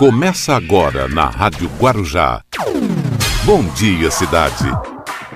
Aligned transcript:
Começa 0.00 0.54
agora 0.54 1.06
na 1.08 1.26
Rádio 1.26 1.70
Guarujá. 1.78 2.42
Bom 3.44 3.62
dia, 3.74 4.10
cidade. 4.10 4.64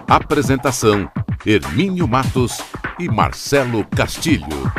Apresentação: 0.08 1.06
Hermínio 1.44 2.08
Matos 2.08 2.56
e 2.98 3.06
Marcelo 3.06 3.84
Castilho. 3.94 4.72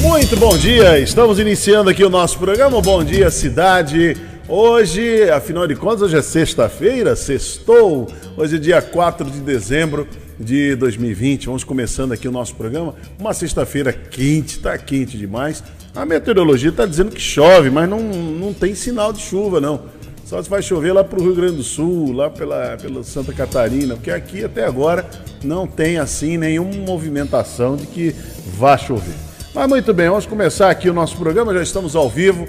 Muito 0.00 0.36
bom 0.36 0.56
dia, 0.56 1.00
estamos 1.00 1.40
iniciando 1.40 1.90
aqui 1.90 2.04
o 2.04 2.08
nosso 2.08 2.38
programa 2.38 2.80
Bom 2.80 3.02
Dia 3.02 3.32
Cidade. 3.32 4.16
Hoje, 4.48 5.28
afinal 5.28 5.66
de 5.66 5.74
contas, 5.74 6.02
hoje 6.02 6.18
é 6.18 6.22
sexta-feira, 6.22 7.16
sextou. 7.16 8.06
Hoje 8.36 8.54
é 8.54 8.58
dia 8.60 8.80
4 8.80 9.28
de 9.28 9.40
dezembro 9.40 10.06
de 10.38 10.76
2020. 10.76 11.46
Vamos 11.46 11.64
começando 11.64 12.12
aqui 12.12 12.28
o 12.28 12.32
nosso 12.32 12.54
programa. 12.54 12.94
Uma 13.18 13.34
sexta-feira 13.34 13.92
quente, 13.92 14.60
tá 14.60 14.78
quente 14.78 15.18
demais. 15.18 15.64
A 15.96 16.04
meteorologia 16.04 16.68
está 16.68 16.84
dizendo 16.84 17.10
que 17.10 17.20
chove, 17.20 17.70
mas 17.70 17.88
não, 17.88 17.98
não 17.98 18.52
tem 18.52 18.74
sinal 18.74 19.14
de 19.14 19.22
chuva, 19.22 19.62
não. 19.62 19.80
Só 20.26 20.42
se 20.42 20.50
vai 20.50 20.60
chover 20.60 20.92
lá 20.92 21.02
para 21.02 21.18
o 21.18 21.22
Rio 21.22 21.34
Grande 21.34 21.56
do 21.56 21.62
Sul, 21.62 22.12
lá 22.12 22.28
pela, 22.28 22.76
pela 22.76 23.02
Santa 23.02 23.32
Catarina, 23.32 23.94
porque 23.94 24.10
aqui 24.10 24.44
até 24.44 24.66
agora 24.66 25.08
não 25.42 25.66
tem 25.66 25.96
assim 25.96 26.36
nenhuma 26.36 26.74
movimentação 26.74 27.76
de 27.76 27.86
que 27.86 28.14
vá 28.58 28.76
chover. 28.76 29.14
Mas 29.54 29.68
muito 29.68 29.94
bem, 29.94 30.10
vamos 30.10 30.26
começar 30.26 30.68
aqui 30.68 30.90
o 30.90 30.92
nosso 30.92 31.16
programa. 31.16 31.54
Já 31.54 31.62
estamos 31.62 31.96
ao 31.96 32.10
vivo, 32.10 32.46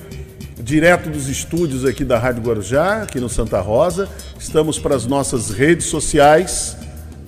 direto 0.59 1.09
dos 1.09 1.29
estúdios 1.29 1.85
aqui 1.85 2.03
da 2.03 2.19
Rádio 2.19 2.43
Guarujá, 2.43 3.03
aqui 3.03 3.17
no 3.17 3.29
Santa 3.29 3.61
Rosa. 3.61 4.09
Estamos 4.37 4.77
para 4.77 4.93
as 4.93 5.05
nossas 5.05 5.51
redes 5.51 5.85
sociais, 5.85 6.75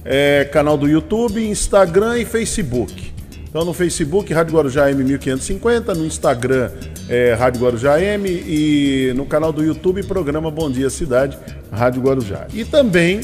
é, 0.03 0.43
canal 0.51 0.77
do 0.77 0.85
YouTube, 0.89 1.47
Instagram 1.47 2.19
e 2.19 2.25
Facebook. 2.25 3.08
Então 3.49 3.65
no 3.65 3.73
Facebook, 3.73 4.31
Rádio 4.31 4.53
Guarujá 4.53 4.91
M 4.91 5.03
1550, 5.03 5.95
no 5.95 6.05
Instagram, 6.05 6.69
é, 7.09 7.33
Rádio 7.33 7.61
Guarujá 7.61 7.99
M 7.99 8.29
e 8.29 9.11
no 9.15 9.25
canal 9.25 9.51
do 9.51 9.63
YouTube, 9.63 10.03
programa 10.03 10.51
Bom 10.51 10.69
Dia 10.69 10.87
Cidade, 10.89 11.35
Rádio 11.71 11.99
Guarujá. 11.99 12.45
E 12.53 12.63
também 12.63 13.21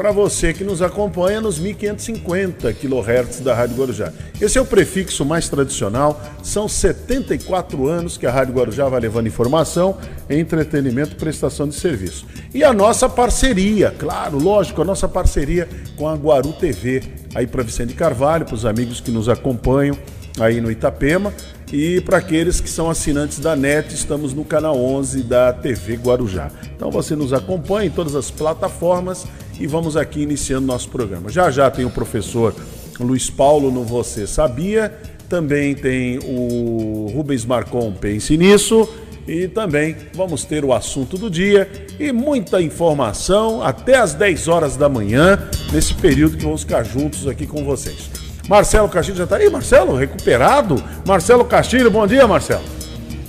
para 0.00 0.12
você 0.12 0.54
que 0.54 0.64
nos 0.64 0.80
acompanha 0.80 1.42
nos 1.42 1.58
1550 1.58 2.72
kHz 2.72 3.40
da 3.40 3.54
Rádio 3.54 3.76
Guarujá. 3.76 4.10
Esse 4.40 4.56
é 4.56 4.60
o 4.62 4.64
prefixo 4.64 5.26
mais 5.26 5.46
tradicional, 5.50 6.18
são 6.42 6.66
74 6.66 7.86
anos 7.86 8.16
que 8.16 8.26
a 8.26 8.30
Rádio 8.30 8.54
Guarujá 8.54 8.88
vai 8.88 8.98
levando 8.98 9.26
informação, 9.26 9.98
entretenimento 10.30 11.12
e 11.12 11.16
prestação 11.16 11.68
de 11.68 11.74
serviço. 11.74 12.26
E 12.54 12.64
a 12.64 12.72
nossa 12.72 13.10
parceria, 13.10 13.94
claro, 13.98 14.38
lógico, 14.38 14.80
a 14.80 14.86
nossa 14.86 15.06
parceria 15.06 15.68
com 15.98 16.08
a 16.08 16.14
Guaru 16.14 16.54
TV, 16.54 17.02
aí 17.34 17.46
para 17.46 17.62
Vicente 17.62 17.92
Carvalho, 17.92 18.46
para 18.46 18.54
os 18.54 18.64
amigos 18.64 19.02
que 19.02 19.10
nos 19.10 19.28
acompanham 19.28 19.98
aí 20.38 20.62
no 20.62 20.70
Itapema. 20.70 21.30
E 21.70 22.00
para 22.00 22.16
aqueles 22.16 22.58
que 22.58 22.68
são 22.68 22.90
assinantes 22.90 23.38
da 23.38 23.54
NET, 23.54 23.94
estamos 23.94 24.32
no 24.32 24.44
canal 24.44 24.76
11 24.76 25.22
da 25.22 25.52
TV 25.52 25.96
Guarujá. 25.96 26.50
Então 26.74 26.90
você 26.90 27.14
nos 27.14 27.32
acompanha 27.32 27.86
em 27.86 27.90
todas 27.90 28.16
as 28.16 28.30
plataformas 28.30 29.24
e 29.60 29.66
vamos 29.66 29.96
aqui 29.96 30.22
iniciando 30.22 30.66
nosso 30.66 30.88
programa. 30.88 31.28
Já 31.28 31.50
já 31.50 31.70
tem 31.70 31.84
o 31.84 31.90
professor 31.90 32.54
Luiz 32.98 33.28
Paulo 33.30 33.70
no 33.70 33.84
Você 33.84 34.26
Sabia, 34.26 34.92
também 35.28 35.74
tem 35.74 36.18
o 36.18 37.12
Rubens 37.14 37.44
Marcon 37.44 37.92
Pense 37.92 38.36
Nisso 38.36 38.88
e 39.28 39.46
também 39.46 39.94
vamos 40.14 40.44
ter 40.44 40.64
o 40.64 40.72
assunto 40.72 41.16
do 41.16 41.30
dia 41.30 41.70
e 41.98 42.10
muita 42.10 42.60
informação 42.60 43.62
até 43.62 43.96
às 43.96 44.14
10 44.14 44.48
horas 44.48 44.76
da 44.76 44.88
manhã, 44.88 45.38
nesse 45.72 45.94
período 45.94 46.36
que 46.38 46.44
vamos 46.44 46.62
ficar 46.62 46.82
juntos 46.82 47.28
aqui 47.28 47.46
com 47.46 47.62
vocês. 47.62 48.10
Marcelo 48.48 48.88
Castilho 48.88 49.18
já 49.18 49.24
está 49.24 49.36
aí, 49.36 49.48
Marcelo, 49.48 49.94
recuperado? 49.94 50.82
Marcelo 51.06 51.44
Castilho, 51.44 51.90
bom 51.90 52.06
dia, 52.06 52.26
Marcelo. 52.26 52.64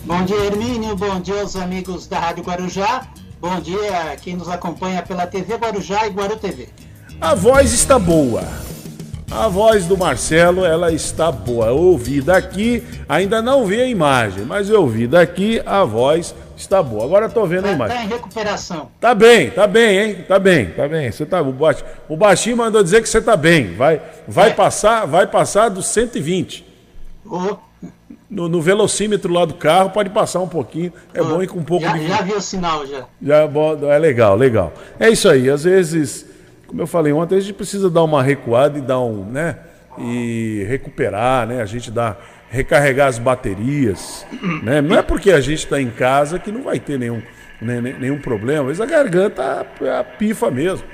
Bom 0.06 0.26
dia, 0.26 0.46
Hermínio, 0.46 0.96
bom 0.96 1.20
dia 1.20 1.42
aos 1.42 1.56
amigos 1.56 2.08
da 2.08 2.20
Rádio 2.20 2.44
Guarujá, 2.44 3.08
bom 3.42 3.60
dia 3.60 4.12
a 4.12 4.16
quem 4.16 4.36
nos 4.36 4.48
acompanha 4.48 5.02
pela 5.02 5.26
TV 5.28 5.56
Guarujá 5.56 6.06
e 6.06 6.12
Guaru 6.12 6.38
TV. 6.38 6.70
A 7.20 7.34
voz 7.36 7.74
está 7.74 7.98
boa. 8.00 8.44
A 9.30 9.48
voz 9.48 9.86
do 9.86 9.98
Marcelo, 9.98 10.66
ela 10.66 10.92
está 10.92 11.32
boa. 11.32 11.68
Eu 11.68 11.78
ouvi 11.78 12.22
daqui, 12.22 12.84
ainda 13.08 13.42
não 13.42 13.66
vi 13.66 13.80
a 13.82 13.86
imagem, 13.88 14.44
mas 14.44 14.70
eu 14.70 14.82
ouvi 14.82 15.08
daqui, 15.08 15.62
a 15.66 15.84
voz 15.86 16.36
está 16.58 16.84
boa. 16.84 17.06
Agora 17.06 17.28
estou 17.28 17.48
vendo 17.48 17.66
a 17.66 17.70
Tá, 17.70 17.74
imagem. 17.74 17.98
tá 17.98 18.04
em 18.04 18.08
recuperação. 18.10 18.92
Tá 19.00 19.16
bem, 19.16 19.50
tá 19.50 19.66
bem, 19.68 20.00
hein? 20.00 20.26
Tá 20.28 20.38
bem, 20.38 20.72
tá 20.72 20.86
bem. 20.88 21.10
Você 21.12 21.26
tá, 21.26 21.42
o, 21.42 21.52
baixo, 21.54 21.82
o 22.10 22.18
baixinho 22.18 22.58
mandou 22.58 22.84
dizer 22.84 23.02
que 23.02 23.08
você 23.08 23.22
tá 23.22 23.38
bem. 23.38 23.74
Vai, 23.76 24.02
vai 24.28 24.50
É. 24.50 24.54
passar, 24.54 25.06
vai 25.08 25.26
passar 25.26 25.70
dos 25.70 25.86
120. 25.88 26.66
Ô, 27.26 27.56
No, 28.32 28.48
no 28.48 28.62
velocímetro 28.62 29.32
lá 29.34 29.44
do 29.44 29.56
carro 29.56 29.90
pode 29.90 30.10
passar 30.10 30.40
um 30.40 30.48
pouquinho. 30.48 30.94
É 31.14 31.22
bom 31.22 31.44
ir 31.44 31.48
com 31.48 31.60
um 31.60 31.64
pouco 31.66 31.84
já, 31.86 31.98
de 31.98 32.08
já 32.08 32.22
vi 32.22 32.32
o 32.34 32.40
sinal 32.40 32.88
já. 32.88 33.04
já 33.22 33.50
é 33.94 34.00
legal, 34.00 34.38
legal. 34.38 34.72
É 34.98 35.10
isso 35.10 35.28
aí. 35.28 35.50
Às 35.50 35.66
vezes, 35.66 36.26
como 36.66 36.82
eu 36.82 36.88
falei 36.88 37.12
ontem, 37.12 37.36
a 37.36 37.42
gente 37.42 37.52
precisa 37.54 37.90
dar 37.90 38.04
uma 38.04 38.24
recuada 38.24 38.78
e 38.78 38.82
dar 38.82 39.02
um, 39.02 39.26
né? 39.26 39.58
E 40.00 40.66
recuperar, 40.70 41.46
né? 41.46 41.62
A 41.62 41.66
gente 41.66 41.92
dá 41.92 42.16
recarregar 42.50 43.10
as 43.10 43.20
baterias, 43.20 44.26
né? 44.64 44.80
Não 44.80 44.98
é 44.98 45.02
porque 45.02 45.32
a 45.32 45.42
gente 45.42 45.66
está 45.66 45.82
em 45.82 45.90
casa 45.90 46.40
que 46.40 46.54
não 46.54 46.64
vai 46.64 46.80
ter 46.80 46.98
nenhum, 46.98 47.22
né, 47.62 47.82
ne- 47.82 47.94
nenhum 48.00 48.18
problema. 48.20 48.64
Mas 48.70 48.80
a 48.80 48.86
garganta 48.86 49.66
é 49.82 50.00
a 50.00 50.04
pifa 50.06 50.50
mesmo, 50.50 50.86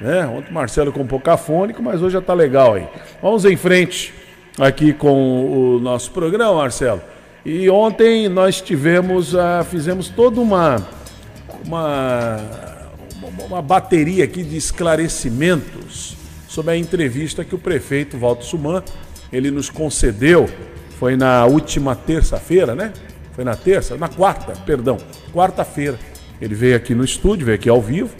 né? 0.00 0.24
Ontem 0.28 0.50
o 0.52 0.54
Marcelo 0.54 0.92
ficou 0.92 1.02
um 1.02 1.08
pouco 1.08 1.28
afônico, 1.28 1.82
mas 1.82 2.00
hoje 2.02 2.12
já 2.12 2.20
tá 2.20 2.34
legal 2.34 2.74
aí. 2.74 2.86
Vamos 3.20 3.44
em 3.44 3.56
frente 3.56 4.14
aqui 4.58 4.92
com 4.92 5.74
o 5.76 5.80
nosso 5.80 6.10
programa, 6.10 6.54
Marcelo. 6.54 7.00
E 7.44 7.68
ontem 7.68 8.28
nós 8.28 8.60
tivemos, 8.60 9.34
ah, 9.34 9.64
fizemos 9.68 10.08
toda 10.08 10.40
uma 10.40 10.86
uma, 11.64 12.36
uma- 13.46 13.62
bateria 13.62 14.24
aqui 14.24 14.42
de 14.42 14.56
esclarecimentos 14.56 16.14
sobre 16.48 16.72
a 16.72 16.76
entrevista 16.76 17.42
que 17.44 17.54
o 17.54 17.58
prefeito 17.58 18.18
Walter 18.18 18.44
Suman 18.44 18.82
ele 19.32 19.50
nos 19.50 19.70
concedeu. 19.70 20.48
Foi 20.98 21.16
na 21.16 21.44
última 21.46 21.96
terça-feira, 21.96 22.74
né? 22.74 22.92
Foi 23.32 23.44
na 23.44 23.56
terça? 23.56 23.96
Na 23.96 24.08
quarta, 24.08 24.52
perdão. 24.64 24.98
Quarta-feira. 25.32 25.98
Ele 26.40 26.54
veio 26.54 26.76
aqui 26.76 26.94
no 26.94 27.04
estúdio, 27.04 27.46
veio 27.46 27.56
aqui 27.56 27.68
ao 27.68 27.80
vivo. 27.80 28.10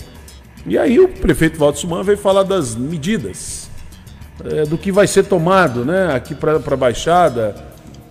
E 0.66 0.78
aí 0.78 0.98
o 0.98 1.08
prefeito 1.08 1.58
Walter 1.58 1.78
Suman 1.80 2.02
veio 2.02 2.16
falar 2.18 2.42
das 2.42 2.74
medidas, 2.74 3.63
eh, 4.44 4.64
do 4.64 4.76
que 4.78 4.90
vai 4.90 5.06
ser 5.06 5.24
tomado, 5.24 5.84
né? 5.84 6.14
Aqui 6.14 6.34
para 6.34 6.56
a 6.56 6.76
Baixada, 6.76 7.54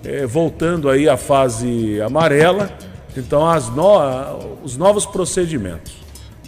eh, 0.04 0.26
voltando 0.26 0.90
aí 0.90 1.08
à 1.10 1.18
fase 1.18 2.00
amarela. 2.02 2.70
Então, 3.16 3.48
as 3.48 3.70
no- 3.70 4.58
os 4.64 4.76
novos 4.78 5.06
procedimentos, 5.06 5.94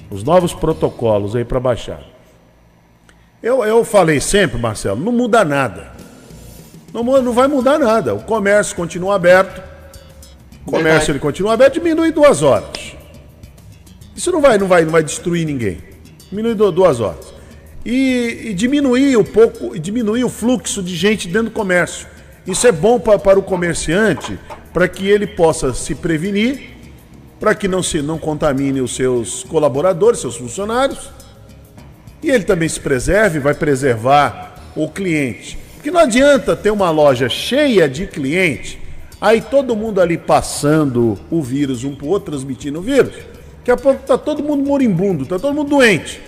os 0.09 0.23
novos 0.23 0.53
protocolos 0.53 1.35
aí 1.35 1.45
para 1.45 1.59
baixar. 1.59 2.01
Eu, 3.43 3.63
eu 3.63 3.83
falei 3.85 4.19
sempre, 4.19 4.57
Marcelo, 4.59 4.99
não 4.99 5.11
muda 5.11 5.45
nada. 5.45 5.93
Não, 6.91 7.03
não 7.03 7.33
vai 7.33 7.47
mudar 7.47 7.77
nada. 7.77 8.15
O 8.15 8.21
comércio 8.23 8.75
continua 8.75 9.15
aberto. 9.15 9.61
O 10.65 10.71
comércio 10.71 10.83
Verdade. 10.91 11.11
ele 11.11 11.19
continua 11.19 11.53
aberto, 11.53 11.73
diminui 11.75 12.11
duas 12.11 12.41
horas. 12.41 12.95
Isso 14.15 14.31
não 14.31 14.41
vai, 14.41 14.57
não 14.57 14.65
vai, 14.67 14.83
não 14.85 14.91
vai 14.91 15.03
destruir 15.03 15.45
ninguém. 15.45 15.77
Diminui 16.29 16.55
du- 16.55 16.71
duas 16.71 16.99
horas. 16.99 17.34
E, 17.85 18.47
e 18.50 18.53
diminuir 18.53 19.16
um 19.16 19.23
pouco, 19.23 19.78
diminuir 19.78 20.23
o 20.23 20.29
fluxo 20.29 20.81
de 20.81 20.96
gente 20.96 21.28
dentro 21.28 21.50
do 21.50 21.51
comércio. 21.51 22.07
Isso 22.47 22.66
é 22.66 22.72
bom 22.72 23.00
pa- 23.00 23.19
para 23.19 23.38
o 23.38 23.44
comerciante, 23.44 24.40
para 24.73 24.88
que 24.88 25.07
ele 25.07 25.28
possa 25.28 25.73
se 25.73 25.94
prevenir, 25.94 26.72
para 27.40 27.53
que 27.53 27.68
não 27.68 27.84
se 27.84 28.01
não 28.01 28.18
contamine 28.18 28.81
os 28.81 28.96
seus 28.96 29.44
colaboradores, 29.44 30.19
seus 30.19 30.35
funcionários, 30.35 31.12
e 32.23 32.31
ele 32.31 32.44
também 32.44 32.68
se 32.68 32.79
preserve, 32.79 33.38
vai 33.38 33.53
preservar 33.53 34.56
o 34.75 34.90
cliente. 34.90 35.57
Porque 35.75 35.91
não 35.91 36.00
adianta 36.00 36.56
ter 36.56 36.72
uma 36.72 36.90
loja 36.90 37.29
cheia 37.29 37.88
de 37.88 38.07
cliente, 38.07 38.79
aí 39.22 39.41
todo 39.41 39.76
mundo 39.76 40.02
ali 40.02 40.17
passando 40.17 41.20
o 41.29 41.41
vírus 41.41 41.84
um 41.84 41.93
para 41.93 42.05
o 42.05 42.09
outro, 42.09 42.31
transmitindo 42.31 42.79
o 42.79 42.81
vírus. 42.81 43.14
Daqui 43.59 43.70
a 43.72 43.78
pouco 43.78 44.02
tá 44.05 44.17
todo 44.17 44.41
mundo 44.43 44.64
moribundo, 44.67 45.26
tá 45.26 45.38
todo 45.38 45.53
mundo 45.53 45.70
doente. 45.70 46.20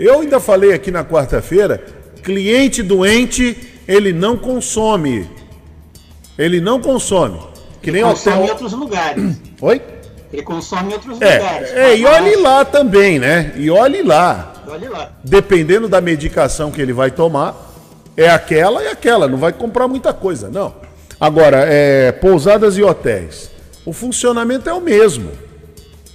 Eu 0.00 0.20
ainda 0.20 0.40
falei 0.40 0.72
aqui 0.72 0.90
na 0.90 1.04
quarta-feira, 1.04 1.84
cliente 2.22 2.82
doente, 2.82 3.56
ele 3.86 4.12
não 4.12 4.36
consome. 4.36 5.28
Ele 6.38 6.60
não 6.60 6.80
consome. 6.80 7.38
Que 7.82 7.90
nem 7.92 8.02
Consome 8.02 8.36
em 8.36 8.38
hotel. 8.40 8.52
outros 8.54 8.72
lugares. 8.72 9.36
Oi? 9.60 9.82
Ele 10.32 10.42
consome 10.42 10.90
em 10.90 10.92
outros 10.94 11.14
lugares. 11.14 11.70
É, 11.72 11.90
é, 11.92 11.98
e 11.98 12.04
olhe 12.06 12.36
lá 12.36 12.64
também, 12.64 13.18
né? 13.18 13.52
E 13.56 13.68
olhe 13.70 14.02
lá 14.02 14.54
Olha 14.68 14.88
lá. 14.90 15.12
dependendo 15.24 15.88
da 15.88 16.00
medicação 16.00 16.70
que 16.70 16.80
ele 16.80 16.92
vai 16.92 17.10
tomar, 17.10 17.54
é 18.16 18.28
aquela 18.30 18.82
e 18.82 18.86
aquela, 18.88 19.26
não 19.28 19.36
vai 19.38 19.52
comprar 19.52 19.88
muita 19.88 20.12
coisa, 20.14 20.48
não. 20.48 20.74
Agora, 21.18 21.64
é, 21.68 22.12
pousadas 22.12 22.78
e 22.78 22.82
hotéis, 22.82 23.50
o 23.84 23.92
funcionamento 23.92 24.68
é 24.70 24.72
o 24.72 24.80
mesmo. 24.80 25.30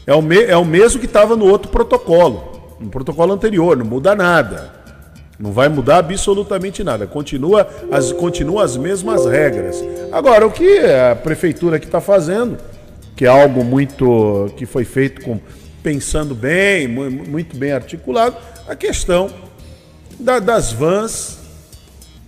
É 0.07 0.13
o, 0.15 0.21
me- 0.21 0.43
é 0.43 0.55
o 0.57 0.65
mesmo 0.65 0.99
que 0.99 1.05
estava 1.07 1.35
no 1.35 1.45
outro 1.47 1.69
protocolo, 1.69 2.54
no 2.79 2.89
protocolo 2.89 3.33
anterior, 3.33 3.77
não 3.77 3.85
muda 3.85 4.15
nada. 4.15 4.73
Não 5.37 5.51
vai 5.51 5.67
mudar 5.67 5.97
absolutamente 5.97 6.83
nada. 6.83 7.05
Continua 7.05 7.67
as, 7.91 8.11
continua 8.13 8.63
as 8.63 8.77
mesmas 8.77 9.25
regras. 9.25 9.83
Agora, 10.11 10.47
o 10.47 10.51
que 10.51 10.79
a 10.79 11.15
prefeitura 11.15 11.77
que 11.77 11.85
está 11.85 11.99
fazendo, 11.99 12.57
que 13.15 13.25
é 13.25 13.27
algo 13.27 13.63
muito 13.63 14.49
que 14.55 14.65
foi 14.65 14.85
feito 14.85 15.21
com 15.21 15.39
pensando 15.83 16.33
bem, 16.33 16.87
muito 16.87 17.55
bem 17.55 17.71
articulado, 17.71 18.37
a 18.67 18.75
questão 18.75 19.29
da, 20.19 20.39
das 20.39 20.71
vans, 20.71 21.37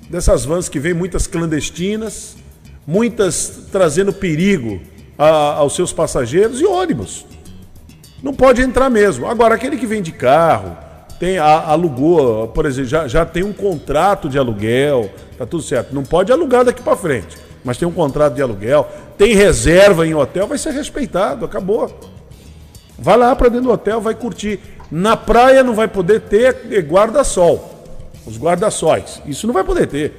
dessas 0.09 0.45
vans 0.45 0.69
que 0.69 0.79
vêm 0.79 0.93
muitas 0.93 1.25
clandestinas, 1.25 2.35
muitas 2.85 3.67
trazendo 3.71 4.13
perigo 4.13 4.79
a, 5.17 5.55
aos 5.55 5.75
seus 5.75 5.91
passageiros 5.91 6.61
e 6.61 6.65
ônibus. 6.65 7.25
Não 8.21 8.33
pode 8.33 8.61
entrar 8.61 8.89
mesmo. 8.89 9.27
Agora, 9.27 9.55
aquele 9.55 9.77
que 9.77 9.85
vem 9.85 10.01
de 10.01 10.11
carro, 10.11 10.75
tem 11.19 11.37
alugou, 11.37 12.47
por 12.49 12.65
exemplo, 12.65 12.89
já, 12.89 13.07
já 13.07 13.25
tem 13.25 13.43
um 13.43 13.53
contrato 13.53 14.29
de 14.29 14.37
aluguel, 14.37 15.11
tá 15.37 15.45
tudo 15.45 15.63
certo. 15.63 15.93
Não 15.93 16.03
pode 16.03 16.31
alugar 16.31 16.63
daqui 16.63 16.81
para 16.81 16.95
frente, 16.95 17.37
mas 17.63 17.77
tem 17.77 17.87
um 17.87 17.91
contrato 17.91 18.35
de 18.35 18.41
aluguel, 18.41 18.87
tem 19.17 19.33
reserva 19.33 20.05
em 20.05 20.13
hotel, 20.13 20.47
vai 20.47 20.57
ser 20.57 20.71
respeitado, 20.71 21.45
acabou. 21.45 21.91
Vai 22.97 23.17
lá 23.17 23.35
para 23.35 23.49
dentro 23.49 23.67
do 23.67 23.71
hotel, 23.71 24.01
vai 24.01 24.15
curtir. 24.15 24.59
Na 24.91 25.17
praia 25.17 25.63
não 25.63 25.73
vai 25.73 25.87
poder 25.87 26.21
ter 26.21 26.81
guarda-sol. 26.81 27.73
Os 28.25 28.37
guarda-sóis. 28.37 29.21
Isso 29.25 29.45
não 29.45 29.53
vai 29.53 29.63
poder 29.63 29.87
ter. 29.87 30.13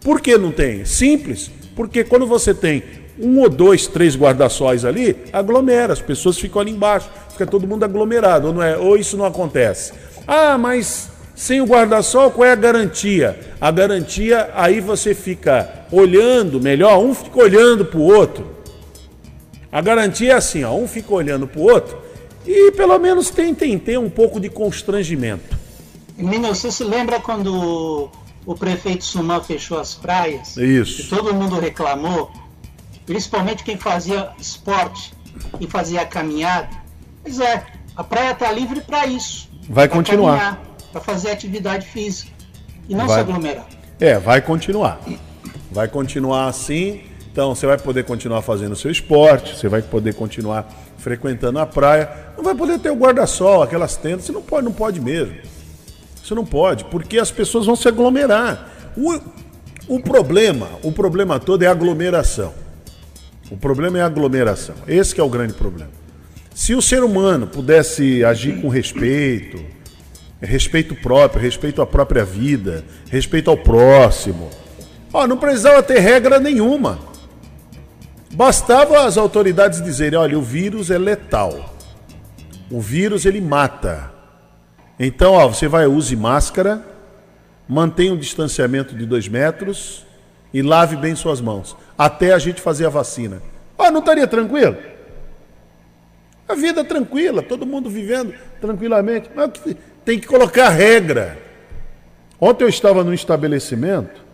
Por 0.00 0.20
que 0.20 0.36
não 0.38 0.50
tem? 0.50 0.84
Simples. 0.84 1.50
Porque 1.76 2.02
quando 2.02 2.26
você 2.26 2.54
tem 2.54 2.82
um 3.20 3.40
ou 3.40 3.48
dois, 3.48 3.86
três 3.86 4.16
guarda-sóis 4.16 4.84
ali, 4.84 5.16
aglomera, 5.32 5.92
as 5.92 6.00
pessoas 6.00 6.38
ficam 6.38 6.60
ali 6.60 6.70
embaixo, 6.70 7.08
fica 7.30 7.46
todo 7.46 7.66
mundo 7.66 7.84
aglomerado, 7.84 8.48
ou, 8.48 8.54
não 8.54 8.62
é? 8.62 8.76
ou 8.76 8.96
isso 8.96 9.16
não 9.16 9.24
acontece. 9.24 9.92
Ah, 10.26 10.56
mas 10.58 11.10
sem 11.34 11.60
o 11.60 11.66
guarda-sol, 11.66 12.30
qual 12.30 12.46
é 12.46 12.52
a 12.52 12.56
garantia? 12.56 13.38
A 13.60 13.70
garantia, 13.70 14.50
aí 14.54 14.80
você 14.80 15.14
fica 15.14 15.86
olhando 15.90 16.60
melhor, 16.60 16.98
um 16.98 17.14
fica 17.14 17.38
olhando 17.38 17.84
para 17.84 17.98
o 17.98 18.02
outro. 18.02 18.46
A 19.70 19.80
garantia 19.80 20.32
é 20.32 20.34
assim, 20.34 20.64
ó, 20.64 20.74
um 20.74 20.88
fica 20.88 21.12
olhando 21.12 21.46
para 21.46 21.60
o 21.60 21.64
outro 21.64 22.08
e 22.46 22.72
pelo 22.72 22.98
menos 22.98 23.28
tentem 23.28 23.78
ter 23.78 23.98
um 23.98 24.08
pouco 24.08 24.40
de 24.40 24.48
constrangimento. 24.48 25.56
Menino, 26.16 26.48
você 26.48 26.72
se 26.72 26.82
lembra 26.82 27.20
quando 27.20 28.10
o 28.46 28.54
prefeito 28.54 29.04
Sumã 29.04 29.40
fechou 29.40 29.78
as 29.78 29.94
praias? 29.94 30.56
Isso. 30.56 31.02
E 31.02 31.04
todo 31.04 31.34
mundo 31.34 31.60
reclamou? 31.60 32.32
Principalmente 33.08 33.64
quem 33.64 33.78
fazia 33.78 34.28
esporte 34.38 35.14
e 35.58 35.66
fazia 35.66 36.04
caminhada. 36.04 36.68
Pois 37.22 37.40
é, 37.40 37.64
a 37.96 38.04
praia 38.04 38.32
está 38.32 38.52
livre 38.52 38.82
para 38.82 39.06
isso. 39.06 39.48
Vai 39.66 39.88
continuar. 39.88 40.60
Para 40.92 41.00
fazer 41.00 41.30
atividade 41.30 41.86
física 41.86 42.30
e 42.86 42.94
não 42.94 43.06
vai. 43.06 43.16
se 43.16 43.20
aglomerar. 43.20 43.66
É, 43.98 44.18
vai 44.18 44.42
continuar. 44.42 45.00
Vai 45.72 45.88
continuar 45.88 46.48
assim. 46.48 47.02
Então 47.32 47.54
você 47.54 47.66
vai 47.66 47.78
poder 47.78 48.04
continuar 48.04 48.42
fazendo 48.42 48.72
o 48.72 48.76
seu 48.76 48.90
esporte, 48.90 49.56
você 49.56 49.68
vai 49.68 49.80
poder 49.80 50.14
continuar 50.14 50.70
frequentando 50.98 51.58
a 51.58 51.66
praia. 51.66 52.10
Não 52.36 52.44
vai 52.44 52.54
poder 52.54 52.78
ter 52.78 52.90
o 52.90 52.94
guarda-sol, 52.94 53.62
aquelas 53.62 53.96
tendas. 53.96 54.26
Você 54.26 54.32
não 54.32 54.42
pode, 54.42 54.66
não 54.66 54.72
pode 54.72 55.00
mesmo. 55.00 55.34
Você 56.22 56.34
não 56.34 56.44
pode, 56.44 56.84
porque 56.84 57.18
as 57.18 57.30
pessoas 57.30 57.64
vão 57.64 57.76
se 57.76 57.88
aglomerar. 57.88 58.68
O, 58.94 59.18
o 59.96 60.00
problema, 60.00 60.68
o 60.82 60.92
problema 60.92 61.40
todo 61.40 61.62
é 61.62 61.66
a 61.66 61.70
aglomeração. 61.70 62.67
O 63.50 63.56
problema 63.56 63.98
é 63.98 64.02
a 64.02 64.06
aglomeração. 64.06 64.74
Esse 64.86 65.18
é 65.18 65.22
o 65.22 65.28
grande 65.28 65.54
problema. 65.54 65.90
Se 66.54 66.74
o 66.74 66.82
ser 66.82 67.02
humano 67.02 67.46
pudesse 67.46 68.24
agir 68.24 68.60
com 68.60 68.68
respeito, 68.68 69.64
respeito 70.40 70.94
próprio, 70.94 71.40
respeito 71.40 71.80
à 71.80 71.86
própria 71.86 72.24
vida, 72.24 72.84
respeito 73.08 73.48
ao 73.48 73.56
próximo, 73.56 74.50
ó, 75.12 75.26
não 75.26 75.36
precisava 75.36 75.82
ter 75.82 76.00
regra 76.00 76.38
nenhuma. 76.38 76.98
Bastava 78.34 79.06
as 79.06 79.16
autoridades 79.16 79.82
dizerem, 79.82 80.18
olha, 80.18 80.38
o 80.38 80.42
vírus 80.42 80.90
é 80.90 80.98
letal. 80.98 81.74
O 82.70 82.80
vírus 82.80 83.24
ele 83.24 83.40
mata. 83.40 84.12
Então, 84.98 85.32
ó, 85.32 85.48
você 85.48 85.66
vai 85.68 85.86
use 85.86 86.14
máscara, 86.14 86.84
mantenha 87.66 88.12
um 88.12 88.18
distanciamento 88.18 88.94
de 88.94 89.06
dois 89.06 89.26
metros 89.28 90.07
e 90.52 90.62
lave 90.62 90.96
bem 90.96 91.14
suas 91.14 91.40
mãos 91.40 91.76
até 91.96 92.32
a 92.32 92.38
gente 92.38 92.60
fazer 92.60 92.86
a 92.86 92.90
vacina. 92.90 93.42
Ah, 93.78 93.90
não 93.90 94.00
estaria 94.00 94.26
tranquilo? 94.26 94.76
A 96.48 96.54
vida 96.54 96.82
tranquila, 96.82 97.42
todo 97.42 97.66
mundo 97.66 97.90
vivendo 97.90 98.34
tranquilamente. 98.60 99.30
Mas 99.34 99.50
tem 100.04 100.18
que 100.18 100.26
colocar 100.26 100.70
regra. 100.70 101.38
Ontem 102.40 102.64
eu 102.64 102.68
estava 102.68 103.04
num 103.04 103.12
estabelecimento, 103.12 104.24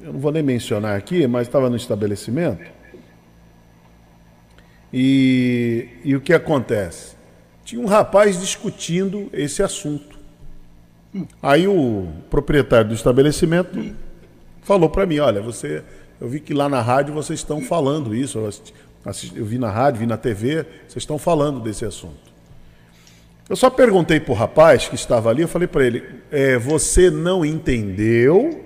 eu 0.00 0.12
não 0.12 0.20
vou 0.20 0.32
nem 0.32 0.42
mencionar 0.42 0.96
aqui, 0.96 1.26
mas 1.26 1.46
estava 1.46 1.68
no 1.68 1.76
estabelecimento. 1.76 2.64
E, 4.92 5.88
e 6.02 6.16
o 6.16 6.20
que 6.20 6.32
acontece? 6.32 7.14
Tinha 7.64 7.80
um 7.80 7.86
rapaz 7.86 8.40
discutindo 8.40 9.28
esse 9.32 9.62
assunto. 9.62 10.18
Aí 11.42 11.68
o 11.68 12.08
proprietário 12.30 12.88
do 12.88 12.94
estabelecimento 12.94 13.94
falou 14.68 14.90
para 14.90 15.06
mim, 15.06 15.18
olha, 15.18 15.40
você, 15.40 15.82
eu 16.20 16.28
vi 16.28 16.40
que 16.40 16.52
lá 16.52 16.68
na 16.68 16.82
rádio 16.82 17.14
vocês 17.14 17.38
estão 17.38 17.62
falando 17.62 18.14
isso, 18.14 18.38
eu, 18.38 18.46
assisti, 19.02 19.34
eu 19.34 19.46
vi 19.46 19.56
na 19.56 19.70
rádio, 19.70 20.00
vi 20.00 20.06
na 20.06 20.18
TV, 20.18 20.66
vocês 20.86 20.98
estão 20.98 21.18
falando 21.18 21.58
desse 21.58 21.86
assunto. 21.86 22.28
Eu 23.48 23.56
só 23.56 23.70
perguntei 23.70 24.20
para 24.20 24.32
o 24.32 24.34
rapaz 24.34 24.86
que 24.86 24.94
estava 24.94 25.30
ali, 25.30 25.40
eu 25.40 25.48
falei 25.48 25.66
para 25.66 25.86
ele, 25.86 26.04
é, 26.30 26.58
você 26.58 27.10
não 27.10 27.46
entendeu 27.46 28.62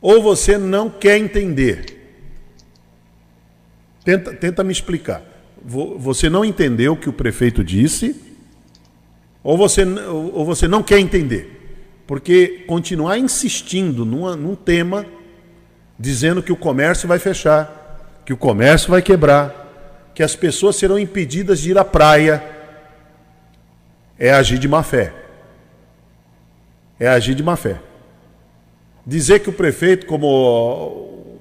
ou 0.00 0.20
você 0.20 0.58
não 0.58 0.90
quer 0.90 1.16
entender? 1.16 1.92
Tenta, 4.04 4.34
tenta 4.34 4.64
me 4.64 4.72
explicar. 4.72 5.22
Você 5.64 6.28
não 6.28 6.44
entendeu 6.44 6.94
o 6.94 6.96
que 6.96 7.08
o 7.08 7.12
prefeito 7.12 7.62
disse 7.62 8.20
ou 9.44 9.56
você, 9.56 9.84
ou 9.84 10.44
você 10.44 10.66
não 10.66 10.82
quer 10.82 10.98
entender? 10.98 11.55
Porque 12.06 12.64
continuar 12.66 13.18
insistindo 13.18 14.04
numa, 14.04 14.36
num 14.36 14.54
tema, 14.54 15.04
dizendo 15.98 16.42
que 16.42 16.52
o 16.52 16.56
comércio 16.56 17.08
vai 17.08 17.18
fechar, 17.18 18.22
que 18.24 18.32
o 18.32 18.36
comércio 18.36 18.90
vai 18.90 19.02
quebrar, 19.02 20.10
que 20.14 20.22
as 20.22 20.36
pessoas 20.36 20.76
serão 20.76 20.98
impedidas 20.98 21.60
de 21.60 21.70
ir 21.70 21.78
à 21.78 21.84
praia, 21.84 22.42
é 24.18 24.32
agir 24.32 24.58
de 24.58 24.68
má 24.68 24.82
fé. 24.82 25.12
É 26.98 27.08
agir 27.08 27.34
de 27.34 27.42
má 27.42 27.56
fé. 27.56 27.80
Dizer 29.04 29.40
que 29.40 29.50
o 29.50 29.52
prefeito, 29.52 30.06
como 30.06 31.38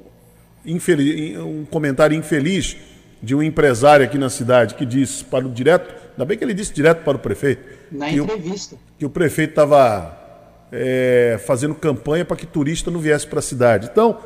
infeliz, 0.65 1.37
um 1.37 1.63
comentário 1.65 2.17
infeliz 2.17 2.75
de 3.21 3.33
um 3.33 3.41
empresário 3.41 4.05
aqui 4.05 4.17
na 4.17 4.29
cidade 4.29 4.75
que 4.75 4.85
disse 4.85 5.23
para 5.23 5.45
o 5.45 5.49
direto, 5.49 5.93
ainda 6.11 6.25
bem 6.25 6.37
que 6.37 6.43
ele 6.43 6.53
disse 6.53 6.73
direto 6.73 7.03
para 7.03 7.17
o 7.17 7.19
prefeito. 7.19 7.63
Na 7.91 8.07
que 8.07 8.17
entrevista. 8.17 8.75
O, 8.75 8.79
que 8.99 9.05
o 9.05 9.09
prefeito 9.09 9.51
estava 9.51 10.24
é, 10.71 11.39
fazendo 11.45 11.75
campanha 11.75 12.25
para 12.25 12.37
que 12.37 12.45
turista 12.45 12.91
não 12.91 12.99
viesse 12.99 13.27
para 13.27 13.39
a 13.39 13.41
cidade. 13.41 13.89
Então, 13.91 14.17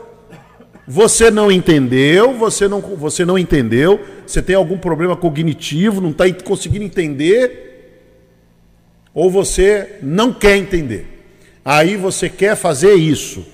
você 0.87 1.29
não 1.29 1.51
entendeu, 1.51 2.33
você 2.33 2.67
não, 2.67 2.81
você 2.81 3.23
não 3.23 3.37
entendeu, 3.37 4.03
você 4.25 4.41
tem 4.41 4.55
algum 4.55 4.77
problema 4.77 5.15
cognitivo, 5.15 6.01
não 6.01 6.09
está 6.09 6.23
conseguindo 6.43 6.83
entender, 6.83 8.09
ou 9.13 9.29
você 9.29 9.99
não 10.01 10.33
quer 10.33 10.57
entender. 10.57 11.05
Aí 11.63 11.95
você 11.95 12.27
quer 12.27 12.55
fazer 12.55 12.95
isso. 12.95 13.45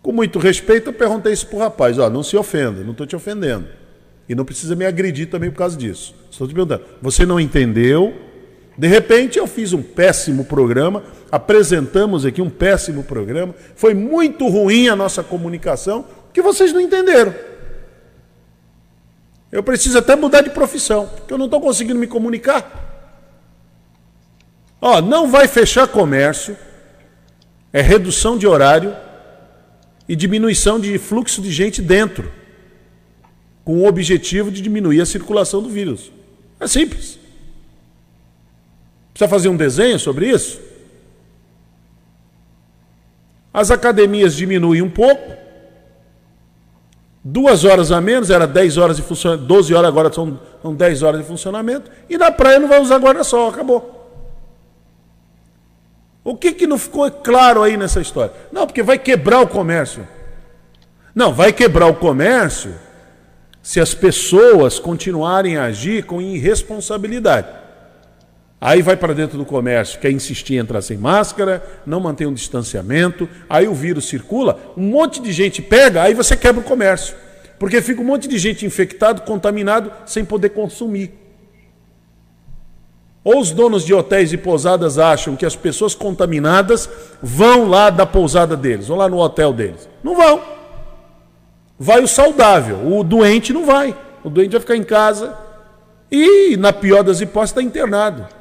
Com 0.00 0.12
muito 0.12 0.38
respeito, 0.38 0.90
eu 0.90 0.92
perguntei 0.92 1.32
isso 1.32 1.48
para 1.48 1.56
o 1.56 1.60
rapaz: 1.60 1.98
ó, 1.98 2.08
não 2.08 2.22
se 2.22 2.36
ofenda, 2.36 2.84
não 2.84 2.92
estou 2.92 3.06
te 3.06 3.16
ofendendo. 3.16 3.66
E 4.28 4.34
não 4.34 4.44
precisa 4.44 4.76
me 4.76 4.84
agredir 4.84 5.28
também 5.28 5.50
por 5.50 5.58
causa 5.58 5.76
disso. 5.76 6.14
Estou 6.30 6.46
te 6.46 6.54
perguntando. 6.54 6.84
Você 7.02 7.26
não 7.26 7.40
entendeu, 7.40 8.14
de 8.78 8.86
repente 8.86 9.36
eu 9.36 9.46
fiz 9.48 9.72
um 9.72 9.82
péssimo 9.82 10.44
programa, 10.44 11.02
apresentamos 11.32 12.24
aqui 12.24 12.40
um 12.40 12.48
péssimo 12.48 13.02
programa, 13.02 13.52
foi 13.74 13.92
muito 13.92 14.46
ruim 14.46 14.86
a 14.86 14.94
nossa 14.94 15.20
comunicação, 15.20 16.06
que 16.32 16.40
vocês 16.40 16.72
não 16.72 16.80
entenderam. 16.80 17.34
Eu 19.50 19.64
preciso 19.64 19.98
até 19.98 20.14
mudar 20.14 20.42
de 20.42 20.50
profissão, 20.50 21.08
porque 21.08 21.32
eu 21.32 21.38
não 21.38 21.46
estou 21.46 21.60
conseguindo 21.60 21.98
me 21.98 22.06
comunicar. 22.06 22.86
Ó, 24.80 25.00
não 25.00 25.28
vai 25.28 25.48
fechar 25.48 25.88
comércio, 25.88 26.56
é 27.72 27.80
redução 27.80 28.38
de 28.38 28.46
horário 28.46 28.94
e 30.08 30.14
diminuição 30.14 30.78
de 30.78 30.96
fluxo 30.98 31.42
de 31.42 31.50
gente 31.50 31.82
dentro, 31.82 32.30
com 33.64 33.78
o 33.78 33.88
objetivo 33.88 34.52
de 34.52 34.62
diminuir 34.62 35.00
a 35.00 35.06
circulação 35.06 35.60
do 35.60 35.68
vírus. 35.68 36.12
É 36.60 36.68
simples. 36.68 37.17
Precisa 39.18 39.28
fazer 39.28 39.48
um 39.48 39.56
desenho 39.56 39.98
sobre 39.98 40.28
isso? 40.30 40.60
As 43.52 43.68
academias 43.68 44.36
diminuem 44.36 44.80
um 44.80 44.88
pouco. 44.88 45.32
Duas 47.24 47.64
horas 47.64 47.90
a 47.90 48.00
menos, 48.00 48.30
era 48.30 48.46
10 48.46 48.76
horas 48.76 48.96
de 48.96 49.02
funcionamento, 49.02 49.48
12 49.48 49.74
horas 49.74 49.88
agora 49.88 50.12
são, 50.12 50.38
são 50.62 50.72
10 50.72 51.02
horas 51.02 51.20
de 51.20 51.26
funcionamento. 51.26 51.90
E 52.08 52.16
na 52.16 52.30
praia 52.30 52.60
não 52.60 52.68
vai 52.68 52.80
usar 52.80 52.98
guarda-sol, 52.98 53.48
acabou. 53.48 54.22
O 56.22 56.36
que, 56.36 56.52
que 56.52 56.68
não 56.68 56.78
ficou 56.78 57.10
claro 57.10 57.64
aí 57.64 57.76
nessa 57.76 58.00
história? 58.00 58.32
Não, 58.52 58.68
porque 58.68 58.84
vai 58.84 59.00
quebrar 59.00 59.40
o 59.40 59.48
comércio. 59.48 60.06
Não, 61.12 61.34
vai 61.34 61.52
quebrar 61.52 61.88
o 61.88 61.96
comércio 61.96 62.72
se 63.60 63.80
as 63.80 63.94
pessoas 63.94 64.78
continuarem 64.78 65.56
a 65.56 65.64
agir 65.64 66.04
com 66.04 66.22
irresponsabilidade. 66.22 67.57
Aí 68.60 68.82
vai 68.82 68.96
para 68.96 69.14
dentro 69.14 69.38
do 69.38 69.44
comércio, 69.44 70.00
quer 70.00 70.10
insistir 70.10 70.54
em 70.54 70.58
entrar 70.58 70.82
sem 70.82 70.96
máscara, 70.96 71.62
não 71.86 72.00
mantém 72.00 72.26
um 72.26 72.34
distanciamento, 72.34 73.28
aí 73.48 73.68
o 73.68 73.74
vírus 73.74 74.08
circula, 74.08 74.58
um 74.76 74.82
monte 74.82 75.22
de 75.22 75.30
gente 75.30 75.62
pega, 75.62 76.02
aí 76.02 76.12
você 76.12 76.36
quebra 76.36 76.60
o 76.60 76.64
comércio. 76.64 77.14
Porque 77.56 77.80
fica 77.80 78.00
um 78.00 78.04
monte 78.04 78.26
de 78.26 78.36
gente 78.36 78.66
infectado, 78.66 79.22
contaminado, 79.22 79.92
sem 80.06 80.24
poder 80.24 80.50
consumir. 80.50 81.12
Ou 83.22 83.40
os 83.40 83.50
donos 83.50 83.84
de 83.84 83.94
hotéis 83.94 84.32
e 84.32 84.36
pousadas 84.36 84.98
acham 84.98 85.36
que 85.36 85.46
as 85.46 85.54
pessoas 85.54 85.94
contaminadas 85.94 86.88
vão 87.22 87.68
lá 87.68 87.90
da 87.90 88.06
pousada 88.06 88.56
deles, 88.56 88.88
vão 88.88 88.96
lá 88.96 89.08
no 89.08 89.18
hotel 89.18 89.52
deles. 89.52 89.88
Não 90.02 90.16
vão. 90.16 90.40
Vai 91.78 92.02
o 92.02 92.08
saudável, 92.08 92.92
o 92.92 93.04
doente 93.04 93.52
não 93.52 93.66
vai. 93.66 93.96
O 94.24 94.30
doente 94.30 94.52
vai 94.52 94.60
ficar 94.60 94.76
em 94.76 94.82
casa 94.82 95.36
e, 96.10 96.56
na 96.56 96.72
pior 96.72 97.04
das 97.04 97.20
hipóteses, 97.20 97.50
está 97.50 97.62
internado. 97.62 98.37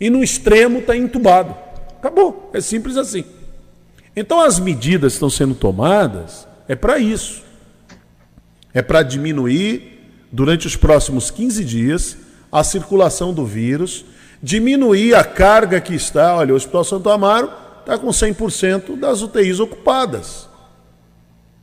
E 0.00 0.10
no 0.10 0.22
extremo 0.22 0.80
está 0.80 0.96
entubado. 0.96 1.54
Acabou. 1.98 2.50
É 2.52 2.60
simples 2.60 2.96
assim. 2.96 3.24
Então 4.16 4.40
as 4.40 4.58
medidas 4.58 5.12
que 5.12 5.16
estão 5.16 5.30
sendo 5.30 5.54
tomadas 5.54 6.46
é 6.68 6.74
para 6.74 6.98
isso. 6.98 7.42
É 8.72 8.82
para 8.82 9.02
diminuir, 9.02 10.10
durante 10.32 10.66
os 10.66 10.76
próximos 10.76 11.30
15 11.30 11.64
dias, 11.64 12.16
a 12.50 12.62
circulação 12.64 13.32
do 13.32 13.44
vírus, 13.44 14.04
diminuir 14.42 15.14
a 15.14 15.24
carga 15.24 15.80
que 15.80 15.94
está. 15.94 16.36
Olha, 16.36 16.52
o 16.52 16.56
Hospital 16.56 16.84
Santo 16.84 17.08
Amaro 17.08 17.50
está 17.80 17.96
com 17.98 18.08
100% 18.08 18.96
das 18.98 19.22
UTIs 19.22 19.60
ocupadas. 19.60 20.48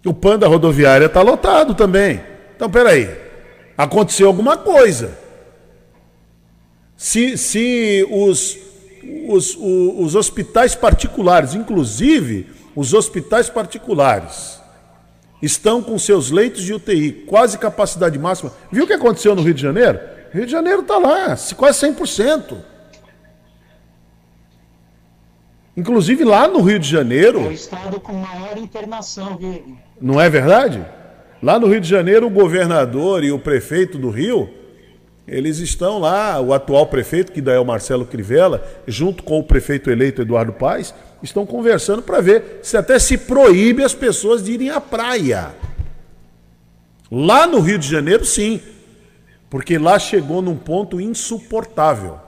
O 0.06 0.14
PAN 0.14 0.40
da 0.40 0.48
rodoviária 0.48 1.06
está 1.06 1.22
lotado 1.22 1.76
também. 1.76 2.22
Então, 2.56 2.70
peraí. 2.70 3.10
Aconteceu 3.78 4.28
alguma 4.28 4.58
coisa. 4.58 5.18
Se, 7.02 7.36
se 7.36 8.08
os, 8.12 8.60
os, 9.28 9.56
os, 9.56 9.96
os 9.98 10.16
hospitais 10.16 10.76
particulares, 10.76 11.56
inclusive 11.56 12.46
os 12.76 12.94
hospitais 12.94 13.50
particulares, 13.50 14.62
estão 15.42 15.82
com 15.82 15.98
seus 15.98 16.30
leitos 16.30 16.62
de 16.62 16.76
UTI 16.76 17.26
quase 17.26 17.58
capacidade 17.58 18.20
máxima. 18.20 18.54
Viu 18.72 18.84
o 18.84 18.88
que 18.88 18.94
aconteceu 18.94 19.34
no 19.34 19.42
Rio 19.42 19.56
de 19.56 19.64
Janeiro? 19.64 20.00
Rio 20.32 20.46
de 20.46 20.52
Janeiro 20.52 20.82
está 20.82 21.00
lá, 21.00 21.36
quase 21.58 21.88
100%. 21.88 22.58
Inclusive 25.76 26.24
lá 26.24 26.48
no 26.48 26.62
Rio 26.62 26.78
de 26.78 26.88
Janeiro. 26.88 27.40
É 27.40 27.48
o 27.48 27.52
estado 27.52 28.00
com 28.00 28.14
maior 28.14 28.56
internação, 28.60 29.38
viu? 29.38 29.76
Não 30.00 30.22
é 30.22 30.30
verdade? 30.30 30.86
Lá 31.42 31.60
no 31.60 31.66
Rio 31.66 31.82
de 31.82 31.90
Janeiro, 31.90 32.28
o 32.28 32.30
governador 32.30 33.24
e 33.24 33.32
o 33.32 33.40
prefeito 33.40 33.98
do 33.98 34.12
Rio 34.12 34.61
eles 35.32 35.60
estão 35.60 35.98
lá, 35.98 36.42
o 36.42 36.54
atual 36.54 36.86
prefeito, 36.88 37.32
que 37.32 37.40
daí 37.40 37.56
é 37.56 37.60
o 37.60 37.66
Marcelo 37.66 38.06
Crivella, 38.06 38.68
junto 38.86 39.24
com 39.24 39.40
o 39.40 39.44
prefeito 39.44 39.90
eleito 39.90 40.22
Eduardo 40.22 40.52
Paes, 40.52 40.94
estão 41.24 41.46
conversando 41.46 42.02
para 42.02 42.20
ver 42.20 42.60
se 42.62 42.76
até 42.76 43.00
se 43.00 43.18
proíbe 43.18 43.82
as 43.82 43.94
pessoas 43.94 44.44
de 44.44 44.52
irem 44.52 44.70
à 44.70 44.82
praia. 44.82 45.56
Lá 47.10 47.48
no 47.48 47.62
Rio 47.62 47.80
de 47.80 47.88
Janeiro, 47.88 48.26
sim, 48.26 48.60
porque 49.50 49.78
lá 49.78 49.98
chegou 49.98 50.42
num 50.42 50.58
ponto 50.58 51.00
insuportável. 51.00 52.20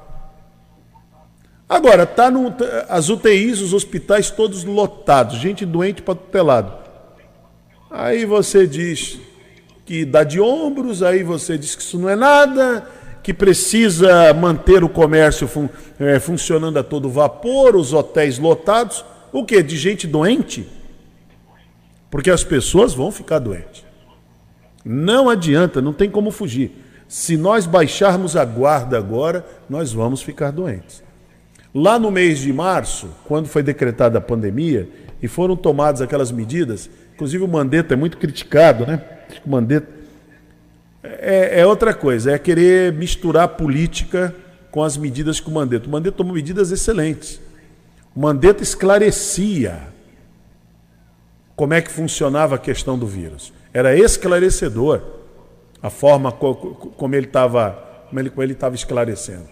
Agora, 1.67 2.05
tá 2.05 2.31
no, 2.31 2.55
as 2.87 3.09
UTIs, 3.09 3.59
os 3.59 3.73
hospitais 3.73 4.31
todos 4.31 4.63
lotados, 4.63 5.39
gente 5.39 5.65
doente 5.65 6.01
para 6.01 6.15
tutelado. 6.15 6.73
Aí 7.91 8.23
você 8.25 8.65
diz, 8.65 9.19
que 9.85 10.05
dá 10.05 10.23
de 10.23 10.39
ombros, 10.39 11.03
aí 11.03 11.23
você 11.23 11.57
diz 11.57 11.75
que 11.75 11.81
isso 11.81 11.99
não 11.99 12.09
é 12.09 12.15
nada, 12.15 12.87
que 13.21 13.33
precisa 13.33 14.33
manter 14.33 14.83
o 14.83 14.89
comércio 14.89 15.47
fun 15.47 15.69
é, 15.99 16.19
funcionando 16.19 16.77
a 16.77 16.83
todo 16.83 17.09
vapor, 17.09 17.75
os 17.75 17.93
hotéis 17.93 18.37
lotados. 18.37 19.03
O 19.31 19.45
que? 19.45 19.61
De 19.63 19.77
gente 19.77 20.05
doente? 20.05 20.67
Porque 22.11 22.29
as 22.29 22.43
pessoas 22.43 22.93
vão 22.93 23.11
ficar 23.11 23.39
doentes. 23.39 23.83
Não 24.85 25.29
adianta, 25.29 25.81
não 25.81 25.93
tem 25.93 26.09
como 26.09 26.31
fugir. 26.31 26.71
Se 27.07 27.37
nós 27.37 27.65
baixarmos 27.65 28.35
a 28.35 28.43
guarda 28.43 28.97
agora, 28.97 29.45
nós 29.69 29.93
vamos 29.93 30.21
ficar 30.21 30.51
doentes. 30.51 31.03
Lá 31.73 31.97
no 31.97 32.11
mês 32.11 32.39
de 32.39 32.51
março, 32.51 33.09
quando 33.25 33.47
foi 33.47 33.63
decretada 33.63 34.17
a 34.17 34.21
pandemia 34.21 34.87
e 35.21 35.27
foram 35.27 35.55
tomadas 35.55 36.01
aquelas 36.01 36.31
medidas, 36.31 36.89
inclusive 37.13 37.43
o 37.43 37.47
Mandetta 37.47 37.93
é 37.93 37.97
muito 37.97 38.17
criticado, 38.17 38.85
né? 38.85 39.01
O 39.45 39.49
Mandetta 39.49 40.03
é, 41.03 41.59
é, 41.59 41.65
outra 41.65 41.93
coisa, 41.93 42.31
é 42.31 42.39
querer 42.39 42.93
misturar 42.93 43.49
política 43.49 44.33
com 44.71 44.81
as 44.81 44.95
medidas 44.95 45.39
que 45.39 45.49
o 45.49 45.51
Mandetta. 45.51 45.87
O 45.87 45.91
Mandetta 45.91 46.17
tomou 46.17 46.33
medidas 46.33 46.71
excelentes. 46.71 47.41
O 48.15 48.19
Mandetta 48.21 48.63
esclarecia 48.63 49.81
como 51.55 51.73
é 51.73 51.81
que 51.81 51.91
funcionava 51.91 52.55
a 52.55 52.57
questão 52.57 52.97
do 52.97 53.05
vírus. 53.05 53.51
Era 53.73 53.97
esclarecedor 53.97 55.01
a 55.81 55.89
forma 55.89 56.31
como 56.31 57.15
ele 57.15 57.27
estava 57.27 57.91
como 58.07 58.19
ele, 58.19 58.29
como 58.29 58.43
ele 58.43 58.57
esclarecendo. 58.73 59.47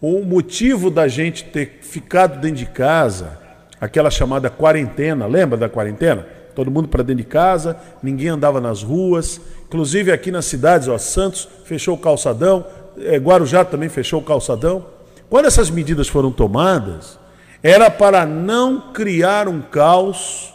O 0.00 0.22
motivo 0.22 0.90
da 0.90 1.08
gente 1.08 1.44
ter 1.44 1.78
ficado 1.80 2.40
dentro 2.40 2.58
de 2.58 2.66
casa, 2.66 3.38
aquela 3.80 4.10
chamada 4.10 4.50
quarentena, 4.50 5.26
lembra 5.26 5.56
da 5.56 5.68
quarentena? 5.68 6.26
Todo 6.54 6.70
mundo 6.70 6.88
para 6.88 7.02
dentro 7.02 7.22
de 7.22 7.28
casa, 7.28 7.76
ninguém 8.02 8.28
andava 8.28 8.60
nas 8.60 8.82
ruas, 8.82 9.40
inclusive 9.66 10.12
aqui 10.12 10.30
nas 10.30 10.44
cidades, 10.44 10.88
ó, 10.88 10.96
Santos 10.96 11.48
fechou 11.64 11.94
o 11.94 11.98
calçadão, 11.98 12.64
é, 12.98 13.16
Guarujá 13.16 13.64
também 13.64 13.88
fechou 13.88 14.20
o 14.20 14.24
calçadão. 14.24 14.86
Quando 15.28 15.46
essas 15.46 15.70
medidas 15.70 16.08
foram 16.08 16.30
tomadas, 16.30 17.18
era 17.62 17.90
para 17.90 18.24
não 18.24 18.92
criar 18.92 19.48
um 19.48 19.60
caos 19.60 20.54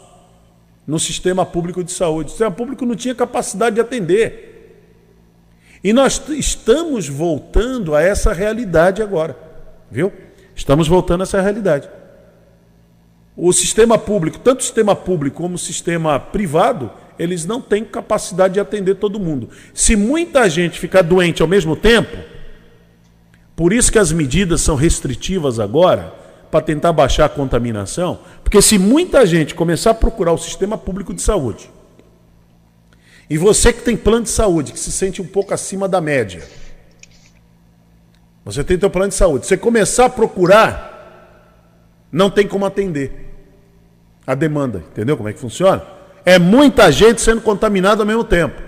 no 0.88 0.98
sistema 1.00 1.46
público 1.46 1.84
de 1.84 1.92
saúde. 1.92 2.28
O 2.28 2.30
sistema 2.30 2.52
público 2.52 2.86
não 2.86 2.96
tinha 2.96 3.14
capacidade 3.14 3.76
de 3.76 3.82
atender. 3.82 4.48
E 5.84 5.92
nós 5.94 6.22
estamos 6.30 7.08
voltando 7.08 7.96
a 7.96 8.02
essa 8.02 8.34
realidade 8.34 9.02
agora, 9.02 9.38
viu? 9.90 10.12
Estamos 10.56 10.88
voltando 10.88 11.22
a 11.22 11.24
essa 11.24 11.42
realidade 11.42 11.90
o 13.42 13.54
sistema 13.54 13.98
público, 13.98 14.38
tanto 14.38 14.60
o 14.60 14.64
sistema 14.64 14.94
público 14.94 15.38
como 15.38 15.56
o 15.56 15.58
sistema 15.58 16.20
privado, 16.20 16.92
eles 17.18 17.46
não 17.46 17.62
têm 17.62 17.86
capacidade 17.86 18.56
de 18.56 18.60
atender 18.60 18.96
todo 18.96 19.18
mundo. 19.18 19.50
Se 19.74 19.96
muita 19.96 20.50
gente 20.50 20.78
ficar 20.78 21.04
doente 21.04 21.42
ao 21.42 21.48
mesmo 21.48 21.74
tempo, 21.74 22.18
por 23.56 23.72
isso 23.72 23.90
que 23.90 23.98
as 23.98 24.12
medidas 24.12 24.60
são 24.60 24.76
restritivas 24.76 25.58
agora, 25.58 26.14
para 26.52 26.62
tentar 26.62 26.92
baixar 26.92 27.26
a 27.26 27.30
contaminação, 27.30 28.20
porque 28.44 28.62
se 28.62 28.78
muita 28.78 29.26
gente 29.26 29.56
começar 29.56 29.92
a 29.92 29.94
procurar 29.94 30.34
o 30.34 30.38
sistema 30.38 30.78
público 30.78 31.14
de 31.14 31.22
saúde, 31.22 31.70
e 33.30 33.38
você 33.38 33.72
que 33.72 33.84
tem 33.84 33.96
plano 33.96 34.24
de 34.24 34.32
saúde, 34.32 34.74
que 34.74 34.80
se 34.80 34.92
sente 34.92 35.22
um 35.22 35.28
pouco 35.28 35.54
acima 35.54 35.88
da 35.88 36.02
média, 36.02 36.44
você 38.44 38.66
tem 38.66 38.78
seu 38.78 38.90
plano 38.90 39.10
de 39.10 39.16
saúde, 39.16 39.46
você 39.46 39.56
começar 39.56 40.06
a 40.06 40.10
procurar, 40.10 40.90
não 42.12 42.30
tem 42.30 42.46
como 42.46 42.66
atender 42.66 43.29
a 44.30 44.36
demanda. 44.36 44.84
Entendeu 44.92 45.18
como 45.18 45.28
é 45.28 45.34
que 45.34 45.40
funciona? 45.40 45.82
É 46.24 46.38
muita 46.38 46.92
gente 46.92 47.20
sendo 47.20 47.42
contaminada 47.42 48.04
ao 48.04 48.06
mesmo 48.06 48.24
tempo. 48.24 48.62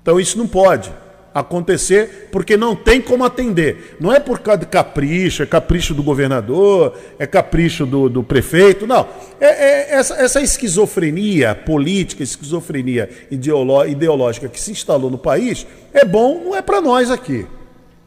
Então 0.00 0.18
isso 0.18 0.38
não 0.38 0.48
pode 0.48 0.90
acontecer 1.34 2.30
porque 2.32 2.56
não 2.56 2.74
tem 2.74 2.98
como 2.98 3.22
atender. 3.22 3.98
Não 4.00 4.10
é 4.10 4.18
por 4.18 4.38
causa 4.40 4.60
de 4.60 4.66
capricho, 4.66 5.42
é 5.42 5.46
capricho 5.46 5.92
do 5.92 6.02
governador, 6.02 6.98
é 7.18 7.26
capricho 7.26 7.84
do, 7.84 8.08
do 8.08 8.22
prefeito, 8.22 8.86
não. 8.86 9.06
É, 9.38 9.46
é 9.46 9.94
essa, 9.94 10.14
essa, 10.14 10.40
esquizofrenia 10.40 11.54
política, 11.54 12.22
esquizofrenia 12.22 13.10
ideológica 13.30 14.48
que 14.48 14.58
se 14.58 14.70
instalou 14.70 15.10
no 15.10 15.18
país, 15.18 15.66
é 15.92 16.02
bom, 16.02 16.42
não 16.46 16.56
é 16.56 16.62
para 16.62 16.80
nós 16.80 17.10
aqui. 17.10 17.46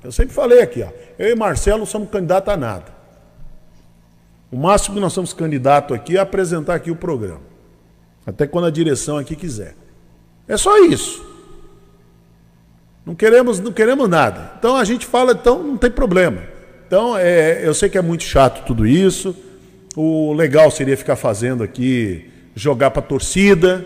Eu 0.04 0.12
sempre 0.12 0.34
falei 0.34 0.62
aqui, 0.62 0.82
ó, 0.82 0.90
eu 1.20 1.30
e 1.30 1.36
Marcelo 1.36 1.86
somos 1.86 2.10
candidatos 2.10 2.52
a 2.52 2.58
nada. 2.58 2.95
O 4.56 4.58
máximo 4.58 4.96
que 4.96 5.02
nós 5.02 5.12
somos 5.12 5.34
candidato 5.34 5.94
aqui 5.94 6.16
é 6.16 6.22
apresentar 6.22 6.76
aqui 6.76 6.90
o 6.90 6.96
programa. 6.96 7.42
Até 8.26 8.48
quando 8.48 8.68
a 8.68 8.72
direção 8.72 9.18
aqui 9.18 9.36
quiser. 9.36 9.76
É 10.48 10.56
só 10.56 10.78
isso. 10.86 11.28
Não 13.06 13.14
queremos, 13.14 13.60
não 13.60 13.74
queremos 13.74 14.08
nada. 14.08 14.54
Então 14.58 14.78
a 14.78 14.86
gente 14.86 15.06
fala, 15.06 15.34
então 15.34 15.62
não 15.62 15.76
tem 15.76 15.92
problema. 15.92 16.42
Então 16.88 17.18
é, 17.18 17.68
eu 17.68 17.74
sei 17.74 17.90
que 17.90 17.98
é 17.98 18.02
muito 18.02 18.24
chato 18.24 18.66
tudo 18.66 18.88
isso. 18.88 19.36
O 19.94 20.32
legal 20.32 20.72
seria 20.72 20.96
ficar 20.96 21.18
fazendo 21.18 21.62
aqui, 21.62 22.32
jogar 22.56 22.92
para 22.92 23.02
torcida, 23.02 23.86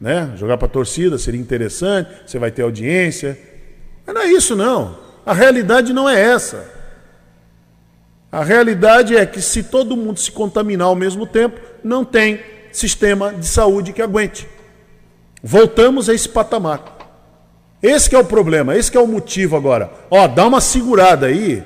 né? 0.00 0.32
Jogar 0.36 0.56
para 0.56 0.68
torcida 0.68 1.18
seria 1.18 1.38
interessante. 1.38 2.08
Você 2.26 2.38
vai 2.38 2.50
ter 2.50 2.62
audiência. 2.62 3.38
Mas 4.06 4.14
não 4.14 4.22
é 4.22 4.32
isso 4.32 4.56
não. 4.56 4.98
A 5.26 5.34
realidade 5.34 5.92
não 5.92 6.08
é 6.08 6.18
essa. 6.18 6.81
A 8.32 8.42
realidade 8.42 9.14
é 9.14 9.26
que 9.26 9.42
se 9.42 9.62
todo 9.62 9.94
mundo 9.94 10.18
se 10.18 10.32
contaminar 10.32 10.88
ao 10.88 10.96
mesmo 10.96 11.26
tempo, 11.26 11.60
não 11.84 12.02
tem 12.02 12.40
sistema 12.72 13.30
de 13.30 13.46
saúde 13.46 13.92
que 13.92 14.00
aguente. 14.00 14.48
Voltamos 15.42 16.08
a 16.08 16.14
esse 16.14 16.30
patamar. 16.30 16.82
Esse 17.82 18.14
é 18.14 18.18
o 18.18 18.24
problema, 18.24 18.74
esse 18.74 18.96
é 18.96 19.00
o 19.00 19.06
motivo 19.06 19.54
agora. 19.54 19.90
Ó, 20.10 20.26
dá 20.26 20.46
uma 20.46 20.62
segurada 20.62 21.26
aí. 21.26 21.62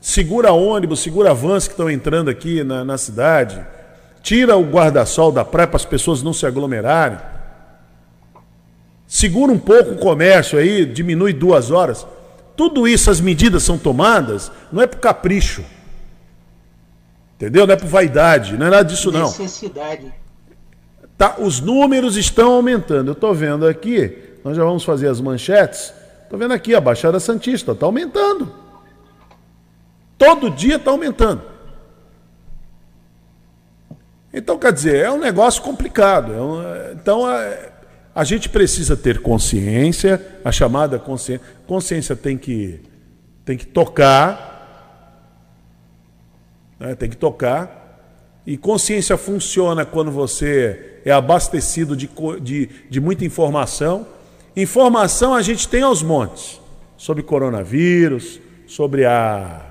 Segura 0.00 0.50
ônibus, 0.50 0.98
segura 1.00 1.32
vans 1.32 1.68
que 1.68 1.74
estão 1.74 1.88
entrando 1.88 2.28
aqui 2.28 2.64
na, 2.64 2.84
na 2.84 2.98
cidade. 2.98 3.64
Tira 4.20 4.56
o 4.56 4.64
guarda-sol 4.64 5.30
da 5.30 5.44
praia 5.44 5.68
para 5.68 5.76
as 5.76 5.84
pessoas 5.84 6.24
não 6.24 6.32
se 6.32 6.44
aglomerarem. 6.44 7.18
Segura 9.06 9.52
um 9.52 9.58
pouco 9.58 9.92
o 9.92 9.98
comércio 9.98 10.58
aí, 10.58 10.84
diminui 10.84 11.32
duas 11.32 11.70
horas. 11.70 12.04
Tudo 12.56 12.88
isso, 12.88 13.10
as 13.10 13.20
medidas 13.20 13.62
são 13.62 13.78
tomadas, 13.78 14.50
não 14.72 14.82
é 14.82 14.86
por 14.88 14.98
capricho. 14.98 15.62
Entendeu? 17.44 17.66
Não 17.66 17.74
é 17.74 17.76
por 17.76 17.88
vaidade, 17.88 18.56
não 18.56 18.66
é 18.66 18.70
nada 18.70 18.84
disso 18.84 19.12
não. 19.12 19.26
Necessidade. 19.26 20.10
Tá, 21.18 21.36
os 21.38 21.60
números 21.60 22.16
estão 22.16 22.52
aumentando. 22.52 23.10
Eu 23.10 23.12
estou 23.12 23.34
vendo 23.34 23.66
aqui, 23.66 24.18
nós 24.42 24.56
já 24.56 24.64
vamos 24.64 24.82
fazer 24.82 25.08
as 25.08 25.20
manchetes. 25.20 25.92
Estou 26.22 26.38
vendo 26.38 26.54
aqui, 26.54 26.74
a 26.74 26.80
Baixada 26.80 27.20
Santista 27.20 27.72
está 27.72 27.84
aumentando. 27.84 28.50
Todo 30.16 30.48
dia 30.48 30.76
está 30.76 30.90
aumentando. 30.90 31.42
Então, 34.32 34.58
quer 34.58 34.72
dizer, 34.72 35.04
é 35.04 35.10
um 35.10 35.18
negócio 35.18 35.62
complicado. 35.62 36.32
É 36.32 36.40
um, 36.40 36.92
então, 36.92 37.30
é, 37.30 37.72
a 38.14 38.24
gente 38.24 38.48
precisa 38.48 38.96
ter 38.96 39.20
consciência, 39.20 40.20
a 40.42 40.50
chamada 40.50 40.98
consciência. 40.98 41.44
Consciência 41.66 42.16
tem 42.16 42.38
que, 42.38 42.80
tem 43.44 43.58
que 43.58 43.66
tocar, 43.66 44.53
né? 46.84 46.94
tem 46.94 47.08
que 47.08 47.16
tocar. 47.16 47.82
E 48.46 48.56
consciência 48.56 49.16
funciona 49.16 49.84
quando 49.84 50.10
você 50.10 51.00
é 51.04 51.10
abastecido 51.10 51.96
de, 51.96 52.10
de, 52.42 52.68
de 52.90 53.00
muita 53.00 53.24
informação. 53.24 54.06
Informação 54.54 55.34
a 55.34 55.40
gente 55.40 55.66
tem 55.66 55.82
aos 55.82 56.02
montes 56.02 56.60
sobre 56.96 57.22
coronavírus, 57.22 58.38
sobre 58.66 59.04
a, 59.04 59.62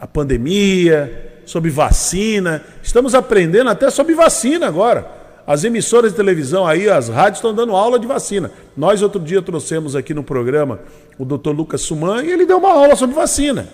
a 0.00 0.06
pandemia, 0.06 1.40
sobre 1.44 1.70
vacina. 1.70 2.62
Estamos 2.82 3.14
aprendendo 3.14 3.68
até 3.68 3.90
sobre 3.90 4.14
vacina 4.14 4.66
agora. 4.66 5.18
As 5.44 5.64
emissoras 5.64 6.12
de 6.12 6.16
televisão 6.16 6.66
aí, 6.66 6.88
as 6.88 7.08
rádios 7.08 7.38
estão 7.38 7.54
dando 7.54 7.74
aula 7.74 7.98
de 7.98 8.06
vacina. 8.06 8.50
Nós 8.76 9.02
outro 9.02 9.20
dia 9.20 9.42
trouxemos 9.42 9.96
aqui 9.96 10.14
no 10.14 10.22
programa 10.22 10.80
o 11.18 11.24
Dr. 11.24 11.50
Lucas 11.50 11.80
Suman 11.80 12.22
e 12.22 12.30
ele 12.30 12.46
deu 12.46 12.58
uma 12.58 12.70
aula 12.70 12.94
sobre 12.94 13.16
vacina. 13.16 13.66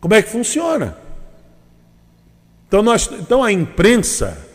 Como 0.00 0.14
é 0.14 0.22
que 0.22 0.30
funciona? 0.30 0.96
Então, 2.66 2.82
nós, 2.82 3.10
então 3.12 3.42
a 3.42 3.52
imprensa 3.52 4.50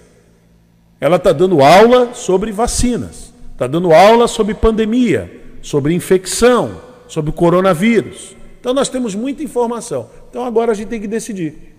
ela 0.99 1.17
está 1.17 1.31
dando 1.31 1.61
aula 1.61 2.13
sobre 2.13 2.51
vacinas, 2.51 3.33
está 3.51 3.67
dando 3.67 3.93
aula 3.93 4.27
sobre 4.27 4.53
pandemia, 4.53 5.57
sobre 5.61 5.93
infecção, 5.93 6.81
sobre 7.07 7.31
coronavírus. 7.31 8.35
Então 8.59 8.73
nós 8.73 8.89
temos 8.89 9.13
muita 9.13 9.43
informação. 9.43 10.09
Então 10.29 10.43
agora 10.43 10.71
a 10.71 10.75
gente 10.75 10.87
tem 10.87 10.99
que 10.99 11.07
decidir. 11.07 11.75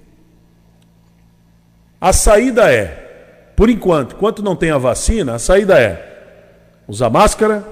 A 2.01 2.13
saída 2.13 2.71
é, 2.73 3.53
por 3.57 3.69
enquanto, 3.69 4.15
enquanto 4.15 4.43
não 4.43 4.55
tem 4.55 4.71
a 4.71 4.79
vacina, 4.79 5.35
a 5.35 5.39
saída 5.39 5.81
é 5.81 6.45
usar 6.87 7.11
máscara, 7.11 7.67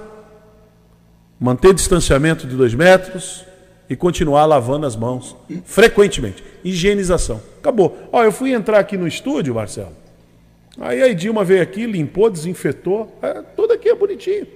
manter 1.39 1.75
distanciamento 1.75 2.47
de 2.47 2.57
dois 2.57 2.75
metros, 2.75 3.45
e 3.95 3.97
continuar 3.97 4.45
lavando 4.45 4.87
as 4.87 4.97
mãos 4.97 5.37
frequentemente. 5.65 6.43
Higienização. 6.65 7.41
Acabou. 7.61 7.97
Ó, 8.11 8.25
eu 8.25 8.33
fui 8.33 8.53
entrar 8.53 8.81
aqui 8.81 8.97
no 8.97 9.07
estúdio, 9.07 9.55
Marcelo. 9.55 9.93
Aí 10.81 11.01
a 11.01 11.09
Edilma 11.09 11.45
veio 11.45 11.63
aqui, 11.63 11.87
limpou, 11.87 12.29
desinfetou. 12.29 13.17
É, 13.23 13.41
tudo 13.57 13.73
aqui 13.73 13.89
é 13.89 13.95
bonitinho. 13.95 14.49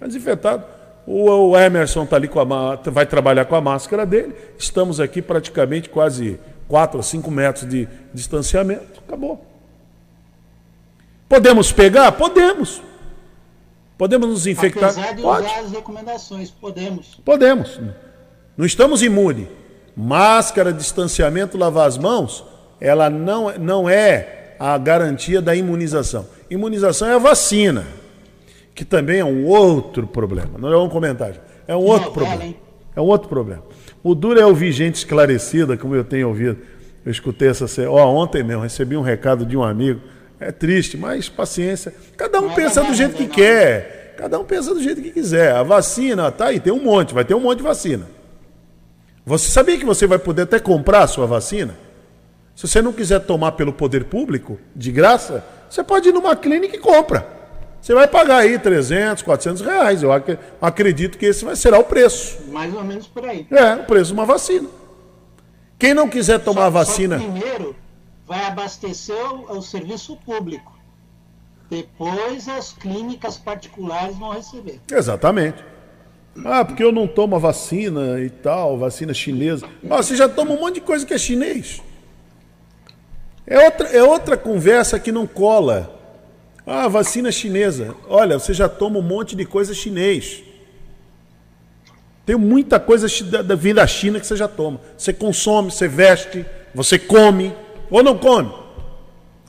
É 0.00 0.06
desinfetado. 0.06 0.64
O, 1.04 1.28
o 1.50 1.58
Emerson 1.58 2.06
tá 2.06 2.14
ali 2.14 2.28
com 2.28 2.38
a, 2.38 2.76
vai 2.76 3.04
trabalhar 3.04 3.44
com 3.44 3.56
a 3.56 3.60
máscara 3.60 4.06
dele. 4.06 4.32
Estamos 4.56 5.00
aqui 5.00 5.20
praticamente 5.20 5.88
quase 5.88 6.38
4 6.68 7.00
a 7.00 7.02
5 7.02 7.30
metros 7.32 7.68
de 7.68 7.88
distanciamento. 8.12 9.02
Acabou. 9.04 9.44
Podemos 11.28 11.72
pegar? 11.72 12.12
Podemos. 12.12 12.80
Podemos 13.98 14.28
nos 14.28 14.46
infectar? 14.46 14.90
Apesar 14.90 15.12
de 15.12 15.22
Pode. 15.22 15.44
usar 15.44 15.58
as 15.58 15.72
recomendações, 15.72 16.50
podemos. 16.52 17.16
Podemos. 17.24 17.80
Não 18.56 18.64
estamos 18.64 19.02
imunes. 19.02 19.46
Máscara, 19.96 20.72
distanciamento, 20.72 21.56
lavar 21.56 21.86
as 21.86 21.96
mãos, 21.96 22.44
ela 22.80 23.08
não, 23.08 23.56
não 23.58 23.88
é 23.88 24.54
a 24.58 24.76
garantia 24.76 25.40
da 25.40 25.54
imunização. 25.54 26.26
Imunização 26.50 27.08
é 27.08 27.14
a 27.14 27.18
vacina, 27.18 27.86
que 28.74 28.84
também 28.84 29.20
é 29.20 29.24
um 29.24 29.46
outro 29.46 30.06
problema. 30.06 30.58
Não 30.58 30.72
é 30.72 30.78
um 30.78 30.88
comentário, 30.88 31.40
é 31.66 31.76
um 31.76 31.82
outro 31.82 32.10
problema. 32.10 32.54
É 32.96 33.00
um 33.00 33.04
outro 33.04 33.28
problema. 33.28 33.62
O 34.02 34.14
duro 34.14 34.38
é 34.38 34.46
ouvir 34.46 34.70
gente 34.72 34.96
esclarecida, 34.96 35.76
como 35.76 35.94
eu 35.94 36.04
tenho 36.04 36.28
ouvido. 36.28 36.58
Eu 37.04 37.10
escutei 37.10 37.48
essa. 37.48 37.66
Ó, 37.88 38.14
ontem 38.14 38.42
mesmo 38.42 38.62
recebi 38.62 38.96
um 38.96 39.02
recado 39.02 39.44
de 39.44 39.56
um 39.56 39.62
amigo. 39.62 40.00
É 40.38 40.52
triste, 40.52 40.96
mas 40.96 41.28
paciência. 41.28 41.94
Cada 42.16 42.40
um 42.40 42.54
pensa 42.54 42.82
do 42.82 42.94
jeito 42.94 43.14
que 43.14 43.26
quer. 43.26 44.14
Cada 44.16 44.38
um 44.38 44.44
pensa 44.44 44.72
do 44.72 44.82
jeito 44.82 45.02
que 45.02 45.10
quiser. 45.10 45.52
A 45.52 45.62
vacina, 45.62 46.30
tá 46.30 46.46
aí, 46.46 46.60
tem 46.60 46.72
um 46.72 46.82
monte, 46.82 47.14
vai 47.14 47.24
ter 47.24 47.34
um 47.34 47.40
monte 47.40 47.58
de 47.58 47.64
vacina. 47.64 48.06
Você 49.26 49.50
sabia 49.50 49.78
que 49.78 49.84
você 49.86 50.06
vai 50.06 50.18
poder 50.18 50.42
até 50.42 50.58
comprar 50.58 51.02
a 51.02 51.06
sua 51.06 51.26
vacina? 51.26 51.74
Se 52.54 52.68
você 52.68 52.82
não 52.82 52.92
quiser 52.92 53.20
tomar 53.20 53.52
pelo 53.52 53.72
poder 53.72 54.04
público, 54.04 54.58
de 54.76 54.92
graça, 54.92 55.44
você 55.68 55.82
pode 55.82 56.10
ir 56.10 56.12
numa 56.12 56.36
clínica 56.36 56.76
e 56.76 56.78
compra. 56.78 57.26
Você 57.80 57.94
vai 57.94 58.06
pagar 58.06 58.38
aí 58.38 58.58
300, 58.58 59.22
400 59.22 59.62
reais. 59.62 60.02
Eu 60.02 60.10
acredito 60.60 61.18
que 61.18 61.26
esse 61.26 61.44
vai 61.44 61.56
ser 61.56 61.74
o 61.74 61.82
preço. 61.82 62.38
Mais 62.48 62.72
ou 62.74 62.84
menos 62.84 63.06
por 63.06 63.24
aí. 63.24 63.46
É, 63.50 63.74
o 63.74 63.84
preço 63.84 64.06
de 64.06 64.12
uma 64.12 64.24
vacina. 64.24 64.68
Quem 65.78 65.92
não 65.92 66.08
quiser 66.08 66.38
tomar 66.38 66.62
só, 66.62 66.66
a 66.66 66.70
vacina. 66.70 67.18
Primeiro 67.18 67.74
vai 68.26 68.44
abastecer 68.44 69.16
o, 69.16 69.58
o 69.58 69.62
serviço 69.62 70.16
público. 70.16 70.72
Depois 71.68 72.48
as 72.48 72.72
clínicas 72.72 73.36
particulares 73.36 74.16
vão 74.16 74.30
receber. 74.30 74.80
Exatamente. 74.90 75.62
Ah, 76.42 76.64
porque 76.64 76.82
eu 76.82 76.90
não 76.90 77.06
tomo 77.06 77.36
a 77.36 77.38
vacina 77.38 78.20
e 78.20 78.30
tal, 78.30 78.78
vacina 78.78 79.12
chinesa. 79.14 79.68
Ah, 79.88 79.96
você 79.98 80.16
já 80.16 80.28
toma 80.28 80.52
um 80.52 80.60
monte 80.60 80.76
de 80.76 80.80
coisa 80.80 81.06
que 81.06 81.14
é 81.14 81.18
chinês. 81.18 81.80
É 83.46 83.62
outra, 83.64 83.88
é 83.88 84.02
outra 84.02 84.36
conversa 84.36 84.98
que 84.98 85.12
não 85.12 85.26
cola. 85.26 86.00
Ah, 86.66 86.88
vacina 86.88 87.30
chinesa. 87.30 87.94
Olha, 88.08 88.38
você 88.38 88.54
já 88.54 88.68
toma 88.68 88.98
um 88.98 89.02
monte 89.02 89.36
de 89.36 89.44
coisa 89.44 89.74
chinês. 89.74 90.42
Tem 92.24 92.36
muita 92.36 92.80
coisa 92.80 93.06
da 93.42 93.54
vinda 93.54 93.82
da 93.82 93.86
China 93.86 94.18
que 94.18 94.26
você 94.26 94.34
já 94.34 94.48
toma. 94.48 94.80
Você 94.96 95.12
consome, 95.12 95.70
você 95.70 95.86
veste, 95.86 96.44
você 96.74 96.98
come, 96.98 97.54
ou 97.90 98.02
não 98.02 98.16
come, 98.16 98.50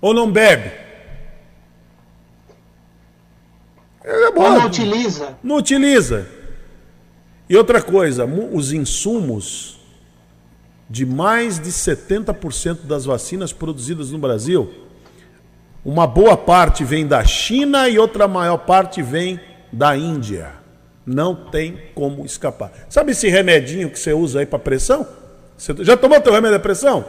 ou 0.02 0.14
não 0.14 0.30
bebe. 0.30 0.72
É, 4.04 4.28
ou 4.28 4.52
não 4.52 4.66
utiliza. 4.66 5.38
Não 5.42 5.56
utiliza. 5.56 6.28
E 7.48 7.56
outra 7.56 7.82
coisa, 7.82 8.26
os 8.26 8.72
insumos 8.72 9.80
de 10.90 11.06
mais 11.06 11.60
de 11.60 11.72
70% 11.72 12.82
das 12.84 13.06
vacinas 13.06 13.52
produzidas 13.54 14.12
no 14.12 14.18
Brasil, 14.18 14.72
uma 15.84 16.08
boa 16.08 16.36
parte 16.36 16.84
vem 16.84 17.06
da 17.06 17.24
China 17.24 17.88
e 17.88 18.00
outra 18.00 18.28
maior 18.28 18.58
parte 18.58 19.02
vem 19.02 19.40
da 19.72 19.96
Índia. 19.96 20.52
Não 21.06 21.36
tem 21.36 21.80
como 21.94 22.26
escapar. 22.26 22.72
Sabe 22.90 23.12
esse 23.12 23.28
remedinho 23.30 23.92
que 23.92 24.00
você 24.00 24.12
usa 24.12 24.40
aí 24.40 24.46
para 24.46 24.58
pressão? 24.58 25.08
Você 25.56 25.76
já 25.84 25.96
tomou 25.96 26.20
teu 26.20 26.34
remédio 26.34 26.58
de 26.58 26.64
pressão? 26.64 27.06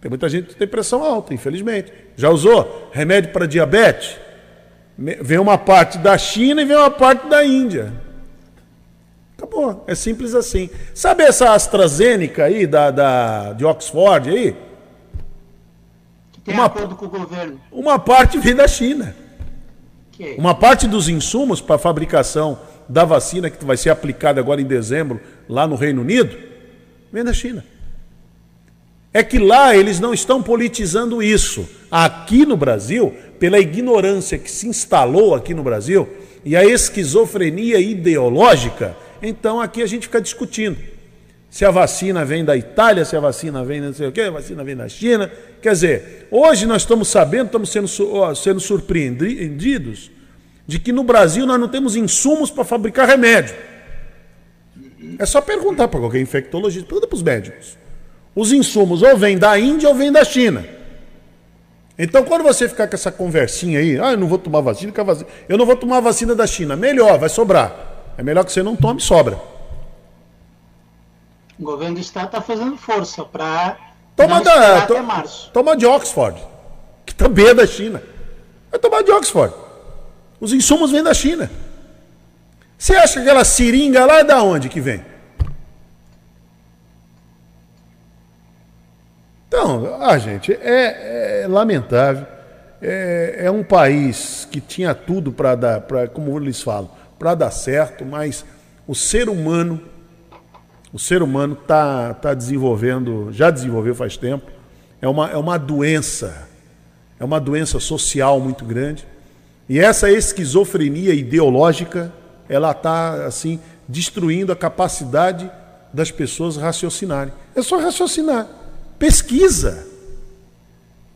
Tem 0.00 0.08
muita 0.08 0.28
gente 0.28 0.48
que 0.48 0.54
tem 0.54 0.68
pressão 0.68 1.02
alta, 1.02 1.34
infelizmente. 1.34 1.92
Já 2.16 2.30
usou 2.30 2.88
remédio 2.92 3.32
para 3.32 3.46
diabetes? 3.46 4.16
Vem 4.96 5.38
uma 5.38 5.58
parte 5.58 5.98
da 5.98 6.16
China 6.16 6.62
e 6.62 6.64
vem 6.64 6.76
uma 6.76 6.90
parte 6.90 7.28
da 7.28 7.44
Índia. 7.44 7.92
Acabou. 9.48 9.84
É 9.86 9.94
simples 9.94 10.34
assim. 10.34 10.68
Sabe 10.94 11.24
essa 11.24 11.54
AstraZeneca 11.54 12.44
aí, 12.44 12.66
da, 12.66 12.90
da, 12.90 13.52
de 13.54 13.64
Oxford 13.64 14.28
aí? 14.28 14.56
Que 16.32 16.40
tem 16.42 16.54
uma, 16.54 16.66
acordo 16.66 16.94
com 16.94 17.06
o 17.06 17.08
governo. 17.08 17.60
Uma 17.72 17.98
parte 17.98 18.38
vem 18.38 18.54
da 18.54 18.68
China. 18.68 19.16
Que? 20.12 20.34
Uma 20.38 20.54
parte 20.54 20.86
dos 20.86 21.08
insumos 21.08 21.60
para 21.60 21.76
a 21.76 21.78
fabricação 21.78 22.58
da 22.88 23.04
vacina 23.04 23.50
que 23.50 23.64
vai 23.64 23.76
ser 23.76 23.90
aplicada 23.90 24.40
agora 24.40 24.60
em 24.60 24.66
dezembro 24.66 25.20
lá 25.48 25.66
no 25.66 25.76
Reino 25.76 26.00
Unido, 26.00 26.36
vem 27.12 27.24
da 27.24 27.32
China. 27.32 27.64
É 29.12 29.22
que 29.22 29.38
lá 29.38 29.74
eles 29.74 29.98
não 29.98 30.12
estão 30.12 30.42
politizando 30.42 31.22
isso. 31.22 31.68
Aqui 31.90 32.44
no 32.44 32.56
Brasil, 32.56 33.14
pela 33.38 33.58
ignorância 33.58 34.38
que 34.38 34.50
se 34.50 34.68
instalou 34.68 35.34
aqui 35.34 35.54
no 35.54 35.62
Brasil 35.62 36.08
e 36.44 36.54
a 36.54 36.64
esquizofrenia 36.64 37.80
ideológica, 37.80 38.96
então 39.22 39.60
aqui 39.60 39.82
a 39.82 39.86
gente 39.86 40.02
fica 40.02 40.20
discutindo. 40.20 40.76
Se 41.50 41.64
a 41.64 41.70
vacina 41.70 42.24
vem 42.24 42.44
da 42.44 42.56
Itália, 42.56 43.04
se 43.04 43.16
a 43.16 43.20
vacina 43.20 43.64
vem 43.64 43.80
não 43.80 43.92
sei 43.92 44.08
o 44.08 44.12
quê, 44.12 44.22
a 44.22 44.30
vacina 44.30 44.62
vem 44.62 44.76
da 44.76 44.88
China. 44.88 45.30
Quer 45.62 45.72
dizer, 45.72 46.28
hoje 46.30 46.66
nós 46.66 46.82
estamos 46.82 47.08
sabendo, 47.08 47.46
estamos 47.46 47.70
sendo, 47.70 47.88
sendo 48.36 48.60
surpreendidos 48.60 50.10
de 50.66 50.78
que 50.78 50.92
no 50.92 51.02
Brasil 51.02 51.46
nós 51.46 51.58
não 51.58 51.68
temos 51.68 51.96
insumos 51.96 52.50
para 52.50 52.64
fabricar 52.64 53.08
remédio. 53.08 53.56
É 55.18 55.24
só 55.24 55.40
perguntar 55.40 55.88
para 55.88 55.98
qualquer 55.98 56.20
infectologista, 56.20 56.86
pergunta 56.86 57.06
para 57.06 57.16
os 57.16 57.22
médicos. 57.22 57.78
Os 58.34 58.52
insumos 58.52 59.02
ou 59.02 59.16
vêm 59.16 59.38
da 59.38 59.58
Índia 59.58 59.88
ou 59.88 59.94
vêm 59.94 60.12
da 60.12 60.24
China. 60.24 60.64
Então, 61.98 62.22
quando 62.22 62.42
você 62.42 62.68
ficar 62.68 62.86
com 62.86 62.94
essa 62.94 63.10
conversinha 63.10 63.80
aí, 63.80 63.98
ah, 63.98 64.12
eu 64.12 64.18
não 64.18 64.28
vou 64.28 64.38
tomar 64.38 64.60
vacina, 64.60 64.92
vacina, 64.92 65.28
eu 65.48 65.58
não 65.58 65.66
vou 65.66 65.74
tomar 65.74 66.00
vacina 66.00 66.34
da 66.34 66.46
China, 66.46 66.76
melhor, 66.76 67.18
vai 67.18 67.28
sobrar. 67.28 67.87
É 68.18 68.22
melhor 68.22 68.44
que 68.44 68.50
você 68.50 68.64
não 68.64 68.74
tome, 68.74 69.00
sobra. 69.00 69.40
O 71.56 71.62
governo 71.62 71.94
do 71.94 72.00
estado 72.00 72.26
está 72.26 72.40
fazendo 72.40 72.76
força 72.76 73.24
para 73.24 73.78
toma 74.16 74.42
da, 74.42 74.86
to, 74.86 74.94
Toma 75.52 75.76
de 75.76 75.86
Oxford, 75.86 76.40
que 77.06 77.14
também 77.14 77.46
é 77.46 77.54
da 77.54 77.66
China. 77.66 78.02
Vai 78.70 78.80
tomar 78.80 79.02
de 79.02 79.12
Oxford. 79.12 79.54
Os 80.40 80.52
insumos 80.52 80.90
vêm 80.90 81.02
da 81.02 81.14
China. 81.14 81.48
Você 82.76 82.96
acha 82.96 83.14
que 83.14 83.20
aquela 83.20 83.44
seringa 83.44 84.04
lá 84.04 84.18
é 84.18 84.24
da 84.24 84.42
onde 84.42 84.68
que 84.68 84.80
vem? 84.80 85.04
Então, 89.46 89.96
ah, 90.00 90.18
gente, 90.18 90.52
é, 90.52 91.42
é 91.42 91.48
lamentável. 91.48 92.26
É, 92.80 93.40
é, 93.44 93.50
um 93.50 93.64
país 93.64 94.46
que 94.50 94.60
tinha 94.60 94.94
tudo 94.94 95.32
para 95.32 95.54
dar, 95.56 95.80
pra, 95.80 96.06
como 96.06 96.36
eles 96.38 96.62
falam, 96.62 96.88
para 97.18 97.34
dar 97.34 97.50
certo, 97.50 98.04
mas 98.04 98.44
o 98.86 98.94
ser 98.94 99.28
humano, 99.28 99.80
o 100.92 100.98
ser 100.98 101.22
humano 101.22 101.56
está 101.60 102.14
tá 102.14 102.32
desenvolvendo, 102.32 103.28
já 103.32 103.50
desenvolveu 103.50 103.94
faz 103.94 104.16
tempo, 104.16 104.50
é 105.00 105.08
uma, 105.08 105.30
é 105.30 105.36
uma 105.36 105.58
doença, 105.58 106.48
é 107.18 107.24
uma 107.24 107.40
doença 107.40 107.78
social 107.80 108.40
muito 108.40 108.64
grande. 108.64 109.06
E 109.68 109.78
essa 109.78 110.10
esquizofrenia 110.10 111.12
ideológica, 111.12 112.12
ela 112.48 112.70
está 112.70 113.26
assim 113.26 113.60
destruindo 113.86 114.52
a 114.52 114.56
capacidade 114.56 115.50
das 115.92 116.10
pessoas 116.10 116.56
raciocinarem. 116.56 117.32
É 117.54 117.62
só 117.62 117.78
raciocinar. 117.78 118.46
Pesquisa. 118.98 119.86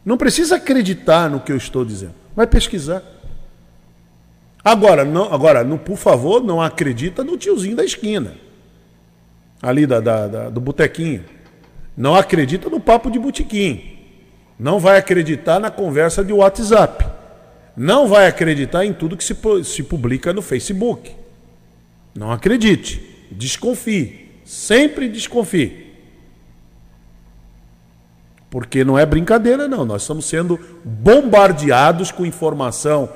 Não 0.05 0.17
precisa 0.17 0.57
acreditar 0.57 1.31
no 1.31 1.41
que 1.41 1.53
eu 1.53 1.57
estou 1.57 1.85
dizendo. 1.85 2.15
Vai 2.35 2.47
pesquisar. 2.47 3.03
Agora, 4.65 5.05
não, 5.05 5.33
agora 5.33 5.65
não, 5.65 5.77
por 5.77 5.97
favor, 5.97 6.43
não 6.43 6.61
acredita 6.61 7.25
no 7.25 7.37
tiozinho 7.37 7.77
da 7.77 7.85
esquina. 7.85 8.35
Ali 9.61 9.87
da, 9.87 10.01
da, 10.01 10.29
da 10.29 10.51
do 10.51 10.61
botequinho. 10.61 11.25
Não 11.97 12.15
acredita 12.15 12.71
no 12.71 12.81
papo 12.81 13.11
de 13.11 13.19
botequim. 13.19 13.99
Não 14.59 14.79
vai 14.79 14.99
acreditar 14.99 15.59
na 15.59 15.71
conversa 15.71 16.25
de 16.25 16.33
WhatsApp. 16.33 17.05
Não 17.77 18.07
vai 18.07 18.27
acreditar 18.27 18.85
em 18.85 18.93
tudo 18.93 19.17
que 19.17 19.25
se, 19.25 19.37
se 19.65 19.83
publica 19.83 20.33
no 20.33 20.43
Facebook. 20.43 21.13
Não 22.15 22.31
acredite. 22.31 23.03
Desconfie. 23.31 24.31
Sempre 24.45 25.09
desconfie. 25.09 25.93
Porque 28.51 28.85
não 28.85 28.99
é 28.99 29.07
brincadeira, 29.07 29.67
não. 29.67 29.85
Nós 29.85 30.03
estamos 30.03 30.27
sendo 30.27 30.61
bombardeados 30.85 32.11
com 32.11 32.27
informação, 32.27 33.09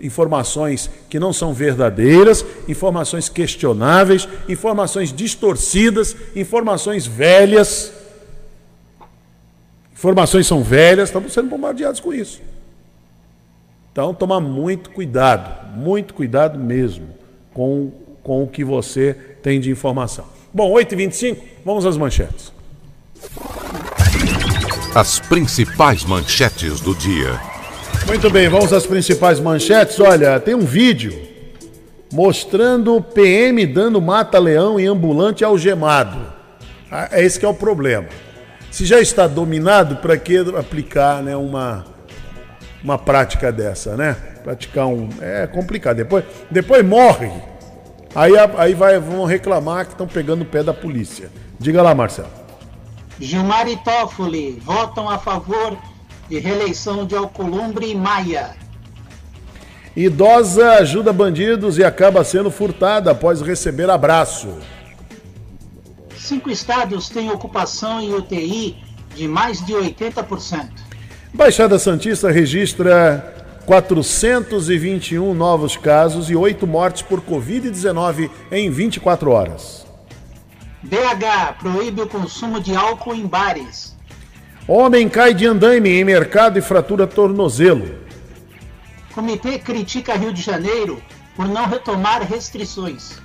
informações 0.00 0.90
que 1.08 1.18
não 1.18 1.32
são 1.32 1.52
verdadeiras, 1.52 2.44
informações 2.68 3.28
questionáveis, 3.28 4.28
informações 4.48 5.12
distorcidas, 5.12 6.16
informações 6.34 7.06
velhas. 7.06 7.92
Informações 9.92 10.46
são 10.46 10.62
velhas, 10.62 11.10
estamos 11.10 11.32
sendo 11.32 11.48
bombardeados 11.48 12.00
com 12.00 12.12
isso. 12.12 12.40
Então, 13.92 14.14
toma 14.14 14.40
muito 14.40 14.90
cuidado, 14.90 15.76
muito 15.76 16.14
cuidado 16.14 16.58
mesmo 16.58 17.08
com, 17.52 17.92
com 18.22 18.44
o 18.44 18.48
que 18.48 18.64
você 18.64 19.14
tem 19.42 19.60
de 19.60 19.70
informação. 19.70 20.24
Bom, 20.52 20.72
8h25, 20.72 21.36
vamos 21.64 21.84
às 21.84 21.96
manchetes. 21.96 22.52
As 24.94 25.20
principais 25.20 26.04
manchetes 26.04 26.80
do 26.80 26.94
dia. 26.94 27.59
Muito 28.06 28.28
bem, 28.30 28.48
vamos 28.48 28.72
às 28.72 28.86
principais 28.86 29.38
manchetes. 29.38 29.98
Olha, 30.00 30.40
tem 30.40 30.54
um 30.54 30.64
vídeo 30.64 31.30
mostrando 32.12 33.00
PM 33.00 33.64
dando 33.66 34.00
mata-leão 34.00 34.80
em 34.80 34.86
ambulante 34.86 35.44
algemado. 35.44 36.18
Ah, 36.90 37.08
é 37.12 37.24
esse 37.24 37.38
que 37.38 37.46
é 37.46 37.48
o 37.48 37.54
problema. 37.54 38.08
Se 38.70 38.84
já 38.84 39.00
está 39.00 39.26
dominado, 39.26 39.96
para 39.96 40.16
que 40.16 40.38
aplicar 40.38 41.22
né, 41.22 41.36
uma, 41.36 41.84
uma 42.82 42.98
prática 42.98 43.52
dessa, 43.52 43.96
né? 43.96 44.14
Praticar 44.42 44.86
um. 44.86 45.08
É 45.20 45.46
complicado. 45.46 45.98
Depois, 45.98 46.24
depois 46.50 46.84
morre. 46.84 47.30
Aí, 48.14 48.32
aí 48.56 48.74
vai, 48.74 48.98
vão 48.98 49.24
reclamar 49.24 49.86
que 49.86 49.92
estão 49.92 50.06
pegando 50.06 50.42
o 50.42 50.46
pé 50.46 50.62
da 50.62 50.74
polícia. 50.74 51.30
Diga 51.58 51.80
lá, 51.82 51.94
Marcelo. 51.94 52.28
Gilmar 53.20 53.68
e 53.68 53.76
Toffoli 53.76 54.58
votam 54.64 55.08
a 55.08 55.18
favor 55.18 55.76
de 56.30 56.38
reeleição 56.38 57.04
de 57.04 57.16
Alcolumbre 57.16 57.90
e 57.90 57.94
Maia. 57.94 58.54
Idosa 59.96 60.74
ajuda 60.74 61.12
bandidos 61.12 61.76
e 61.76 61.82
acaba 61.82 62.22
sendo 62.22 62.52
furtada 62.52 63.10
após 63.10 63.42
receber 63.42 63.90
abraço. 63.90 64.48
Cinco 66.16 66.48
estados 66.48 67.08
têm 67.08 67.32
ocupação 67.32 68.00
em 68.00 68.14
UTI 68.14 68.76
de 69.16 69.26
mais 69.26 69.64
de 69.66 69.72
80%. 69.72 70.68
Baixada 71.34 71.80
Santista 71.80 72.30
registra 72.30 73.34
421 73.66 75.34
novos 75.34 75.76
casos 75.76 76.30
e 76.30 76.36
8 76.36 76.64
mortes 76.64 77.02
por 77.02 77.20
Covid-19 77.20 78.30
em 78.52 78.70
24 78.70 79.32
horas. 79.32 79.84
BH 80.82 81.58
proíbe 81.58 82.02
o 82.02 82.08
consumo 82.08 82.60
de 82.60 82.74
álcool 82.74 83.14
em 83.14 83.26
bares. 83.26 83.89
Homem 84.72 85.08
cai 85.08 85.34
de 85.34 85.44
andaime 85.48 85.90
em 85.90 86.04
mercado 86.04 86.56
e 86.56 86.62
fratura 86.62 87.04
tornozelo. 87.04 87.92
Comitê 89.12 89.58
critica 89.58 90.14
Rio 90.14 90.32
de 90.32 90.40
Janeiro 90.40 91.02
por 91.34 91.48
não 91.48 91.66
retomar 91.66 92.22
restrições. 92.22 93.18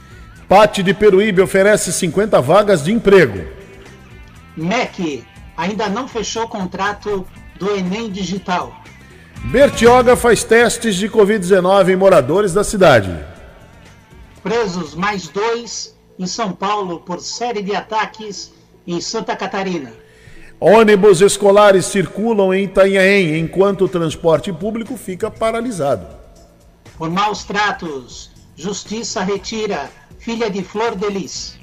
Pate 0.49 0.81
de 0.81 0.91
Peruíbe 0.91 1.43
oferece 1.43 1.93
50 1.93 2.41
vagas 2.41 2.84
de 2.84 2.91
emprego. 2.91 3.45
MEC 4.58 5.23
ainda 5.55 5.88
não 5.88 6.08
fechou 6.08 6.47
contrato 6.47 7.27
do 7.60 7.75
Enem 7.75 8.10
Digital. 8.10 8.75
Bertioga 9.43 10.15
faz 10.15 10.43
testes 10.43 10.95
de 10.95 11.08
Covid-19 11.08 11.89
em 11.89 11.95
moradores 11.95 12.53
da 12.53 12.63
cidade. 12.63 13.15
Presos 14.41 14.95
mais 14.95 15.27
dois 15.27 15.95
em 16.17 16.25
São 16.25 16.51
Paulo 16.53 17.01
por 17.01 17.19
série 17.19 17.62
de 17.62 17.75
ataques 17.75 18.51
em 18.88 18.99
Santa 18.99 19.36
Catarina. 19.36 20.05
Ônibus 20.60 21.22
escolares 21.22 21.86
circulam 21.86 22.54
em 22.54 22.63
Itanhaém 22.63 23.39
enquanto 23.39 23.86
o 23.86 23.89
transporte 23.89 24.54
público 24.54 24.96
fica 24.96 25.30
paralisado. 25.30 26.08
Por 26.98 27.10
maus 27.10 27.44
tratos, 27.44 28.32
Justiça 28.56 29.22
retira 29.22 29.89
filha 30.18 30.50
de 30.50 30.63
Flor 30.63 30.96
Delis. 30.96 31.60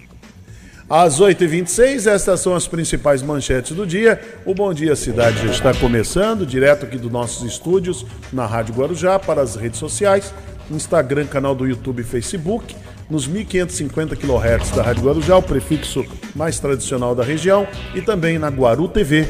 Às 0.91 1.21
8h26, 1.21 2.07
estas 2.07 2.41
são 2.41 2.55
as 2.55 2.69
principais 2.69 3.23
manchetes 3.23 3.75
do 3.75 3.87
dia. 3.87 4.21
O 4.45 4.55
Bom 4.55 4.75
Dia 4.75 4.95
Cidade 4.95 5.39
já 5.47 5.51
está 5.51 5.75
começando, 5.75 6.45
direto 6.45 6.85
aqui 6.85 6.99
dos 6.99 7.11
nossos 7.11 7.51
estúdios, 7.51 8.05
na 8.31 8.45
Rádio 8.45 8.75
Guarujá, 8.75 9.19
para 9.19 9.41
as 9.41 9.57
redes 9.57 9.79
sociais, 9.79 10.35
Instagram, 10.71 11.27
canal 11.27 11.55
do 11.55 11.67
YouTube 11.67 12.01
e 12.01 12.05
Facebook 12.05 12.77
nos 13.13 13.27
1550 13.27 14.17
kHz 14.17 14.71
da 14.71 14.83
Rádio 14.83 15.05
Guarujá, 15.05 15.37
o 15.37 15.43
prefixo 15.43 16.03
mais 16.35 16.59
tradicional 16.59 17.15
da 17.15 17.23
região, 17.23 17.69
e 17.95 18.01
também 18.01 18.39
na 18.39 18.49
Guaru 18.49 18.89
TV, 18.89 19.29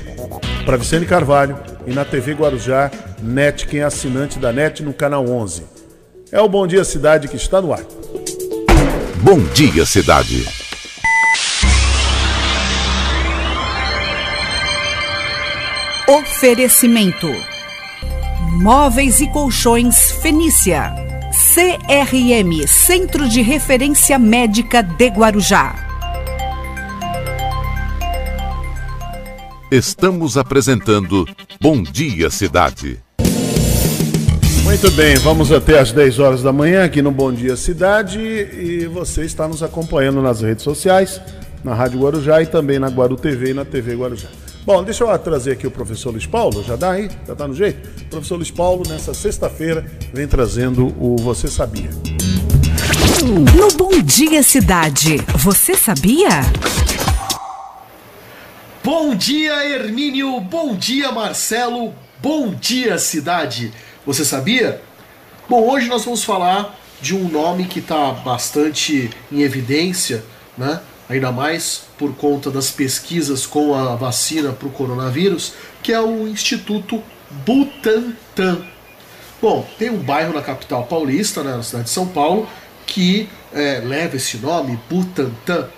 para 0.65 0.77
Vicente 0.77 1.05
Carvalho, 1.05 1.59
e 1.85 1.93
na 1.93 2.05
TV 2.05 2.33
Guarujá, 2.33 2.93
NET, 3.21 3.67
quem 3.67 3.81
é 3.81 3.83
assinante 3.83 4.39
da 4.39 4.53
NET 4.53 4.85
no 4.85 4.95
canal 4.95 5.29
11. 5.29 5.65
É 6.31 6.41
o 6.41 6.49
Bom 6.49 6.65
Dia 6.65 6.85
Cidade 6.85 7.27
que 7.27 7.35
está 7.35 7.61
no 7.61 7.73
ar. 7.73 7.83
Bom 9.21 9.41
Dia 9.53 9.85
Cidade. 9.85 10.47
Oferecimento: 16.07 17.29
Móveis 18.61 19.21
e 19.21 19.29
Colchões 19.29 20.13
Fenícia. 20.23 21.12
CRM 21.43 22.69
Centro 22.69 23.29
de 23.29 23.43
Referência 23.43 24.17
Médica 24.17 24.81
de 24.81 25.09
Guarujá. 25.09 25.75
Estamos 29.69 30.39
apresentando 30.39 31.27
Bom 31.61 31.83
Dia 31.83 32.31
Cidade. 32.31 33.01
Muito 34.63 34.89
bem, 34.93 35.17
vamos 35.17 35.51
até 35.51 35.81
às 35.81 35.91
10 35.91 36.21
horas 36.21 36.43
da 36.45 36.53
manhã 36.53 36.85
aqui 36.85 37.03
no 37.03 37.11
Bom 37.11 37.33
Dia 37.33 37.57
Cidade 37.57 38.21
e 38.21 38.87
você 38.87 39.25
está 39.25 39.49
nos 39.49 39.65
acompanhando 39.65 40.23
nas 40.23 40.43
redes 40.43 40.63
sociais, 40.63 41.21
na 41.65 41.75
Rádio 41.75 42.01
Guarujá 42.01 42.41
e 42.41 42.47
também 42.47 42.79
na 42.79 42.87
Guaru 42.87 43.17
TV 43.17 43.51
e 43.51 43.55
na 43.55 43.65
TV 43.65 43.97
Guarujá. 43.97 44.29
Bom, 44.65 44.85
deixa 44.85 45.03
eu 45.03 45.19
trazer 45.19 45.53
aqui 45.53 45.67
o 45.67 45.73
professor 45.73 46.11
Luiz 46.11 46.25
Paulo, 46.25 46.63
já 46.63 46.77
dá 46.77 46.93
aí? 46.93 47.11
Já 47.27 47.35
tá 47.35 47.49
no 47.49 47.55
jeito? 47.55 47.89
O 48.03 48.05
professor 48.05 48.37
Luiz 48.37 48.51
Paulo, 48.51 48.85
nessa 48.89 49.13
sexta-feira, 49.13 49.85
vem 50.15 50.29
trazendo 50.29 50.95
o 51.01 51.17
Você 51.17 51.49
Sabia. 51.49 51.91
No 53.57 53.69
Bom 53.77 54.01
Dia 54.01 54.41
Cidade, 54.41 55.17
você 55.37 55.75
sabia? 55.75 56.29
Bom 58.85 59.17
dia, 59.17 59.65
Hermínio. 59.67 60.41
Bom 60.41 60.77
dia, 60.77 61.11
Marcelo. 61.11 61.93
Bom 62.21 62.55
dia, 62.55 62.99
cidade. 62.99 63.73
Você 64.07 64.25
sabia? 64.25 64.81
Bom, 65.49 65.69
hoje 65.69 65.89
nós 65.89 66.05
vamos 66.05 66.23
falar 66.23 66.79
de 67.01 67.17
um 67.17 67.29
nome 67.29 67.67
que 67.67 67.81
está 67.81 68.13
bastante 68.13 69.11
em 69.31 69.43
evidência, 69.43 70.25
né? 70.57 70.81
Ainda 71.09 71.31
mais 71.31 71.83
por 71.99 72.15
conta 72.15 72.51
das 72.51 72.71
pesquisas 72.71 73.47
com 73.47 73.75
a 73.75 73.97
vacina 73.97 74.53
para 74.53 74.69
o 74.69 74.71
coronavírus, 74.71 75.55
que 75.83 75.93
é 75.93 76.01
o 76.01 76.27
Instituto 76.27 77.03
Butantan. 77.45 78.65
Bom, 79.41 79.67
tem 79.79 79.91
um 79.91 79.99
bairro 79.99 80.33
na 80.33 80.43
capital 80.43 80.85
paulista, 80.85 81.43
né, 81.43 81.57
na 81.57 81.63
cidade 81.63 81.85
de 81.85 81.91
São 81.91 82.07
Paulo, 82.07 82.49
que 82.87 83.29
é, 83.53 83.81
leva 83.85 84.17
esse 84.17 84.37
nome, 84.39 84.79
Butantan, 84.89 85.69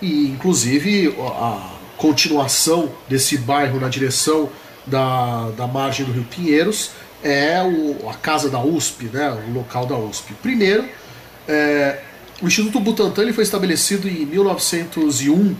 e 0.00 0.28
inclusive 0.28 1.14
a 1.20 1.74
continuação 1.96 2.90
desse 3.08 3.38
bairro 3.38 3.78
na 3.78 3.88
direção 3.88 4.48
da, 4.86 5.50
da 5.50 5.66
margem 5.66 6.04
do 6.04 6.12
Rio 6.12 6.24
Pinheiros 6.24 6.90
é 7.22 7.62
o, 7.62 8.08
a 8.08 8.14
casa 8.14 8.50
da 8.50 8.60
USP, 8.60 9.06
né, 9.06 9.30
o 9.48 9.52
local 9.52 9.86
da 9.86 9.96
USP. 9.96 10.34
Primeiro, 10.34 10.86
é, 11.48 12.00
o 12.44 12.46
Instituto 12.46 12.78
Butantan 12.78 13.22
ele 13.22 13.32
foi 13.32 13.42
estabelecido 13.42 14.06
em 14.06 14.26
1901, 14.26 15.56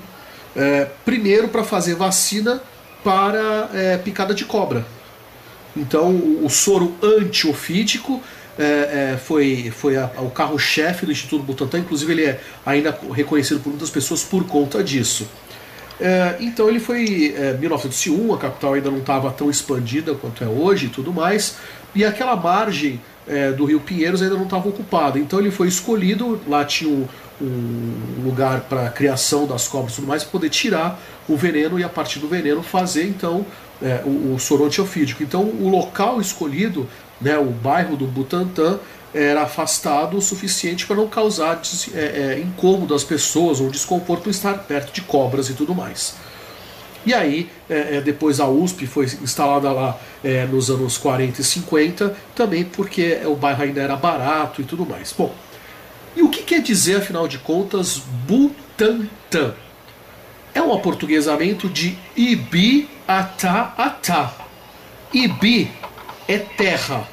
é, 0.55 0.87
primeiro 1.03 1.49
para 1.49 1.65
fazer 1.65 1.95
vacina 1.95 2.61
para 3.03 3.71
é, 3.73 3.97
picada 3.97 4.35
de 4.35 4.45
cobra. 4.45 4.85
Então, 5.75 6.15
o, 6.43 6.49
soro 6.51 6.95
antiofídico 7.03 8.23
é, 8.59 9.13
é, 9.15 9.17
foi, 9.17 9.73
foi 9.75 9.97
a, 9.97 10.11
o 10.19 10.31
carro-chefe 10.31 11.07
do 11.07 11.13
Instituto 11.13 11.43
Butantan, 11.43 11.79
inclusive 11.79 12.13
ele 12.13 12.27
é 12.27 12.41
ainda 12.67 12.97
reconhecido 13.13 13.61
por 13.61 13.71
muitas 13.71 13.89
pessoas 13.89 14.23
por 14.23 14.47
conta 14.47 14.85
disso. 14.85 15.27
É, 15.99 16.37
então 16.39 16.69
ele 16.69 16.81
foi 16.81 17.35
é, 17.35 17.55
1901, 17.55 18.35
a 18.35 18.39
capital 18.39 18.75
ainda 18.75 18.91
não 18.91 18.99
estava 18.99 19.31
tão 19.33 19.49
expandida 19.49 20.15
quanto 20.15 20.45
é 20.45 20.47
hoje 20.47 20.87
e 20.87 20.89
tudo 20.91 21.15
mais, 21.15 21.57
e 21.95 22.05
aquela 22.05 22.37
margem 22.37 23.01
é, 23.27 23.53
do 23.53 23.65
Rio 23.65 23.81
Pinheiros 23.81 24.23
ainda 24.23 24.35
não 24.35 24.45
estava 24.45 24.69
ocupada. 24.69 25.19
Então 25.19 25.39
ele 25.39 25.51
foi 25.51 25.69
escolhido, 25.69 26.41
lá 26.47 26.65
tinha 26.65 26.91
um, 26.91 27.07
um 27.41 28.25
lugar 28.25 28.63
para 28.63 28.89
criação 28.91 29.47
das 29.47 29.67
cobras 29.67 29.93
e 29.93 29.97
tudo 29.97 30.09
mais, 30.09 30.23
para 30.23 30.33
poder 30.33 30.51
tirar 30.51 31.01
o 31.29 31.37
veneno 31.37 31.79
e 31.79 31.85
a 31.85 31.89
partir 31.89 32.19
do 32.19 32.29
veneno 32.29 32.63
fazer 32.63 33.07
então 33.07 33.47
é, 33.83 34.03
o, 34.05 34.35
o 34.35 34.39
soro 34.39 34.65
antiofídico. 34.65 35.23
Então 35.23 35.43
o 35.43 35.69
local 35.69 36.21
escolhido, 36.21 36.89
né, 37.21 37.39
o 37.39 37.47
bairro 37.47 37.97
do 37.97 38.07
Butantã, 38.07 38.79
era 39.15 39.43
afastado 39.43 40.17
o 40.17 40.21
suficiente 40.21 40.87
para 40.87 40.97
não 40.97 41.07
causar 41.07 41.63
é, 41.95 41.99
é, 41.99 42.41
incômodo 42.41 42.95
às 42.95 43.05
pessoas 43.05 43.61
ou 43.61 43.71
desconforto 43.71 44.29
estar 44.29 44.55
perto 44.65 44.93
de 44.93 45.03
cobras 45.03 45.49
e 45.49 45.55
tudo 45.55 45.73
mais. 45.73 46.17
E 47.07 47.13
aí, 47.13 47.51
é, 47.69 47.97
é 47.97 48.01
depois 48.01 48.41
a 48.41 48.49
USP 48.49 48.87
foi 48.87 49.05
instalada 49.05 49.71
lá 49.71 49.99
é, 50.23 50.47
nos 50.47 50.71
anos 50.71 50.97
40 50.99 51.41
e 51.41 51.45
50, 51.45 52.17
também 52.35 52.65
porque 52.65 53.21
o 53.25 53.35
bairro 53.35 53.63
ainda 53.63 53.81
era 53.81 53.97
barato 53.97 54.61
e 54.61 54.65
tudo 54.65 54.87
mais. 54.87 55.13
Bom, 55.17 55.35
e 56.17 56.23
o 56.23 56.29
que 56.29 56.43
quer 56.43 56.63
dizer, 56.63 56.97
afinal 56.97 57.29
de 57.29 57.39
contas, 57.39 57.99
Butantã? 58.27 59.55
É 60.55 60.63
um 60.63 60.73
aportuguesamento 60.73 61.69
de 61.69 61.99
Ibi 62.17 62.89
Ata 63.07 63.75
Ata. 63.77 64.33
Ibi 65.13 65.71
é 66.27 66.39
terra, 66.39 67.07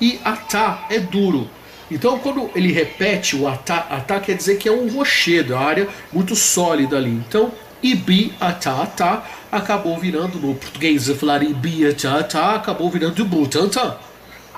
e 0.00 0.18
atá 0.24 0.86
é 0.90 0.98
duro. 0.98 1.48
Então, 1.90 2.18
quando 2.18 2.50
ele 2.54 2.72
repete 2.72 3.34
o 3.34 3.48
atá, 3.48 3.86
atá 3.90 4.20
quer 4.20 4.36
dizer 4.36 4.56
que 4.56 4.68
é 4.68 4.72
um 4.72 4.88
rochedo, 4.88 5.52
é 5.52 5.56
uma 5.56 5.64
área 5.64 5.88
muito 6.12 6.36
sólida 6.36 6.96
ali. 6.96 7.10
Então, 7.10 7.52
ibi 7.82 8.34
atá 8.40 8.82
atá 8.82 9.24
acabou 9.50 9.98
virando, 9.98 10.38
no 10.38 10.54
português 10.54 11.08
eu 11.08 11.16
falar 11.16 11.42
ibi 11.42 11.86
atá 11.86 12.18
atá, 12.18 12.54
acabou 12.54 12.90
virando 12.90 13.24
butantã. 13.24 13.96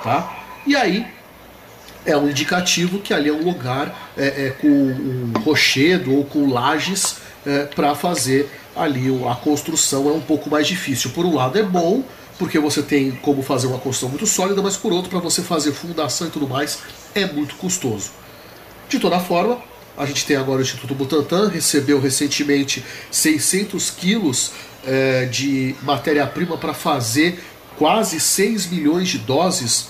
Tá? 0.02 0.44
E 0.66 0.74
aí, 0.74 1.06
é 2.04 2.16
um 2.16 2.28
indicativo 2.28 2.98
que 2.98 3.14
ali 3.14 3.28
é 3.28 3.32
um 3.32 3.42
lugar 3.44 4.12
é, 4.16 4.46
é, 4.46 4.50
com 4.50 4.68
um 4.68 5.32
rochedo 5.44 6.14
ou 6.14 6.24
com 6.24 6.50
lajes 6.50 7.16
é, 7.46 7.64
para 7.64 7.94
fazer 7.94 8.50
ali 8.74 9.06
a 9.28 9.34
construção 9.34 10.08
é 10.08 10.12
um 10.12 10.20
pouco 10.20 10.50
mais 10.50 10.66
difícil. 10.66 11.10
Por 11.10 11.24
um 11.24 11.34
lado 11.34 11.58
é 11.58 11.62
bom, 11.62 12.02
porque 12.38 12.58
você 12.58 12.82
tem 12.82 13.12
como 13.12 13.42
fazer 13.42 13.66
uma 13.66 13.78
construção 13.78 14.08
muito 14.08 14.26
sólida, 14.26 14.62
mas 14.62 14.76
por 14.76 14.92
outro, 14.92 15.10
para 15.10 15.20
você 15.20 15.42
fazer 15.42 15.72
fundação 15.72 16.26
e 16.26 16.30
tudo 16.30 16.48
mais, 16.48 16.80
é 17.14 17.26
muito 17.26 17.54
custoso. 17.56 18.10
De 18.88 18.98
toda 18.98 19.20
forma, 19.20 19.58
a 19.96 20.06
gente 20.06 20.24
tem 20.24 20.36
agora 20.36 20.58
o 20.58 20.62
Instituto 20.62 20.94
Butantan, 20.94 21.48
recebeu 21.48 22.00
recentemente 22.00 22.84
600 23.10 23.90
quilos 23.90 24.52
é, 24.86 25.26
de 25.26 25.74
matéria-prima 25.82 26.56
para 26.56 26.74
fazer 26.74 27.42
quase 27.76 28.20
6 28.20 28.66
milhões 28.66 29.08
de 29.08 29.18
doses 29.18 29.88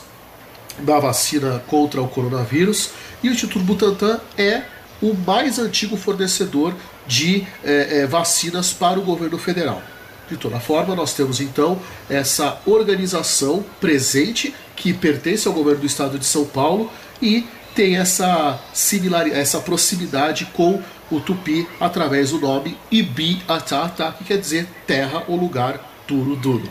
da 0.79 0.99
vacina 0.99 1.62
contra 1.67 2.01
o 2.01 2.09
coronavírus, 2.09 2.91
e 3.23 3.29
o 3.29 3.33
Instituto 3.33 3.65
Butantan 3.65 4.21
é 4.37 4.62
o 5.01 5.15
mais 5.15 5.59
antigo 5.59 5.97
fornecedor 5.97 6.75
de 7.07 7.47
é, 7.65 8.01
é, 8.01 8.07
vacinas 8.07 8.73
para 8.73 8.99
o 8.99 9.03
governo 9.03 9.38
federal. 9.38 9.83
De 10.29 10.37
toda 10.37 10.59
forma, 10.61 10.95
nós 10.95 11.12
temos 11.12 11.41
então 11.41 11.79
essa 12.09 12.59
organização 12.65 13.65
presente 13.81 14.55
que 14.77 14.93
pertence 14.93 15.47
ao 15.47 15.55
governo 15.55 15.81
do 15.81 15.87
estado 15.87 16.19
de 16.19 16.25
São 16.25 16.45
Paulo 16.45 16.91
e 17.21 17.45
tem 17.74 17.96
essa 17.96 18.58
similaridade, 18.72 19.40
essa 19.40 19.61
proximidade 19.61 20.46
com 20.52 20.80
o 21.11 21.20
tupi 21.20 21.66
através 21.80 22.30
do 22.30 22.40
nome 22.40 22.76
Ibi 22.90 23.42
Atata, 23.46 24.14
que 24.16 24.24
quer 24.24 24.38
dizer 24.38 24.66
terra 24.87 25.24
ou 25.28 25.37
lugar 25.37 25.80
duro 26.06 26.37
duro. 26.37 26.68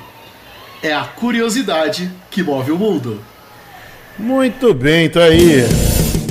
É 0.82 0.94
a 0.94 1.04
curiosidade 1.04 2.12
que 2.30 2.42
move 2.42 2.72
o 2.72 2.78
mundo. 2.78 3.22
Muito 4.18 4.74
bem, 4.74 5.06
então 5.06 5.22
aí. 5.22 5.64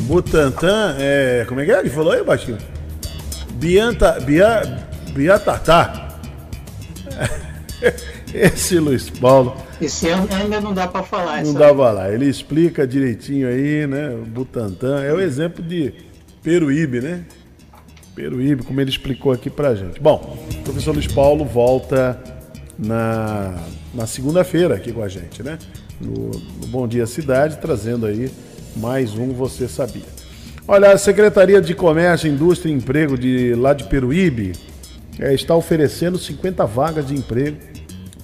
Butantan, 0.02 0.96
é, 0.98 1.44
como 1.48 1.60
é 1.60 1.64
que 1.64 1.70
é? 1.70 1.78
Ele 1.78 1.90
falou 1.90 2.12
aí, 2.12 2.22
Baixinho? 2.24 2.58
Bianta, 3.52 4.18
Bia, 4.20 4.86
Biatatá. 5.12 6.08
Esse 8.34 8.78
Luiz 8.78 9.10
Paulo. 9.10 9.56
Esse 9.80 10.08
ainda 10.08 10.60
não 10.60 10.72
dá 10.72 10.86
para 10.86 11.02
falar. 11.02 11.42
Não 11.44 11.52
dá 11.52 11.68
para 11.68 11.76
falar. 11.76 12.12
Ele 12.12 12.26
explica 12.26 12.86
direitinho 12.86 13.48
aí, 13.48 13.86
né? 13.86 14.10
O 14.10 14.24
Butantan 14.24 15.02
é 15.02 15.12
o 15.12 15.20
exemplo 15.20 15.62
de 15.62 15.92
Peruíbe, 16.42 17.00
né? 17.00 17.24
Peruíbe, 18.14 18.62
como 18.64 18.80
ele 18.80 18.90
explicou 18.90 19.32
aqui 19.32 19.48
pra 19.48 19.74
gente. 19.74 20.00
Bom, 20.00 20.38
o 20.52 20.62
professor 20.62 20.92
Luiz 20.92 21.06
Paulo 21.06 21.44
volta 21.44 22.20
na, 22.78 23.54
na 23.94 24.06
segunda-feira 24.06 24.74
aqui 24.74 24.92
com 24.92 25.02
a 25.02 25.08
gente, 25.08 25.42
né? 25.42 25.58
No, 26.00 26.30
no 26.60 26.66
Bom 26.66 26.86
Dia 26.86 27.06
Cidade, 27.06 27.58
trazendo 27.58 28.06
aí 28.06 28.30
mais 28.76 29.14
um 29.14 29.32
Você 29.32 29.68
Sabia. 29.68 30.20
Olha, 30.66 30.92
a 30.92 30.98
Secretaria 30.98 31.60
de 31.60 31.74
Comércio, 31.74 32.30
Indústria 32.30 32.70
e 32.70 32.74
Emprego 32.74 33.18
de 33.18 33.54
lá 33.54 33.74
de 33.74 33.84
Peruíbe 33.84 34.52
é, 35.18 35.34
está 35.34 35.54
oferecendo 35.54 36.18
50 36.18 36.64
vagas 36.64 37.08
de 37.08 37.14
emprego 37.14 37.56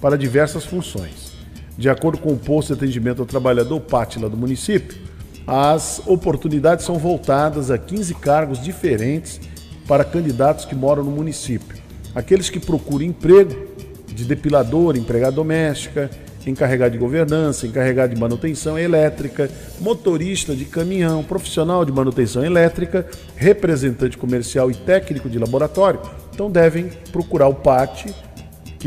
para 0.01 0.17
diversas 0.17 0.65
funções. 0.65 1.33
De 1.77 1.89
acordo 1.89 2.17
com 2.17 2.33
o 2.33 2.37
posto 2.37 2.69
de 2.69 2.73
atendimento 2.73 3.21
ao 3.21 3.25
trabalhador 3.25 3.79
Pátila 3.79 4.29
do 4.29 4.37
município, 4.37 4.97
as 5.45 6.01
oportunidades 6.05 6.85
são 6.85 6.97
voltadas 6.97 7.71
a 7.71 7.77
15 7.77 8.15
cargos 8.15 8.61
diferentes 8.61 9.39
para 9.87 10.03
candidatos 10.03 10.65
que 10.65 10.75
moram 10.75 11.03
no 11.03 11.11
município. 11.11 11.77
Aqueles 12.13 12.49
que 12.49 12.59
procuram 12.59 13.05
emprego 13.05 13.67
de 14.07 14.25
depilador, 14.25 14.97
empregada 14.97 15.35
doméstica, 15.35 16.09
encarregado 16.49 16.91
de 16.91 16.97
governança, 16.97 17.67
encarregado 17.67 18.13
de 18.13 18.19
manutenção 18.19 18.77
elétrica, 18.77 19.49
motorista 19.79 20.55
de 20.55 20.65
caminhão, 20.65 21.23
profissional 21.23 21.85
de 21.85 21.91
manutenção 21.91 22.43
elétrica, 22.43 23.05
representante 23.35 24.17
comercial 24.17 24.71
e 24.71 24.75
técnico 24.75 25.29
de 25.29 25.37
laboratório, 25.37 25.99
então 26.33 26.49
devem 26.49 26.89
procurar 27.11 27.47
o 27.47 27.55
PAT, 27.55 28.13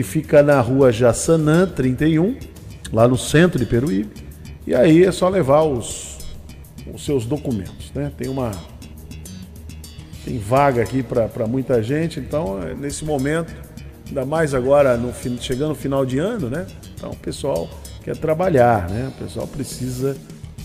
que 0.00 0.02
fica 0.02 0.42
na 0.42 0.58
rua 0.62 0.90
Jaçanã 0.90 1.66
31, 1.66 2.34
lá 2.90 3.06
no 3.06 3.18
centro 3.18 3.58
de 3.58 3.66
Peruíbe. 3.66 4.10
E 4.66 4.74
aí 4.74 5.04
é 5.04 5.12
só 5.12 5.28
levar 5.28 5.62
os, 5.64 6.16
os 6.90 7.04
seus 7.04 7.26
documentos. 7.26 7.92
Né? 7.94 8.10
Tem 8.16 8.26
uma. 8.30 8.50
Tem 10.24 10.38
vaga 10.38 10.80
aqui 10.82 11.02
para 11.02 11.46
muita 11.46 11.82
gente, 11.82 12.18
então 12.18 12.62
é, 12.62 12.72
nesse 12.74 13.04
momento, 13.04 13.54
ainda 14.08 14.24
mais 14.24 14.54
agora 14.54 14.96
no, 14.96 15.12
chegando 15.38 15.70
no 15.70 15.74
final 15.74 16.06
de 16.06 16.18
ano, 16.18 16.48
né? 16.48 16.66
Então 16.94 17.10
o 17.10 17.16
pessoal 17.16 17.68
quer 18.02 18.16
trabalhar, 18.16 18.88
né? 18.88 19.12
O 19.14 19.22
pessoal 19.22 19.46
precisa, 19.46 20.16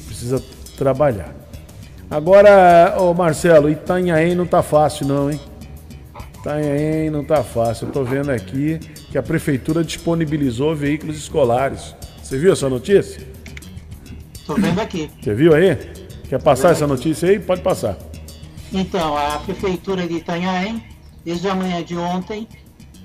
precisa 0.06 0.42
trabalhar. 0.78 1.36
Agora, 2.10 2.96
ô 3.00 3.14
Marcelo, 3.14 3.70
Itanhaém 3.70 4.34
não 4.34 4.46
tá 4.46 4.64
fácil 4.64 5.06
não, 5.06 5.30
hein? 5.30 5.42
Itanhaém 6.40 7.10
não 7.10 7.24
tá 7.24 7.44
fácil. 7.44 7.88
Eu 7.88 7.92
tô 7.92 8.04
vendo 8.06 8.30
aqui 8.30 8.80
que 9.16 9.20
a 9.20 9.24
prefeitura 9.24 9.82
disponibilizou 9.82 10.76
veículos 10.76 11.16
escolares. 11.16 11.96
Você 12.22 12.38
viu 12.38 12.52
essa 12.52 12.68
notícia? 12.68 13.26
Tô 14.46 14.56
vendo 14.56 14.82
aqui. 14.82 15.10
Você 15.22 15.34
viu 15.34 15.56
aí? 15.56 15.74
Quer 16.28 16.42
passar 16.44 16.72
essa 16.74 16.86
notícia 16.86 17.30
aí? 17.30 17.40
Pode 17.40 17.62
passar. 17.62 17.98
Então, 18.74 19.16
a 19.16 19.38
Prefeitura 19.40 20.06
de 20.06 20.16
Itanhaém, 20.16 20.84
desde 21.24 21.48
a 21.48 21.56
manhã 21.56 21.82
de 21.82 21.96
ontem, 21.96 22.46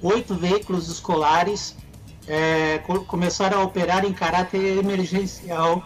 oito 0.02 0.34
veículos 0.34 0.88
escolares 0.88 1.76
é, 2.26 2.78
co- 2.78 3.04
começaram 3.04 3.60
a 3.60 3.62
operar 3.62 4.04
em 4.04 4.12
caráter 4.12 4.78
emergencial, 4.78 5.80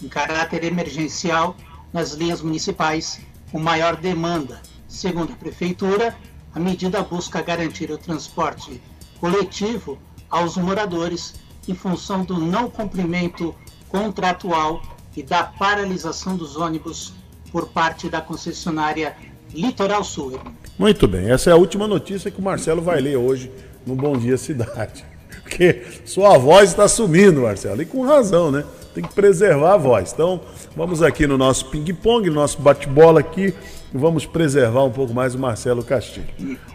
em 0.00 0.06
caráter 0.06 0.62
emergencial 0.62 1.56
nas 1.92 2.12
linhas 2.12 2.40
municipais 2.40 3.20
com 3.50 3.58
maior 3.58 3.96
demanda. 3.96 4.62
Segundo 4.86 5.32
a 5.32 5.36
Prefeitura, 5.36 6.14
a 6.54 6.60
medida 6.60 7.02
busca 7.02 7.42
garantir 7.42 7.90
o 7.90 7.98
transporte 7.98 8.80
coletivo 9.24 9.96
aos 10.28 10.58
moradores 10.58 11.32
em 11.66 11.74
função 11.74 12.24
do 12.24 12.38
não 12.38 12.68
cumprimento 12.68 13.54
contratual 13.88 14.82
e 15.16 15.22
da 15.22 15.42
paralisação 15.42 16.36
dos 16.36 16.58
ônibus 16.58 17.14
por 17.50 17.68
parte 17.68 18.10
da 18.10 18.20
concessionária 18.20 19.16
Litoral 19.50 20.04
Sul. 20.04 20.38
Muito 20.78 21.08
bem, 21.08 21.30
essa 21.30 21.48
é 21.48 21.54
a 21.54 21.56
última 21.56 21.88
notícia 21.88 22.30
que 22.30 22.38
o 22.38 22.44
Marcelo 22.44 22.82
vai 22.82 23.00
ler 23.00 23.16
hoje 23.16 23.50
no 23.86 23.94
Bom 23.94 24.14
Dia 24.18 24.36
Cidade. 24.36 25.06
Porque 25.40 25.86
sua 26.04 26.36
voz 26.36 26.68
está 26.68 26.86
sumindo, 26.86 27.40
Marcelo, 27.40 27.80
e 27.80 27.86
com 27.86 28.02
razão, 28.02 28.50
né? 28.50 28.62
Tem 28.94 29.02
que 29.02 29.14
preservar 29.14 29.72
a 29.72 29.78
voz. 29.78 30.12
Então, 30.12 30.38
vamos 30.76 31.02
aqui 31.02 31.26
no 31.26 31.38
nosso 31.38 31.70
ping-pong, 31.70 32.28
no 32.28 32.34
nosso 32.34 32.60
bate-bola 32.60 33.20
aqui, 33.20 33.54
vamos 33.98 34.26
preservar 34.26 34.84
um 34.84 34.90
pouco 34.90 35.14
mais 35.14 35.34
o 35.34 35.38
Marcelo 35.38 35.84
Castilho. 35.84 36.26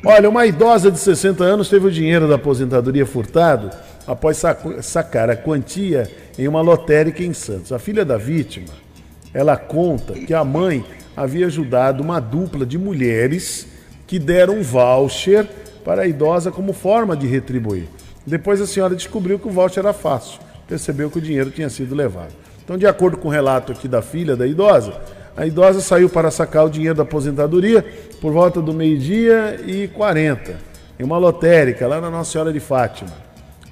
Olha, 0.06 0.30
uma 0.30 0.46
idosa 0.46 0.90
de 0.90 0.98
60 0.98 1.44
anos 1.44 1.70
teve 1.70 1.88
o 1.88 1.92
dinheiro 1.92 2.28
da 2.28 2.36
aposentadoria 2.36 3.06
furtado 3.06 3.70
após 4.08 4.42
sacar 4.82 5.30
a 5.30 5.36
quantia 5.36 6.10
em 6.38 6.48
uma 6.48 6.62
lotérica 6.62 7.24
em 7.24 7.34
Santos. 7.34 7.72
A 7.72 7.80
filha 7.80 8.06
da 8.06 8.18
vítima 8.18 8.70
ela 9.34 9.56
conta 9.56 10.14
que 10.14 10.34
a 10.34 10.44
mãe 10.44 10.84
havia 11.16 11.48
ajudado 11.48 12.02
uma 12.02 12.20
dupla 12.20 12.66
de 12.66 12.78
mulheres 12.78 13.68
que 14.08 14.18
deram 14.18 14.56
um 14.56 14.64
voucher 14.64 15.48
para 15.84 16.04
a 16.04 16.08
idosa 16.08 16.52
como 16.52 16.74
forma 16.74 17.16
de 17.16 17.28
retribuir. 17.28 17.88
Depois 18.26 18.60
a 18.62 18.68
senhora 18.68 18.96
descobriu 18.96 19.38
que 19.38 19.48
o 19.48 19.52
voucher 19.52 19.84
era 19.84 19.94
fácil, 19.94 20.40
percebeu 20.68 21.10
que 21.10 21.20
o 21.20 21.22
dinheiro 21.22 21.52
tinha 21.52 21.70
sido 21.70 21.94
levado. 21.94 22.34
Então, 22.64 22.78
de 22.78 22.88
acordo 22.88 23.18
com 23.18 23.28
o 23.28 23.32
relato 23.32 23.72
aqui 23.72 23.88
da 23.88 24.02
filha 24.02 24.36
da 24.36 24.48
idosa, 24.48 24.94
a 25.40 25.48
idosa 25.48 25.80
saiu 25.80 26.10
para 26.10 26.30
sacar 26.30 26.66
o 26.66 26.70
dinheiro 26.70 26.96
da 26.96 27.04
aposentadoria 27.04 27.82
por 28.20 28.34
volta 28.34 28.62
do 28.62 28.74
meio-dia 28.74 29.58
e 29.66 29.88
40, 29.88 30.58
em 31.00 31.04
uma 31.06 31.18
lotérica 31.18 31.88
lá 31.88 32.02
na 32.02 32.10
Nossa 32.10 32.34
Senhora 32.34 32.52
de 32.52 32.60
Fátima, 32.60 33.10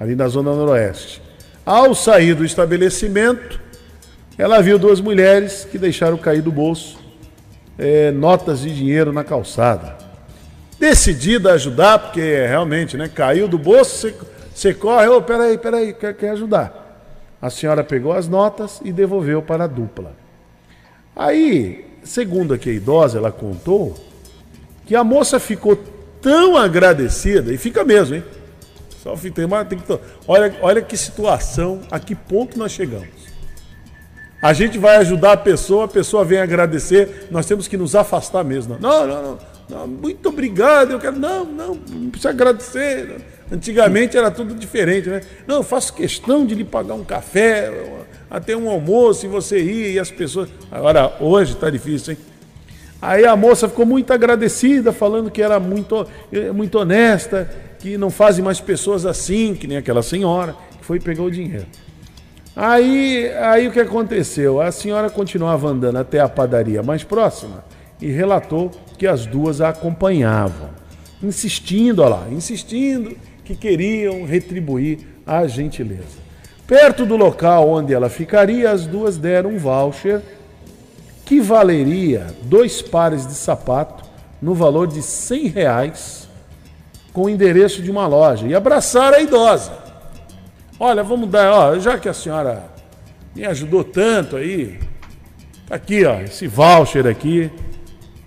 ali 0.00 0.16
na 0.16 0.26
Zona 0.28 0.54
Noroeste. 0.54 1.20
Ao 1.66 1.94
sair 1.94 2.34
do 2.34 2.42
estabelecimento, 2.42 3.60
ela 4.38 4.62
viu 4.62 4.78
duas 4.78 4.98
mulheres 4.98 5.68
que 5.70 5.76
deixaram 5.76 6.16
cair 6.16 6.40
do 6.40 6.50
bolso 6.50 6.98
eh, 7.78 8.12
notas 8.12 8.60
de 8.60 8.74
dinheiro 8.74 9.12
na 9.12 9.22
calçada. 9.22 9.98
Decidida 10.80 11.50
a 11.50 11.54
ajudar, 11.56 11.98
porque 11.98 12.46
realmente, 12.46 12.96
né? 12.96 13.10
Caiu 13.14 13.46
do 13.46 13.58
bolso, 13.58 14.08
você, 14.08 14.14
você 14.54 14.72
corre, 14.72 15.06
ô, 15.08 15.20
peraí, 15.20 15.58
peraí, 15.58 15.92
quer, 15.92 16.14
quer 16.14 16.30
ajudar. 16.30 17.04
A 17.42 17.50
senhora 17.50 17.84
pegou 17.84 18.14
as 18.14 18.26
notas 18.26 18.80
e 18.82 18.90
devolveu 18.90 19.42
para 19.42 19.64
a 19.64 19.66
dupla. 19.66 20.27
Aí, 21.18 21.84
segundo 22.04 22.54
aqui 22.54 22.70
a 22.70 22.72
idosa, 22.72 23.18
ela 23.18 23.32
contou 23.32 23.94
que 24.86 24.94
a 24.94 25.02
moça 25.02 25.40
ficou 25.40 25.76
tão 26.22 26.56
agradecida, 26.56 27.52
e 27.52 27.58
fica 27.58 27.84
mesmo, 27.84 28.14
hein? 28.14 28.24
Só 29.02 29.16
tem, 29.16 29.46
mais- 29.46 29.66
tem 29.66 29.78
que, 29.78 29.98
olha, 30.26 30.54
olha 30.62 30.80
que 30.80 30.96
situação, 30.96 31.80
a 31.90 31.98
que 31.98 32.14
ponto 32.14 32.56
nós 32.56 32.70
chegamos. 32.72 33.08
A 34.40 34.52
gente 34.52 34.78
vai 34.78 34.96
ajudar 34.98 35.32
a 35.32 35.36
pessoa, 35.36 35.86
a 35.86 35.88
pessoa 35.88 36.24
vem 36.24 36.38
agradecer, 36.38 37.26
nós 37.30 37.46
temos 37.46 37.66
que 37.66 37.76
nos 37.76 37.96
afastar 37.96 38.44
mesmo. 38.44 38.76
Não, 38.80 39.04
não, 39.06 39.22
não, 39.22 39.38
não, 39.68 39.86
muito 39.88 40.28
obrigado, 40.28 40.92
eu 40.92 41.00
quero. 41.00 41.18
Não, 41.18 41.44
não, 41.44 41.74
não 41.74 42.10
precisa 42.10 42.30
agradecer. 42.30 43.16
Antigamente 43.50 44.16
era 44.16 44.30
tudo 44.30 44.54
diferente, 44.54 45.08
né? 45.08 45.20
Não, 45.46 45.56
eu 45.56 45.62
faço 45.64 45.92
questão 45.92 46.46
de 46.46 46.54
lhe 46.54 46.64
pagar 46.64 46.94
um 46.94 47.04
café, 47.04 47.72
até 48.30 48.56
um 48.56 48.68
almoço, 48.68 49.26
e 49.26 49.28
você 49.28 49.60
ir, 49.60 49.94
e 49.94 49.98
as 49.98 50.10
pessoas. 50.10 50.48
Agora, 50.70 51.16
hoje 51.20 51.52
está 51.52 51.70
difícil, 51.70 52.12
hein? 52.12 52.18
Aí 53.00 53.24
a 53.24 53.36
moça 53.36 53.68
ficou 53.68 53.86
muito 53.86 54.12
agradecida, 54.12 54.92
falando 54.92 55.30
que 55.30 55.40
era 55.40 55.60
muito, 55.60 56.06
eh, 56.32 56.50
muito 56.50 56.78
honesta, 56.78 57.48
que 57.78 57.96
não 57.96 58.10
fazem 58.10 58.44
mais 58.44 58.60
pessoas 58.60 59.06
assim, 59.06 59.54
que 59.54 59.68
nem 59.68 59.76
aquela 59.76 60.02
senhora, 60.02 60.56
que 60.78 60.84
foi 60.84 60.96
e 60.96 61.00
pegou 61.00 61.26
o 61.26 61.30
dinheiro. 61.30 61.66
Aí, 62.56 63.30
aí 63.40 63.68
o 63.68 63.70
que 63.70 63.78
aconteceu? 63.78 64.60
A 64.60 64.72
senhora 64.72 65.08
continuava 65.08 65.68
andando 65.68 65.96
até 65.96 66.18
a 66.18 66.28
padaria 66.28 66.82
mais 66.82 67.04
próxima 67.04 67.64
e 68.02 68.10
relatou 68.10 68.72
que 68.98 69.06
as 69.06 69.26
duas 69.26 69.60
a 69.60 69.68
acompanhavam, 69.68 70.70
insistindo, 71.22 72.02
olha 72.02 72.16
lá, 72.16 72.26
insistindo 72.32 73.16
que 73.44 73.54
queriam 73.54 74.24
retribuir 74.24 74.98
a 75.24 75.46
gentileza. 75.46 76.27
Perto 76.68 77.06
do 77.06 77.16
local 77.16 77.66
onde 77.66 77.94
ela 77.94 78.10
ficaria, 78.10 78.70
as 78.70 78.86
duas 78.86 79.16
deram 79.16 79.52
um 79.52 79.58
voucher 79.58 80.20
que 81.24 81.40
valeria 81.40 82.26
dois 82.42 82.82
pares 82.82 83.26
de 83.26 83.32
sapato 83.32 84.04
no 84.40 84.52
valor 84.52 84.86
de 84.86 85.00
100 85.00 85.48
reais 85.48 86.28
com 87.10 87.22
o 87.22 87.30
endereço 87.30 87.80
de 87.80 87.90
uma 87.90 88.06
loja 88.06 88.46
e 88.46 88.54
abraçaram 88.54 89.16
a 89.16 89.20
idosa. 89.22 89.72
Olha, 90.78 91.02
vamos 91.02 91.30
dar, 91.30 91.50
ó, 91.50 91.78
já 91.78 91.98
que 91.98 92.06
a 92.06 92.12
senhora 92.12 92.64
me 93.34 93.46
ajudou 93.46 93.82
tanto 93.82 94.36
aí, 94.36 94.78
tá 95.66 95.76
aqui, 95.76 96.04
ó, 96.04 96.20
esse 96.20 96.46
voucher 96.46 97.06
aqui, 97.06 97.50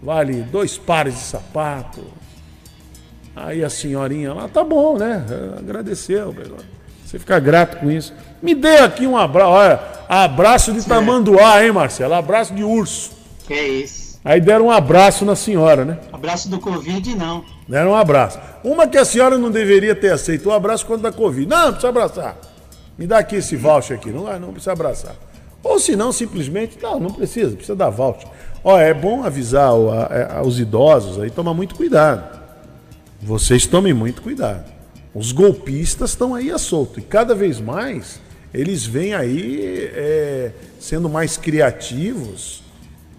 vale 0.02 0.42
dois 0.42 0.80
pares 0.80 1.14
de 1.14 1.22
sapato. 1.22 2.04
Aí 3.36 3.64
a 3.64 3.70
senhorinha 3.70 4.34
lá, 4.34 4.48
tá 4.48 4.64
bom, 4.64 4.98
né? 4.98 5.24
Agradeceu. 5.60 6.36
Você 7.06 7.20
fica 7.20 7.40
grato 7.40 7.78
com 7.78 7.92
isso. 7.92 8.14
Me 8.42 8.56
dê 8.56 8.78
aqui 8.78 9.06
um 9.06 9.18
abraço, 9.18 9.50
olha, 9.52 9.80
abraço 10.10 10.72
de 10.74 10.84
tamanduá, 10.86 11.64
hein, 11.64 11.72
Marcelo? 11.72 12.14
Abraço 12.14 12.54
de 12.54 12.64
urso. 12.64 13.12
Que 13.48 13.54
é 13.54 13.68
isso. 13.68 14.20
Aí 14.24 14.40
deram 14.40 14.66
um 14.68 14.72
abraço 14.72 15.26
na 15.26 15.36
senhora, 15.36 15.84
né? 15.84 15.98
Abraço 16.14 16.50
do 16.50 16.60
Covid, 16.60 17.16
não. 17.16 17.44
Deram 17.68 17.92
um 17.92 17.96
abraço. 17.96 18.40
Uma 18.64 18.88
que 18.88 18.98
a 18.98 19.06
senhora 19.06 19.38
não 19.38 19.50
deveria 19.50 19.96
ter 19.96 20.12
aceito, 20.14 20.50
o 20.50 20.52
abraço 20.52 20.86
quando 20.86 21.02
da 21.02 21.12
Covid. 21.12 21.48
Não, 21.50 21.58
não 21.66 21.72
precisa 21.72 21.90
abraçar. 21.90 22.38
Me 22.98 23.08
dá 23.08 23.18
aqui 23.20 23.38
esse 23.38 23.56
voucher 23.56 23.98
aqui. 23.98 24.10
Não, 24.12 24.24
não 24.40 24.52
precisa 24.52 24.74
abraçar. 24.74 25.16
Ou 25.64 25.80
se 25.80 25.96
não, 25.96 26.12
simplesmente, 26.12 26.78
não, 26.82 27.00
não 27.00 27.12
precisa, 27.12 27.52
precisa 27.56 27.76
dar 27.76 27.90
voucher. 27.90 28.28
Ó, 28.64 28.78
é 28.78 28.94
bom 28.94 29.24
avisar 29.24 29.74
o- 29.74 29.90
a- 29.92 30.38
a- 30.38 30.42
os 30.44 30.60
idosos 30.60 31.20
aí, 31.20 31.32
tomar 31.32 31.54
muito 31.56 31.74
cuidado. 31.74 32.40
Vocês 33.22 33.66
tomem 33.66 33.94
muito 33.94 34.22
cuidado. 34.22 34.66
Os 35.16 35.32
golpistas 35.32 36.12
estão 36.12 36.34
aí 36.36 36.52
a 36.52 36.58
solto. 36.60 37.00
E 37.00 37.04
cada 37.04 37.34
vez 37.36 37.60
mais 37.60 38.20
eles 38.54 38.86
vêm 38.86 39.14
aí 39.14 39.92
é, 39.94 40.52
sendo 40.80 41.10
mais 41.10 41.38
criativos 41.38 42.64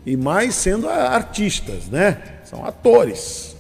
e 0.05 0.17
mais 0.17 0.55
sendo 0.55 0.89
artistas, 0.89 1.87
né? 1.87 2.21
São 2.45 2.65
atores. 2.65 3.57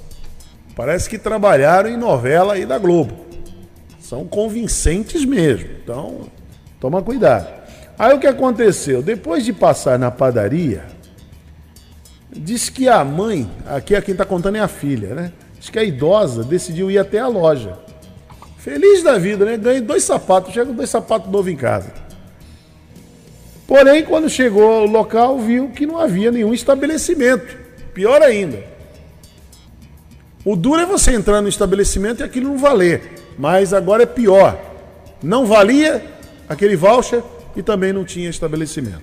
Parece 0.77 1.09
que 1.09 1.19
trabalharam 1.19 1.89
em 1.89 1.97
novela 1.97 2.55
aí 2.55 2.67
da 2.67 2.79
Globo. 2.79 3.17
São 4.01 4.27
convincentes 4.27 5.25
mesmo. 5.25 5.69
Então, 5.83 6.27
toma 6.81 7.01
cuidado. 7.03 7.49
Aí 7.99 8.15
o 8.15 8.19
que 8.19 8.27
aconteceu? 8.27 9.03
Depois 9.03 9.45
de 9.45 9.53
passar 9.53 9.99
na 9.99 10.11
padaria, 10.11 10.85
diz 12.31 12.69
que 12.69 12.89
a 12.89 13.05
mãe, 13.05 13.49
aqui 13.67 13.95
é 13.95 14.01
quem 14.01 14.13
está 14.13 14.25
contando 14.25 14.57
é 14.57 14.61
a 14.61 14.69
filha, 14.69 15.15
né? 15.15 15.33
Diz 15.59 15.71
que 15.71 15.79
a 15.79 15.85
idosa 15.85 16.42
decidiu 16.42 16.90
ir 16.90 16.99
até 16.99 17.21
a 17.21 17.29
loja. 17.29 17.79
Feliz 18.63 19.02
da 19.02 19.19
vida, 19.19 19.44
né? 19.44 19.56
Ganhei 19.56 19.81
dois 19.81 20.04
sapatos, 20.04 20.54
chega 20.54 20.67
com 20.67 20.75
dois 20.77 20.88
sapatos 20.88 21.29
novos 21.29 21.52
em 21.52 21.56
casa. 21.56 21.92
Porém, 23.67 24.04
quando 24.04 24.29
chegou 24.31 24.63
ao 24.63 24.87
local, 24.87 25.37
viu 25.40 25.71
que 25.71 25.85
não 25.85 25.98
havia 25.98 26.31
nenhum 26.31 26.54
estabelecimento. 26.54 27.56
Pior 27.92 28.23
ainda. 28.23 28.63
O 30.44 30.54
duro 30.54 30.81
é 30.81 30.87
você 30.87 31.10
entrar 31.10 31.42
no 31.42 31.48
estabelecimento 31.48 32.21
e 32.21 32.23
aquilo 32.23 32.50
não 32.50 32.56
valer. 32.56 33.02
Mas 33.37 33.75
agora 33.75 34.04
é 34.04 34.06
pior. 34.06 34.56
Não 35.21 35.44
valia 35.44 36.00
aquele 36.48 36.77
voucher 36.77 37.21
e 37.56 37.65
também 37.65 37.92
não 37.92 38.04
tinha 38.04 38.31
estabelecimento. 38.31 39.02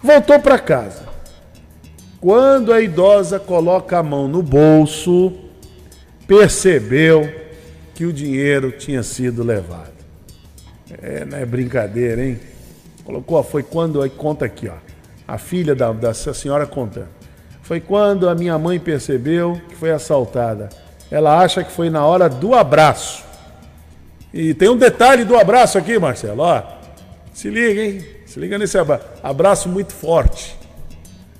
Voltou 0.00 0.38
para 0.38 0.60
casa. 0.60 1.08
Quando 2.20 2.72
a 2.72 2.80
idosa 2.80 3.40
coloca 3.40 3.98
a 3.98 4.02
mão 4.02 4.28
no 4.28 4.44
bolso, 4.44 5.32
percebeu 6.24 7.49
que 8.00 8.06
o 8.06 8.14
dinheiro 8.14 8.72
tinha 8.72 9.02
sido 9.02 9.44
levado. 9.44 9.92
É, 11.02 11.22
não 11.22 11.36
é 11.36 11.44
brincadeira, 11.44 12.24
hein? 12.24 12.40
Colocou, 13.04 13.42
foi 13.42 13.62
quando, 13.62 14.00
aí 14.00 14.08
conta 14.08 14.46
aqui, 14.46 14.70
ó. 14.70 14.76
A 15.28 15.36
filha 15.36 15.74
da, 15.74 15.92
dessa 15.92 16.32
senhora 16.32 16.66
contando. 16.66 17.10
Foi 17.60 17.78
quando 17.78 18.26
a 18.26 18.34
minha 18.34 18.58
mãe 18.58 18.80
percebeu 18.80 19.60
que 19.68 19.76
foi 19.76 19.90
assaltada. 19.90 20.70
ela 21.10 21.40
acha 21.40 21.62
que 21.62 21.70
foi 21.70 21.90
na 21.90 22.06
hora 22.06 22.26
do 22.26 22.54
abraço. 22.54 23.22
E 24.32 24.54
tem 24.54 24.70
um 24.70 24.78
detalhe 24.78 25.22
do 25.22 25.36
abraço 25.36 25.76
aqui, 25.76 25.98
Marcelo. 25.98 26.40
Ó, 26.40 26.62
se 27.34 27.50
liga, 27.50 27.82
hein? 27.82 28.02
Se 28.24 28.40
liga 28.40 28.56
nesse 28.56 28.78
abraço. 28.78 29.04
Abraço 29.22 29.68
muito 29.68 29.92
forte. 29.92 30.56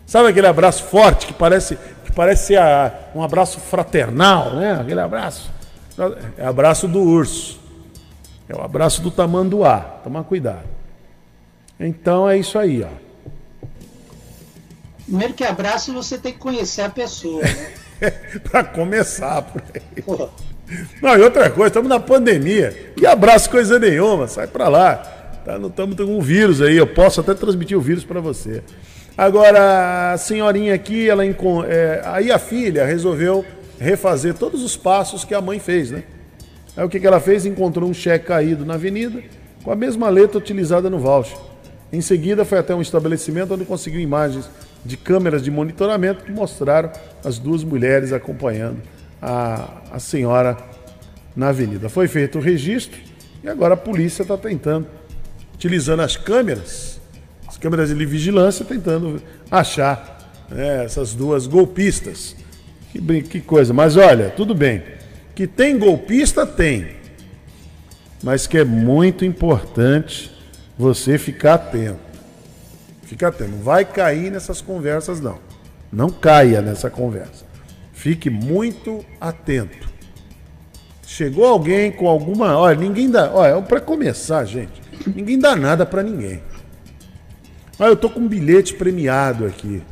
Sabe 0.05 0.29
aquele 0.29 0.47
abraço 0.47 0.83
forte 0.83 1.27
que 1.27 1.33
parece 1.33 1.79
que 2.05 2.13
parece 2.13 2.55
a, 2.55 2.93
um 3.15 3.23
abraço 3.23 3.59
fraternal, 3.61 4.57
né? 4.57 4.79
Aquele 4.79 5.01
abraço. 5.01 5.59
É 6.37 6.47
abraço 6.47 6.89
do 6.89 7.01
urso. 7.01 7.61
É 8.49 8.55
o 8.55 8.63
abraço 8.63 9.01
do 9.03 9.11
tamanduá. 9.11 9.81
Toma 10.03 10.25
cuidado. 10.25 10.69
Então 11.79 12.29
é 12.29 12.39
isso 12.39 12.59
aí, 12.59 12.83
ó. 12.83 13.11
Primeiro 15.05 15.35
que 15.35 15.45
abraço, 15.45 15.93
você 15.93 16.19
tem 16.19 16.33
que 16.33 16.39
conhecer 16.39 16.83
a 16.83 16.89
pessoa. 16.89 17.43
Né? 17.43 17.73
para 18.51 18.65
começar 18.65 19.43
por 19.43 19.63
aí. 19.75 20.03
Pô. 20.03 20.29
Não, 21.03 21.17
e 21.17 21.23
outra 21.23 21.51
coisa, 21.51 21.69
estamos 21.69 21.89
na 21.89 21.99
pandemia. 21.99 22.93
Que 22.97 23.07
abraço 23.07 23.51
coisa 23.51 23.79
nenhuma, 23.79 24.29
sai 24.29 24.47
para 24.47 24.69
lá. 24.69 24.95
Tá, 25.45 25.59
não 25.59 25.69
estamos 25.69 25.97
com 25.97 26.05
um 26.05 26.21
vírus 26.21 26.61
aí, 26.61 26.77
eu 26.77 26.87
posso 26.87 27.21
até 27.21 27.35
transmitir 27.35 27.77
o 27.77 27.81
vírus 27.81 28.05
para 28.05 28.21
você. 28.21 28.63
Agora, 29.17 30.13
a 30.13 30.19
senhorinha 30.19 30.75
aqui, 30.75 31.09
ela 31.09 31.25
é, 31.25 32.03
aí 32.05 32.31
a 32.31 32.39
filha 32.39 32.87
resolveu 32.87 33.45
refazer 33.81 34.35
todos 34.35 34.63
os 34.63 34.77
passos 34.77 35.25
que 35.25 35.35
a 35.35 35.41
mãe 35.41 35.59
fez, 35.59 35.91
né? 35.91 36.05
Aí 36.77 36.85
o 36.85 36.89
que, 36.89 37.01
que 37.01 37.07
ela 37.07 37.19
fez? 37.19 37.47
Encontrou 37.47 37.89
um 37.89 37.95
cheque 37.95 38.27
caído 38.27 38.65
na 38.65 38.75
avenida 38.75 39.23
com 39.65 39.73
a 39.73 39.77
mesma 39.77 40.09
letra 40.09 40.39
utilizada 40.39 40.89
no 40.91 40.99
voucher. 40.99 41.37
Em 41.93 42.01
seguida, 42.01 42.45
foi 42.45 42.59
até 42.59 42.75
um 42.75 42.81
estabelecimento 42.81 43.55
onde 43.55 43.65
conseguiu 43.65 44.01
imagens 44.01 44.49
de 44.85 44.97
câmeras 44.97 45.43
de 45.43 45.51
monitoramento 45.51 46.25
que 46.25 46.31
mostraram 46.31 46.93
as 47.25 47.39
duas 47.39 47.65
mulheres 47.65 48.13
acompanhando 48.13 48.81
a, 49.21 49.83
a 49.93 49.99
senhora 49.99 50.57
na 51.35 51.49
avenida. 51.49 51.89
Foi 51.89 52.07
feito 52.07 52.39
o 52.39 52.41
registro 52.41 53.01
e 53.43 53.49
agora 53.49 53.75
a 53.75 53.77
polícia 53.77 54.23
está 54.23 54.37
tentando, 54.37 54.87
utilizando 55.55 56.01
as 56.01 56.17
câmeras, 56.17 57.01
as 57.49 57.57
câmeras 57.57 57.89
de 57.89 58.07
vigilância, 58.07 58.65
tentando 58.65 59.21
achar 59.51 60.33
né, 60.49 60.85
essas 60.85 61.15
duas 61.15 61.47
golpistas. 61.47 62.37
Que, 62.93 63.23
que 63.23 63.41
coisa. 63.41 63.73
Mas 63.73 63.97
olha, 63.97 64.31
tudo 64.31 64.55
bem. 64.55 64.83
Que 65.35 65.47
tem 65.47 65.79
golpista, 65.79 66.47
tem. 66.47 66.89
Mas 68.23 68.47
que 68.47 68.59
é 68.59 68.65
muito 68.65 69.25
importante 69.25 70.31
você 70.77 71.17
ficar 71.19 71.55
atento. 71.55 71.99
Fica 73.03 73.29
atento. 73.29 73.51
Não 73.51 73.59
vai 73.59 73.85
cair 73.85 74.31
nessas 74.31 74.61
conversas, 74.61 75.21
não. 75.21 75.39
Não 75.93 76.11
caia 76.11 76.61
nessa 76.61 76.91
conversa. 76.91 77.45
Fique 77.93 78.31
muito 78.31 79.05
atento. 79.21 79.89
Chegou 81.07 81.45
alguém 81.45 81.91
com 81.91 82.09
alguma. 82.09 82.57
Olha, 82.57 82.77
ninguém 82.79 83.11
dá. 83.11 83.33
Olha, 83.33 83.61
para 83.63 83.81
começar, 83.81 84.45
gente, 84.45 84.81
ninguém 85.15 85.39
dá 85.39 85.57
nada 85.57 85.85
para 85.85 86.03
ninguém. 86.03 86.41
Olha, 87.79 87.91
eu 87.91 87.97
tô 87.97 88.09
com 88.09 88.21
um 88.21 88.29
bilhete 88.29 88.75
premiado 88.75 89.45
aqui. 89.45 89.83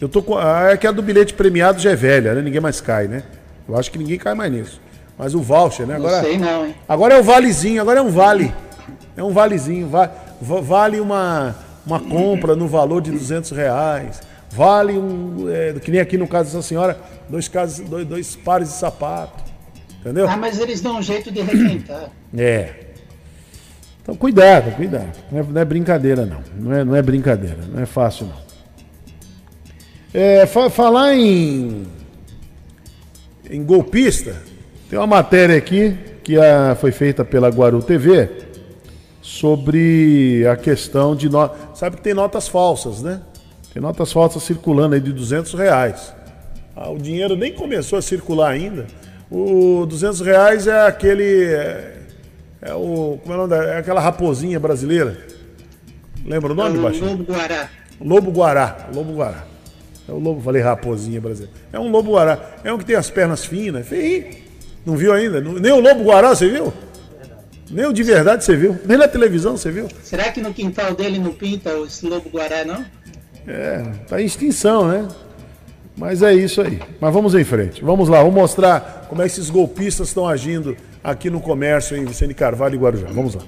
Eu 0.00 0.08
tô 0.08 0.22
com. 0.22 0.36
Ah, 0.36 0.70
é 0.72 0.76
que 0.76 0.86
a 0.86 0.92
do 0.92 1.02
bilhete 1.02 1.34
premiado 1.34 1.80
já 1.80 1.90
é 1.92 1.96
velha, 1.96 2.34
né? 2.34 2.42
Ninguém 2.42 2.60
mais 2.60 2.80
cai, 2.80 3.06
né? 3.06 3.22
Eu 3.68 3.76
acho 3.76 3.90
que 3.90 3.98
ninguém 3.98 4.18
cai 4.18 4.34
mais 4.34 4.52
nisso. 4.52 4.80
Mas 5.16 5.34
o 5.34 5.40
voucher, 5.40 5.86
né? 5.86 5.94
Agora, 5.94 6.16
não 6.16 6.24
sei 6.24 6.38
não, 6.38 6.66
hein? 6.66 6.74
Agora 6.88 7.14
é 7.14 7.20
o 7.20 7.22
valezinho, 7.22 7.80
agora 7.80 8.00
é 8.00 8.02
um 8.02 8.10
vale. 8.10 8.52
É 9.16 9.22
um 9.22 9.32
valezinho. 9.32 9.88
Vale 10.40 11.00
uma, 11.00 11.54
uma 11.86 12.00
compra 12.00 12.56
no 12.56 12.66
valor 12.66 13.00
de 13.00 13.10
200 13.12 13.52
reais. 13.52 14.20
Vale 14.50 14.98
um. 14.98 15.46
É, 15.48 15.72
que 15.74 15.90
nem 15.90 16.00
aqui 16.00 16.18
no 16.18 16.26
caso 16.26 16.50
dessa 16.50 16.62
senhora, 16.62 16.98
dois, 17.28 17.48
casos, 17.48 17.88
dois, 17.88 18.06
dois 18.06 18.36
pares 18.36 18.68
de 18.68 18.74
sapato. 18.74 19.42
Entendeu? 20.00 20.28
Ah, 20.28 20.36
mas 20.36 20.60
eles 20.60 20.80
dão 20.80 20.98
um 20.98 21.02
jeito 21.02 21.30
de 21.30 21.40
requentar. 21.40 22.10
É. 22.36 22.70
Então 24.02 24.16
cuidado, 24.16 24.74
cuidado. 24.76 25.12
Não 25.30 25.38
é, 25.38 25.42
não 25.44 25.60
é, 25.60 25.64
brincadeira, 25.64 26.26
não. 26.26 26.42
Não 26.58 26.72
é, 26.74 26.84
não 26.84 26.96
é 26.96 27.00
brincadeira. 27.00 27.58
Não 27.72 27.80
é 27.80 27.86
fácil, 27.86 28.26
não. 28.26 28.34
É, 30.14 30.46
fa 30.46 30.70
falar 30.70 31.16
em, 31.16 31.88
em 33.50 33.64
golpista, 33.64 34.40
tem 34.88 34.96
uma 34.96 35.08
matéria 35.08 35.56
aqui 35.56 35.98
que 36.22 36.38
a, 36.38 36.76
foi 36.76 36.92
feita 36.92 37.24
pela 37.24 37.48
Guaru 37.48 37.82
TV 37.82 38.30
sobre 39.20 40.46
a 40.46 40.54
questão 40.54 41.16
de. 41.16 41.28
No... 41.28 41.50
Sabe 41.74 41.96
que 41.96 42.02
tem 42.02 42.14
notas 42.14 42.46
falsas, 42.46 43.02
né? 43.02 43.22
Tem 43.72 43.82
notas 43.82 44.12
falsas 44.12 44.44
circulando 44.44 44.94
aí 44.94 45.00
de 45.00 45.12
200 45.12 45.52
reais. 45.54 46.14
Ah, 46.76 46.90
o 46.90 46.96
dinheiro 46.96 47.34
nem 47.34 47.52
começou 47.52 47.98
a 47.98 48.02
circular 48.02 48.52
ainda. 48.52 48.86
O 49.28 49.84
200 49.84 50.20
reais 50.20 50.68
é 50.68 50.86
aquele. 50.86 51.46
É, 51.46 51.96
é 52.62 52.74
o. 52.74 53.18
Como 53.20 53.34
é 53.34 53.36
o 53.36 53.48
nome? 53.48 53.66
É 53.66 53.78
aquela 53.78 54.00
raposinha 54.00 54.60
brasileira. 54.60 55.18
Lembra 56.24 56.52
o 56.52 56.54
nome, 56.54 56.78
Baixinho? 56.78 57.10
Lobo 57.10 57.24
Guará. 57.24 57.68
Lobo 58.00 58.30
Guará. 58.30 58.88
Lobo 58.94 59.12
Guará. 59.12 59.53
É 60.08 60.12
o 60.12 60.18
lobo, 60.18 60.40
falei 60.40 60.62
raposinha 60.62 61.20
brasileira. 61.20 61.54
É 61.72 61.78
um 61.78 61.90
lobo 61.90 62.12
guará. 62.12 62.56
É 62.62 62.72
um 62.72 62.78
que 62.78 62.84
tem 62.84 62.96
as 62.96 63.10
pernas 63.10 63.44
finas. 63.44 63.86
Feio. 63.86 64.26
Não 64.84 64.96
viu 64.96 65.12
ainda? 65.12 65.40
Nem 65.40 65.72
o 65.72 65.80
lobo 65.80 66.04
guará 66.04 66.34
você 66.34 66.48
viu? 66.48 66.72
Nem 67.70 67.86
o 67.86 67.92
de 67.92 68.02
verdade 68.02 68.44
você 68.44 68.54
viu. 68.54 68.78
Nem 68.84 68.98
na 68.98 69.08
televisão 69.08 69.56
você 69.56 69.70
viu. 69.70 69.88
Será 70.02 70.30
que 70.30 70.40
no 70.40 70.52
quintal 70.52 70.94
dele 70.94 71.18
não 71.18 71.32
pinta 71.32 71.70
esse 71.86 72.06
lobo 72.06 72.28
guará, 72.28 72.64
não? 72.64 72.84
É, 73.46 73.82
tá 74.06 74.20
em 74.20 74.26
extinção, 74.26 74.88
né? 74.88 75.08
Mas 75.96 76.22
é 76.22 76.34
isso 76.34 76.60
aí. 76.60 76.80
Mas 77.00 77.12
vamos 77.14 77.34
em 77.34 77.44
frente. 77.44 77.82
Vamos 77.82 78.08
lá, 78.08 78.18
vamos 78.18 78.34
mostrar 78.34 79.06
como 79.08 79.22
é 79.22 79.24
que 79.26 79.32
esses 79.32 79.48
golpistas 79.48 80.08
estão 80.08 80.28
agindo 80.28 80.76
aqui 81.02 81.30
no 81.30 81.40
comércio 81.40 81.96
em 81.96 82.04
Vicente 82.04 82.34
Carvalho 82.34 82.74
e 82.74 82.78
Guarujá. 82.78 83.06
Vamos 83.10 83.34
lá. 83.34 83.42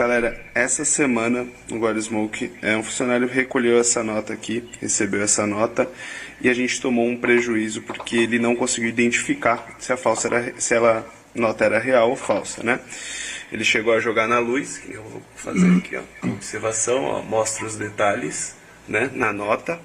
Galera, 0.00 0.42
essa 0.54 0.82
semana 0.82 1.46
no 1.68 1.78
Guardsmoke, 1.78 2.50
é, 2.62 2.74
um 2.74 2.82
funcionário 2.82 3.28
recolheu 3.28 3.78
essa 3.78 4.02
nota 4.02 4.32
aqui, 4.32 4.66
recebeu 4.80 5.22
essa 5.22 5.46
nota 5.46 5.86
e 6.40 6.48
a 6.48 6.54
gente 6.54 6.80
tomou 6.80 7.06
um 7.06 7.18
prejuízo 7.18 7.82
porque 7.82 8.16
ele 8.16 8.38
não 8.38 8.56
conseguiu 8.56 8.88
identificar 8.88 9.76
se 9.78 9.92
a 9.92 9.98
falsa 9.98 10.28
era, 10.28 10.54
se 10.58 10.72
ela 10.72 11.06
nota 11.34 11.66
era 11.66 11.78
real 11.78 12.08
ou 12.08 12.16
falsa, 12.16 12.62
né? 12.62 12.80
Ele 13.52 13.62
chegou 13.62 13.92
a 13.92 14.00
jogar 14.00 14.26
na 14.26 14.38
luz, 14.38 14.78
que 14.78 14.94
eu 14.94 15.02
vou 15.02 15.22
fazer 15.36 15.70
aqui, 15.76 15.98
ó, 15.98 16.28
observação, 16.28 17.04
ó, 17.04 17.22
mostra 17.22 17.66
os 17.66 17.76
detalhes, 17.76 18.56
né, 18.88 19.10
na 19.12 19.34
nota. 19.34 19.78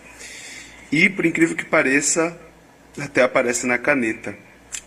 E 0.94 1.10
por 1.10 1.26
incrível 1.26 1.58
que 1.58 1.66
pareça, 1.66 2.40
até 2.98 3.22
aparece 3.22 3.68
na 3.68 3.78
caneta. 3.78 4.34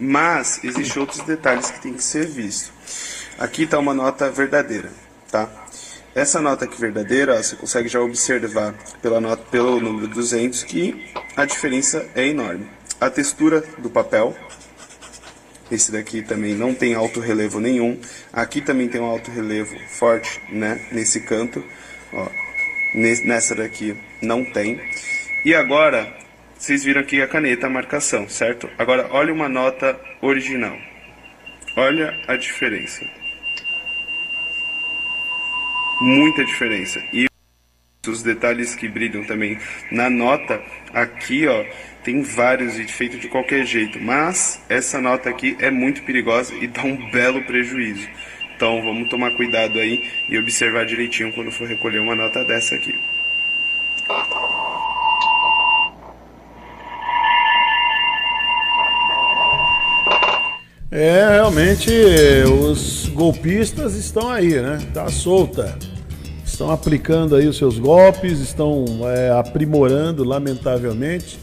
Mas 0.01 0.64
existem 0.64 1.03
outros 1.03 1.20
detalhes 1.20 1.70
que 1.70 1.83
tem 1.83 1.93
que 1.93 2.03
ser 2.03 2.26
visto. 2.26 2.72
Aqui 3.39 3.64
está 3.64 3.79
uma 3.79 3.93
nota 3.93 4.31
verdadeira 4.31 4.91
tá? 5.31 5.49
Essa 6.14 6.41
nota 6.41 6.64
aqui 6.64 6.81
verdadeira, 6.81 7.41
você 7.41 7.55
consegue 7.55 7.89
já 7.89 8.01
observar 8.01 8.74
pela 9.01 9.20
nota, 9.20 9.43
pelo 9.51 9.79
número 9.79 10.09
200 10.09 10.64
que 10.64 11.07
a 11.37 11.45
diferença 11.45 12.09
é 12.14 12.26
enorme. 12.26 12.66
A 13.01 13.09
textura 13.09 13.62
do 13.79 13.89
papel, 13.89 14.37
esse 15.70 15.93
daqui 15.93 16.22
também 16.22 16.55
não 16.55 16.74
tem 16.74 16.95
alto 16.95 17.20
relevo 17.20 17.61
nenhum. 17.61 18.01
Aqui 18.33 18.61
também 18.61 18.89
tem 18.89 19.01
um 19.01 19.05
alto 19.05 19.31
relevo 19.31 19.79
forte, 19.89 20.41
né? 20.49 20.89
Nesse 20.91 21.20
canto, 21.20 21.62
ó. 22.12 22.26
Nessa 22.95 23.55
daqui 23.55 23.97
não 24.20 24.45
tem. 24.45 24.81
E 25.45 25.55
agora, 25.55 26.12
vocês 26.59 26.83
viram 26.83 27.03
aqui 27.03 27.22
a 27.22 27.29
caneta, 27.29 27.66
a 27.66 27.70
marcação, 27.70 28.29
certo? 28.29 28.68
Agora, 28.76 29.09
olha 29.12 29.33
uma 29.33 29.49
nota 29.49 30.01
original. 30.20 30.76
Olha 31.76 32.12
a 32.26 32.35
diferença 32.35 33.05
muita 36.01 36.44
diferença. 36.44 37.01
E 37.12 37.26
os 38.07 38.22
detalhes 38.22 38.74
que 38.74 38.88
brilham 38.88 39.24
também 39.24 39.59
na 39.90 40.09
nota, 40.09 40.62
aqui 40.94 41.46
ó, 41.46 41.64
tem 42.03 42.22
vários 42.22 42.78
e 42.78 42.84
feito 42.84 43.18
de 43.18 43.28
qualquer 43.28 43.66
jeito, 43.66 44.01
mas 44.01 44.62
essa 44.68 45.01
nota 45.01 45.28
aqui 45.28 45.57
é 45.61 45.70
muito 45.70 46.03
perigosa 46.03 46.55
e 46.55 46.66
dá 46.66 46.82
um 46.82 47.11
belo 47.11 47.42
prejuízo. 47.44 48.09
Então 48.57 48.82
vamos 48.82 49.09
tomar 49.09 49.30
cuidado 49.36 49.78
aí 49.78 50.03
e 50.28 50.38
observar 50.38 50.86
direitinho 50.86 51.32
quando 51.32 51.53
for 51.53 51.68
recolher 51.68 52.01
uma 52.01 52.14
nota 52.14 52.44
dessa 52.44 52.74
aqui. 52.74 52.94
É, 60.90 61.28
realmente 61.32 61.90
os 62.51 62.97
golpistas 63.18 63.96
estão 63.96 64.30
aí, 64.30 64.62
né? 64.62 64.78
Tá 64.94 65.08
solta. 65.08 65.76
Estão 66.46 66.70
aplicando 66.70 67.34
aí 67.34 67.48
os 67.48 67.56
seus 67.56 67.76
golpes, 67.76 68.38
estão 68.38 68.84
é, 69.02 69.30
aprimorando, 69.30 70.22
lamentavelmente, 70.22 71.36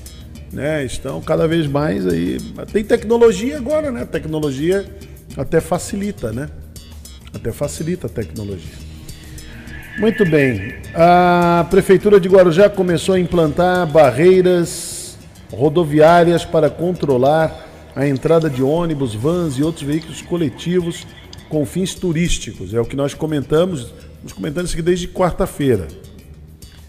né? 0.54 0.86
Estão 0.86 1.20
cada 1.22 1.46
vez 1.50 1.68
mais 1.68 2.08
aí. 2.08 2.38
Tem 2.72 2.82
tecnologia 2.82 3.58
agora, 3.58 3.92
né? 3.92 4.06
tecnologia 4.06 4.86
até 5.36 5.60
facilita, 5.60 6.32
né? 6.32 6.48
Até 7.34 7.52
facilita 7.52 8.08
a 8.08 8.10
tecnologia. 8.10 8.86
Muito 10.00 10.26
bem. 10.26 10.76
A 10.94 11.68
Prefeitura 11.70 12.22
de 12.22 12.30
Guarujá 12.30 12.70
começou 12.70 13.16
a 13.16 13.20
implantar 13.20 13.86
barreiras 13.86 15.18
rodoviárias 15.52 16.46
para 16.46 16.70
controlar 16.70 17.66
a 17.94 18.08
entrada 18.08 18.50
de 18.50 18.64
ônibus, 18.64 19.14
vans 19.14 19.58
e 19.58 19.64
outros 19.64 19.84
veículos 19.84 20.22
coletivos 20.22 21.06
com 21.50 21.66
fins 21.66 21.94
turísticos. 21.96 22.74
É 22.74 22.80
o 22.80 22.86
que 22.86 22.96
nós 22.96 23.14
comentamos, 23.14 23.94
nos 24.24 24.34
comentando 24.34 24.66
isso 24.66 24.76
aqui 24.76 24.82
desde 24.82 25.08
quarta-feira. 25.08 25.88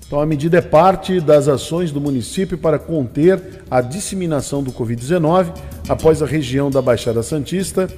Então, 0.06 0.20
a 0.20 0.26
medida 0.26 0.58
é 0.58 0.60
parte 0.60 1.20
das 1.20 1.48
ações 1.48 1.90
do 1.90 2.00
município 2.00 2.56
para 2.56 2.78
conter 2.78 3.64
a 3.68 3.80
disseminação 3.80 4.62
do 4.62 4.70
Covid-19 4.70 5.52
após 5.88 6.22
a 6.22 6.26
região 6.26 6.70
da 6.70 6.80
Baixada 6.80 7.22
Santista 7.22 7.88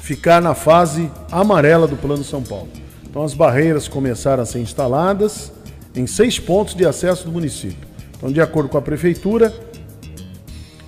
ficar 0.00 0.42
na 0.42 0.54
fase 0.54 1.10
amarela 1.32 1.86
do 1.86 1.96
Plano 1.96 2.22
São 2.22 2.42
Paulo. 2.42 2.68
Então, 3.08 3.22
as 3.22 3.32
barreiras 3.32 3.88
começaram 3.88 4.42
a 4.42 4.46
ser 4.46 4.58
instaladas 4.58 5.50
em 5.96 6.06
seis 6.06 6.38
pontos 6.38 6.74
de 6.74 6.84
acesso 6.84 7.24
do 7.24 7.32
município. 7.32 7.88
Então, 8.16 8.30
de 8.30 8.40
acordo 8.40 8.68
com 8.68 8.76
a 8.76 8.82
Prefeitura, 8.82 9.54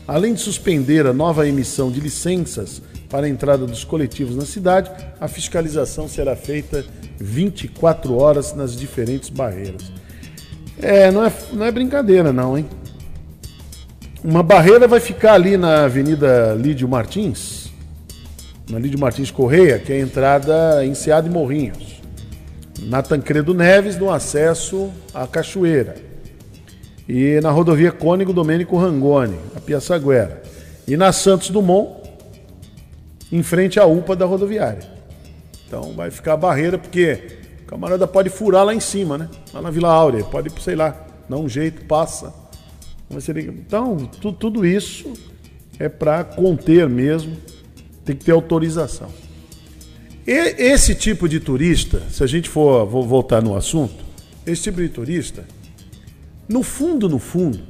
além 0.07 0.35
de 0.35 0.41
suspender 0.41 1.07
a 1.07 1.15
nova 1.15 1.49
emissão 1.49 1.91
de 1.91 2.01
licenças 2.01 2.83
para 3.09 3.27
a 3.27 3.29
entrada 3.29 3.67
dos 3.67 3.85
coletivos 3.85 4.37
na 4.37 4.45
cidade, 4.45 4.91
a 5.21 5.29
fiscalização 5.29 6.09
será 6.09 6.35
feita 6.35 6.85
24 7.19 8.17
horas 8.17 8.55
nas 8.55 8.77
diferentes 8.77 9.31
barreiras. 9.31 9.93
É, 10.81 11.11
não 11.11 11.25
é, 11.25 11.33
não 11.53 11.65
é 11.65 11.71
brincadeira, 11.71 12.33
não, 12.33 12.59
hein? 12.59 12.67
Uma 14.23 14.43
barreira 14.43 14.89
vai 14.89 15.01
ficar 15.01 15.35
ali 15.35 15.57
na 15.57 15.85
Avenida 15.85 16.55
Lídio 16.55 16.89
Martins, 16.89 17.71
na 18.69 18.79
Lídio 18.79 18.99
Martins 18.99 19.31
Correia, 19.31 19.79
que 19.79 19.93
é 19.93 19.97
a 19.97 20.01
entrada 20.01 20.85
em 20.85 20.95
Seado 20.95 21.29
e 21.29 21.31
Morrinhos. 21.31 22.03
Na 22.83 23.03
Tancredo 23.03 23.55
Neves, 23.55 23.97
no 23.97 24.11
acesso 24.11 24.91
à 25.15 25.27
Cachoeira. 25.27 25.95
E 27.09 27.41
na 27.41 27.51
rodovia 27.51 27.93
Cônigo 27.93 28.33
Domênico 28.33 28.77
Rangoni, 28.77 29.39
a 29.55 29.61
Piaçaguera. 29.61 30.43
E 30.89 30.97
na 30.97 31.13
Santos 31.13 31.51
Dumont, 31.51 31.96
em 33.31 33.43
frente 33.43 33.79
à 33.79 33.87
UPA 33.87 34.15
da 34.15 34.25
rodoviária. 34.25 34.83
Então 35.67 35.93
vai 35.93 36.11
ficar 36.11 36.35
a 36.35 36.37
barreira, 36.37 36.79
porque 36.79 37.39
o 37.63 37.67
camarada 37.67 38.07
pode 38.07 38.31
furar 38.31 38.65
lá 38.65 38.75
em 38.75 38.81
cima, 38.81 39.19
né? 39.19 39.29
Lá 39.53 39.61
na 39.61 39.71
Vila 39.71 39.89
Áurea, 39.89 40.25
pode, 40.25 40.51
sei 40.63 40.77
lá, 40.77 40.97
dar 41.29 41.37
um 41.37 41.49
jeito, 41.49 41.85
passa. 41.87 42.33
Então, 43.11 43.97
tu, 44.21 44.33
tudo 44.33 44.67
isso 44.67 45.13
é 45.79 45.89
para 45.89 46.25
conter 46.25 46.89
mesmo, 46.89 47.37
tem 48.05 48.17
que 48.17 48.25
ter 48.25 48.33
autorização. 48.33 49.09
E 50.27 50.33
esse 50.33 50.95
tipo 50.95 51.29
de 51.29 51.39
turista, 51.39 52.03
se 52.11 52.23
a 52.23 52.27
gente 52.27 52.49
for 52.49 52.85
vou 52.85 53.05
voltar 53.05 53.41
no 53.41 53.57
assunto, 53.57 54.05
esse 54.45 54.63
tipo 54.63 54.81
de 54.81 54.89
turista, 54.89 55.45
no 56.49 56.63
fundo, 56.63 57.09
no 57.09 57.19
fundo, 57.19 57.61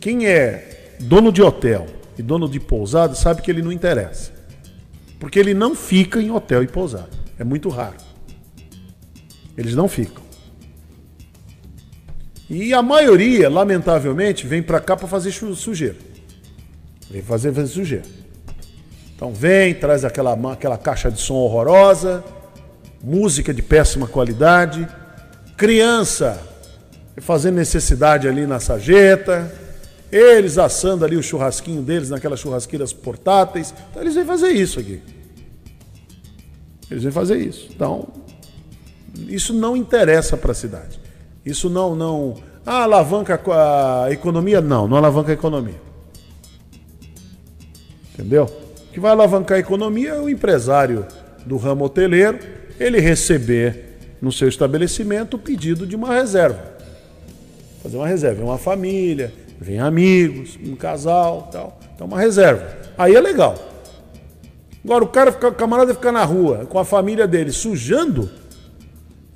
quem 0.00 0.26
é 0.26 0.94
dono 1.00 1.30
de 1.30 1.42
hotel 1.42 1.86
e 2.18 2.22
dono 2.22 2.48
de 2.48 2.58
pousada 2.58 3.14
sabe 3.14 3.42
que 3.42 3.50
ele 3.50 3.62
não 3.62 3.72
interessa. 3.72 4.32
Porque 5.18 5.38
ele 5.38 5.54
não 5.54 5.74
fica 5.74 6.20
em 6.20 6.30
hotel 6.30 6.62
e 6.62 6.66
pousada. 6.66 7.10
É 7.38 7.44
muito 7.44 7.68
raro. 7.68 7.96
Eles 9.56 9.74
não 9.74 9.88
ficam. 9.88 10.24
E 12.48 12.72
a 12.72 12.82
maioria, 12.82 13.50
lamentavelmente, 13.50 14.46
vem 14.46 14.62
para 14.62 14.80
cá 14.80 14.96
para 14.96 15.08
fazer 15.08 15.32
sujeira. 15.32 15.96
Vem 17.10 17.22
fazer, 17.22 17.52
fazer 17.52 17.68
sujeira. 17.68 18.04
Então 19.14 19.32
vem, 19.32 19.74
traz 19.74 20.04
aquela, 20.04 20.34
aquela 20.52 20.76
caixa 20.76 21.10
de 21.10 21.20
som 21.20 21.34
horrorosa, 21.34 22.22
música 23.02 23.52
de 23.52 23.62
péssima 23.62 24.06
qualidade, 24.06 24.86
criança 25.56 26.38
fazendo 27.18 27.56
necessidade 27.56 28.28
ali 28.28 28.46
na 28.46 28.60
sarjeta, 28.60 29.50
eles 30.10 30.58
assando 30.58 31.04
ali 31.04 31.16
o 31.16 31.22
churrasquinho 31.22 31.82
deles 31.82 32.10
naquelas 32.10 32.40
churrasqueiras 32.40 32.92
portáteis. 32.92 33.74
Então 33.90 34.02
eles 34.02 34.14
vêm 34.14 34.24
fazer 34.24 34.50
isso 34.50 34.78
aqui. 34.78 35.02
Eles 36.90 37.02
vêm 37.02 37.12
fazer 37.12 37.38
isso. 37.38 37.68
Então, 37.74 38.08
isso 39.28 39.52
não 39.52 39.76
interessa 39.76 40.36
para 40.36 40.52
a 40.52 40.54
cidade. 40.54 41.00
Isso 41.44 41.68
não, 41.68 41.96
não. 41.96 42.36
Ah, 42.64 42.82
alavanca 42.82 43.40
a 44.04 44.12
economia? 44.12 44.60
Não, 44.60 44.86
não 44.86 44.96
alavanca 44.96 45.30
a 45.30 45.34
economia. 45.34 45.80
Entendeu? 48.14 48.44
O 48.44 48.92
que 48.92 49.00
vai 49.00 49.10
alavancar 49.10 49.56
a 49.56 49.60
economia 49.60 50.10
é 50.10 50.20
o 50.20 50.28
empresário 50.28 51.06
do 51.44 51.56
ramo 51.56 51.84
hoteleiro, 51.84 52.38
ele 52.80 52.98
receber 52.98 54.16
no 54.20 54.32
seu 54.32 54.48
estabelecimento 54.48 55.34
o 55.34 55.38
pedido 55.38 55.86
de 55.86 55.94
uma 55.94 56.14
reserva. 56.14 56.76
Fazer 57.82 57.96
uma 57.96 58.06
reserva, 58.06 58.42
uma 58.42 58.58
família, 58.58 59.32
vem 59.60 59.80
amigos, 59.80 60.58
um 60.64 60.76
casal, 60.76 61.48
tal. 61.52 61.78
Então 61.94 62.06
uma 62.06 62.18
reserva. 62.18 62.76
Aí 62.96 63.14
é 63.14 63.20
legal. 63.20 63.54
Agora 64.84 65.04
o 65.04 65.08
cara, 65.08 65.30
o 65.30 65.54
camarada 65.54 65.94
ficar 65.94 66.12
na 66.12 66.24
rua 66.24 66.66
com 66.66 66.78
a 66.78 66.84
família 66.84 67.26
dele 67.26 67.50
sujando 67.50 68.30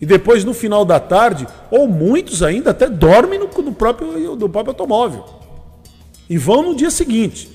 e 0.01 0.07
depois 0.07 0.45
no 0.45 0.55
final 0.55 0.85
da 0.85 0.99
tarde, 0.99 1.47
ou 1.71 1.87
muitos 1.87 2.43
ainda 2.43 2.71
até 2.71 2.89
dormem 2.89 3.39
no, 3.39 3.47
no 3.47 3.75
próprio, 3.75 4.35
no 4.35 4.49
próprio 4.49 4.71
automóvel. 4.71 5.25
E 6.29 6.39
vão 6.39 6.63
no 6.63 6.75
dia 6.75 6.91
seguinte, 6.91 7.51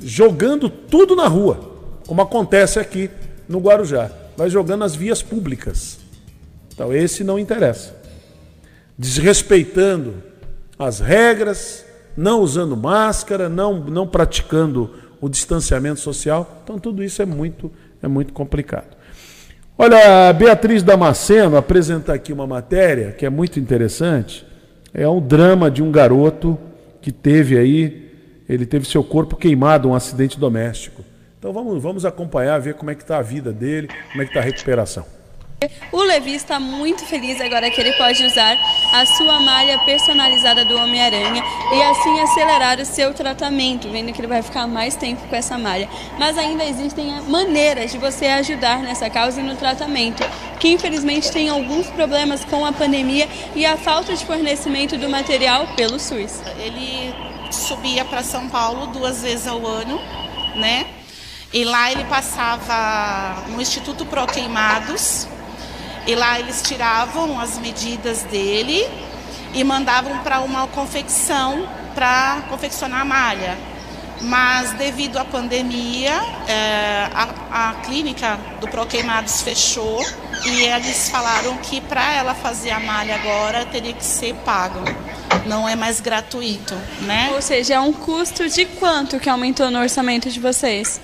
jogando 0.00 0.68
tudo 0.68 1.14
na 1.14 1.28
rua, 1.28 1.60
como 2.06 2.20
acontece 2.20 2.80
aqui 2.80 3.08
no 3.48 3.60
Guarujá. 3.60 4.10
Vai 4.36 4.50
jogando 4.50 4.80
nas 4.80 4.96
vias 4.96 5.22
públicas. 5.22 5.98
Então 6.72 6.92
esse 6.92 7.22
não 7.22 7.38
interessa. 7.38 7.94
Desrespeitando 8.98 10.22
as 10.78 11.00
regras, 11.00 11.84
não 12.16 12.40
usando 12.40 12.76
máscara, 12.76 13.48
não, 13.48 13.78
não 13.78 14.06
praticando 14.06 14.90
o 15.20 15.28
distanciamento 15.28 16.00
social. 16.00 16.60
Então 16.62 16.78
tudo 16.78 17.02
isso 17.02 17.22
é 17.22 17.26
muito, 17.26 17.70
é 18.02 18.08
muito 18.08 18.32
complicado. 18.32 18.94
Olha, 19.76 20.32
Beatriz 20.32 20.82
Damasceno 20.82 21.56
apresenta 21.56 22.12
aqui 22.12 22.32
uma 22.32 22.46
matéria 22.46 23.12
que 23.12 23.26
é 23.26 23.30
muito 23.30 23.58
interessante. 23.58 24.46
É 24.92 25.08
um 25.08 25.20
drama 25.20 25.70
de 25.70 25.82
um 25.82 25.90
garoto 25.90 26.58
que 27.02 27.10
teve 27.10 27.58
aí, 27.58 28.12
ele 28.48 28.64
teve 28.64 28.86
seu 28.86 29.02
corpo 29.02 29.34
queimado, 29.34 29.88
um 29.88 29.94
acidente 29.94 30.38
doméstico. 30.38 31.02
Então 31.38 31.52
vamos, 31.52 31.82
vamos 31.82 32.04
acompanhar, 32.04 32.58
ver 32.60 32.74
como 32.74 32.90
é 32.90 32.94
que 32.94 33.02
está 33.02 33.18
a 33.18 33.22
vida 33.22 33.52
dele, 33.52 33.88
como 34.12 34.22
é 34.22 34.24
que 34.24 34.30
está 34.30 34.40
a 34.40 34.44
recuperação. 34.44 35.04
O 35.92 36.02
Levi 36.02 36.34
está 36.34 36.58
muito 36.58 37.04
feliz 37.06 37.40
agora 37.40 37.70
que 37.70 37.80
ele 37.80 37.92
pode 37.92 38.24
usar 38.24 38.56
a 38.92 39.06
sua 39.06 39.40
malha 39.40 39.78
personalizada 39.80 40.64
do 40.64 40.76
Homem-Aranha 40.76 41.42
e 41.72 41.82
assim 41.82 42.20
acelerar 42.20 42.80
o 42.80 42.84
seu 42.84 43.12
tratamento, 43.14 43.88
vendo 43.90 44.12
que 44.12 44.20
ele 44.20 44.28
vai 44.28 44.42
ficar 44.42 44.66
mais 44.66 44.96
tempo 44.96 45.26
com 45.28 45.36
essa 45.36 45.58
malha. 45.58 45.88
Mas 46.18 46.36
ainda 46.38 46.64
existem 46.64 47.20
maneiras 47.28 47.92
de 47.92 47.98
você 47.98 48.26
ajudar 48.26 48.78
nessa 48.78 49.08
causa 49.10 49.40
e 49.40 49.44
no 49.44 49.56
tratamento, 49.56 50.22
que 50.58 50.68
infelizmente 50.68 51.30
tem 51.30 51.48
alguns 51.48 51.86
problemas 51.88 52.44
com 52.44 52.64
a 52.64 52.72
pandemia 52.72 53.28
e 53.54 53.64
a 53.64 53.76
falta 53.76 54.14
de 54.14 54.24
fornecimento 54.24 54.96
do 54.96 55.08
material 55.08 55.66
pelo 55.76 55.98
SUS. 55.98 56.40
Ele 56.58 57.14
subia 57.50 58.04
para 58.04 58.22
São 58.22 58.48
Paulo 58.48 58.88
duas 58.88 59.22
vezes 59.22 59.46
ao 59.46 59.64
ano, 59.66 60.00
né? 60.56 60.86
E 61.52 61.64
lá 61.64 61.92
ele 61.92 62.04
passava 62.04 63.48
no 63.48 63.62
Instituto 63.62 64.04
Pro 64.06 64.26
Queimados, 64.26 65.28
e 66.06 66.14
lá 66.14 66.38
eles 66.38 66.62
tiravam 66.62 67.38
as 67.40 67.58
medidas 67.58 68.22
dele 68.24 68.86
e 69.54 69.62
mandavam 69.64 70.18
para 70.18 70.40
uma 70.40 70.66
confecção 70.68 71.66
para 71.94 72.42
confeccionar 72.48 73.00
a 73.00 73.04
malha. 73.04 73.58
Mas 74.20 74.72
devido 74.72 75.18
à 75.18 75.24
pandemia, 75.24 76.12
é, 76.48 77.08
a, 77.12 77.70
a, 77.70 77.74
clínica 77.84 78.38
do 78.60 78.68
Proqueimados 78.68 79.42
fechou 79.42 80.02
e 80.44 80.62
eles 80.62 81.10
falaram 81.10 81.56
que 81.58 81.80
para 81.80 82.14
ela 82.14 82.34
fazer 82.34 82.70
a 82.70 82.80
malha 82.80 83.16
agora 83.16 83.66
teria 83.66 83.92
que 83.92 84.04
ser 84.04 84.34
pago. 84.36 84.80
Não 85.46 85.68
é 85.68 85.76
mais 85.76 86.00
gratuito, 86.00 86.74
né? 87.02 87.30
Ou 87.34 87.42
seja, 87.42 87.74
é 87.74 87.80
um 87.80 87.92
custo 87.92 88.48
de 88.48 88.64
quanto 88.64 89.20
que 89.20 89.28
aumentou 89.28 89.70
no 89.70 89.80
orçamento 89.80 90.30
de 90.30 90.40
vocês? 90.40 91.00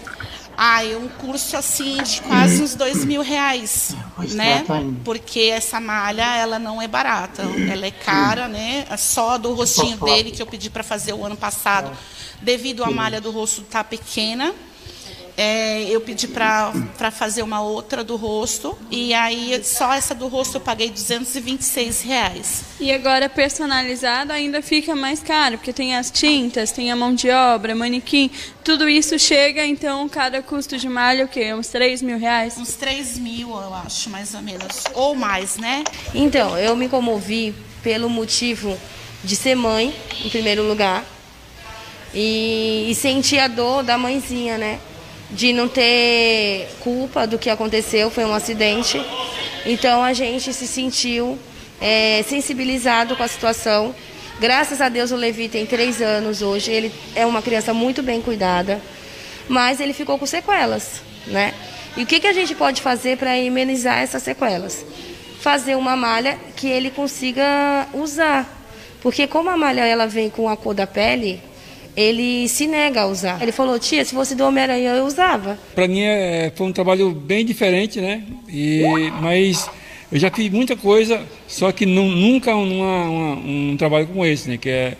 Ah, 0.62 0.82
um 0.94 1.08
curso 1.08 1.56
assim 1.56 2.02
de 2.02 2.20
quase 2.20 2.62
uns 2.62 2.74
dois 2.74 3.02
mil 3.02 3.22
reais, 3.22 3.96
né? 4.32 4.62
Porque 5.02 5.40
essa 5.40 5.80
malha 5.80 6.36
ela 6.36 6.58
não 6.58 6.82
é 6.82 6.86
barata, 6.86 7.44
ela 7.72 7.86
é 7.86 7.90
cara, 7.90 8.46
né? 8.46 8.84
É 8.90 8.96
só 8.98 9.38
do 9.38 9.54
rostinho 9.54 9.96
dele 9.96 10.30
que 10.30 10.42
eu 10.42 10.46
pedi 10.46 10.68
para 10.68 10.82
fazer 10.82 11.14
o 11.14 11.24
ano 11.24 11.34
passado, 11.34 11.90
devido 12.42 12.84
à 12.84 12.90
malha 12.90 13.22
do 13.22 13.30
rosto 13.30 13.62
estar 13.62 13.84
tá 13.84 13.84
pequena, 13.84 14.52
é, 15.36 15.84
eu 15.84 16.00
pedi 16.00 16.28
para 16.28 17.10
fazer 17.10 17.42
uma 17.42 17.60
outra 17.60 18.04
do 18.04 18.16
rosto 18.16 18.76
e 18.90 19.14
aí 19.14 19.60
só 19.64 19.92
essa 19.92 20.14
do 20.14 20.28
rosto 20.28 20.56
eu 20.56 20.60
paguei 20.60 20.90
226 20.90 22.02
reais. 22.02 22.62
E 22.78 22.92
agora 22.92 23.28
personalizado 23.28 24.32
ainda 24.32 24.62
fica 24.62 24.94
mais 24.94 25.22
caro, 25.22 25.58
porque 25.58 25.72
tem 25.72 25.96
as 25.96 26.10
tintas, 26.10 26.72
tem 26.72 26.90
a 26.90 26.96
mão 26.96 27.14
de 27.14 27.30
obra, 27.30 27.74
manequim, 27.74 28.30
tudo 28.64 28.88
isso 28.88 29.18
chega, 29.18 29.64
então 29.64 30.08
cada 30.08 30.42
custo 30.42 30.76
de 30.76 30.88
malha 30.88 31.24
o 31.24 31.28
quê? 31.28 31.52
Uns 31.54 31.68
3 31.68 32.02
mil 32.02 32.18
reais? 32.18 32.56
Uns 32.58 32.74
3 32.74 33.18
mil, 33.18 33.50
eu 33.50 33.74
acho, 33.74 34.10
mais 34.10 34.34
ou 34.34 34.42
menos. 34.42 34.84
Ou 34.94 35.14
mais, 35.14 35.56
né? 35.56 35.84
Então, 36.14 36.56
eu 36.58 36.76
me 36.76 36.88
comovi 36.88 37.54
pelo 37.82 38.08
motivo 38.08 38.76
de 39.24 39.36
ser 39.36 39.54
mãe, 39.54 39.94
em 40.24 40.28
primeiro 40.28 40.62
lugar, 40.66 41.04
E, 42.12 42.88
e 42.90 42.94
senti 42.94 43.38
a 43.38 43.46
dor 43.46 43.84
da 43.84 43.96
mãezinha, 43.96 44.58
né? 44.58 44.80
De 45.32 45.52
não 45.52 45.68
ter 45.68 46.68
culpa 46.80 47.26
do 47.26 47.38
que 47.38 47.48
aconteceu, 47.48 48.10
foi 48.10 48.24
um 48.24 48.34
acidente. 48.34 49.00
Então 49.64 50.02
a 50.02 50.12
gente 50.12 50.52
se 50.52 50.66
sentiu 50.66 51.38
é, 51.80 52.22
sensibilizado 52.28 53.16
com 53.16 53.22
a 53.22 53.28
situação. 53.28 53.94
Graças 54.38 54.80
a 54.80 54.88
Deus 54.88 55.10
o 55.10 55.16
Levi 55.16 55.48
tem 55.48 55.66
três 55.66 56.00
anos 56.00 56.42
hoje, 56.42 56.70
ele 56.70 56.92
é 57.14 57.26
uma 57.26 57.42
criança 57.42 57.74
muito 57.74 58.02
bem 58.02 58.22
cuidada, 58.22 58.80
mas 59.48 59.80
ele 59.80 59.92
ficou 59.92 60.18
com 60.18 60.26
sequelas, 60.26 61.02
né? 61.26 61.52
E 61.96 62.04
o 62.04 62.06
que, 62.06 62.20
que 62.20 62.26
a 62.26 62.32
gente 62.32 62.54
pode 62.54 62.80
fazer 62.80 63.18
para 63.18 63.32
amenizar 63.32 63.98
essas 63.98 64.22
sequelas? 64.22 64.84
Fazer 65.40 65.74
uma 65.74 65.96
malha 65.96 66.38
que 66.56 66.68
ele 66.68 66.90
consiga 66.90 67.86
usar, 67.92 68.48
porque 69.02 69.26
como 69.26 69.50
a 69.50 69.56
malha 69.56 69.84
ela 69.84 70.06
vem 70.06 70.30
com 70.30 70.48
a 70.48 70.56
cor 70.56 70.74
da 70.74 70.86
pele, 70.86 71.42
ele 72.00 72.48
se 72.48 72.66
nega 72.66 73.02
a 73.02 73.06
usar. 73.06 73.42
Ele 73.42 73.52
falou, 73.52 73.78
tia, 73.78 74.04
se 74.04 74.14
fosse 74.14 74.34
do 74.34 74.44
Homem-Aranha 74.44 74.90
eu 74.90 75.04
usava. 75.04 75.58
Para 75.74 75.86
mim 75.86 76.02
é, 76.02 76.52
foi 76.54 76.66
um 76.66 76.72
trabalho 76.72 77.10
bem 77.10 77.44
diferente, 77.44 78.00
né? 78.00 78.22
E, 78.48 78.82
mas 79.20 79.68
eu 80.10 80.18
já 80.18 80.30
fiz 80.30 80.50
muita 80.50 80.76
coisa, 80.76 81.22
só 81.46 81.70
que 81.70 81.84
não, 81.84 82.08
nunca 82.08 82.54
uma, 82.56 83.04
uma, 83.04 83.34
um 83.36 83.76
trabalho 83.76 84.06
como 84.06 84.24
esse, 84.24 84.48
né? 84.48 84.56
Que 84.56 84.70
é, 84.70 84.96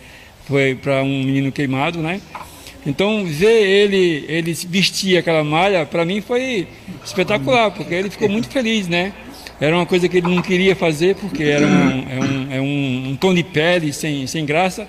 foi 0.47 0.75
para 0.75 1.01
um 1.03 1.23
menino 1.23 1.51
queimado, 1.51 1.99
né? 1.99 2.21
Então 2.85 3.25
ver 3.25 3.61
ele 3.61 4.25
ele 4.27 4.53
vestir 4.53 5.15
aquela 5.17 5.43
malha 5.43 5.85
para 5.85 6.03
mim 6.03 6.19
foi 6.19 6.67
espetacular, 7.05 7.69
porque 7.71 7.93
ele 7.93 8.09
ficou 8.09 8.27
muito 8.27 8.49
feliz, 8.49 8.87
né? 8.87 9.13
Era 9.59 9.75
uma 9.75 9.85
coisa 9.85 10.09
que 10.09 10.17
ele 10.17 10.27
não 10.27 10.41
queria 10.41 10.75
fazer 10.75 11.15
porque 11.15 11.43
era 11.43 11.67
um, 11.67 11.71
é 12.09 12.19
um, 12.19 12.53
é 12.53 12.61
um, 12.61 13.09
um 13.11 13.15
tom 13.15 13.31
de 13.31 13.43
pele 13.43 13.93
sem, 13.93 14.25
sem 14.25 14.43
graça. 14.43 14.87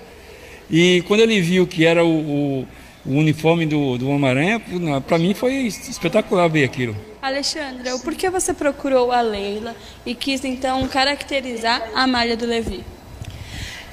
E 0.75 1.03
quando 1.03 1.19
ele 1.19 1.39
viu 1.39 1.67
que 1.67 1.85
era 1.85 2.03
o, 2.03 2.09
o, 2.09 2.67
o 3.05 3.11
uniforme 3.11 3.63
do, 3.63 3.95
do 3.95 4.09
Homem-Aranha, 4.09 4.59
para 5.05 5.19
mim 5.19 5.35
foi 5.35 5.53
espetacular 5.67 6.47
ver 6.47 6.63
aquilo. 6.63 6.97
Alexandra, 7.21 7.99
por 7.99 8.15
que 8.15 8.27
você 8.27 8.55
procurou 8.55 9.11
a 9.11 9.21
Leila 9.21 9.75
e 10.03 10.15
quis 10.15 10.43
então 10.43 10.87
caracterizar 10.87 11.91
a 11.93 12.07
malha 12.07 12.35
do 12.35 12.47
Levi? 12.47 12.83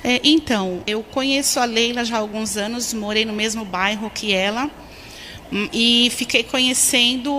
É, 0.02 0.22
então, 0.24 0.82
eu 0.86 1.02
conheço 1.02 1.60
a 1.60 1.66
Leila 1.66 2.02
já 2.02 2.16
há 2.16 2.20
alguns 2.20 2.56
anos, 2.56 2.94
morei 2.94 3.26
no 3.26 3.34
mesmo 3.34 3.62
bairro 3.62 4.08
que 4.08 4.32
ela 4.32 4.70
hum, 5.52 5.68
e 5.74 6.10
fiquei 6.16 6.42
conhecendo 6.42 7.30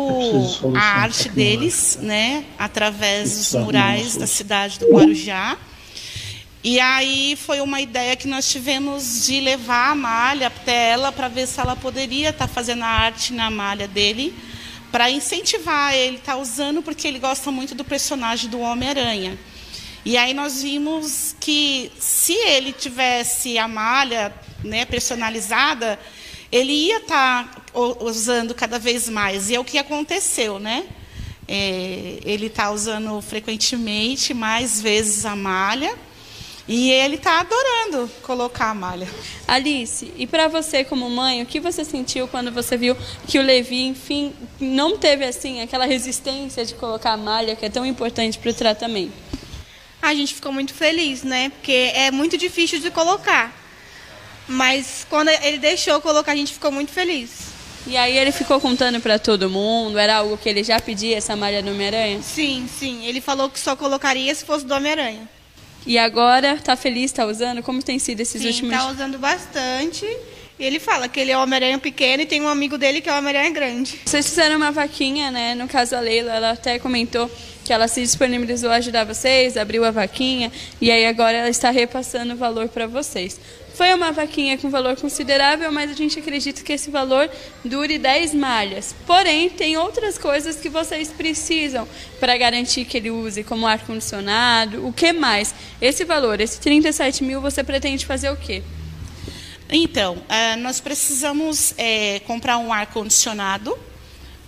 a 0.75 1.01
arte 1.01 1.29
deles, 1.29 1.97
né, 1.99 2.45
através 2.59 3.39
dos 3.39 3.55
murais 3.55 4.15
da 4.15 4.27
cidade 4.27 4.77
do 4.77 4.91
Guarujá. 4.91 5.57
E 6.63 6.79
aí 6.79 7.35
foi 7.35 7.59
uma 7.59 7.81
ideia 7.81 8.15
que 8.15 8.27
nós 8.27 8.47
tivemos 8.47 9.25
de 9.25 9.39
levar 9.39 9.91
a 9.91 9.95
malha 9.95 10.47
até 10.47 10.91
ela 10.91 11.11
para 11.11 11.27
ver 11.27 11.47
se 11.47 11.59
ela 11.59 11.75
poderia 11.75 12.29
estar 12.29 12.47
tá 12.47 12.53
fazendo 12.53 12.83
a 12.83 12.87
arte 12.87 13.33
na 13.33 13.49
malha 13.49 13.87
dele 13.87 14.31
para 14.91 15.09
incentivar 15.09 15.95
ele 15.95 16.17
estar 16.17 16.33
tá 16.33 16.37
usando, 16.37 16.83
porque 16.83 17.07
ele 17.07 17.17
gosta 17.17 17.49
muito 17.49 17.73
do 17.73 17.83
personagem 17.83 18.47
do 18.47 18.59
Homem-Aranha. 18.59 19.39
E 20.05 20.17
aí 20.17 20.33
nós 20.35 20.61
vimos 20.61 21.35
que 21.39 21.91
se 21.97 22.33
ele 22.33 22.73
tivesse 22.73 23.57
a 23.57 23.67
malha 23.67 24.31
né, 24.63 24.85
personalizada, 24.85 25.99
ele 26.51 26.73
ia 26.73 26.97
estar 26.97 27.47
tá 27.47 27.79
usando 28.01 28.53
cada 28.53 28.77
vez 28.77 29.09
mais. 29.09 29.49
E 29.49 29.55
é 29.55 29.59
o 29.59 29.63
que 29.65 29.77
aconteceu, 29.79 30.59
né? 30.59 30.85
É, 31.47 32.19
ele 32.23 32.47
está 32.47 32.69
usando 32.69 33.19
frequentemente, 33.21 34.33
mais 34.33 34.79
vezes 34.79 35.25
a 35.25 35.35
malha. 35.35 35.95
E 36.67 36.91
ele 36.91 37.15
está 37.15 37.39
adorando 37.39 38.09
colocar 38.21 38.69
a 38.69 38.73
malha. 38.73 39.07
Alice, 39.47 40.13
e 40.15 40.27
para 40.27 40.47
você 40.47 40.83
como 40.83 41.09
mãe, 41.09 41.41
o 41.41 41.45
que 41.45 41.59
você 41.59 41.83
sentiu 41.83 42.27
quando 42.27 42.51
você 42.51 42.77
viu 42.77 42.95
que 43.27 43.39
o 43.39 43.41
Levi, 43.41 43.83
enfim, 43.83 44.33
não 44.59 44.97
teve 44.97 45.25
assim 45.25 45.61
aquela 45.61 45.85
resistência 45.85 46.63
de 46.63 46.75
colocar 46.75 47.13
a 47.13 47.17
malha 47.17 47.55
que 47.55 47.65
é 47.65 47.69
tão 47.69 47.85
importante 47.85 48.37
para 48.37 48.51
o 48.51 48.53
tratamento? 48.53 49.13
A 50.01 50.13
gente 50.13 50.33
ficou 50.33 50.51
muito 50.51 50.73
feliz, 50.73 51.23
né? 51.23 51.49
Porque 51.49 51.91
é 51.93 52.09
muito 52.09 52.37
difícil 52.37 52.79
de 52.79 52.89
colocar. 52.89 53.55
Mas 54.47 55.05
quando 55.09 55.29
ele 55.29 55.57
deixou 55.57 56.01
colocar, 56.01 56.31
a 56.31 56.35
gente 56.35 56.53
ficou 56.53 56.71
muito 56.71 56.91
feliz. 56.91 57.51
E 57.87 57.97
aí 57.97 58.17
ele 58.17 58.31
ficou 58.31 58.59
contando 58.59 58.99
para 58.99 59.17
todo 59.17 59.49
mundo? 59.49 59.97
Era 59.97 60.17
algo 60.17 60.37
que 60.37 60.47
ele 60.47 60.63
já 60.63 60.79
pedia, 60.79 61.17
essa 61.17 61.35
malha 61.35 61.63
do 61.63 61.71
Homem-Aranha? 61.71 62.21
Sim, 62.21 62.67
sim. 62.67 63.05
Ele 63.05 63.19
falou 63.19 63.49
que 63.49 63.59
só 63.59 63.75
colocaria 63.75 64.33
se 64.33 64.45
fosse 64.45 64.65
do 64.65 64.73
Homem-Aranha. 64.73 65.27
E 65.85 65.97
agora 65.97 66.53
está 66.53 66.75
feliz, 66.75 67.05
está 67.05 67.25
usando? 67.25 67.63
Como 67.63 67.81
tem 67.81 67.97
sido 67.97 68.19
esses 68.19 68.41
Sim, 68.41 68.47
últimos 68.47 68.73
está 68.73 68.89
usando 68.89 69.17
bastante. 69.17 70.05
E 70.59 70.63
ele 70.63 70.79
fala 70.79 71.07
que 71.07 71.19
ele 71.19 71.31
é 71.31 71.37
o 71.37 71.41
Homem-Aranha 71.41 71.79
pequeno 71.79 72.21
e 72.21 72.25
tem 72.25 72.39
um 72.39 72.47
amigo 72.47 72.77
dele 72.77 73.01
que 73.01 73.09
é 73.09 73.13
o 73.13 73.17
Homem-Aranha 73.17 73.51
grande. 73.51 73.99
Vocês 74.05 74.27
fizeram 74.27 74.57
uma 74.57 74.71
vaquinha, 74.71 75.31
né? 75.31 75.55
No 75.55 75.67
caso 75.67 75.95
a 75.95 75.99
Leila, 75.99 76.33
ela 76.33 76.51
até 76.51 76.77
comentou 76.77 77.29
que 77.71 77.75
ela 77.75 77.87
se 77.87 78.01
disponibilizou 78.01 78.69
a 78.69 78.75
ajudar 78.75 79.05
vocês, 79.05 79.55
abriu 79.55 79.85
a 79.85 79.91
vaquinha 79.91 80.51
e 80.81 80.91
aí 80.91 81.05
agora 81.05 81.37
ela 81.37 81.47
está 81.47 81.71
repassando 81.71 82.33
o 82.33 82.35
valor 82.35 82.67
para 82.67 82.85
vocês. 82.85 83.39
Foi 83.73 83.93
uma 83.93 84.11
vaquinha 84.11 84.57
com 84.57 84.69
valor 84.69 84.97
considerável, 84.97 85.71
mas 85.71 85.89
a 85.89 85.93
gente 85.93 86.19
acredita 86.19 86.63
que 86.63 86.73
esse 86.73 86.91
valor 86.91 87.31
dure 87.63 87.97
10 87.97 88.33
malhas. 88.33 88.93
Porém, 89.07 89.49
tem 89.49 89.77
outras 89.77 90.17
coisas 90.17 90.57
que 90.57 90.67
vocês 90.67 91.11
precisam 91.11 91.87
para 92.19 92.35
garantir 92.35 92.83
que 92.83 92.97
ele 92.97 93.09
use, 93.09 93.41
como 93.41 93.65
ar-condicionado, 93.65 94.85
o 94.85 94.91
que 94.91 95.13
mais? 95.13 95.55
Esse 95.81 96.03
valor, 96.03 96.41
esse 96.41 96.59
37 96.59 97.23
mil, 97.23 97.39
você 97.39 97.63
pretende 97.63 98.05
fazer 98.05 98.31
o 98.31 98.35
quê? 98.35 98.61
Então, 99.69 100.15
uh, 100.15 100.59
nós 100.59 100.81
precisamos 100.81 101.73
é, 101.77 102.19
comprar 102.27 102.57
um 102.57 102.73
ar-condicionado 102.73 103.79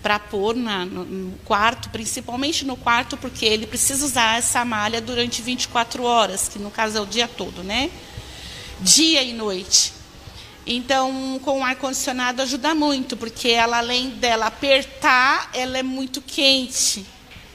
para 0.04 0.20
pôr 0.20 0.56
na, 0.56 0.86
no, 0.86 1.32
quarto, 1.46 1.90
principalmente 1.90 2.64
no 2.66 2.76
quarto, 2.76 3.18
porque 3.18 3.46
ele 3.46 3.66
precisa 3.66 4.06
usar 4.06 4.38
essa 4.38 4.64
malha 4.64 5.02
durante 5.02 5.42
24 5.42 6.04
horas, 6.04 6.48
que 6.48 6.60
no 6.60 6.70
caso 6.70 6.98
é 6.98 7.02
o 7.02 7.06
dia 7.06 7.28
todo, 7.28 7.64
né? 7.64 7.90
dia 8.84 9.24
e 9.24 9.34
noite. 9.34 9.94
Então, 10.66 11.40
com 11.44 11.60
o 11.60 11.64
ar-condicionado 11.64 12.42
ajuda 12.42 12.74
muito, 12.74 13.18
porque 13.18 13.50
ela, 13.50 13.80
além 13.80 14.12
dela 14.12 14.48
apertar, 14.48 15.50
ela 15.54 15.78
é 15.78 15.84
muito 15.84 16.22
quente. 16.22 17.06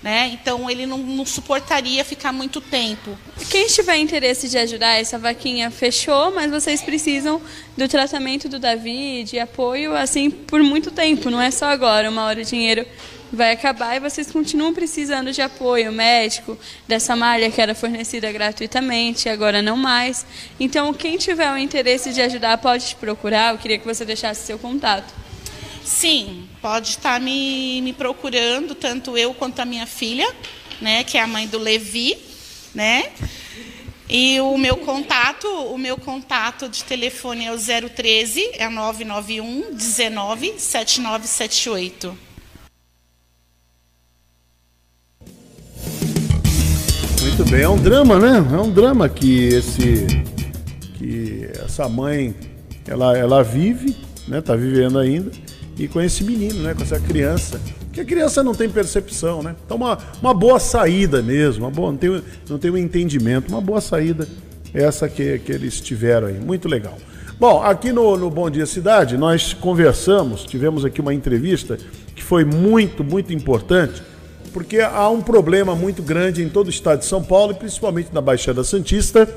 Né? 0.01 0.39
Então, 0.41 0.71
ele 0.71 0.87
não, 0.87 0.99
não 0.99 1.27
suportaria 1.27 2.05
ficar 2.05 2.33
muito 2.33 2.61
tempo. 2.61 3.19
Quem 3.51 3.67
tiver 3.67 3.97
interesse 3.97 4.49
de 4.49 4.57
ajudar, 4.57 4.95
essa 4.95 5.19
vaquinha 5.19 5.73
fechou, 5.73 6.33
mas 6.33 6.51
vocês 6.51 6.81
precisam 6.81 7.43
do 7.77 7.89
tratamento 7.89 8.49
do 8.49 8.61
Davi, 8.61 9.25
de 9.25 9.41
apoio, 9.41 9.97
assim, 9.97 10.31
por 10.31 10.63
muito 10.63 10.93
tempo, 10.93 11.31
não 11.31 11.43
é 11.43 11.51
só 11.51 11.67
agora. 11.67 12.09
Uma 12.09 12.25
hora 12.27 12.43
o 12.43 12.45
dinheiro 12.45 12.87
vai 13.33 13.53
acabar 13.53 13.97
e 13.97 14.01
vocês 14.01 14.31
continuam 14.31 14.73
precisando 14.73 15.33
de 15.33 15.43
apoio 15.43 15.93
médico 15.93 16.59
dessa 16.87 17.15
malha 17.15 17.51
que 17.51 17.61
era 17.61 17.75
fornecida 17.75 18.31
gratuitamente, 18.33 19.29
agora 19.29 19.61
não 19.61 19.77
mais. 19.77 20.25
Então, 20.59 20.93
quem 20.95 21.17
tiver 21.17 21.53
o 21.53 21.59
interesse 21.59 22.13
de 22.13 22.23
ajudar 22.23 22.59
pode 22.59 22.87
te 22.87 22.97
procurar. 22.97 23.53
Eu 23.53 23.59
queria 23.59 23.79
que 23.79 23.87
você 23.87 24.05
deixasse 24.05 24.47
seu 24.47 24.59
contato. 24.59 25.13
Sim, 25.89 26.47
pode 26.61 26.91
estar 26.91 27.19
me, 27.19 27.81
me 27.81 27.95
procurando, 27.95 28.75
tanto 28.75 29.17
eu 29.17 29.33
quanto 29.33 29.61
a 29.61 29.65
minha 29.65 29.87
filha, 29.87 30.31
né, 30.83 31.03
que 31.03 31.17
é 31.17 31.23
a 31.23 31.27
mãe 31.27 31.49
do 31.49 31.59
Levi, 31.59 32.15
né? 32.75 33.11
E 34.07 34.39
o 34.39 34.59
meu 34.59 34.77
contato, 34.77 35.49
o 35.49 35.79
meu 35.79 35.97
contato 35.97 36.69
de 36.69 36.85
telefone 36.85 37.47
é 37.47 37.53
o 37.53 37.57
013 37.57 38.51
é 38.59 38.69
991 38.69 39.75
19 39.75 40.55
7978. 40.59 42.19
Muito 47.23 47.45
bem, 47.51 47.63
é 47.63 47.69
um 47.69 47.79
drama, 47.79 48.19
né? 48.19 48.47
É 48.53 48.61
um 48.61 48.71
drama 48.71 49.09
que 49.09 49.47
esse 49.47 50.07
que 50.99 51.49
essa 51.65 51.89
mãe 51.89 52.37
ela, 52.87 53.17
ela 53.17 53.43
vive, 53.43 53.97
né? 54.29 54.43
Tá 54.43 54.55
vivendo 54.55 54.99
ainda 54.99 55.48
e 55.79 55.87
com 55.87 56.01
esse 56.01 56.25
menino, 56.25 56.63
né? 56.63 56.75
Com 56.75 56.83
essa 56.83 56.99
criança, 56.99 57.61
que 57.93 58.01
a 58.01 58.05
criança 58.05 58.43
não 58.43 58.55
tem 58.55 58.69
percepção, 58.69 59.43
né? 59.43 59.55
Então 59.65 59.77
uma, 59.77 59.99
uma 60.21 60.35
boa 60.35 60.59
saída 60.59 61.23
mesmo, 61.23 61.65
uma 61.65 61.71
boa, 61.71 61.91
não 61.91 61.99
tem 61.99 62.23
não 62.49 62.59
tem 62.59 62.71
um 62.71 62.77
entendimento, 62.77 63.49
uma 63.49 63.61
boa 63.61 63.81
saída 63.81 64.27
essa 64.75 65.09
que, 65.09 65.39
que 65.39 65.53
eles 65.53 65.81
tiveram 65.81 66.27
aí, 66.27 66.39
muito 66.39 66.69
legal. 66.69 66.99
Bom, 67.39 67.63
aqui 67.63 67.93
no, 67.93 68.17
no 68.17 68.31
Bom 68.31 68.51
Dia 68.51 68.67
Cidade 68.67 69.17
nós 69.17 69.55
conversamos, 69.55 70.45
tivemos 70.45 70.85
aqui 70.85 71.01
uma 71.01 71.15
entrevista 71.15 71.79
que 72.15 72.23
foi 72.23 72.45
muito, 72.45 73.05
muito 73.05 73.33
importante 73.33 74.03
porque 74.53 74.81
há 74.81 75.09
um 75.09 75.21
problema 75.21 75.75
muito 75.75 76.03
grande 76.03 76.43
em 76.43 76.49
todo 76.49 76.67
o 76.67 76.71
estado 76.71 77.01
de 77.01 77.05
São 77.05 77.23
Paulo 77.23 77.53
e 77.53 77.55
principalmente 77.55 78.09
na 78.13 78.21
Baixada 78.21 78.65
Santista 78.65 79.29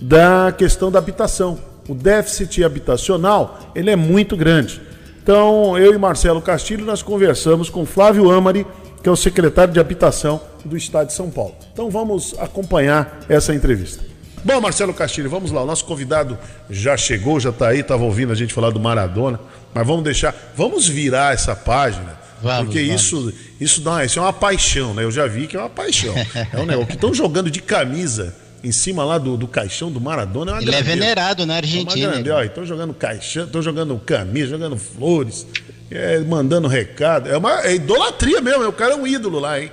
da 0.00 0.54
questão 0.56 0.90
da 0.90 0.98
habitação. 0.98 1.58
O 1.88 1.94
déficit 1.94 2.62
habitacional 2.62 3.72
ele 3.74 3.90
é 3.90 3.96
muito 3.96 4.36
grande. 4.36 4.80
Então, 5.24 5.78
eu 5.78 5.94
e 5.94 5.96
Marcelo 5.96 6.42
Castilho 6.42 6.84
nós 6.84 7.02
conversamos 7.02 7.70
com 7.70 7.86
Flávio 7.86 8.30
Amari, 8.30 8.66
que 9.02 9.08
é 9.08 9.10
o 9.10 9.16
secretário 9.16 9.72
de 9.72 9.80
Habitação 9.80 10.38
do 10.62 10.76
estado 10.76 11.06
de 11.06 11.14
São 11.14 11.30
Paulo. 11.30 11.54
Então, 11.72 11.88
vamos 11.88 12.34
acompanhar 12.38 13.20
essa 13.26 13.54
entrevista. 13.54 14.04
Bom, 14.44 14.60
Marcelo 14.60 14.92
Castilho, 14.92 15.30
vamos 15.30 15.50
lá. 15.50 15.62
O 15.62 15.66
nosso 15.66 15.86
convidado 15.86 16.38
já 16.68 16.94
chegou, 16.94 17.40
já 17.40 17.48
está 17.48 17.68
aí, 17.68 17.80
estava 17.80 18.04
ouvindo 18.04 18.32
a 18.32 18.34
gente 18.34 18.52
falar 18.52 18.68
do 18.68 18.78
Maradona. 18.78 19.40
Mas 19.72 19.86
vamos 19.86 20.04
deixar. 20.04 20.34
Vamos 20.54 20.86
virar 20.86 21.32
essa 21.32 21.56
página. 21.56 22.18
Vamos, 22.42 22.66
porque 22.66 22.84
vamos. 22.84 23.02
isso, 23.02 23.32
isso, 23.58 23.80
dá, 23.80 24.04
isso 24.04 24.18
é 24.18 24.22
uma 24.22 24.32
paixão, 24.32 24.92
né? 24.92 25.04
Eu 25.04 25.10
já 25.10 25.26
vi 25.26 25.46
que 25.46 25.56
é 25.56 25.58
uma 25.58 25.70
paixão. 25.70 26.14
É 26.52 26.60
um 26.60 26.66
negócio 26.66 26.88
que 26.88 26.96
estão 26.96 27.14
jogando 27.14 27.50
de 27.50 27.62
camisa 27.62 28.34
em 28.64 28.72
cima 28.72 29.04
lá 29.04 29.18
do, 29.18 29.36
do 29.36 29.46
caixão 29.46 29.92
do 29.92 30.00
Maradona. 30.00 30.52
É 30.52 30.54
uma 30.54 30.62
Ele 30.62 30.70
é 30.70 30.72
grandeza. 30.82 30.96
venerado 30.96 31.46
na 31.46 31.54
É 31.54 31.56
uma 31.56 31.62
Argentina. 31.62 32.10
grande, 32.12 32.30
ó, 32.30 32.42
estão 32.42 32.64
jogando 32.64 32.94
caixão, 32.94 33.44
estão 33.44 33.62
jogando 33.62 33.96
camisa, 33.98 34.48
jogando 34.50 34.76
flores, 34.78 35.46
é, 35.90 36.18
mandando 36.20 36.66
recado. 36.66 37.28
É 37.28 37.36
uma 37.36 37.64
é 37.64 37.74
idolatria 37.74 38.40
mesmo, 38.40 38.66
o 38.66 38.72
cara 38.72 38.94
é 38.94 38.96
um 38.96 39.06
ídolo 39.06 39.38
lá, 39.38 39.60
hein? 39.60 39.70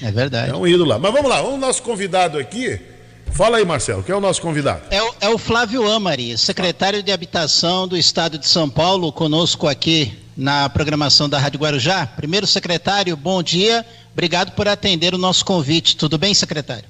É 0.00 0.10
verdade. 0.10 0.50
É 0.50 0.56
um 0.56 0.66
ídolo 0.66 0.88
lá. 0.88 0.98
Mas 0.98 1.12
vamos 1.12 1.28
lá, 1.30 1.36
vamos 1.36 1.52
ao 1.52 1.58
nosso 1.58 1.82
convidado 1.82 2.38
aqui. 2.38 2.80
Fala 3.30 3.58
aí, 3.58 3.64
Marcelo, 3.64 4.02
quem 4.02 4.12
é 4.14 4.16
o 4.16 4.20
nosso 4.20 4.42
convidado? 4.42 4.82
É 4.90 5.02
o, 5.02 5.14
é 5.22 5.28
o 5.28 5.38
Flávio 5.38 5.90
Amari, 5.90 6.36
secretário 6.36 7.02
de 7.02 7.10
Habitação 7.12 7.86
do 7.88 7.96
Estado 7.96 8.36
de 8.38 8.46
São 8.46 8.68
Paulo, 8.68 9.10
conosco 9.12 9.66
aqui 9.68 10.18
na 10.36 10.68
programação 10.68 11.28
da 11.28 11.38
Rádio 11.38 11.60
Guarujá. 11.60 12.06
Primeiro, 12.06 12.46
secretário, 12.46 13.16
bom 13.16 13.42
dia. 13.42 13.86
Obrigado 14.12 14.52
por 14.52 14.66
atender 14.68 15.14
o 15.14 15.18
nosso 15.18 15.44
convite. 15.44 15.96
Tudo 15.96 16.18
bem, 16.18 16.34
secretário? 16.34 16.84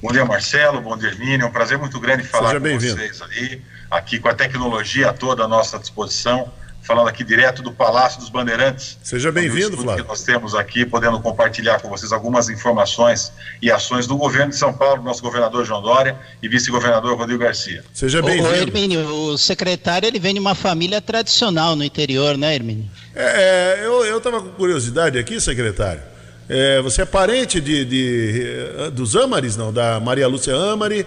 Bom 0.00 0.12
dia, 0.12 0.24
Marcelo. 0.24 0.80
Bom 0.80 0.96
dia, 0.96 1.08
Hermínio. 1.08 1.44
É 1.44 1.48
um 1.48 1.50
prazer 1.50 1.76
muito 1.76 1.98
grande 1.98 2.22
falar 2.22 2.48
Seja 2.48 2.60
com 2.60 2.64
bem-vindo. 2.64 2.96
vocês 2.96 3.20
aí, 3.22 3.60
aqui 3.90 4.18
com 4.20 4.28
a 4.28 4.34
tecnologia 4.34 5.12
toda 5.12 5.42
à 5.42 5.48
nossa 5.48 5.76
disposição, 5.76 6.52
falando 6.82 7.08
aqui 7.08 7.24
direto 7.24 7.62
do 7.62 7.72
Palácio 7.72 8.20
dos 8.20 8.30
Bandeirantes. 8.30 8.96
Seja 9.02 9.32
bem-vindo, 9.32 9.76
Flávio. 9.76 10.04
Que 10.04 10.08
nós 10.08 10.22
temos 10.22 10.54
aqui, 10.54 10.86
podendo 10.86 11.18
compartilhar 11.20 11.80
com 11.80 11.88
vocês 11.88 12.12
algumas 12.12 12.48
informações 12.48 13.32
e 13.60 13.72
ações 13.72 14.06
do 14.06 14.16
governo 14.16 14.50
de 14.50 14.56
São 14.56 14.72
Paulo, 14.72 15.02
nosso 15.02 15.20
governador 15.20 15.64
João 15.64 15.82
Dória 15.82 16.16
e 16.40 16.48
vice-governador 16.48 17.18
Rodrigo 17.18 17.42
Garcia. 17.42 17.84
Seja 17.92 18.24
ô, 18.24 18.28
Hermínio, 18.28 19.04
o 19.04 19.36
secretário 19.36 20.06
ele 20.06 20.20
vem 20.20 20.34
de 20.34 20.40
uma 20.40 20.54
família 20.54 21.00
tradicional 21.00 21.74
no 21.74 21.82
interior, 21.82 22.38
né, 22.38 22.54
Hermínio? 22.54 22.88
É, 23.16 23.80
é, 23.80 23.84
eu 23.84 24.16
estava 24.16 24.40
com 24.40 24.50
curiosidade 24.50 25.18
aqui, 25.18 25.40
secretário. 25.40 26.17
É, 26.48 26.80
você 26.80 27.02
é 27.02 27.04
parente 27.04 27.60
de, 27.60 27.84
de, 27.84 28.74
eh, 28.78 28.90
dos 28.90 29.14
Amares, 29.14 29.54
não? 29.54 29.70
Da 29.70 30.00
Maria 30.00 30.26
Lúcia 30.26 30.56
Amari? 30.56 31.06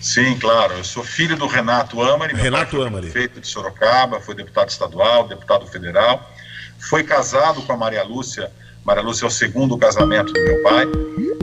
Sim, 0.00 0.38
claro. 0.38 0.74
Eu 0.74 0.84
sou 0.84 1.02
filho 1.02 1.36
do 1.36 1.46
Renato 1.46 2.00
Amari. 2.00 2.34
Renato 2.34 2.80
Amari. 2.80 3.10
Prefeito 3.10 3.40
de 3.40 3.48
Sorocaba, 3.48 4.20
foi 4.20 4.36
deputado 4.36 4.68
estadual, 4.68 5.26
deputado 5.26 5.66
federal. 5.66 6.30
Foi 6.78 7.02
casado 7.02 7.60
com 7.62 7.72
a 7.72 7.76
Maria 7.76 8.04
Lúcia. 8.04 8.52
Maria 8.84 9.02
Lúcia 9.02 9.24
é 9.24 9.28
o 9.28 9.30
segundo 9.30 9.76
casamento 9.76 10.32
do 10.32 10.40
meu 10.40 10.62
pai. 10.62 10.86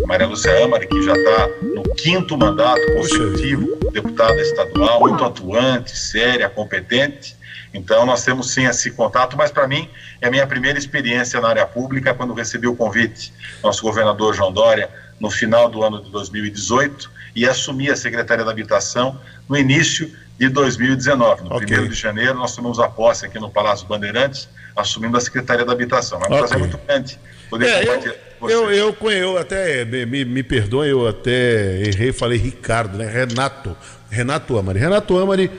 Maria 0.05 0.27
Lúcia 0.27 0.63
Amari, 0.63 0.87
que 0.87 1.01
já 1.01 1.13
está 1.13 1.49
no 1.61 1.83
quinto 1.95 2.37
mandato 2.37 2.81
consecutivo, 2.93 3.77
deputada 3.91 4.41
estadual, 4.41 5.01
muito 5.01 5.25
atuante, 5.25 5.97
séria, 5.97 6.49
competente. 6.49 7.35
Então, 7.73 8.05
nós 8.05 8.23
temos 8.23 8.51
sim 8.51 8.65
esse 8.65 8.91
contato, 8.91 9.35
mas 9.35 9.51
para 9.51 9.67
mim 9.67 9.89
é 10.21 10.27
a 10.27 10.31
minha 10.31 10.45
primeira 10.45 10.77
experiência 10.77 11.41
na 11.41 11.49
área 11.49 11.65
pública 11.65 12.13
quando 12.13 12.33
recebi 12.33 12.67
o 12.67 12.75
convite, 12.75 13.33
nosso 13.63 13.81
governador 13.81 14.33
João 14.35 14.51
Dória, 14.51 14.89
no 15.19 15.29
final 15.31 15.69
do 15.69 15.83
ano 15.83 16.01
de 16.03 16.11
2018, 16.11 17.09
e 17.35 17.47
assumi 17.47 17.89
a 17.89 17.95
Secretaria 17.95 18.45
da 18.45 18.51
Habitação 18.51 19.19
no 19.49 19.57
início 19.57 20.11
de 20.37 20.49
2019. 20.49 21.43
No 21.43 21.55
Ok. 21.55 21.79
1 21.79 21.87
de 21.87 21.95
janeiro, 21.95 22.35
nós 22.35 22.55
tomamos 22.55 22.79
a 22.79 22.87
posse 22.87 23.25
aqui 23.25 23.39
no 23.39 23.49
Palácio 23.49 23.87
Bandeirantes, 23.87 24.47
assumindo 24.75 25.17
a 25.17 25.21
Secretaria 25.21 25.65
da 25.65 25.71
Habitação. 25.71 26.19
É 26.19 26.21
um 26.21 26.25
Ok. 26.25 26.37
prazer 26.39 26.57
muito 26.59 26.77
grande 26.85 27.19
poder 27.49 27.65
É, 27.67 27.79
compartilhar 27.85 28.15
com 28.39 28.49
Eu, 28.49 28.71
eu, 28.71 28.93
conhe- 28.93 29.19
eu 29.21 29.37
até, 29.37 29.85
me, 29.85 30.05
me, 30.05 30.25
me 30.25 30.43
perdoe, 30.43 30.89
eu 30.89 31.07
até 31.07 31.81
errei, 31.87 32.11
falei 32.11 32.37
Ricardo, 32.37 32.97
né? 32.97 33.05
Renato, 33.09 33.75
Renato 34.09 34.57
Amari. 34.57 34.79
Renato 34.79 35.17
Amari, 35.17 35.49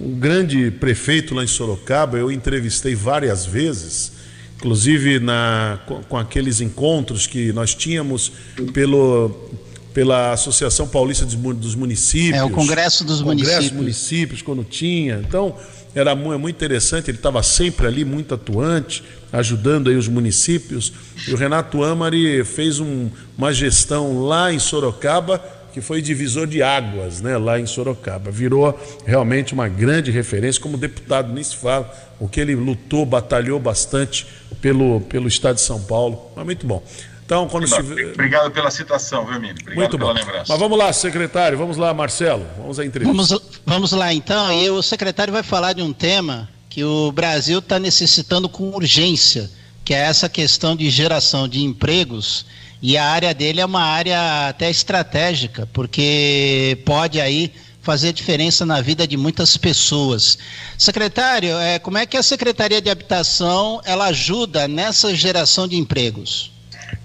um 0.00 0.10
grande 0.18 0.70
prefeito 0.70 1.34
lá 1.34 1.44
em 1.44 1.46
Sorocaba, 1.46 2.18
eu 2.18 2.30
entrevistei 2.30 2.94
várias 2.94 3.46
vezes, 3.46 4.12
inclusive 4.56 5.18
na, 5.20 5.78
com, 5.86 6.02
com 6.02 6.16
aqueles 6.16 6.60
encontros 6.60 7.26
que 7.26 7.52
nós 7.52 7.74
tínhamos 7.74 8.32
pelo, 8.72 9.50
pela 9.92 10.32
Associação 10.32 10.88
Paulista 10.88 11.24
dos, 11.24 11.34
Mu- 11.36 11.54
dos 11.54 11.74
Municípios. 11.74 12.34
É, 12.40 12.44
o 12.44 12.50
Congresso 12.50 13.04
dos 13.04 13.22
Congresso 13.22 13.24
Municípios. 13.52 13.70
dos 13.70 13.76
Municípios, 13.80 14.42
quando 14.42 14.64
tinha. 14.64 15.22
Então, 15.26 15.54
era 15.94 16.10
é 16.10 16.14
muito 16.14 16.56
interessante, 16.56 17.08
ele 17.10 17.18
estava 17.18 17.40
sempre 17.42 17.86
ali, 17.86 18.04
muito 18.04 18.34
atuante, 18.34 19.04
ajudando 19.32 19.90
aí 19.90 19.96
os 19.96 20.08
municípios. 20.08 20.92
E 21.28 21.32
o 21.32 21.36
Renato 21.36 21.84
Amari 21.84 22.42
fez 22.44 22.80
um- 22.80 23.08
uma 23.38 23.52
gestão 23.52 24.24
lá 24.24 24.52
em 24.52 24.58
Sorocaba, 24.58 25.40
que 25.74 25.80
foi 25.80 26.00
divisor 26.00 26.46
de 26.46 26.62
águas, 26.62 27.20
né, 27.20 27.36
lá 27.36 27.58
em 27.58 27.66
Sorocaba. 27.66 28.30
Virou 28.30 28.78
realmente 29.04 29.52
uma 29.52 29.66
grande 29.66 30.12
referência, 30.12 30.62
como 30.62 30.78
deputado, 30.78 31.32
nem 31.32 31.42
se 31.42 31.56
fala, 31.56 31.92
o 32.20 32.28
que 32.28 32.38
ele 32.40 32.54
lutou, 32.54 33.04
batalhou 33.04 33.58
bastante 33.58 34.24
pelo, 34.62 35.00
pelo 35.00 35.26
Estado 35.26 35.56
de 35.56 35.62
São 35.62 35.82
Paulo. 35.82 36.30
Mas 36.36 36.44
muito 36.44 36.64
bom. 36.64 36.80
Então, 37.26 37.48
quando 37.48 37.66
se... 37.66 37.74
Obrigado 37.74 38.52
pela 38.52 38.70
citação, 38.70 39.26
viu, 39.26 39.40
Mini? 39.40 39.54
Obrigado 39.60 39.76
Muito 39.76 39.98
pela 39.98 40.12
bom. 40.12 40.20
lembrança. 40.20 40.44
Mas 40.48 40.58
vamos 40.60 40.78
lá, 40.78 40.92
secretário, 40.92 41.58
vamos 41.58 41.76
lá, 41.76 41.92
Marcelo, 41.92 42.46
vamos 42.56 42.78
à 42.78 42.84
entrevista. 42.84 43.12
Vamos, 43.12 43.60
vamos 43.66 43.92
lá 43.92 44.14
então, 44.14 44.52
e 44.52 44.70
o 44.70 44.80
secretário 44.80 45.32
vai 45.32 45.42
falar 45.42 45.72
de 45.72 45.82
um 45.82 45.92
tema 45.92 46.48
que 46.70 46.84
o 46.84 47.10
Brasil 47.10 47.58
está 47.58 47.80
necessitando 47.80 48.48
com 48.48 48.70
urgência, 48.70 49.50
que 49.84 49.92
é 49.92 49.98
essa 49.98 50.28
questão 50.28 50.74
de 50.74 50.88
geração 50.90 51.46
de 51.46 51.62
empregos, 51.62 52.46
e 52.80 52.96
a 52.96 53.06
área 53.06 53.32
dele 53.32 53.60
é 53.60 53.66
uma 53.66 53.82
área 53.82 54.48
até 54.48 54.70
estratégica, 54.70 55.68
porque 55.72 56.78
pode 56.84 57.20
aí 57.20 57.52
fazer 57.80 58.12
diferença 58.12 58.64
na 58.64 58.80
vida 58.80 59.06
de 59.06 59.16
muitas 59.16 59.56
pessoas. 59.56 60.38
Secretário, 60.76 61.56
é, 61.58 61.78
como 61.78 61.98
é 61.98 62.06
que 62.06 62.16
a 62.16 62.22
Secretaria 62.22 62.80
de 62.80 62.90
Habitação 62.90 63.80
ela 63.84 64.06
ajuda 64.06 64.66
nessa 64.66 65.14
geração 65.14 65.68
de 65.68 65.76
empregos? 65.76 66.50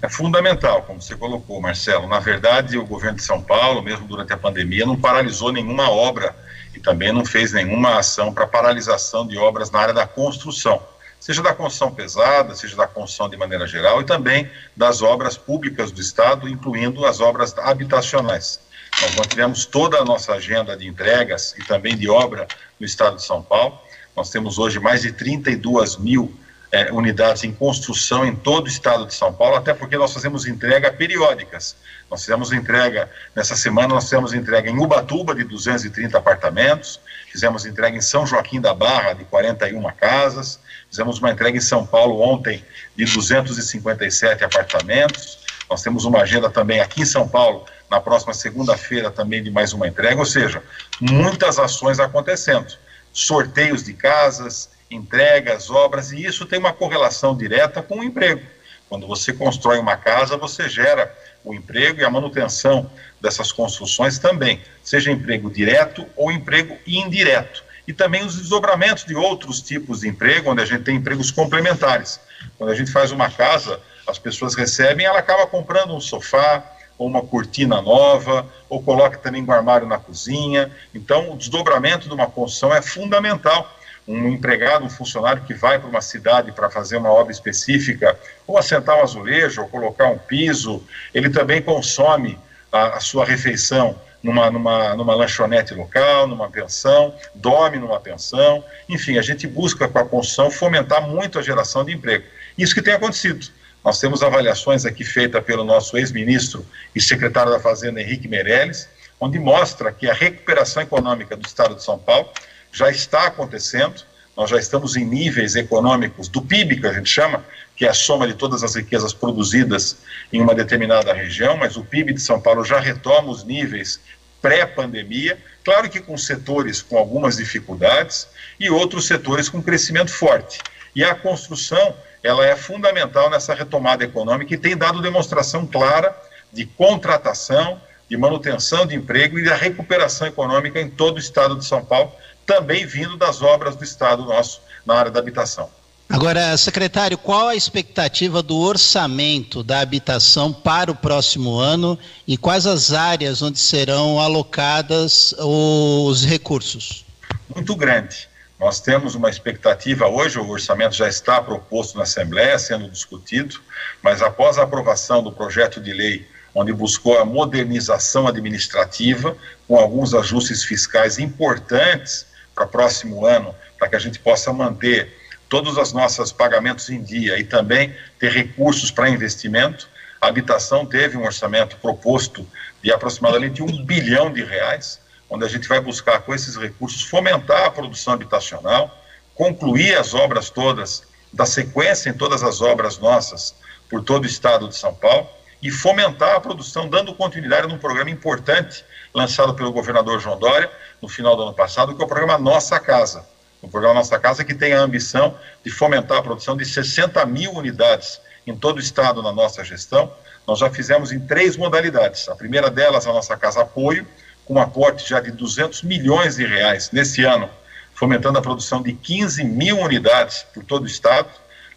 É 0.02 0.08
fundamental, 0.08 0.82
como 0.82 1.00
você 1.00 1.14
colocou, 1.14 1.60
Marcelo. 1.60 2.08
Na 2.08 2.18
verdade, 2.18 2.78
o 2.78 2.86
governo 2.86 3.16
de 3.16 3.22
São 3.22 3.42
Paulo, 3.42 3.82
mesmo 3.82 4.06
durante 4.06 4.32
a 4.32 4.36
pandemia, 4.36 4.86
não 4.86 4.98
paralisou 4.98 5.52
nenhuma 5.52 5.90
obra 5.90 6.34
e 6.74 6.80
também 6.80 7.12
não 7.12 7.24
fez 7.24 7.52
nenhuma 7.52 7.98
ação 7.98 8.32
para 8.32 8.46
paralisação 8.46 9.26
de 9.26 9.36
obras 9.36 9.70
na 9.70 9.80
área 9.80 9.94
da 9.94 10.06
construção, 10.06 10.80
seja 11.20 11.42
da 11.42 11.54
construção 11.54 11.92
pesada, 11.94 12.54
seja 12.54 12.74
da 12.74 12.86
construção 12.86 13.28
de 13.28 13.36
maneira 13.36 13.66
geral 13.66 14.00
e 14.00 14.04
também 14.04 14.50
das 14.74 15.02
obras 15.02 15.36
públicas 15.36 15.92
do 15.92 16.00
Estado, 16.00 16.48
incluindo 16.48 17.04
as 17.04 17.20
obras 17.20 17.56
habitacionais. 17.58 18.58
Nós 19.02 19.14
mantivemos 19.14 19.66
toda 19.66 19.98
a 19.98 20.04
nossa 20.04 20.32
agenda 20.32 20.76
de 20.76 20.88
entregas 20.88 21.54
e 21.58 21.64
também 21.64 21.96
de 21.96 22.08
obra 22.08 22.48
no 22.78 22.86
Estado 22.86 23.16
de 23.16 23.24
São 23.24 23.42
Paulo. 23.42 23.78
Nós 24.16 24.30
temos 24.30 24.58
hoje 24.58 24.80
mais 24.80 25.02
de 25.02 25.12
32 25.12 25.96
mil 25.98 26.34
eh, 26.72 26.90
unidades 26.92 27.44
em 27.44 27.52
construção 27.52 28.24
em 28.24 28.34
todo 28.34 28.66
o 28.66 28.68
estado 28.68 29.04
de 29.06 29.14
São 29.14 29.32
Paulo, 29.32 29.56
até 29.56 29.74
porque 29.74 29.96
nós 29.96 30.12
fazemos 30.12 30.46
entrega 30.46 30.92
periódicas. 30.92 31.76
Nós 32.10 32.20
fizemos 32.20 32.52
entrega, 32.52 33.10
nessa 33.34 33.56
semana 33.56 33.88
nós 33.88 34.04
fizemos 34.04 34.32
entrega 34.32 34.70
em 34.70 34.78
Ubatuba 34.78 35.34
de 35.34 35.44
230 35.44 36.18
apartamentos, 36.18 37.00
fizemos 37.30 37.66
entrega 37.66 37.96
em 37.96 38.00
São 38.00 38.26
Joaquim 38.26 38.60
da 38.60 38.74
Barra 38.74 39.14
de 39.14 39.24
41 39.24 39.82
casas, 39.92 40.60
fizemos 40.90 41.18
uma 41.18 41.30
entrega 41.30 41.56
em 41.56 41.60
São 41.60 41.86
Paulo 41.86 42.20
ontem 42.20 42.64
de 42.96 43.04
257 43.04 44.44
apartamentos. 44.44 45.38
Nós 45.70 45.82
temos 45.82 46.04
uma 46.04 46.20
agenda 46.20 46.50
também 46.50 46.80
aqui 46.80 47.02
em 47.02 47.06
São 47.06 47.28
Paulo, 47.28 47.64
na 47.88 48.00
próxima 48.00 48.34
segunda-feira 48.34 49.10
também 49.10 49.42
de 49.42 49.50
mais 49.50 49.72
uma 49.72 49.86
entrega, 49.86 50.18
ou 50.18 50.26
seja, 50.26 50.62
muitas 51.00 51.58
ações 51.58 52.00
acontecendo. 52.00 52.76
Sorteios 53.12 53.84
de 53.84 53.94
casas, 53.94 54.70
entregas, 54.90 55.70
obras, 55.70 56.10
e 56.10 56.24
isso 56.24 56.44
tem 56.44 56.58
uma 56.58 56.72
correlação 56.72 57.36
direta 57.36 57.80
com 57.80 58.00
o 58.00 58.04
emprego. 58.04 58.42
Quando 58.88 59.06
você 59.06 59.32
constrói 59.32 59.78
uma 59.78 59.96
casa, 59.96 60.36
você 60.36 60.68
gera 60.68 61.16
o 61.44 61.54
emprego 61.54 62.00
e 62.00 62.04
a 62.04 62.10
manutenção 62.10 62.90
dessas 63.20 63.52
construções 63.52 64.18
também, 64.18 64.60
seja 64.82 65.12
emprego 65.12 65.48
direto 65.48 66.04
ou 66.16 66.32
emprego 66.32 66.76
indireto. 66.84 67.62
E 67.90 67.92
também 67.92 68.24
os 68.24 68.36
desdobramentos 68.36 69.04
de 69.04 69.16
outros 69.16 69.60
tipos 69.60 70.02
de 70.02 70.08
emprego, 70.08 70.52
onde 70.52 70.62
a 70.62 70.64
gente 70.64 70.84
tem 70.84 70.94
empregos 70.94 71.32
complementares. 71.32 72.20
Quando 72.56 72.70
a 72.70 72.74
gente 72.76 72.92
faz 72.92 73.10
uma 73.10 73.28
casa, 73.28 73.80
as 74.06 74.16
pessoas 74.16 74.54
recebem, 74.54 75.06
ela 75.06 75.18
acaba 75.18 75.44
comprando 75.44 75.92
um 75.92 76.00
sofá, 76.00 76.62
ou 76.96 77.08
uma 77.08 77.20
cortina 77.20 77.82
nova, 77.82 78.46
ou 78.68 78.80
coloca 78.80 79.18
também 79.18 79.42
um 79.42 79.50
armário 79.50 79.88
na 79.88 79.98
cozinha. 79.98 80.70
Então, 80.94 81.32
o 81.32 81.36
desdobramento 81.36 82.06
de 82.06 82.14
uma 82.14 82.28
construção 82.28 82.72
é 82.72 82.80
fundamental 82.80 83.68
um 84.06 84.28
empregado, 84.28 84.84
um 84.84 84.90
funcionário 84.90 85.42
que 85.42 85.52
vai 85.52 85.76
para 85.76 85.88
uma 85.88 86.00
cidade 86.00 86.52
para 86.52 86.70
fazer 86.70 86.96
uma 86.96 87.10
obra 87.10 87.32
específica, 87.32 88.16
ou 88.46 88.56
assentar 88.56 88.98
um 88.98 89.02
azulejo, 89.02 89.62
ou 89.62 89.68
colocar 89.68 90.06
um 90.06 90.18
piso, 90.18 90.80
ele 91.12 91.28
também 91.28 91.60
consome 91.60 92.38
a, 92.70 92.98
a 92.98 93.00
sua 93.00 93.24
refeição 93.24 93.98
numa, 94.22 94.50
numa, 94.50 94.94
numa 94.94 95.14
lanchonete 95.14 95.74
local, 95.74 96.26
numa 96.26 96.50
pensão, 96.50 97.14
dorme 97.34 97.78
numa 97.78 97.98
pensão, 97.98 98.62
enfim, 98.88 99.18
a 99.18 99.22
gente 99.22 99.46
busca 99.46 99.88
com 99.88 99.98
a 99.98 100.04
construção 100.04 100.50
fomentar 100.50 101.06
muito 101.08 101.38
a 101.38 101.42
geração 101.42 101.84
de 101.84 101.92
emprego. 101.92 102.24
Isso 102.56 102.74
que 102.74 102.82
tem 102.82 102.94
acontecido. 102.94 103.48
Nós 103.84 103.98
temos 103.98 104.22
avaliações 104.22 104.84
aqui 104.84 105.04
feitas 105.04 105.42
pelo 105.42 105.64
nosso 105.64 105.96
ex-ministro 105.96 106.66
e 106.94 107.00
secretário 107.00 107.50
da 107.50 107.58
Fazenda, 107.58 108.00
Henrique 108.00 108.28
Meirelles, 108.28 108.88
onde 109.18 109.38
mostra 109.38 109.92
que 109.92 110.08
a 110.08 110.12
recuperação 110.12 110.82
econômica 110.82 111.36
do 111.36 111.46
estado 111.46 111.74
de 111.74 111.82
São 111.82 111.98
Paulo 111.98 112.28
já 112.70 112.90
está 112.90 113.26
acontecendo. 113.26 114.02
Nós 114.36 114.50
já 114.50 114.58
estamos 114.58 114.96
em 114.96 115.04
níveis 115.04 115.56
econômicos 115.56 116.28
do 116.28 116.42
PIB, 116.42 116.80
que 116.80 116.86
a 116.86 116.92
gente 116.92 117.08
chama, 117.08 117.44
que 117.80 117.86
é 117.86 117.88
a 117.88 117.94
soma 117.94 118.26
de 118.26 118.34
todas 118.34 118.62
as 118.62 118.74
riquezas 118.74 119.14
produzidas 119.14 119.96
em 120.30 120.42
uma 120.42 120.54
determinada 120.54 121.14
região, 121.14 121.56
mas 121.56 121.78
o 121.78 121.82
PIB 121.82 122.12
de 122.12 122.20
São 122.20 122.38
Paulo 122.38 122.62
já 122.62 122.78
retoma 122.78 123.30
os 123.30 123.42
níveis 123.42 123.98
pré-pandemia, 124.42 125.38
claro 125.64 125.88
que 125.88 125.98
com 125.98 126.14
setores 126.18 126.82
com 126.82 126.98
algumas 126.98 127.38
dificuldades 127.38 128.28
e 128.60 128.68
outros 128.68 129.06
setores 129.06 129.48
com 129.48 129.62
crescimento 129.62 130.12
forte. 130.12 130.58
E 130.94 131.02
a 131.02 131.14
construção, 131.14 131.96
ela 132.22 132.44
é 132.44 132.54
fundamental 132.54 133.30
nessa 133.30 133.54
retomada 133.54 134.04
econômica 134.04 134.52
e 134.52 134.58
tem 134.58 134.76
dado 134.76 135.00
demonstração 135.00 135.66
clara 135.66 136.14
de 136.52 136.66
contratação, 136.66 137.80
de 138.10 138.16
manutenção 138.18 138.84
de 138.84 138.94
emprego 138.94 139.38
e 139.38 139.44
da 139.46 139.54
recuperação 139.54 140.26
econômica 140.26 140.78
em 140.78 140.90
todo 140.90 141.16
o 141.16 141.18
estado 141.18 141.56
de 141.56 141.64
São 141.64 141.82
Paulo, 141.82 142.12
também 142.44 142.84
vindo 142.84 143.16
das 143.16 143.40
obras 143.40 143.74
do 143.74 143.84
estado 143.84 144.26
nosso 144.26 144.60
na 144.84 144.96
área 144.96 145.10
da 145.10 145.18
habitação. 145.18 145.79
Agora, 146.12 146.56
secretário, 146.56 147.16
qual 147.16 147.46
a 147.46 147.54
expectativa 147.54 148.42
do 148.42 148.56
orçamento 148.56 149.62
da 149.62 149.78
habitação 149.78 150.52
para 150.52 150.90
o 150.90 150.94
próximo 150.94 151.56
ano 151.56 151.96
e 152.26 152.36
quais 152.36 152.66
as 152.66 152.92
áreas 152.92 153.40
onde 153.42 153.60
serão 153.60 154.18
alocadas 154.18 155.32
os 155.38 156.24
recursos? 156.24 157.06
Muito 157.54 157.76
grande. 157.76 158.28
Nós 158.58 158.80
temos 158.80 159.14
uma 159.14 159.30
expectativa 159.30 160.08
hoje, 160.08 160.36
o 160.36 160.48
orçamento 160.48 160.96
já 160.96 161.08
está 161.08 161.40
proposto 161.40 161.96
na 161.96 162.02
Assembleia, 162.02 162.58
sendo 162.58 162.90
discutido, 162.90 163.60
mas 164.02 164.20
após 164.20 164.58
a 164.58 164.64
aprovação 164.64 165.22
do 165.22 165.30
projeto 165.30 165.80
de 165.80 165.92
lei 165.92 166.26
onde 166.52 166.72
buscou 166.72 167.20
a 167.20 167.24
modernização 167.24 168.26
administrativa, 168.26 169.36
com 169.68 169.76
alguns 169.78 170.12
ajustes 170.12 170.64
fiscais 170.64 171.20
importantes 171.20 172.26
para 172.52 172.64
o 172.64 172.68
próximo 172.68 173.24
ano, 173.24 173.54
para 173.78 173.88
que 173.88 173.94
a 173.94 174.00
gente 174.00 174.18
possa 174.18 174.52
manter 174.52 175.19
todos 175.50 175.76
os 175.76 175.92
nossos 175.92 176.30
pagamentos 176.30 176.88
em 176.88 177.02
dia 177.02 177.36
e 177.36 177.44
também 177.44 177.94
ter 178.18 178.30
recursos 178.30 178.90
para 178.90 179.10
investimento. 179.10 179.88
A 180.20 180.28
habitação 180.28 180.86
teve 180.86 181.16
um 181.16 181.24
orçamento 181.24 181.76
proposto 181.78 182.46
de 182.80 182.92
aproximadamente 182.92 183.60
um 183.60 183.84
bilhão 183.84 184.32
de 184.32 184.44
reais, 184.44 185.00
onde 185.28 185.44
a 185.44 185.48
gente 185.48 185.68
vai 185.68 185.80
buscar 185.80 186.20
com 186.20 186.32
esses 186.32 186.56
recursos 186.56 187.02
fomentar 187.02 187.64
a 187.66 187.70
produção 187.70 188.14
habitacional, 188.14 188.96
concluir 189.34 189.98
as 189.98 190.14
obras 190.14 190.50
todas, 190.50 191.02
da 191.32 191.44
sequência 191.44 192.10
em 192.10 192.14
todas 192.14 192.42
as 192.42 192.60
obras 192.60 192.98
nossas 192.98 193.54
por 193.88 194.02
todo 194.02 194.24
o 194.24 194.26
estado 194.26 194.68
de 194.68 194.76
São 194.76 194.94
Paulo 194.94 195.28
e 195.60 195.70
fomentar 195.70 196.36
a 196.36 196.40
produção, 196.40 196.88
dando 196.88 197.12
continuidade 197.14 197.66
num 197.66 197.78
programa 197.78 198.10
importante 198.10 198.84
lançado 199.12 199.54
pelo 199.54 199.72
governador 199.72 200.20
João 200.20 200.38
Dória 200.38 200.70
no 201.02 201.08
final 201.08 201.36
do 201.36 201.42
ano 201.42 201.54
passado, 201.54 201.94
que 201.94 202.00
é 202.00 202.04
o 202.04 202.08
programa 202.08 202.38
Nossa 202.38 202.78
Casa. 202.78 203.24
O 203.62 203.68
programa 203.68 203.94
Nossa 203.94 204.18
Casa 204.18 204.44
que 204.44 204.54
tem 204.54 204.72
a 204.72 204.80
ambição 204.80 205.36
de 205.62 205.70
fomentar 205.70 206.18
a 206.18 206.22
produção 206.22 206.56
de 206.56 206.64
60 206.64 207.24
mil 207.26 207.52
unidades 207.52 208.20
em 208.46 208.56
todo 208.56 208.78
o 208.78 208.80
estado 208.80 209.22
na 209.22 209.32
nossa 209.32 209.62
gestão. 209.62 210.12
Nós 210.46 210.58
já 210.58 210.70
fizemos 210.70 211.12
em 211.12 211.20
três 211.20 211.56
modalidades. 211.56 212.28
A 212.28 212.34
primeira 212.34 212.70
delas, 212.70 213.06
a 213.06 213.12
Nossa 213.12 213.36
Casa 213.36 213.62
Apoio, 213.62 214.06
com 214.44 214.54
um 214.54 214.58
aporte 214.58 215.08
já 215.08 215.20
de 215.20 215.30
200 215.30 215.82
milhões 215.82 216.36
de 216.36 216.46
reais 216.46 216.90
nesse 216.90 217.22
ano, 217.22 217.50
fomentando 217.94 218.38
a 218.38 218.42
produção 218.42 218.82
de 218.82 218.92
15 218.92 219.44
mil 219.44 219.78
unidades 219.78 220.44
por 220.54 220.64
todo 220.64 220.84
o 220.84 220.86
estado. 220.86 221.28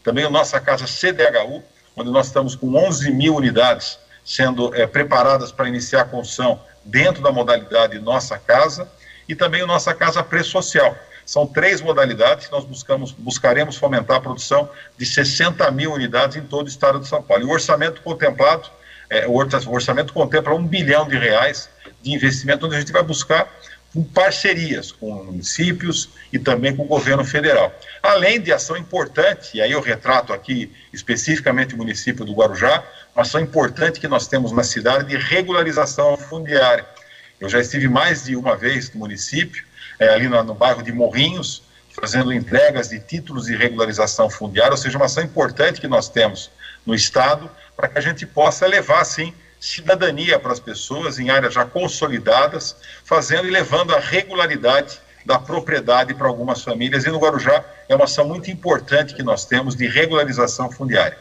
Também 0.04 0.26
a 0.26 0.30
Nossa 0.30 0.60
Casa 0.60 0.88
CDHU, 0.88 1.64
onde 1.96 2.10
nós 2.10 2.28
estamos 2.28 2.56
com 2.56 2.76
11 2.76 3.12
mil 3.12 3.36
unidades 3.36 4.00
sendo 4.24 4.74
é, 4.74 4.88
preparadas 4.88 5.52
para 5.52 5.68
iniciar 5.68 6.02
a 6.02 6.06
construção 6.06 6.62
dentro 6.84 7.22
da 7.22 7.32
modalidade 7.32 8.00
Nossa 8.00 8.38
Casa, 8.38 8.88
e 9.28 9.36
também 9.36 9.62
o 9.62 9.68
Nossa 9.68 9.94
Casa 9.94 10.24
Pré-Social. 10.24 10.96
São 11.26 11.48
três 11.48 11.82
modalidades 11.82 12.48
que 12.48 12.52
nós 12.52 12.66
buscamos, 12.66 13.12
buscaremos 13.12 13.78
fomentar 13.78 14.18
a 14.18 14.22
produção 14.22 14.70
de 14.98 15.06
60 15.06 15.70
mil 15.72 15.94
unidades 15.94 16.38
em 16.38 16.42
todo 16.42 16.66
o 16.68 16.70
estado 16.70 17.00
de 17.00 17.08
São 17.08 17.22
Paulo. 17.22 17.44
E 17.44 17.46
o 17.46 17.52
orçamento 17.52 18.02
contemplado, 18.02 18.70
é, 19.10 19.28
o 19.28 19.34
orçamento 19.34 20.14
contempla 20.14 20.54
um 20.54 20.66
bilhão 20.66 21.08
de 21.08 21.18
reais 21.18 21.70
de 22.02 22.12
investimento, 22.12 22.66
onde 22.66 22.76
a 22.76 22.80
gente 22.80 22.92
vai 22.92 23.04
buscar 23.04 23.50
com 23.94 24.04
parcerias 24.04 24.92
com 24.92 25.24
municípios 25.24 26.10
e 26.32 26.40
também 26.40 26.76
com 26.76 26.84
o 26.84 26.88
governo 26.88 27.24
federal. 27.24 27.72
Além 28.02 28.42
de 28.42 28.52
ação 28.52 28.76
importante, 28.76 29.58
e 29.58 29.62
aí 29.62 29.72
eu 29.72 29.80
retrato 29.80 30.34
aqui 30.34 30.72
especificamente 30.92 31.76
o 31.76 31.78
município 31.78 32.26
do 32.26 32.34
Guarujá, 32.34 32.84
uma 33.16 33.22
ação 33.22 33.40
importante 33.40 34.00
que 34.00 34.08
nós 34.08 34.28
temos 34.28 34.52
na 34.52 34.64
cidade 34.64 35.08
de 35.08 35.16
regularização 35.16 36.18
fundiária. 36.18 36.86
Eu 37.40 37.48
já 37.48 37.60
estive 37.60 37.88
mais 37.88 38.24
de 38.24 38.36
uma 38.36 38.56
vez 38.56 38.92
no 38.92 39.00
município, 39.00 39.64
é, 40.00 40.10
ali 40.10 40.28
no, 40.28 40.44
no 40.44 40.54
bairro 40.54 40.82
de 40.82 40.92
Morrinhos, 40.92 41.64
fazendo 41.90 42.34
entregas 42.34 42.90
de 42.90 43.00
títulos 43.00 43.46
de 43.46 43.56
regularização 43.56 44.30
fundiária, 44.30 44.72
ou 44.72 44.78
seja, 44.78 44.98
uma 44.98 45.06
ação 45.06 45.24
importante 45.24 45.80
que 45.80 45.88
nós 45.88 46.10
temos 46.10 46.50
no 46.86 46.96
Estado, 46.96 47.50
para 47.76 47.88
que 47.88 47.98
a 47.98 48.02
gente 48.02 48.26
possa 48.26 48.66
levar, 48.68 49.02
assim, 49.02 49.34
cidadania 49.60 50.38
para 50.38 50.52
as 50.52 50.60
pessoas 50.60 51.20
em 51.20 51.30
áreas 51.30 51.54
já 51.54 51.66
consolidadas, 51.66 52.76
fazendo 53.06 53.48
e 53.48 53.52
levando 53.52 53.96
a 53.96 54.00
regularidade 54.00 55.00
da 55.26 55.40
propriedade 55.40 56.14
para 56.14 56.28
algumas 56.28 56.62
famílias. 56.62 57.06
E 57.06 57.10
no 57.10 57.18
Guarujá 57.18 57.64
é 57.88 57.96
uma 57.96 58.04
ação 58.04 58.28
muito 58.28 58.52
importante 58.52 59.14
que 59.14 59.24
nós 59.24 59.46
temos 59.46 59.76
de 59.76 59.88
regularização 59.88 60.70
fundiária. 60.70 61.18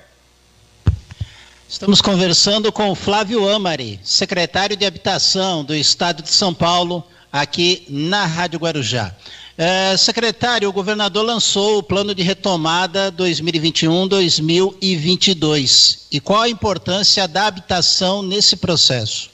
Estamos 1.69 2.03
conversando 2.03 2.71
com 2.71 2.95
Flávio 2.95 3.49
Amari, 3.49 4.01
secretário 4.03 4.77
de 4.77 4.85
Habitação 4.85 5.65
do 5.65 5.75
Estado 5.75 6.23
de 6.23 6.29
São 6.29 6.53
Paulo, 6.53 7.03
aqui 7.33 7.85
na 7.89 8.27
Rádio 8.27 8.61
Guarujá. 8.61 9.13
É, 9.57 9.97
secretário, 9.97 10.69
o 10.69 10.73
governador 10.73 11.25
lançou 11.25 11.79
o 11.79 11.83
plano 11.83 12.15
de 12.15 12.23
retomada 12.23 13.11
2021-2022. 13.13 16.01
E 16.11 16.21
qual 16.21 16.43
a 16.43 16.49
importância 16.49 17.27
da 17.27 17.47
habitação 17.47 18.23
nesse 18.23 18.57
processo? 18.57 19.32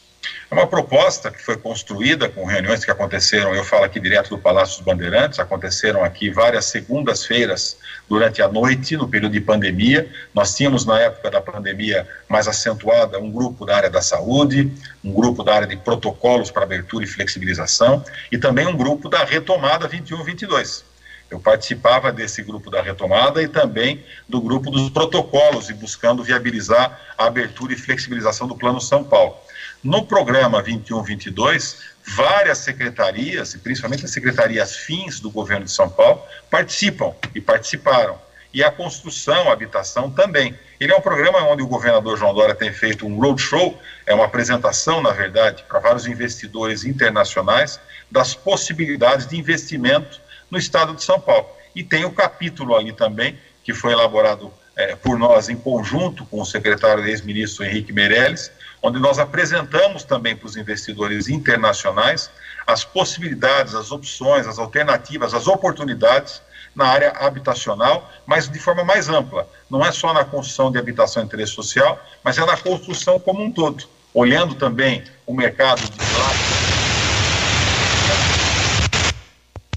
É 0.50 0.54
uma 0.54 0.66
proposta 0.66 1.30
que 1.30 1.42
foi 1.42 1.56
construída 1.56 2.28
com 2.28 2.44
reuniões 2.44 2.84
que 2.84 2.90
aconteceram, 2.90 3.54
eu 3.54 3.64
falo 3.64 3.84
aqui 3.84 4.00
direto 4.00 4.30
do 4.30 4.38
Palácio 4.38 4.76
dos 4.76 4.84
Bandeirantes, 4.84 5.38
aconteceram 5.38 6.02
aqui 6.02 6.30
várias 6.30 6.64
segundas-feiras 6.66 7.76
durante 8.08 8.40
a 8.40 8.48
noite, 8.48 8.96
no 8.96 9.06
período 9.06 9.32
de 9.32 9.40
pandemia. 9.40 10.10
Nós 10.32 10.56
tínhamos, 10.56 10.86
na 10.86 10.98
época 10.98 11.30
da 11.30 11.40
pandemia 11.40 12.08
mais 12.28 12.48
acentuada, 12.48 13.18
um 13.18 13.30
grupo 13.30 13.66
da 13.66 13.76
área 13.76 13.90
da 13.90 14.00
saúde, 14.00 14.72
um 15.04 15.12
grupo 15.12 15.42
da 15.42 15.54
área 15.54 15.66
de 15.66 15.76
protocolos 15.76 16.50
para 16.50 16.62
abertura 16.62 17.04
e 17.04 17.08
flexibilização, 17.08 18.02
e 18.32 18.38
também 18.38 18.66
um 18.66 18.76
grupo 18.76 19.08
da 19.08 19.24
retomada 19.24 19.88
21-22. 19.88 20.82
Eu 21.30 21.38
participava 21.38 22.10
desse 22.10 22.42
grupo 22.42 22.70
da 22.70 22.80
retomada 22.80 23.42
e 23.42 23.48
também 23.48 24.02
do 24.26 24.40
grupo 24.40 24.70
dos 24.70 24.88
protocolos 24.88 25.68
e 25.68 25.74
buscando 25.74 26.24
viabilizar 26.24 26.98
a 27.18 27.26
abertura 27.26 27.74
e 27.74 27.76
flexibilização 27.76 28.48
do 28.48 28.56
Plano 28.56 28.80
São 28.80 29.04
Paulo. 29.04 29.36
No 29.82 30.04
programa 30.04 30.62
21-22, 30.62 31.76
várias 32.04 32.58
secretarias, 32.58 33.54
principalmente 33.54 34.04
as 34.04 34.10
secretarias 34.10 34.74
fins 34.74 35.20
do 35.20 35.30
governo 35.30 35.66
de 35.66 35.70
São 35.70 35.88
Paulo, 35.88 36.20
participam 36.50 37.14
e 37.32 37.40
participaram. 37.40 38.18
E 38.52 38.64
a 38.64 38.72
construção, 38.72 39.48
a 39.48 39.52
habitação 39.52 40.10
também. 40.10 40.58
Ele 40.80 40.92
é 40.92 40.96
um 40.96 41.00
programa 41.00 41.38
onde 41.44 41.62
o 41.62 41.66
governador 41.66 42.16
João 42.18 42.34
Dória 42.34 42.54
tem 42.54 42.72
feito 42.72 43.06
um 43.06 43.20
roadshow, 43.20 43.78
é 44.04 44.14
uma 44.14 44.24
apresentação, 44.24 45.00
na 45.00 45.10
verdade, 45.12 45.64
para 45.68 45.78
vários 45.78 46.06
investidores 46.06 46.84
internacionais 46.84 47.78
das 48.10 48.34
possibilidades 48.34 49.26
de 49.26 49.36
investimento 49.36 50.20
no 50.50 50.58
estado 50.58 50.94
de 50.94 51.04
São 51.04 51.20
Paulo. 51.20 51.46
E 51.74 51.84
tem 51.84 52.04
o 52.04 52.10
capítulo 52.10 52.74
ali 52.74 52.92
também, 52.92 53.38
que 53.62 53.72
foi 53.72 53.92
elaborado 53.92 54.52
é, 54.74 54.96
por 54.96 55.18
nós 55.18 55.48
em 55.48 55.56
conjunto 55.56 56.24
com 56.26 56.40
o 56.40 56.46
secretário 56.46 57.04
ex-ministro 57.04 57.64
Henrique 57.64 57.92
Meirelles, 57.92 58.50
onde 58.82 58.98
nós 58.98 59.18
apresentamos 59.18 60.04
também 60.04 60.36
para 60.36 60.46
os 60.46 60.56
investidores 60.56 61.28
internacionais 61.28 62.30
as 62.66 62.84
possibilidades, 62.84 63.74
as 63.74 63.90
opções, 63.90 64.46
as 64.46 64.58
alternativas, 64.58 65.32
as 65.32 65.46
oportunidades 65.46 66.42
na 66.74 66.86
área 66.86 67.10
habitacional, 67.12 68.10
mas 68.26 68.48
de 68.48 68.58
forma 68.58 68.84
mais 68.84 69.08
ampla. 69.08 69.48
Não 69.70 69.84
é 69.84 69.90
só 69.90 70.12
na 70.12 70.22
construção 70.22 70.70
de 70.70 70.78
habitação 70.78 71.22
de 71.22 71.28
interesse 71.28 71.52
social, 71.52 71.98
mas 72.22 72.36
é 72.36 72.44
na 72.44 72.58
construção 72.58 73.18
como 73.18 73.42
um 73.42 73.50
todo, 73.50 73.84
olhando 74.12 74.54
também 74.54 75.02
o 75.26 75.34
mercado 75.34 75.80
de 75.80 75.98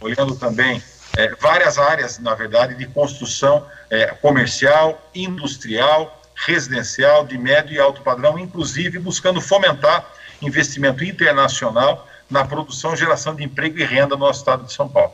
olhando 0.02 0.36
também 0.36 0.84
é, 1.16 1.34
várias 1.36 1.78
áreas, 1.78 2.20
na 2.20 2.34
verdade, 2.36 2.76
de 2.76 2.86
construção 2.88 3.66
é, 3.89 4.08
comercial, 4.08 5.10
industrial, 5.14 6.21
residencial 6.46 7.26
de 7.26 7.38
médio 7.38 7.76
e 7.76 7.80
alto 7.80 8.02
padrão, 8.02 8.38
inclusive 8.38 8.98
buscando 9.00 9.39
fomentar 9.39 10.06
investimento 10.42 11.04
internacional 11.04 12.08
na 12.30 12.44
produção 12.44 12.96
geração 12.96 13.36
de 13.36 13.44
emprego 13.44 13.78
e 13.78 13.84
renda 13.84 14.16
no 14.16 14.26
nosso 14.26 14.39
estado 14.39 14.66
de 14.66 14.74
São 14.74 14.88
Paulo. 14.89 15.14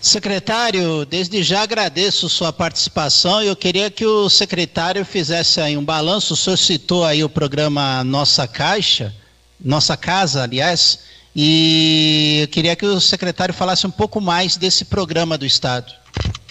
Secretário, 0.00 1.04
desde 1.04 1.42
já 1.42 1.62
agradeço 1.62 2.28
sua 2.28 2.52
participação 2.52 3.42
e 3.42 3.48
eu 3.48 3.56
queria 3.56 3.90
que 3.90 4.06
o 4.06 4.28
secretário 4.28 5.04
fizesse 5.04 5.60
aí 5.60 5.76
um 5.76 5.84
balanço. 5.84 6.34
O 6.34 6.36
senhor 6.36 6.56
citou 6.56 7.04
aí 7.04 7.24
o 7.24 7.28
programa 7.28 8.04
Nossa 8.04 8.46
Caixa, 8.46 9.12
Nossa 9.60 9.96
Casa, 9.96 10.44
aliás, 10.44 11.00
e 11.34 12.38
eu 12.42 12.48
queria 12.48 12.76
que 12.76 12.86
o 12.86 13.00
secretário 13.00 13.52
falasse 13.52 13.88
um 13.88 13.90
pouco 13.90 14.20
mais 14.20 14.56
desse 14.56 14.84
programa 14.84 15.36
do 15.36 15.44
Estado. 15.44 15.92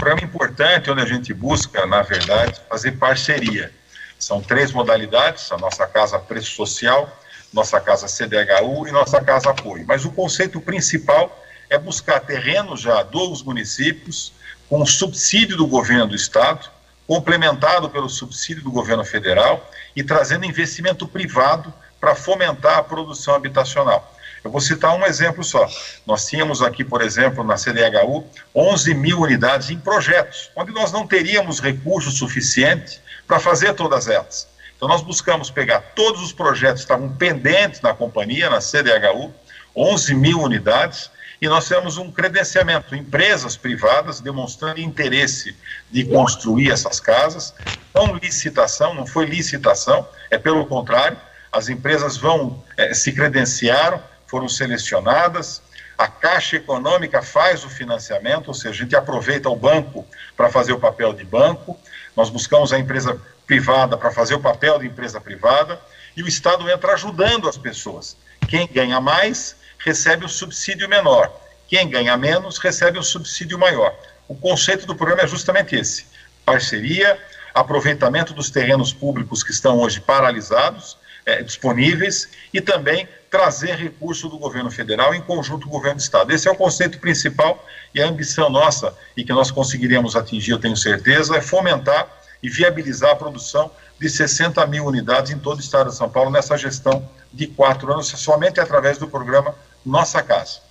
Programa 0.07 0.25
importante 0.25 0.89
onde 0.89 1.01
a 1.01 1.05
gente 1.05 1.33
busca, 1.33 1.85
na 1.85 2.01
verdade, 2.01 2.61
fazer 2.69 2.93
parceria. 2.93 3.73
São 4.17 4.41
três 4.41 4.71
modalidades: 4.71 5.51
a 5.51 5.57
nossa 5.57 5.85
casa 5.85 6.17
preço 6.17 6.51
social, 6.51 7.13
nossa 7.51 7.81
casa 7.81 8.07
CDHU 8.07 8.87
e 8.87 8.91
nossa 8.93 9.19
casa 9.21 9.49
apoio. 9.49 9.83
Mas 9.85 10.05
o 10.05 10.11
conceito 10.11 10.61
principal 10.61 11.45
é 11.69 11.77
buscar 11.77 12.21
terrenos 12.21 12.79
já 12.79 13.03
dos 13.03 13.43
municípios 13.43 14.31
com 14.69 14.85
subsídio 14.85 15.57
do 15.57 15.67
governo 15.67 16.07
do 16.07 16.15
estado, 16.15 16.69
complementado 17.05 17.89
pelo 17.89 18.07
subsídio 18.07 18.63
do 18.63 18.71
governo 18.71 19.03
federal 19.03 19.69
e 19.93 20.01
trazendo 20.05 20.45
investimento 20.45 21.05
privado 21.05 21.73
para 21.99 22.15
fomentar 22.15 22.77
a 22.77 22.83
produção 22.83 23.35
habitacional. 23.35 24.16
Eu 24.43 24.51
vou 24.51 24.61
citar 24.61 24.95
um 24.95 25.05
exemplo 25.05 25.43
só. 25.43 25.67
Nós 26.05 26.25
tínhamos 26.25 26.61
aqui, 26.61 26.83
por 26.83 27.01
exemplo, 27.01 27.43
na 27.43 27.55
CDHU, 27.55 28.25
11 28.55 28.93
mil 28.93 29.19
unidades 29.19 29.69
em 29.69 29.79
projetos, 29.79 30.49
onde 30.55 30.71
nós 30.71 30.91
não 30.91 31.05
teríamos 31.05 31.59
recursos 31.59 32.17
suficientes 32.17 33.01
para 33.27 33.39
fazer 33.39 33.73
todas 33.73 34.07
elas. 34.07 34.47
Então, 34.75 34.87
nós 34.87 35.01
buscamos 35.01 35.49
pegar 35.49 35.81
todos 35.95 36.21
os 36.21 36.31
projetos 36.31 36.83
que 36.83 36.85
estavam 36.85 37.09
pendentes 37.09 37.81
na 37.81 37.93
companhia, 37.93 38.49
na 38.49 38.59
CDHU, 38.59 39.33
11 39.75 40.13
mil 40.13 40.39
unidades, 40.39 41.09
e 41.41 41.47
nós 41.47 41.67
temos 41.67 41.97
um 41.97 42.11
credenciamento, 42.11 42.95
empresas 42.95 43.55
privadas 43.55 44.19
demonstrando 44.19 44.79
interesse 44.79 45.55
de 45.91 46.03
construir 46.05 46.71
essas 46.71 46.99
casas, 46.99 47.53
não 47.93 48.15
licitação, 48.15 48.93
não 48.93 49.05
foi 49.05 49.25
licitação, 49.25 50.07
é 50.31 50.37
pelo 50.37 50.65
contrário, 50.65 51.17
as 51.51 51.69
empresas 51.69 52.17
vão 52.17 52.63
é, 52.75 52.93
se 52.93 53.11
credenciaram, 53.11 54.01
foram 54.27 54.47
selecionadas, 54.47 55.61
a 55.97 56.07
Caixa 56.07 56.57
Econômica 56.57 57.23
faz 57.23 57.63
o 57.63 57.69
financiamento, 57.69 58.49
ou 58.49 58.53
seja, 58.53 58.69
a 58.69 58.77
gente 58.77 58.95
aproveita 58.95 59.49
o 59.49 59.55
banco 59.55 60.05
para 60.35 60.49
fazer 60.49 60.73
o 60.73 60.79
papel 60.79 61.11
de 61.11 61.23
banco, 61.23 61.79
nós 62.15 62.29
buscamos 62.29 62.71
a 62.71 62.77
empresa 62.77 63.19
privada 63.47 63.97
para 63.97 64.11
fazer 64.11 64.35
o 64.35 64.39
papel 64.39 64.77
de 64.77 64.85
empresa 64.85 65.19
privada, 65.19 65.79
e 66.15 66.21
o 66.21 66.27
Estado 66.27 66.69
entra 66.69 66.93
ajudando 66.93 67.49
as 67.49 67.57
pessoas. 67.57 68.15
Quem 68.47 68.67
ganha 68.67 69.01
mais 69.01 69.55
recebe 69.79 70.25
o 70.25 70.29
subsídio 70.29 70.87
menor. 70.87 71.31
Quem 71.67 71.89
ganha 71.89 72.15
menos 72.15 72.57
recebe 72.57 72.99
o 72.99 73.03
subsídio 73.03 73.57
maior. 73.57 73.93
O 74.27 74.35
conceito 74.35 74.85
do 74.85 74.95
programa 74.95 75.23
é 75.23 75.27
justamente 75.27 75.75
esse: 75.75 76.05
parceria, 76.45 77.19
aproveitamento 77.53 78.33
dos 78.33 78.49
terrenos 78.49 78.93
públicos 78.93 79.43
que 79.43 79.51
estão 79.51 79.79
hoje 79.79 79.99
paralisados, 79.99 80.97
é, 81.27 81.43
disponíveis, 81.43 82.29
e 82.53 82.61
também 82.61 83.07
trazer 83.29 83.75
recurso 83.75 84.29
do 84.29 84.39
governo 84.39 84.71
federal 84.71 85.13
em 85.13 85.21
conjunto 85.21 85.67
com 85.67 85.75
o 85.75 85.77
governo 85.77 85.97
do 85.97 86.01
estado. 86.01 86.31
Esse 86.31 86.47
é 86.47 86.51
o 86.51 86.55
conceito 86.55 86.97
principal 86.99 87.67
e 87.93 88.01
a 88.01 88.07
ambição 88.07 88.49
nossa, 88.49 88.95
e 89.15 89.25
que 89.25 89.33
nós 89.33 89.51
conseguiremos 89.51 90.15
atingir, 90.15 90.51
eu 90.51 90.59
tenho 90.59 90.77
certeza, 90.77 91.35
é 91.35 91.41
fomentar 91.41 92.07
e 92.41 92.49
viabilizar 92.49 93.11
a 93.11 93.15
produção 93.15 93.69
de 93.99 94.09
60 94.09 94.65
mil 94.67 94.85
unidades 94.85 95.31
em 95.31 95.37
todo 95.37 95.57
o 95.57 95.61
estado 95.61 95.89
de 95.89 95.97
São 95.97 96.09
Paulo 96.09 96.31
nessa 96.31 96.57
gestão 96.57 97.07
de 97.33 97.45
quatro 97.47 97.91
anos, 97.91 98.07
somente 98.07 98.61
através 98.61 98.97
do 98.97 99.07
programa 99.07 99.53
Nossa 99.85 100.23
Casa. 100.23 100.66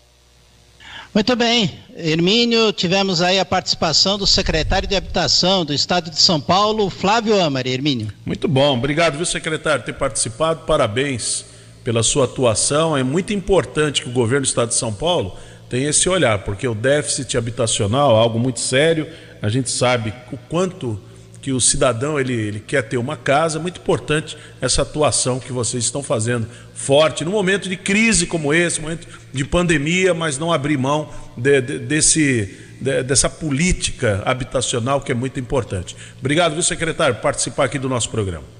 Muito 1.14 1.34
bem, 1.34 1.72
Hermínio, 1.96 2.72
tivemos 2.72 3.22
aí 3.22 3.40
a 3.40 3.44
participação 3.44 4.18
do 4.18 4.26
secretário 4.26 4.86
de 4.86 4.94
Habitação 4.94 5.64
do 5.64 5.72
Estado 5.72 6.10
de 6.10 6.20
São 6.20 6.40
Paulo, 6.40 6.90
Flávio 6.90 7.40
Amari. 7.40 7.70
Hermínio. 7.70 8.12
Muito 8.24 8.46
bom, 8.46 8.76
obrigado, 8.76 9.16
viu, 9.16 9.24
secretário, 9.24 9.80
por 9.80 9.86
ter 9.86 9.98
participado, 9.98 10.66
parabéns 10.66 11.46
pela 11.82 12.02
sua 12.02 12.24
atuação. 12.24 12.96
É 12.96 13.02
muito 13.02 13.32
importante 13.32 14.02
que 14.02 14.08
o 14.08 14.12
governo 14.12 14.44
do 14.44 14.48
Estado 14.48 14.68
de 14.68 14.74
São 14.74 14.92
Paulo 14.92 15.34
tenha 15.70 15.88
esse 15.88 16.08
olhar, 16.08 16.40
porque 16.40 16.68
o 16.68 16.74
déficit 16.74 17.36
habitacional 17.36 18.16
é 18.16 18.20
algo 18.20 18.38
muito 18.38 18.60
sério, 18.60 19.08
a 19.40 19.48
gente 19.48 19.70
sabe 19.70 20.12
o 20.32 20.36
quanto 20.36 21.00
que 21.46 21.52
o 21.52 21.60
cidadão 21.60 22.18
ele, 22.18 22.32
ele 22.32 22.58
quer 22.58 22.82
ter 22.82 22.96
uma 22.96 23.16
casa, 23.16 23.60
muito 23.60 23.80
importante 23.80 24.36
essa 24.60 24.82
atuação 24.82 25.38
que 25.38 25.52
vocês 25.52 25.84
estão 25.84 26.02
fazendo 26.02 26.44
forte 26.74 27.24
no 27.24 27.30
momento 27.30 27.68
de 27.68 27.76
crise 27.76 28.26
como 28.26 28.52
esse, 28.52 28.80
momento 28.80 29.06
de 29.32 29.44
pandemia, 29.44 30.12
mas 30.12 30.38
não 30.38 30.52
abrir 30.52 30.76
mão 30.76 31.08
de, 31.36 31.60
de, 31.60 31.78
desse, 31.78 32.52
de, 32.80 33.00
dessa 33.04 33.30
política 33.30 34.24
habitacional 34.26 35.00
que 35.00 35.12
é 35.12 35.14
muito 35.14 35.38
importante. 35.38 35.96
Obrigado, 36.18 36.54
viu, 36.54 36.64
secretário, 36.64 37.14
por 37.14 37.22
participar 37.22 37.66
aqui 37.66 37.78
do 37.78 37.88
nosso 37.88 38.10
programa. 38.10 38.55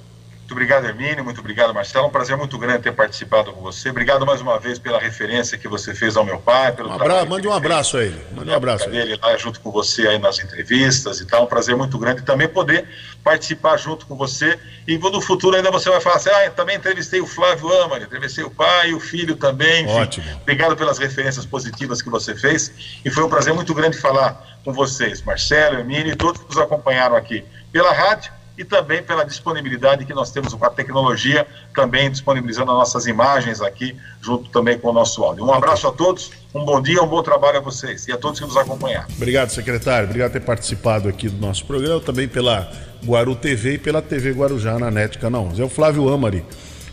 Muito 0.47 0.53
obrigado, 0.53 0.87
Hermínio. 0.87 1.25
Muito 1.25 1.41
obrigado, 1.41 1.75
Marcelo. 1.75 2.07
Um 2.07 2.11
prazer 2.11 2.37
muito 2.37 2.57
grande 2.57 2.85
ter 2.85 2.93
participado 2.93 3.53
com 3.53 3.61
você. 3.63 3.91
Obrigado 3.91 4.25
mais 4.25 4.41
uma 4.41 4.61
vez 4.61 4.79
pela 4.79 5.01
referência 5.01 5.59
que 5.59 5.67
você 5.67 5.93
fez 5.93 6.17
ao 6.17 6.25
meu 6.25 6.39
pai. 6.39 6.71
Pelo 6.71 6.89
um 6.89 6.93
abraço, 6.93 7.29
mande 7.29 7.49
um 7.49 7.53
abraço 7.53 7.97
a 7.97 8.05
ele. 8.05 8.21
Mande 8.31 8.51
um 8.51 8.55
abraço. 8.55 8.89
Dele 8.89 9.19
lá 9.21 9.37
junto 9.37 9.59
com 9.59 9.73
você 9.73 10.07
aí 10.07 10.21
nas 10.21 10.39
entrevistas 10.39 11.21
e 11.21 11.27
tal. 11.27 11.43
Um 11.43 11.47
prazer 11.49 11.75
muito 11.75 11.99
grande 11.99 12.23
também 12.23 12.47
poder 12.47 12.89
participar 13.25 13.77
junto 13.77 14.07
com 14.07 14.15
você. 14.15 14.57
E 14.87 14.97
no 14.97 15.21
futuro 15.21 15.57
ainda 15.57 15.69
você 15.69 15.91
vai 15.91 16.01
falar 16.01 16.15
assim: 16.15 16.31
ah, 16.31 16.49
também 16.51 16.77
entrevistei 16.77 17.21
o 17.21 17.27
Flávio 17.27 17.69
Amari, 17.83 18.05
entrevistei 18.05 18.45
o 18.45 18.51
pai, 18.51 18.95
o 18.95 19.01
filho 19.01 19.35
também. 19.35 19.83
Enfim, 19.83 19.95
Ótimo. 19.95 20.27
Obrigado 20.43 20.77
pelas 20.77 20.99
referências 20.99 21.45
positivas 21.45 22.01
que 22.01 22.09
você 22.09 22.37
fez. 22.37 22.73
E 23.05 23.11
foi 23.11 23.25
um 23.25 23.29
prazer 23.29 23.53
muito 23.53 23.75
grande 23.75 23.99
falar 23.99 24.61
com 24.65 24.73
vocês, 24.73 25.23
Marcelo, 25.23 25.81
Hermínio 25.81 26.13
e 26.13 26.17
todos 26.17 26.41
que 26.41 26.47
nos 26.47 26.59
acompanharam 26.59 27.17
aqui 27.17 27.45
pela 27.73 27.93
rádio 27.93 28.37
e 28.57 28.65
também 28.65 29.03
pela 29.03 29.25
disponibilidade 29.25 30.05
que 30.05 30.15
nós 30.15 30.31
temos 30.31 30.55
com 30.55 30.65
a 30.65 30.71
tecnologia, 30.71 31.47
também 31.75 32.11
disponibilizando 32.11 32.71
as 32.73 32.79
nossas 32.79 33.07
imagens 33.07 33.61
aqui, 33.61 33.97
junto 34.21 34.51
também 34.51 34.79
com 34.79 34.89
o 34.89 34.93
nosso 34.93 35.23
áudio. 35.23 35.45
Um 35.45 35.53
abraço 35.53 35.87
a 35.87 35.93
todos, 35.93 36.31
um 36.55 36.65
bom 36.65 36.81
dia, 36.81 37.03
um 37.03 37.07
bom 37.07 37.23
trabalho 37.23 37.59
a 37.59 37.61
vocês 37.61 38.07
e 38.09 38.13
a 38.13 38.17
todos 38.17 38.41
que 38.41 38.47
nos 38.47 38.57
acompanharam. 38.57 39.07
Obrigado, 39.17 39.51
secretário. 39.51 40.07
Obrigado 40.07 40.33
por 40.33 40.41
ter 40.41 40.47
participado 40.47 41.09
aqui 41.09 41.29
do 41.29 41.45
nosso 41.45 41.65
programa, 41.67 42.01
também 42.01 42.27
pela 42.27 42.71
Guaru 43.05 43.37
TV 43.37 43.75
e 43.75 43.79
pela 43.79 44.01
TV 44.01 44.33
Guarujá 44.33 44.79
na 44.79 44.91
NET 44.91 45.19
Canal 45.19 45.45
11. 45.45 45.61
É 45.61 45.65
o 45.65 45.69
Flávio 45.69 46.09
Amari 46.13 46.45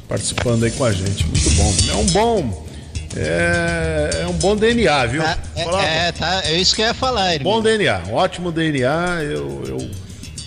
participando 0.08 0.64
aí 0.66 0.72
com 0.72 0.84
a 0.84 0.92
gente. 0.92 1.26
Muito 1.26 1.50
bom. 1.52 1.74
É 1.90 1.96
um 1.96 2.06
bom. 2.08 2.68
É, 3.16 4.22
é 4.24 4.28
um 4.28 4.34
bom 4.34 4.56
DNA, 4.56 5.06
viu? 5.06 5.22
É, 5.22 5.38
é, 5.56 6.08
é, 6.08 6.12
tá, 6.12 6.42
é 6.46 6.58
isso 6.58 6.76
que 6.76 6.82
eu 6.82 6.88
ia 6.88 6.94
falar, 6.96 7.36
irmão. 7.36 7.54
Bom 7.54 7.62
DNA, 7.62 8.02
um 8.10 8.14
ótimo 8.16 8.52
DNA. 8.52 9.24
Eu, 9.24 9.64
eu 9.68 10.03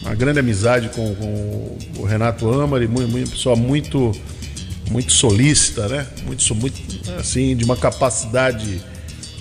uma 0.07 0.15
grande 0.15 0.39
amizade 0.39 0.89
com, 0.91 1.15
com 1.15 1.79
o 1.99 2.05
Renato 2.05 2.49
Amari, 2.49 2.87
muito, 2.87 3.11
muito, 3.11 3.31
pessoa 3.31 3.57
muito, 3.57 4.13
muito 4.91 5.13
solícita, 5.13 5.89
né? 5.89 6.07
Muito, 6.25 6.55
muito, 6.55 6.81
assim, 7.19 7.57
de 7.57 7.65
uma 7.65 7.77
capacidade 7.77 8.81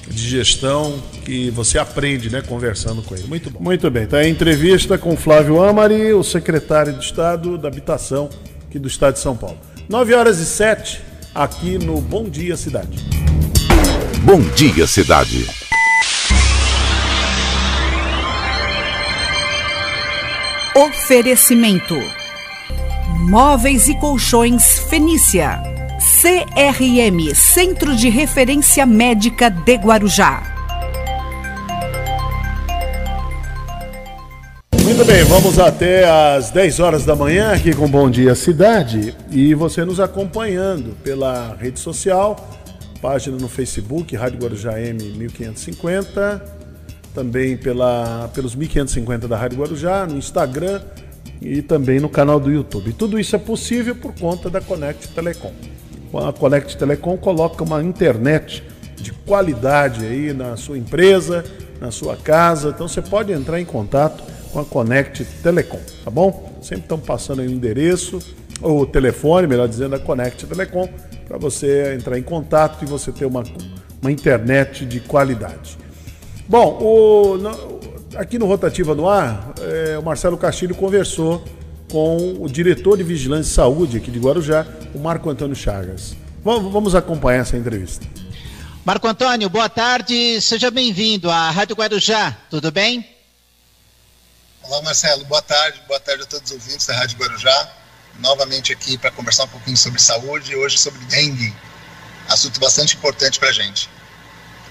de 0.08 0.30
gestão 0.30 1.02
que 1.24 1.50
você 1.52 1.78
aprende, 1.78 2.30
né, 2.30 2.42
conversando 2.42 3.02
com 3.02 3.16
ele. 3.16 3.28
Muito 3.28 3.50
bom. 3.50 3.60
Muito 3.60 3.90
bem, 3.90 4.06
tá 4.06 4.18
a 4.18 4.28
entrevista 4.28 4.98
com 4.98 5.16
Flávio 5.16 5.64
Amari, 5.64 6.14
o 6.14 6.24
secretário 6.24 6.94
de 6.94 7.04
Estado 7.04 7.58
da 7.58 7.68
Habitação 7.68 8.30
aqui 8.68 8.80
do 8.80 8.88
Estado 8.88 9.14
de 9.14 9.20
São 9.20 9.36
Paulo. 9.36 9.58
9 9.88 10.14
horas 10.14 10.40
e 10.40 10.46
7 10.46 11.02
aqui 11.34 11.78
no 11.78 12.02
Bom 12.02 12.30
Dia 12.30 12.56
Cidade. 12.56 12.98
Bom 14.24 14.42
Dia 14.56 14.88
Cidade. 14.88 15.65
Oferecimento: 20.78 21.96
Móveis 23.22 23.88
e 23.88 23.98
Colchões 23.98 24.78
Fenícia. 24.90 25.64
CRM 26.22 27.34
Centro 27.34 27.96
de 27.96 28.10
Referência 28.10 28.86
Médica 28.86 29.50
de 29.50 29.74
Guarujá. 29.76 30.44
Muito 34.84 35.06
bem, 35.06 35.24
vamos 35.24 35.58
até 35.60 36.04
às 36.36 36.52
10 36.52 36.80
horas 36.82 37.06
da 37.06 37.16
manhã 37.16 37.54
aqui 37.54 37.74
com 37.74 37.88
Bom 37.88 38.10
Dia 38.10 38.36
Cidade 38.36 39.16
e 39.32 39.54
você 39.54 39.86
nos 39.86 40.02
acompanhando 40.02 40.94
pela 41.02 41.56
rede 41.58 41.80
social, 41.80 42.36
página 43.02 43.38
no 43.38 43.48
Facebook, 43.48 44.14
Rádio 44.14 44.40
Guarujá 44.40 44.78
M 44.78 45.02
1550 45.02 46.55
também 47.16 47.56
pela, 47.56 48.30
pelos 48.34 48.54
1550 48.54 49.28
da 49.28 49.38
Rádio 49.38 49.60
Guarujá, 49.60 50.06
no 50.06 50.18
Instagram 50.18 50.82
e 51.42 51.62
também 51.62 52.00
no 52.00 52.10
canal 52.10 52.40
do 52.40 52.52
YouTube. 52.52 52.92
Tudo 52.94 53.18
isso 53.18 53.36
é 53.36 53.40
possível 53.40 53.96
por 53.96 54.14
conta 54.14 54.50
da 54.50 54.60
Connect 54.60 55.08
Telecom. 55.08 55.54
A 56.14 56.32
Connect 56.32 56.78
Telecom 56.78 57.18
coloca 57.18 57.64
uma 57.64 57.82
internet 57.82 58.64
de 58.98 59.12
qualidade 59.12 60.06
aí 60.06 60.34
na 60.34 60.56
sua 60.58 60.78
empresa, 60.78 61.44
na 61.80 61.90
sua 61.90 62.16
casa. 62.16 62.70
Então 62.70 62.88
você 62.88 63.02
pode 63.02 63.32
entrar 63.32 63.60
em 63.60 63.66
contato 63.66 64.24
com 64.52 64.60
a 64.60 64.66
Connect 64.66 65.26
Telecom, 65.42 65.80
tá 66.04 66.12
bom? 66.12 66.54
Sempre 66.62 66.84
estão 66.84 67.00
passando 67.00 67.42
aí 67.42 67.48
o 67.48 67.52
endereço, 67.52 68.20
ou 68.62 68.82
o 68.82 68.86
telefone, 68.86 69.48
melhor 69.48 69.68
dizendo, 69.68 69.92
da 69.92 70.00
Connect 70.00 70.46
Telecom, 70.46 70.88
para 71.28 71.38
você 71.38 71.94
entrar 71.96 72.18
em 72.18 72.24
contato 72.24 72.84
e 72.84 72.86
você 72.86 73.12
ter 73.12 73.26
uma, 73.26 73.44
uma 74.02 74.12
internet 74.12 74.86
de 74.86 75.00
qualidade. 75.00 75.85
Bom, 76.48 76.78
o, 76.80 77.38
no, 77.38 77.80
aqui 78.16 78.38
no 78.38 78.46
Rotativa 78.46 78.94
no 78.94 79.10
Ar, 79.10 79.54
é, 79.60 79.98
o 79.98 80.04
Marcelo 80.04 80.38
Castilho 80.38 80.76
conversou 80.76 81.44
com 81.90 82.38
o 82.40 82.48
diretor 82.48 82.98
de 82.98 83.04
Vigilância 83.04 83.50
e 83.50 83.54
Saúde 83.54 83.98
aqui 83.98 84.12
de 84.12 84.20
Guarujá, 84.20 84.66
o 84.94 85.00
Marco 85.00 85.28
Antônio 85.30 85.56
Chagas. 85.56 86.16
Vamos 86.44 86.94
acompanhar 86.94 87.42
essa 87.42 87.58
entrevista. 87.58 88.06
Marco 88.84 89.08
Antônio, 89.08 89.50
boa 89.50 89.68
tarde, 89.68 90.40
seja 90.40 90.70
bem-vindo 90.70 91.32
à 91.32 91.50
Rádio 91.50 91.76
Guarujá, 91.76 92.38
tudo 92.52 92.72
bem? 92.72 93.04
Olá, 94.62 94.84
Marcelo, 94.84 95.26
boa 95.26 95.42
tarde, 95.42 95.82
boa 95.88 96.00
tarde 96.00 96.24
a 96.24 96.26
todos 96.28 96.52
os 96.52 96.58
ouvintes 96.58 96.86
da 96.86 96.96
Rádio 96.96 97.18
Guarujá. 97.18 97.74
Novamente 98.20 98.72
aqui 98.72 99.00
para 99.00 99.10
conversar 99.10 99.46
um 99.46 99.48
pouquinho 99.48 99.78
sobre 99.78 100.00
saúde 100.00 100.52
e 100.52 100.56
hoje 100.56 100.78
sobre 100.78 101.00
dengue, 101.06 101.52
assunto 102.30 102.60
bastante 102.60 102.96
importante 102.96 103.40
para 103.40 103.50
a 103.50 103.52
gente. 103.52 103.90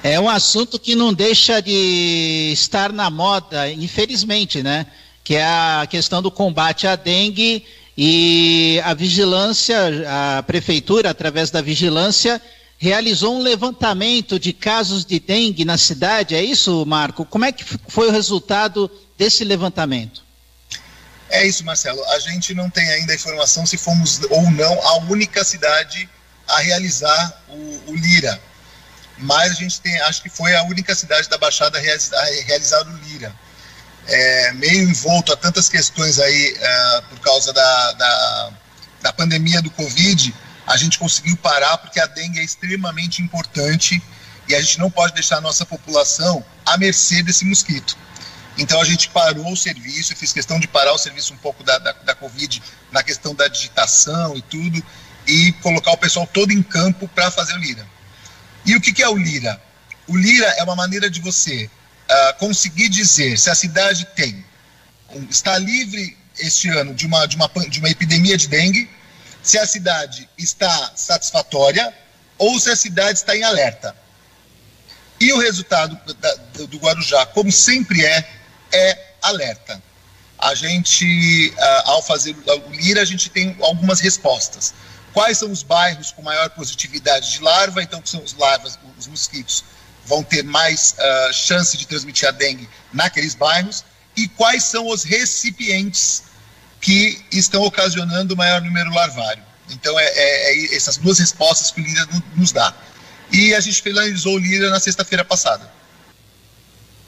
É 0.06 0.20
um 0.20 0.28
assunto 0.28 0.78
que 0.78 0.94
não 0.94 1.14
deixa 1.14 1.62
de 1.62 2.50
estar 2.52 2.92
na 2.92 3.08
moda, 3.08 3.70
infelizmente, 3.70 4.62
né? 4.62 4.84
Que 5.24 5.36
é 5.36 5.42
a 5.42 5.86
questão 5.88 6.20
do 6.20 6.30
combate 6.30 6.86
à 6.86 6.94
dengue 6.94 7.64
e 7.96 8.78
a 8.84 8.92
vigilância, 8.92 9.74
a 10.06 10.42
prefeitura, 10.42 11.08
através 11.08 11.50
da 11.50 11.62
vigilância, 11.62 12.38
realizou 12.76 13.34
um 13.34 13.42
levantamento 13.42 14.38
de 14.38 14.52
casos 14.52 15.06
de 15.06 15.18
dengue 15.18 15.64
na 15.64 15.78
cidade. 15.78 16.34
É 16.34 16.44
isso, 16.44 16.84
Marco? 16.84 17.24
Como 17.24 17.46
é 17.46 17.50
que 17.50 17.64
foi 17.88 18.08
o 18.08 18.12
resultado 18.12 18.90
desse 19.16 19.42
levantamento? 19.42 20.22
É 21.30 21.46
isso, 21.46 21.64
Marcelo. 21.64 22.04
A 22.10 22.18
gente 22.18 22.52
não 22.52 22.68
tem 22.68 22.86
ainda 22.90 23.14
a 23.14 23.16
informação 23.16 23.64
se 23.64 23.78
fomos 23.78 24.20
ou 24.28 24.50
não 24.50 24.86
a 24.86 24.98
única 25.04 25.42
cidade 25.42 26.06
a 26.46 26.58
realizar 26.58 27.42
o, 27.48 27.92
o 27.92 27.96
Lira 27.96 28.38
mas 29.18 29.52
a 29.52 29.54
gente 29.54 29.80
tem, 29.80 29.98
acho 30.02 30.22
que 30.22 30.28
foi 30.28 30.54
a 30.56 30.62
única 30.64 30.94
cidade 30.94 31.28
da 31.28 31.38
Baixada 31.38 31.78
a 31.78 31.80
realizar 32.46 32.86
o 32.86 32.96
Lira. 32.96 33.34
É, 34.06 34.52
meio 34.52 34.88
envolto 34.88 35.32
a 35.32 35.36
tantas 35.36 35.68
questões 35.68 36.18
aí 36.18 36.56
é, 36.58 37.00
por 37.08 37.20
causa 37.20 37.52
da, 37.52 37.92
da, 37.92 38.52
da, 39.02 39.12
pandemia 39.12 39.62
do 39.62 39.70
Covid, 39.70 40.34
a 40.66 40.76
gente 40.76 40.98
conseguiu 40.98 41.36
parar 41.38 41.78
porque 41.78 41.98
a 41.98 42.06
dengue 42.06 42.38
é 42.38 42.44
extremamente 42.44 43.22
importante 43.22 44.02
e 44.46 44.54
a 44.54 44.60
gente 44.60 44.78
não 44.78 44.90
pode 44.90 45.14
deixar 45.14 45.38
a 45.38 45.40
nossa 45.40 45.64
população 45.64 46.44
à 46.66 46.76
mercê 46.76 47.22
desse 47.22 47.46
mosquito. 47.46 47.96
Então 48.58 48.80
a 48.80 48.84
gente 48.84 49.08
parou 49.08 49.50
o 49.50 49.56
serviço, 49.56 50.12
eu 50.12 50.16
fiz 50.16 50.32
questão 50.32 50.60
de 50.60 50.68
parar 50.68 50.92
o 50.92 50.98
serviço 50.98 51.32
um 51.32 51.38
pouco 51.38 51.64
da, 51.64 51.78
da, 51.78 51.92
da 51.92 52.14
Covid 52.14 52.62
na 52.92 53.02
questão 53.02 53.34
da 53.34 53.48
digitação 53.48 54.36
e 54.36 54.42
tudo, 54.42 54.84
e 55.26 55.52
colocar 55.62 55.92
o 55.92 55.96
pessoal 55.96 56.26
todo 56.26 56.52
em 56.52 56.62
campo 56.62 57.08
para 57.08 57.30
fazer 57.30 57.54
o 57.54 57.58
Lira. 57.58 57.93
E 58.64 58.74
o 58.74 58.80
que, 58.80 58.92
que 58.92 59.02
é 59.02 59.08
o 59.08 59.16
Lira? 59.16 59.60
O 60.06 60.16
Lira 60.16 60.46
é 60.58 60.62
uma 60.62 60.76
maneira 60.76 61.10
de 61.10 61.20
você 61.20 61.68
uh, 62.08 62.38
conseguir 62.38 62.88
dizer 62.88 63.38
se 63.38 63.50
a 63.50 63.54
cidade 63.54 64.06
tem 64.16 64.44
um, 65.10 65.24
está 65.30 65.58
livre 65.58 66.16
este 66.38 66.68
ano 66.70 66.94
de 66.94 67.06
uma, 67.06 67.26
de, 67.26 67.36
uma, 67.36 67.48
de 67.68 67.78
uma 67.78 67.88
epidemia 67.88 68.36
de 68.36 68.48
dengue, 68.48 68.90
se 69.42 69.58
a 69.58 69.66
cidade 69.66 70.28
está 70.36 70.92
satisfatória 70.96 71.92
ou 72.38 72.58
se 72.58 72.70
a 72.70 72.76
cidade 72.76 73.18
está 73.18 73.36
em 73.36 73.42
alerta. 73.42 73.94
E 75.20 75.32
o 75.32 75.38
resultado 75.38 75.98
da, 76.14 76.34
do 76.66 76.78
Guarujá, 76.78 77.24
como 77.26 77.52
sempre 77.52 78.04
é, 78.04 78.28
é 78.72 79.14
alerta. 79.22 79.80
A 80.38 80.54
gente, 80.54 81.50
uh, 81.56 81.90
ao 81.90 82.02
fazer 82.02 82.34
o 82.46 82.70
Lira, 82.70 83.00
a 83.00 83.04
gente 83.04 83.30
tem 83.30 83.56
algumas 83.60 84.00
respostas 84.00 84.74
quais 85.14 85.38
são 85.38 85.50
os 85.50 85.62
bairros 85.62 86.10
com 86.10 86.20
maior 86.20 86.50
positividade 86.50 87.30
de 87.30 87.40
larva, 87.40 87.82
então 87.82 88.02
que 88.02 88.10
são 88.10 88.22
os 88.22 88.34
larvas, 88.34 88.78
os 88.98 89.06
mosquitos 89.06 89.64
vão 90.04 90.22
ter 90.22 90.42
mais 90.42 90.96
uh, 90.98 91.32
chance 91.32 91.76
de 91.78 91.86
transmitir 91.86 92.28
a 92.28 92.32
dengue 92.32 92.68
naqueles 92.92 93.34
bairros, 93.34 93.84
e 94.16 94.28
quais 94.28 94.64
são 94.64 94.88
os 94.88 95.04
recipientes 95.04 96.24
que 96.80 97.24
estão 97.32 97.62
ocasionando 97.62 98.34
o 98.34 98.36
maior 98.36 98.60
número 98.60 98.92
larvário. 98.92 99.42
Então, 99.70 99.98
é, 99.98 100.04
é, 100.04 100.52
é 100.52 100.76
essas 100.76 100.98
duas 100.98 101.18
respostas 101.18 101.70
que 101.70 101.80
o 101.80 101.84
Lira 101.84 102.06
nos 102.36 102.52
dá. 102.52 102.74
E 103.32 103.54
a 103.54 103.60
gente 103.60 103.80
finalizou 103.80 104.34
o 104.34 104.38
Lira 104.38 104.68
na 104.68 104.78
sexta-feira 104.78 105.24
passada. 105.24 105.72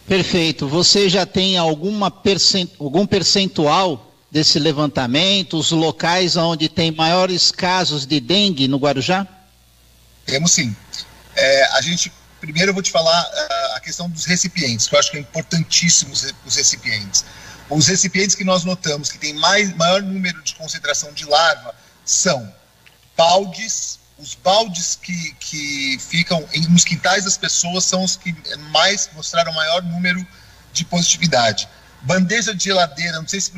Perfeito. 0.09 0.66
Você 0.66 1.09
já 1.09 1.26
tem 1.26 1.59
alguma 1.59 2.11
percent... 2.11 2.70
algum 2.80 3.07
percentual 3.07 4.05
desse 4.30 4.58
levantamento, 4.58 5.56
os 5.58 5.70
locais 5.70 6.36
onde 6.36 6.68
tem 6.68 6.90
maiores 6.90 7.50
casos 7.50 8.06
de 8.06 8.20
dengue 8.20 8.68
no 8.68 8.78
Guarujá? 8.78 9.26
Temos 10.24 10.52
sim. 10.52 10.74
É, 11.34 11.76
a 11.76 11.80
gente, 11.80 12.12
primeiro 12.40 12.70
eu 12.70 12.74
vou 12.74 12.82
te 12.82 12.90
falar 12.90 13.22
uh, 13.22 13.76
a 13.76 13.80
questão 13.80 14.08
dos 14.08 14.24
recipientes, 14.24 14.88
que 14.88 14.94
eu 14.94 14.98
acho 14.98 15.10
que 15.10 15.16
é 15.16 15.20
importantíssimo 15.20 16.12
os 16.12 16.56
recipientes. 16.56 17.24
Os 17.68 17.86
recipientes 17.88 18.34
que 18.34 18.44
nós 18.44 18.64
notamos 18.64 19.10
que 19.10 19.18
tem 19.18 19.34
mais, 19.34 19.74
maior 19.76 20.02
número 20.02 20.42
de 20.42 20.54
concentração 20.54 21.12
de 21.12 21.24
larva 21.24 21.74
são 22.04 22.52
baldes, 23.16 23.98
os 24.18 24.34
baldes 24.34 24.98
que, 25.00 25.34
que 25.40 25.98
ficam 25.98 26.46
em, 26.52 26.60
nos 26.68 26.84
quintais 26.84 27.24
das 27.24 27.36
pessoas 27.36 27.84
são 27.84 28.04
os 28.04 28.16
que 28.16 28.34
mais 28.70 29.10
mostraram 29.14 29.52
maior 29.52 29.82
número 29.82 30.24
de 30.72 30.84
positividade. 30.84 31.68
Bandeja 32.03 32.55
de 32.55 32.64
geladeira, 32.64 33.18
não 33.18 33.28
sei 33.28 33.40
se 33.40 33.53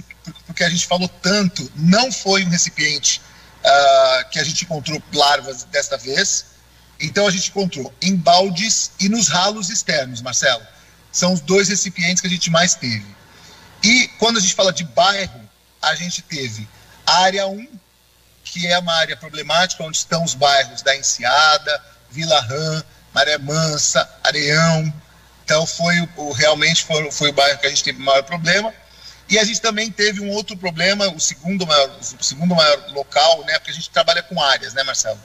porque 0.46 0.64
a 0.64 0.70
gente 0.70 0.86
falou 0.86 1.08
tanto, 1.08 1.70
não 1.76 2.10
foi 2.10 2.44
um 2.44 2.48
recipiente 2.48 3.20
uh, 3.58 4.28
que 4.30 4.38
a 4.38 4.44
gente 4.44 4.64
encontrou 4.64 5.02
larvas 5.12 5.64
desta 5.64 5.96
vez. 5.96 6.46
Então 7.00 7.26
a 7.26 7.30
gente 7.30 7.50
encontrou 7.50 7.92
em 8.02 8.16
baldes 8.16 8.90
e 8.98 9.08
nos 9.08 9.28
ralos 9.28 9.70
externos, 9.70 10.20
Marcelo. 10.20 10.66
São 11.12 11.32
os 11.32 11.40
dois 11.40 11.68
recipientes 11.68 12.20
que 12.20 12.26
a 12.26 12.30
gente 12.30 12.50
mais 12.50 12.74
teve. 12.74 13.06
E 13.82 14.08
quando 14.18 14.38
a 14.38 14.40
gente 14.40 14.54
fala 14.54 14.72
de 14.72 14.84
bairro, 14.84 15.40
a 15.80 15.94
gente 15.94 16.22
teve 16.22 16.68
a 17.06 17.18
área 17.20 17.46
1, 17.46 17.68
que 18.44 18.66
é 18.66 18.78
uma 18.78 18.94
área 18.94 19.16
problemática, 19.16 19.84
onde 19.84 19.96
estão 19.96 20.24
os 20.24 20.34
bairros 20.34 20.82
da 20.82 20.96
Enseada, 20.96 21.82
Vila 22.10 22.40
Rã, 22.40 22.84
Maré 23.14 23.38
Mansa, 23.38 24.08
Areão, 24.22 24.92
então 25.48 25.66
foi 25.66 26.06
o, 26.14 26.30
realmente 26.32 26.84
foi, 26.84 27.10
foi 27.10 27.30
o 27.30 27.32
bairro 27.32 27.58
que 27.58 27.66
a 27.66 27.70
gente 27.70 27.82
teve 27.82 27.98
o 27.98 28.04
maior 28.04 28.22
problema. 28.22 28.70
E 29.30 29.38
a 29.38 29.44
gente 29.44 29.62
também 29.62 29.90
teve 29.90 30.20
um 30.20 30.28
outro 30.30 30.54
problema, 30.54 31.08
o 31.08 31.18
segundo 31.18 31.66
maior, 31.66 31.90
o 31.98 32.22
segundo 32.22 32.54
maior 32.54 32.92
local, 32.92 33.44
né? 33.46 33.58
Porque 33.58 33.70
a 33.70 33.74
gente 33.74 33.88
trabalha 33.88 34.22
com 34.22 34.38
áreas, 34.42 34.74
né, 34.74 34.82
Marcelo? 34.82 35.18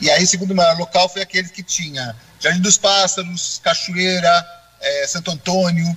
E 0.00 0.10
aí, 0.10 0.24
o 0.24 0.26
segundo 0.26 0.54
maior 0.54 0.78
local 0.78 1.06
foi 1.06 1.20
aquele 1.20 1.50
que 1.50 1.62
tinha 1.62 2.16
Jardim 2.40 2.62
dos 2.62 2.78
Pássaros, 2.78 3.60
Cachoeira, 3.62 4.46
é, 4.80 5.06
Santo 5.06 5.30
Antônio, 5.30 5.96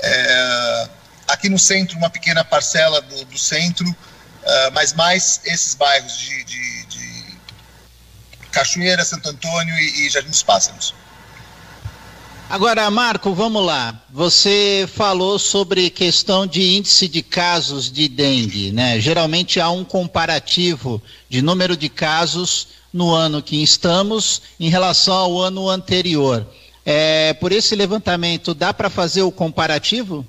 é, 0.00 0.88
aqui 1.28 1.48
no 1.48 1.58
centro, 1.60 1.96
uma 1.98 2.10
pequena 2.10 2.44
parcela 2.44 3.00
do, 3.02 3.24
do 3.26 3.38
centro, 3.38 3.88
uh, 3.88 4.72
mas 4.72 4.92
mais 4.94 5.40
esses 5.44 5.74
bairros 5.74 6.18
de, 6.18 6.44
de, 6.44 6.86
de 6.86 7.38
Cachoeira, 8.50 9.04
Santo 9.04 9.28
Antônio 9.28 9.74
e, 9.76 10.06
e 10.06 10.10
Jardim 10.10 10.30
dos 10.30 10.42
Pássaros. 10.42 10.92
Agora, 12.52 12.90
Marco, 12.90 13.32
vamos 13.32 13.64
lá. 13.64 13.98
Você 14.10 14.86
falou 14.94 15.38
sobre 15.38 15.88
questão 15.88 16.46
de 16.46 16.76
índice 16.76 17.08
de 17.08 17.22
casos 17.22 17.90
de 17.90 18.06
dengue, 18.10 18.70
né? 18.70 19.00
Geralmente 19.00 19.58
há 19.58 19.70
um 19.70 19.82
comparativo 19.82 21.02
de 21.30 21.40
número 21.40 21.74
de 21.74 21.88
casos 21.88 22.68
no 22.92 23.10
ano 23.10 23.42
que 23.42 23.62
estamos 23.62 24.42
em 24.60 24.68
relação 24.68 25.14
ao 25.14 25.38
ano 25.40 25.70
anterior. 25.70 26.46
É, 26.84 27.32
por 27.32 27.52
esse 27.52 27.74
levantamento, 27.74 28.52
dá 28.52 28.74
para 28.74 28.90
fazer 28.90 29.22
o 29.22 29.32
comparativo? 29.32 30.26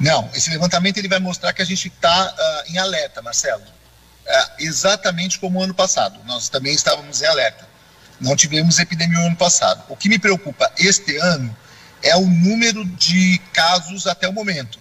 Não, 0.00 0.28
esse 0.34 0.50
levantamento 0.50 0.98
ele 0.98 1.06
vai 1.06 1.20
mostrar 1.20 1.52
que 1.52 1.62
a 1.62 1.64
gente 1.64 1.86
está 1.86 2.34
uh, 2.66 2.72
em 2.72 2.78
alerta, 2.78 3.22
Marcelo. 3.22 3.62
Uh, 3.62 4.50
exatamente 4.58 5.38
como 5.38 5.60
o 5.60 5.62
ano 5.62 5.72
passado. 5.72 6.18
Nós 6.26 6.48
também 6.48 6.74
estávamos 6.74 7.22
em 7.22 7.26
alerta. 7.26 7.69
Não 8.20 8.36
tivemos 8.36 8.78
epidemia 8.78 9.18
no 9.18 9.26
ano 9.26 9.36
passado. 9.36 9.82
O 9.88 9.96
que 9.96 10.08
me 10.08 10.18
preocupa 10.18 10.70
este 10.78 11.16
ano 11.16 11.56
é 12.02 12.16
o 12.16 12.26
número 12.26 12.84
de 12.84 13.40
casos 13.52 14.06
até 14.06 14.28
o 14.28 14.32
momento. 14.32 14.78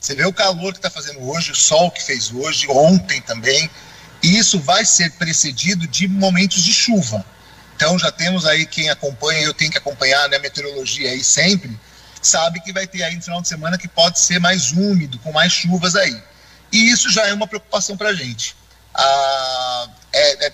Você 0.00 0.14
vê 0.14 0.24
o 0.24 0.32
calor 0.32 0.72
que 0.72 0.78
está 0.78 0.90
fazendo 0.90 1.20
hoje, 1.28 1.52
o 1.52 1.56
sol 1.56 1.90
que 1.90 2.02
fez 2.02 2.30
hoje, 2.32 2.66
ontem 2.68 3.20
também, 3.20 3.68
e 4.22 4.38
isso 4.38 4.58
vai 4.60 4.84
ser 4.84 5.12
precedido 5.12 5.86
de 5.86 6.06
momentos 6.06 6.62
de 6.62 6.72
chuva. 6.72 7.24
Então 7.76 7.98
já 7.98 8.10
temos 8.10 8.44
aí 8.44 8.66
quem 8.66 8.90
acompanha, 8.90 9.42
eu 9.42 9.54
tenho 9.54 9.70
que 9.70 9.78
acompanhar 9.78 10.28
né, 10.28 10.36
a 10.36 10.40
meteorologia 10.40 11.10
aí 11.10 11.22
sempre, 11.22 11.78
sabe 12.20 12.60
que 12.60 12.72
vai 12.72 12.86
ter 12.86 13.02
aí 13.02 13.14
no 13.14 13.22
final 13.22 13.40
de 13.40 13.48
semana 13.48 13.78
que 13.78 13.88
pode 13.88 14.18
ser 14.18 14.40
mais 14.40 14.72
úmido, 14.72 15.18
com 15.20 15.32
mais 15.32 15.52
chuvas 15.52 15.94
aí. 15.94 16.20
E 16.72 16.90
isso 16.90 17.10
já 17.10 17.26
é 17.26 17.32
uma 17.32 17.46
preocupação 17.46 17.96
para 17.96 18.10
a 18.10 18.14
gente. 18.14 18.56
Ah, 18.94 19.88
é, 20.12 20.46
é, 20.46 20.52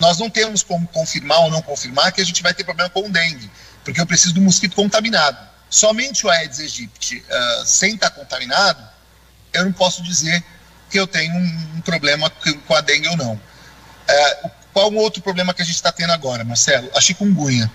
nós 0.00 0.18
não 0.18 0.30
temos 0.30 0.62
como 0.62 0.88
confirmar 0.88 1.40
ou 1.40 1.50
não 1.50 1.60
confirmar 1.60 2.10
que 2.10 2.20
a 2.20 2.24
gente 2.24 2.42
vai 2.42 2.54
ter 2.54 2.64
problema 2.64 2.88
com 2.88 3.08
dengue, 3.10 3.50
porque 3.84 4.00
eu 4.00 4.06
preciso 4.06 4.34
do 4.34 4.40
mosquito 4.40 4.74
contaminado. 4.74 5.38
Somente 5.68 6.26
o 6.26 6.30
Aedes 6.30 6.58
aegypti, 6.58 7.18
uh, 7.18 7.64
sem 7.66 7.94
estar 7.94 8.10
contaminado, 8.10 8.82
eu 9.52 9.64
não 9.64 9.72
posso 9.72 10.02
dizer 10.02 10.42
que 10.88 10.98
eu 10.98 11.06
tenho 11.06 11.32
um, 11.34 11.76
um 11.76 11.80
problema 11.82 12.30
com 12.66 12.74
a 12.74 12.80
dengue 12.80 13.08
ou 13.08 13.16
não. 13.16 13.34
Uh, 13.34 14.50
qual 14.72 14.90
o 14.90 14.96
outro 14.96 15.22
problema 15.22 15.52
que 15.52 15.62
a 15.62 15.64
gente 15.64 15.74
está 15.74 15.92
tendo 15.92 16.12
agora, 16.12 16.44
Marcelo? 16.44 16.90
A 16.94 17.00
chikungunya. 17.00 17.70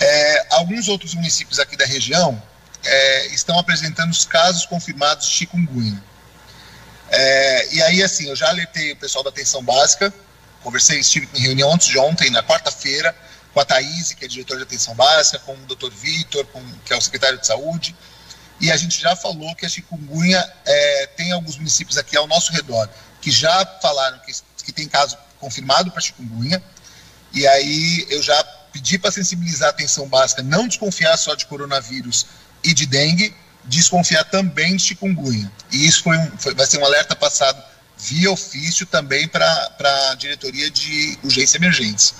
É, 0.00 0.46
alguns 0.50 0.88
outros 0.88 1.14
municípios 1.14 1.60
aqui 1.60 1.76
da 1.76 1.84
região 1.84 2.42
é, 2.84 3.26
estão 3.28 3.58
apresentando 3.58 4.10
os 4.10 4.24
casos 4.24 4.66
confirmados 4.66 5.28
de 5.28 5.34
chikungunya. 5.34 6.02
É, 7.08 7.74
e 7.74 7.82
aí, 7.82 8.02
assim, 8.02 8.28
eu 8.28 8.34
já 8.34 8.48
alertei 8.48 8.92
o 8.92 8.96
pessoal 8.96 9.22
da 9.22 9.30
atenção 9.30 9.62
básica, 9.62 10.12
conversei, 10.62 11.00
estive 11.00 11.28
em 11.34 11.40
reunião 11.40 11.72
antes 11.72 11.88
de 11.88 11.98
ontem, 11.98 12.30
na 12.30 12.42
quarta-feira, 12.42 13.14
com 13.52 13.60
a 13.60 13.64
Thaís, 13.64 14.12
que 14.12 14.24
é 14.24 14.28
diretora 14.28 14.58
de 14.58 14.64
atenção 14.64 14.94
básica, 14.94 15.38
com 15.40 15.52
o 15.54 15.66
Dr. 15.66 15.90
Vitor, 15.90 16.46
que 16.84 16.92
é 16.92 16.96
o 16.96 17.00
secretário 17.00 17.38
de 17.38 17.46
saúde, 17.46 17.94
e 18.60 18.70
a 18.70 18.76
gente 18.76 19.00
já 19.00 19.14
falou 19.16 19.54
que 19.56 19.66
a 19.66 19.68
chikungunya 19.68 20.52
é, 20.64 21.06
tem 21.16 21.32
alguns 21.32 21.56
municípios 21.56 21.98
aqui 21.98 22.16
ao 22.16 22.26
nosso 22.26 22.52
redor 22.52 22.88
que 23.20 23.30
já 23.30 23.64
falaram 23.80 24.18
que, 24.20 24.32
que 24.64 24.72
tem 24.72 24.88
caso 24.88 25.16
confirmado 25.38 25.90
para 25.90 26.00
chikungunya, 26.00 26.62
e 27.32 27.46
aí 27.46 28.06
eu 28.10 28.22
já 28.22 28.42
pedi 28.72 28.98
para 28.98 29.10
sensibilizar 29.10 29.68
a 29.68 29.70
atenção 29.70 30.08
básica, 30.08 30.42
não 30.42 30.66
desconfiar 30.66 31.16
só 31.16 31.34
de 31.34 31.46
coronavírus 31.46 32.26
e 32.64 32.72
de 32.74 32.86
dengue, 32.86 33.34
desconfiar 33.64 34.24
também 34.24 34.76
de 34.76 34.82
chikungunya. 34.82 35.50
E 35.70 35.86
isso 35.86 36.02
foi 36.02 36.16
um, 36.16 36.38
foi, 36.38 36.54
vai 36.54 36.66
ser 36.66 36.78
um 36.78 36.84
alerta 36.84 37.14
passado 37.14 37.62
via 38.02 38.30
ofício 38.30 38.84
também 38.84 39.28
para 39.28 40.10
a 40.10 40.14
diretoria 40.14 40.70
de 40.70 41.18
urgência 41.22 41.56
e 41.56 41.60
emergência. 41.60 42.16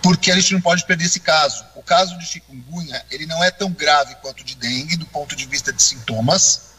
Porque 0.00 0.30
a 0.30 0.34
gente 0.36 0.54
não 0.54 0.60
pode 0.60 0.84
perder 0.86 1.04
esse 1.04 1.20
caso. 1.20 1.64
O 1.74 1.82
caso 1.82 2.16
de 2.18 2.26
chikungunya, 2.26 3.04
ele 3.10 3.26
não 3.26 3.42
é 3.42 3.50
tão 3.50 3.70
grave 3.72 4.14
quanto 4.16 4.40
o 4.40 4.44
de 4.44 4.54
dengue 4.56 4.96
do 4.96 5.06
ponto 5.06 5.34
de 5.34 5.46
vista 5.46 5.72
de 5.72 5.82
sintomas, 5.82 6.72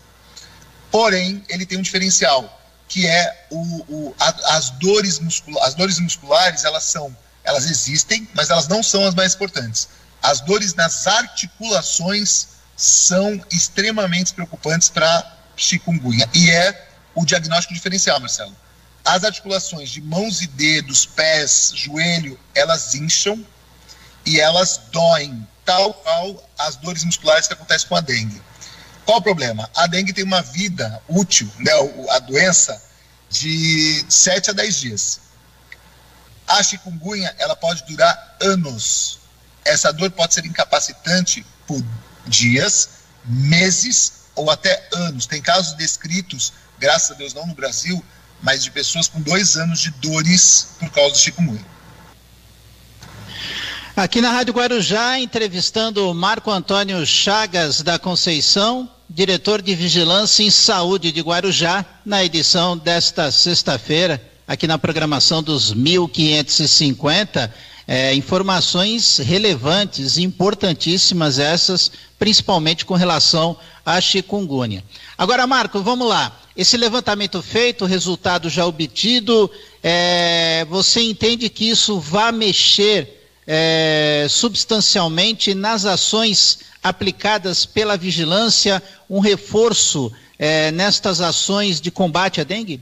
porém 0.91 1.44
ele 1.50 1.66
tem 1.66 1.78
um 1.78 1.82
diferencial, 1.82 2.62
que 2.88 3.08
é 3.08 3.48
o, 3.50 3.86
o 3.90 4.16
a, 4.20 4.56
as 4.56 4.70
dores. 4.72 5.22
As 5.62 5.74
dores 5.74 6.00
musculares, 6.00 6.64
elas 6.64 6.84
são, 6.84 7.16
elas 7.44 7.66
existem, 7.66 8.28
mas 8.34 8.50
elas 8.50 8.68
não 8.68 8.82
são 8.82 9.06
as 9.06 9.14
mais 9.14 9.34
importantes. 9.36 9.90
As 10.22 10.40
dores 10.40 10.74
nas 10.74 11.08
articulações 11.08 12.48
são 12.76 13.44
extremamente 13.52 14.34
preocupantes 14.34 14.90
para 14.90 15.38
chikungunya. 15.56 16.28
E 16.34 16.50
é 16.50 16.93
o 17.15 17.26
diagnóstico 17.26 17.73
diferencial, 17.73 18.19
Marcelo. 18.19 18.56
As 19.06 19.23
articulações 19.23 19.90
de 19.90 20.02
mãos 20.02 20.41
e 20.41 20.48
dedos, 20.48 21.06
pés, 21.06 21.72
joelho, 21.76 22.40
elas 22.56 22.95
incham 22.95 23.45
e 24.26 24.40
elas 24.40 24.80
doem, 24.91 25.45
tal 25.65 25.94
qual 25.94 26.49
as 26.57 26.77
dores 26.77 27.03
musculares 27.03 27.48
que 27.48 27.53
acontecem 27.53 27.88
com 27.88 27.95
a 27.95 28.02
dengue. 28.02 28.41
Qual 29.06 29.18
o 29.18 29.22
problema? 29.22 29.69
A 29.76 29.85
dengue 29.88 30.14
tem 30.14 30.23
uma 30.23 30.41
vida 30.41 31.02
útil, 31.10 31.52
né, 31.60 31.72
a 32.11 32.19
doença, 32.19 32.81
de 33.30 34.06
7 34.07 34.52
a 34.52 34.53
10 34.53 34.80
dias. 34.80 35.19
A 36.48 36.64
chikungunya, 36.64 37.35
ela 37.40 37.56
pode 37.56 37.84
durar 37.85 38.38
anos. 38.40 39.19
Essa 39.65 39.91
dor 39.91 40.11
pode 40.11 40.34
ser 40.34 40.45
incapacitante 40.45 41.45
por 41.68 41.84
dias, 42.26 42.90
meses 43.26 44.23
ou 44.35 44.49
até 44.49 44.88
anos. 44.93 45.26
Tem 45.26 45.41
casos 45.41 45.73
descritos, 45.73 46.53
graças 46.80 47.11
a 47.11 47.14
Deus 47.15 47.34
não 47.34 47.45
no 47.47 47.53
Brasil, 47.53 48.03
mas 48.41 48.64
de 48.64 48.72
pessoas 48.72 49.07
com 49.07 49.22
dois 49.22 49.55
anos 49.55 49.80
de 49.80 49.89
dores 49.91 50.76
por 50.80 50.89
causa 50.89 51.11
do 51.11 51.19
chikungunya. 51.19 51.65
Aqui 53.95 54.22
na 54.22 54.31
Rádio 54.31 54.55
Guarujá, 54.55 55.19
entrevistando 55.19 56.10
o 56.10 56.15
Marco 56.15 56.49
Antônio 56.49 57.05
Chagas 57.05 57.81
da 57.81 57.99
Conceição, 57.99 58.89
diretor 59.07 59.61
de 59.61 59.76
Vigilância 59.76 60.43
em 60.43 60.49
Saúde 60.49 61.11
de 61.11 61.22
Guarujá, 61.22 61.85
na 62.03 62.23
edição 62.23 62.76
desta 62.76 63.31
sexta-feira, 63.31 64.19
aqui 64.47 64.65
na 64.65 64.80
programação 64.80 65.43
dos 65.43 65.72
1550 65.73 67.53
é, 67.88 68.14
informações 68.14 69.18
relevantes, 69.18 70.18
importantíssimas 70.18 71.39
essas, 71.39 71.91
principalmente 72.18 72.85
com 72.85 72.93
relação 72.93 73.57
à 73.85 73.99
chikungunya. 73.99 74.84
Agora, 75.18 75.45
Marco, 75.45 75.81
vamos 75.81 76.07
lá. 76.07 76.39
Esse 76.55 76.77
levantamento 76.77 77.41
feito, 77.41 77.85
resultado 77.85 78.49
já 78.49 78.65
obtido, 78.65 79.49
é, 79.81 80.65
você 80.69 81.01
entende 81.01 81.49
que 81.49 81.69
isso 81.69 81.99
vai 81.99 82.31
mexer 82.31 83.27
é, 83.45 84.27
substancialmente 84.30 85.53
nas 85.53 85.85
ações 85.85 86.60
aplicadas 86.84 87.65
pela 87.65 87.97
vigilância, 87.97 88.81
um 89.10 89.19
reforço 89.19 90.11
é, 90.38 90.72
nestas 90.72 91.22
ações 91.22 91.81
de 91.81 91.89
combate 91.89 92.39
à 92.39 92.43
dengue? 92.43 92.80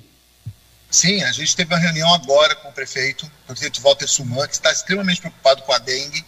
Sim, 0.91 1.23
a 1.23 1.31
gente 1.31 1.55
teve 1.55 1.73
uma 1.73 1.79
reunião 1.79 2.13
agora 2.13 2.53
com 2.53 2.67
o 2.67 2.71
prefeito, 2.73 3.25
o 3.25 3.47
prefeito 3.47 3.81
Walter 3.81 4.07
Suman, 4.07 4.45
que 4.45 4.55
está 4.55 4.69
extremamente 4.69 5.21
preocupado 5.21 5.61
com 5.63 5.71
a 5.71 5.77
dengue. 5.77 6.25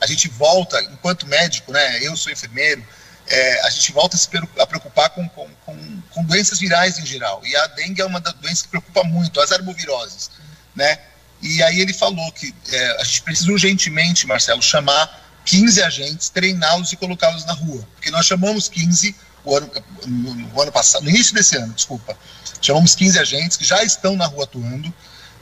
A 0.00 0.06
gente 0.06 0.26
volta, 0.28 0.82
enquanto 0.84 1.26
médico, 1.26 1.70
né, 1.70 2.02
eu 2.02 2.16
sou 2.16 2.32
enfermeiro, 2.32 2.82
é, 3.28 3.66
a 3.66 3.70
gente 3.70 3.92
volta 3.92 4.16
a 4.16 4.18
se 4.18 4.26
preocupar 4.28 5.10
com, 5.10 5.28
com, 5.28 5.48
com, 5.66 6.02
com, 6.10 6.24
doenças 6.24 6.58
virais 6.58 6.98
em 6.98 7.04
geral. 7.04 7.42
E 7.44 7.54
a 7.56 7.66
dengue 7.68 8.00
é 8.00 8.06
uma 8.06 8.20
das 8.20 8.32
doenças 8.34 8.62
que 8.62 8.68
preocupa 8.68 9.04
muito, 9.04 9.38
as 9.38 9.52
arboviroses, 9.52 10.30
né? 10.74 10.98
E 11.42 11.62
aí 11.62 11.80
ele 11.80 11.92
falou 11.92 12.32
que 12.32 12.54
é, 12.72 13.00
a 13.00 13.04
gente 13.04 13.22
precisa 13.22 13.52
urgentemente, 13.52 14.26
Marcelo, 14.26 14.62
chamar 14.62 15.24
15 15.44 15.82
agentes, 15.82 16.28
treiná-los 16.30 16.90
e 16.92 16.96
colocá-los 16.96 17.44
na 17.44 17.52
rua. 17.52 17.86
Porque 17.94 18.10
nós 18.10 18.24
chamamos 18.24 18.68
15 18.68 19.14
o 19.46 19.56
ano, 19.56 19.70
no, 20.06 20.34
no 20.34 20.60
ano 20.60 20.72
passado, 20.72 21.04
no 21.04 21.10
início 21.10 21.32
desse 21.32 21.56
ano, 21.56 21.72
desculpa, 21.72 22.16
Chamamos 22.60 22.94
15 22.94 23.18
agentes 23.18 23.56
que 23.56 23.64
já 23.64 23.82
estão 23.84 24.16
na 24.16 24.26
rua 24.26 24.44
atuando, 24.44 24.92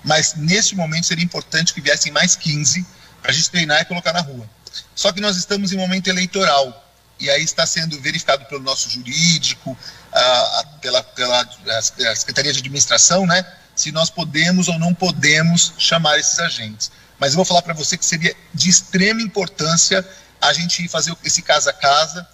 mas 0.02 0.34
neste 0.34 0.76
momento 0.76 1.06
seria 1.06 1.24
importante 1.24 1.72
que 1.72 1.80
viessem 1.80 2.12
mais 2.12 2.36
15 2.36 2.84
para 3.22 3.30
a 3.30 3.34
gente 3.34 3.50
treinar 3.50 3.80
e 3.80 3.84
colocar 3.86 4.12
na 4.12 4.20
rua. 4.20 4.48
Só 4.94 5.12
que 5.12 5.20
nós 5.20 5.36
estamos 5.36 5.72
em 5.72 5.76
momento 5.76 6.08
eleitoral 6.08 6.82
e 7.18 7.30
aí 7.30 7.42
está 7.42 7.64
sendo 7.66 7.98
verificado 8.00 8.44
pelo 8.46 8.62
nosso 8.62 8.90
jurídico, 8.90 9.76
a, 10.12 10.64
pela, 10.80 11.02
pela 11.02 11.40
a 11.40 11.82
Secretaria 12.16 12.52
de 12.52 12.58
Administração, 12.58 13.26
né, 13.26 13.46
se 13.74 13.90
nós 13.92 14.10
podemos 14.10 14.68
ou 14.68 14.78
não 14.78 14.92
podemos 14.92 15.72
chamar 15.78 16.18
esses 16.18 16.38
agentes. 16.38 16.90
Mas 17.18 17.32
eu 17.32 17.36
vou 17.36 17.44
falar 17.44 17.62
para 17.62 17.72
você 17.72 17.96
que 17.96 18.04
seria 18.04 18.36
de 18.52 18.68
extrema 18.68 19.22
importância 19.22 20.06
a 20.40 20.52
gente 20.52 20.86
fazer 20.88 21.16
esse 21.24 21.40
casa 21.40 21.70
a 21.70 21.72
casa, 21.72 22.28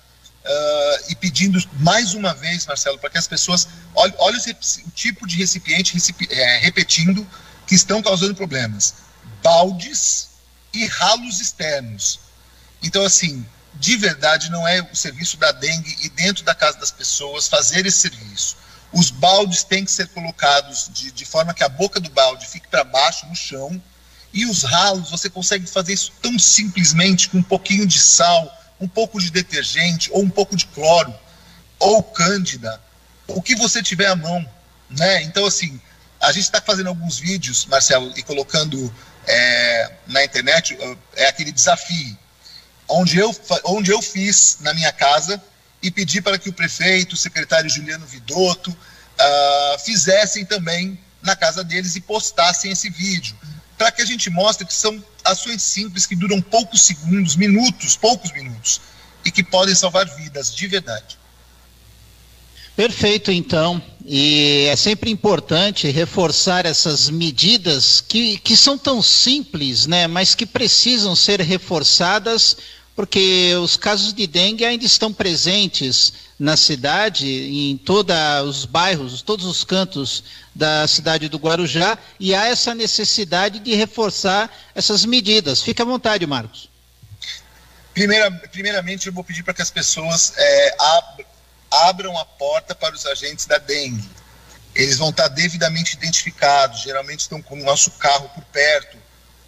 uh, 0.45 1.11
e 1.11 1.15
pedindo 1.15 1.59
mais 1.79 2.15
uma 2.15 2.35
vez, 2.35 2.67
Marcelo, 2.67 2.99
para 2.99 3.11
que 3.11 3.19
as 3.19 3.29
pessoas 3.29 3.69
olhem, 3.95 4.15
o 4.87 4.91
tipo 4.91 5.27
de 5.27 5.37
recipiente 5.37 5.95
recipi 5.95 6.29
é, 6.31 6.59
repetindo 6.59 7.27
que 7.67 7.75
estão 7.75 8.03
causando 8.03 8.35
problemas. 8.35 8.95
Baldes 9.43 10.29
e 10.73 10.87
ralos 10.87 11.41
externos. 11.41 12.21
Então, 12.83 13.05
assim, 13.05 13.45
de 13.75 13.97
verdade, 13.97 14.51
não 14.51 14.67
é 14.67 14.83
o 14.83 14.97
serviço 14.97 15.37
da 15.37 15.53
dengue 15.53 15.97
e 16.03 16.09
dentro 16.11 16.45
da 16.45 16.55
casa 16.55 16.79
das 16.79 16.91
pessoas 16.91 17.49
fazer 17.49 17.87
esse 17.87 17.99
serviço. 17.99 18.57
Os 18.93 19.11
baldes 19.11 19.63
têm 19.63 19.85
que 19.85 19.91
ser 19.91 20.09
colocados 20.09 20.91
de, 20.93 21.13
de 21.13 21.25
forma 21.25 21.55
que 21.55 21.63
a 21.63 21.69
boca 21.69 22.01
do 22.01 22.11
balde 22.11 22.47
fique 22.47 22.67
para 22.69 22.83
baixo 22.83 23.27
no 23.27 23.37
chão. 23.37 23.81
E 24.33 24.47
os 24.47 24.63
ralos, 24.63 25.11
você 25.11 25.29
consegue 25.29 25.67
fazer 25.67 25.93
isso 25.93 26.13
tão 26.21 26.39
simplesmente 26.39 27.29
com 27.29 27.39
um 27.39 27.43
pouquinho 27.43 27.87
de 27.87 27.99
sal, 27.99 28.60
um 28.81 28.89
pouco 28.89 29.21
de 29.21 29.31
detergente, 29.31 30.11
ou 30.13 30.23
um 30.23 30.31
pouco 30.31 30.57
de 30.57 30.67
cloro, 30.67 31.15
ou 31.79 32.03
cândida, 32.03 32.81
o 33.27 33.43
que 33.43 33.55
você 33.55 33.83
tiver 33.83 34.07
à 34.07 34.17
mão, 34.17 34.49
né? 34.89 35.23
Então, 35.23 35.47
assim, 35.47 35.81
a 36.21 36.33
gente 36.33 36.45
está 36.45 36.61
fazendo 36.61 36.89
alguns 36.89 37.19
vídeos, 37.19 37.67
Marcelo, 37.67 38.13
e 38.17 38.23
colocando 38.23 38.93
é, 39.27 39.93
na 40.07 40.25
internet, 40.25 40.77
é 41.15 41.27
aquele 41.27 41.53
desafio, 41.53 42.19
onde 42.89 43.19
eu, 43.19 43.35
onde 43.65 43.91
eu 43.91 44.03
fiz 44.03 44.59
na 44.61 44.75
minha 44.75 44.93
casa 44.93 45.43
e 45.83 45.91
pedi 45.91 46.21
para 46.21 46.39
que 46.39 46.49
o 46.49 46.53
prefeito, 46.53 47.15
o 47.15 47.17
secretário 47.17 47.71
Juliano 47.71 48.07
Vidotto, 48.07 48.71
uh, 48.71 49.79
fizessem 49.79 50.45
também 50.45 50.99
na 51.23 51.37
casa 51.37 51.63
deles 51.63 51.97
e 51.97 52.01
postassem 52.01 52.73
esse 52.73 52.91
vídeo 52.91 53.37
para 53.81 53.91
que 53.91 54.03
a 54.03 54.05
gente 54.05 54.29
mostre 54.29 54.67
que 54.67 54.75
são 54.75 55.03
ações 55.25 55.63
simples 55.63 56.05
que 56.05 56.15
duram 56.15 56.39
poucos 56.43 56.83
segundos, 56.83 57.35
minutos, 57.35 57.97
poucos 57.97 58.31
minutos, 58.31 58.79
e 59.25 59.31
que 59.31 59.43
podem 59.43 59.75
salvar 59.75 60.05
vidas 60.05 60.55
de 60.55 60.67
verdade. 60.67 61.19
Perfeito, 62.77 63.33
então. 63.33 63.83
E 64.05 64.67
é 64.71 64.77
sempre 64.77 65.11
importante 65.11 65.89
reforçar 65.89 66.67
essas 66.67 67.09
medidas 67.09 68.03
que, 68.03 68.37
que 68.41 68.55
são 68.55 68.77
tão 68.77 69.01
simples, 69.01 69.87
né, 69.87 70.07
mas 70.07 70.35
que 70.35 70.45
precisam 70.45 71.17
ser 71.17 71.41
reforçadas, 71.41 72.59
porque 72.95 73.55
os 73.63 73.77
casos 73.77 74.13
de 74.13 74.27
dengue 74.27 74.65
ainda 74.65 74.85
estão 74.85 75.13
presentes 75.13 76.13
na 76.39 76.57
cidade, 76.57 77.27
em 77.27 77.77
todos 77.77 78.15
os 78.47 78.65
bairros, 78.65 79.23
todos 79.23 79.45
os 79.45 79.63
cantos 79.63 80.25
da 80.55 80.89
cidade 80.89 81.29
do 81.29 81.39
Guarujá, 81.39 81.99
e 82.19 82.35
há 82.35 82.47
essa 82.47 82.75
necessidade 82.75 83.59
de 83.59 83.75
reforçar 83.75 84.51
essas 84.75 85.05
medidas. 85.05 85.63
Fique 85.63 85.83
à 85.83 85.85
vontade, 85.85 86.27
Marcos. 86.27 86.71
Primeira, 87.93 88.31
primeiramente, 88.31 89.07
eu 89.07 89.13
vou 89.13 89.25
pedir 89.25 89.43
para 89.43 89.53
que 89.55 89.63
as 89.63 89.71
pessoas 89.71 90.33
é, 90.37 90.77
ab, 90.79 91.27
abram 91.71 92.17
a 92.19 92.25
porta 92.25 92.75
para 92.75 92.95
os 92.95 93.05
agentes 93.05 93.47
da 93.47 93.59
dengue. 93.59 94.09
Eles 94.75 94.97
vão 94.97 95.11
estar 95.11 95.29
devidamente 95.29 95.95
identificados, 95.95 96.83
geralmente 96.83 97.21
estão 97.21 97.43
com 97.43 97.61
o 97.61 97.65
nosso 97.65 97.91
carro 97.93 98.29
por 98.31 98.45
perto. 98.45 98.97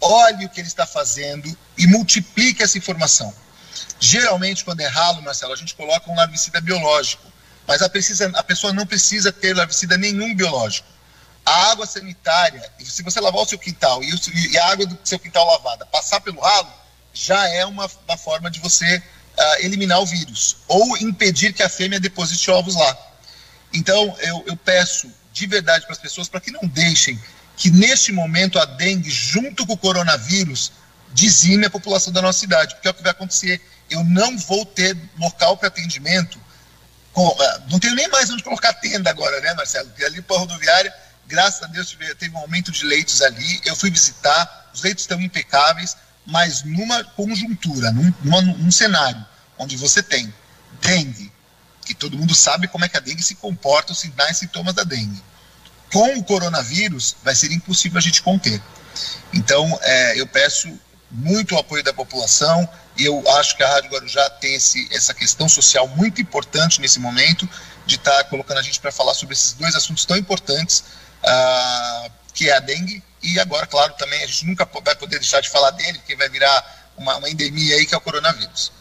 Olhe 0.00 0.46
o 0.46 0.48
que 0.48 0.60
ele 0.60 0.68
está 0.68 0.86
fazendo 0.86 1.56
e 1.76 1.86
multiplique 1.86 2.62
essa 2.62 2.78
informação. 2.78 3.34
Geralmente, 3.98 4.64
quando 4.64 4.80
é 4.80 4.86
ralo, 4.86 5.22
Marcelo, 5.22 5.52
a 5.52 5.56
gente 5.56 5.74
coloca 5.74 6.10
um 6.10 6.14
larvicida 6.14 6.60
biológico, 6.60 7.30
mas 7.66 7.82
a, 7.82 7.88
precisa, 7.88 8.30
a 8.34 8.42
pessoa 8.42 8.72
não 8.72 8.86
precisa 8.86 9.32
ter 9.32 9.54
larvicida 9.54 9.96
nenhum 9.96 10.34
biológico. 10.34 10.88
A 11.44 11.70
água 11.70 11.86
sanitária, 11.86 12.70
se 12.78 13.02
você 13.02 13.20
lavar 13.20 13.42
o 13.42 13.46
seu 13.46 13.58
quintal 13.58 14.02
e, 14.02 14.12
o, 14.12 14.20
e 14.52 14.58
a 14.58 14.68
água 14.68 14.86
do 14.86 14.98
seu 15.04 15.18
quintal 15.18 15.46
lavada 15.46 15.84
passar 15.86 16.20
pelo 16.20 16.40
ralo, 16.40 16.72
já 17.12 17.48
é 17.48 17.64
uma, 17.66 17.90
uma 18.06 18.16
forma 18.16 18.50
de 18.50 18.60
você 18.60 19.02
uh, 19.38 19.64
eliminar 19.64 20.00
o 20.00 20.06
vírus 20.06 20.58
ou 20.68 20.96
impedir 20.98 21.52
que 21.52 21.62
a 21.62 21.68
fêmea 21.68 22.00
deposite 22.00 22.50
ovos 22.50 22.74
lá. 22.74 22.96
Então, 23.72 24.16
eu, 24.20 24.44
eu 24.46 24.56
peço 24.56 25.10
de 25.32 25.46
verdade 25.46 25.84
para 25.84 25.92
as 25.92 25.98
pessoas 25.98 26.28
para 26.28 26.40
que 26.40 26.50
não 26.50 26.66
deixem 26.66 27.18
que 27.56 27.70
neste 27.70 28.10
momento 28.10 28.58
a 28.58 28.64
dengue, 28.64 29.10
junto 29.10 29.66
com 29.66 29.74
o 29.74 29.76
coronavírus, 29.76 30.72
dizime 31.12 31.66
a 31.66 31.70
população 31.70 32.12
da 32.12 32.22
nossa 32.22 32.38
cidade, 32.38 32.74
porque 32.74 32.88
é 32.88 32.90
o 32.90 32.94
que 32.94 33.02
vai 33.02 33.12
acontecer. 33.12 33.60
Eu 33.90 34.02
não 34.04 34.38
vou 34.38 34.64
ter 34.64 34.96
local 35.18 35.56
para 35.56 35.68
atendimento. 35.68 36.40
Ah, 37.14 37.60
não 37.68 37.78
tenho 37.78 37.94
nem 37.94 38.08
mais 38.08 38.30
onde 38.30 38.42
colocar 38.42 38.72
tenda 38.74 39.10
agora, 39.10 39.40
né, 39.40 39.52
Marcelo? 39.54 39.88
Porque 39.88 40.04
ali 40.04 40.22
para 40.22 40.36
a 40.36 40.38
rodoviária, 40.38 40.94
graças 41.26 41.62
a 41.62 41.66
Deus, 41.66 41.96
teve 42.18 42.34
um 42.34 42.38
aumento 42.38 42.70
de 42.70 42.84
leitos 42.84 43.20
ali. 43.20 43.60
Eu 43.66 43.76
fui 43.76 43.90
visitar, 43.90 44.70
os 44.72 44.82
leitos 44.82 45.02
estão 45.04 45.20
impecáveis, 45.20 45.96
mas 46.30 46.62
numa 46.62 47.04
conjuntura, 47.04 47.90
num, 47.92 48.12
numa, 48.22 48.40
num 48.40 48.70
cenário 48.70 49.24
onde 49.58 49.76
você 49.76 50.02
tem 50.02 50.32
dengue, 50.80 51.30
que 51.84 51.94
todo 51.94 52.16
mundo 52.16 52.34
sabe 52.34 52.68
como 52.68 52.84
é 52.84 52.88
que 52.88 52.96
a 52.96 53.00
dengue 53.00 53.22
se 53.22 53.34
comporta, 53.34 53.92
os 53.92 53.98
sinais 53.98 54.36
e 54.36 54.40
sintomas 54.40 54.74
da 54.74 54.84
dengue. 54.84 55.22
Com 55.92 56.18
o 56.18 56.24
coronavírus, 56.24 57.16
vai 57.22 57.34
ser 57.34 57.52
impossível 57.52 57.98
a 57.98 58.00
gente 58.00 58.22
conter. 58.22 58.62
Então, 59.32 59.78
é, 59.82 60.20
eu 60.20 60.26
peço 60.26 60.68
muito 61.10 61.54
o 61.54 61.58
apoio 61.58 61.82
da 61.82 61.92
população 61.92 62.68
e 62.96 63.04
eu 63.04 63.28
acho 63.38 63.56
que 63.56 63.62
a 63.62 63.68
Rádio 63.68 63.90
Guarujá 63.90 64.30
tem 64.30 64.54
esse, 64.54 64.88
essa 64.92 65.12
questão 65.12 65.48
social 65.48 65.88
muito 65.88 66.22
importante 66.22 66.80
nesse 66.80 67.00
momento 67.00 67.48
de 67.84 67.96
estar 67.96 68.16
tá 68.16 68.24
colocando 68.24 68.58
a 68.58 68.62
gente 68.62 68.78
para 68.78 68.92
falar 68.92 69.14
sobre 69.14 69.34
esses 69.34 69.52
dois 69.54 69.74
assuntos 69.74 70.04
tão 70.04 70.16
importantes, 70.16 70.84
uh, 71.24 72.10
que 72.34 72.48
é 72.48 72.56
a 72.56 72.60
dengue 72.60 73.02
e 73.22 73.38
agora, 73.38 73.66
claro, 73.66 73.92
também 73.98 74.22
a 74.22 74.26
gente 74.26 74.46
nunca 74.46 74.68
vai 74.82 74.94
poder 74.96 75.18
deixar 75.18 75.40
de 75.40 75.50
falar 75.50 75.70
dele, 75.72 75.98
porque 75.98 76.16
vai 76.16 76.28
virar 76.28 76.92
uma, 76.96 77.16
uma 77.16 77.28
endemia 77.28 77.76
aí 77.76 77.86
que 77.86 77.94
é 77.94 77.98
o 77.98 78.00
coronavírus. 78.00 78.72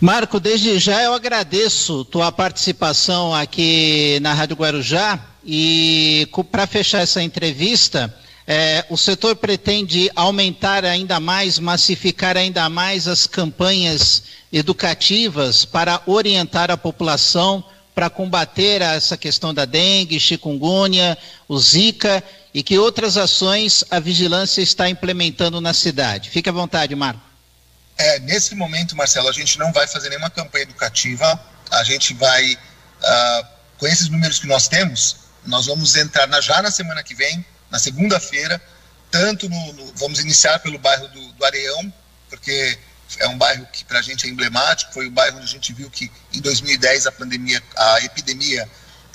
Marco, 0.00 0.38
desde 0.38 0.78
já 0.78 1.02
eu 1.02 1.12
agradeço 1.14 2.04
tua 2.04 2.30
participação 2.30 3.34
aqui 3.34 4.18
na 4.20 4.32
Rádio 4.32 4.56
Guarujá 4.56 5.18
e 5.44 6.28
para 6.50 6.66
fechar 6.66 7.00
essa 7.00 7.22
entrevista, 7.22 8.14
é, 8.46 8.84
o 8.88 8.96
setor 8.96 9.36
pretende 9.36 10.10
aumentar 10.14 10.84
ainda 10.84 11.18
mais, 11.20 11.58
massificar 11.58 12.36
ainda 12.36 12.68
mais 12.68 13.08
as 13.08 13.26
campanhas 13.26 14.22
educativas 14.52 15.64
para 15.64 16.02
orientar 16.06 16.70
a 16.70 16.76
população 16.76 17.64
para 17.94 18.08
combater 18.08 18.82
essa 18.82 19.16
questão 19.16 19.52
da 19.52 19.64
dengue, 19.64 20.20
chikungunya, 20.20 21.16
o 21.48 21.58
zika 21.58 22.22
e 22.52 22.62
que 22.62 22.78
outras 22.78 23.16
ações 23.16 23.84
a 23.90 24.00
vigilância 24.00 24.60
está 24.60 24.88
implementando 24.88 25.60
na 25.60 25.74
cidade. 25.74 26.30
Fique 26.30 26.48
à 26.48 26.52
vontade, 26.52 26.94
Marco. 26.94 27.20
É, 27.98 28.18
nesse 28.20 28.54
momento, 28.54 28.96
Marcelo, 28.96 29.28
a 29.28 29.32
gente 29.32 29.58
não 29.58 29.72
vai 29.72 29.86
fazer 29.86 30.08
nenhuma 30.08 30.30
campanha 30.30 30.62
educativa. 30.62 31.38
A 31.70 31.84
gente 31.84 32.14
vai, 32.14 32.54
uh, 32.54 33.46
com 33.78 33.86
esses 33.86 34.08
números 34.08 34.38
que 34.38 34.46
nós 34.46 34.68
temos, 34.68 35.16
nós 35.44 35.66
vamos 35.66 35.94
entrar 35.96 36.26
na, 36.26 36.40
já 36.40 36.62
na 36.62 36.70
semana 36.70 37.02
que 37.02 37.14
vem, 37.14 37.44
na 37.70 37.78
segunda-feira, 37.78 38.60
tanto 39.10 39.48
no, 39.48 39.72
no, 39.74 39.92
vamos 39.96 40.18
iniciar 40.20 40.58
pelo 40.60 40.78
bairro 40.78 41.08
do, 41.08 41.32
do 41.32 41.44
Areão, 41.44 41.92
porque 42.28 42.78
é 43.18 43.28
um 43.28 43.36
bairro 43.36 43.66
que 43.72 43.84
para 43.84 43.98
a 43.98 44.02
gente 44.02 44.26
é 44.26 44.30
emblemático, 44.30 44.92
foi 44.92 45.06
o 45.06 45.10
bairro 45.10 45.36
onde 45.36 45.46
a 45.46 45.48
gente 45.48 45.72
viu 45.72 45.90
que 45.90 46.10
em 46.32 46.40
2010 46.40 47.06
a 47.06 47.12
pandemia, 47.12 47.62
a 47.76 48.00
epidemia 48.00 48.68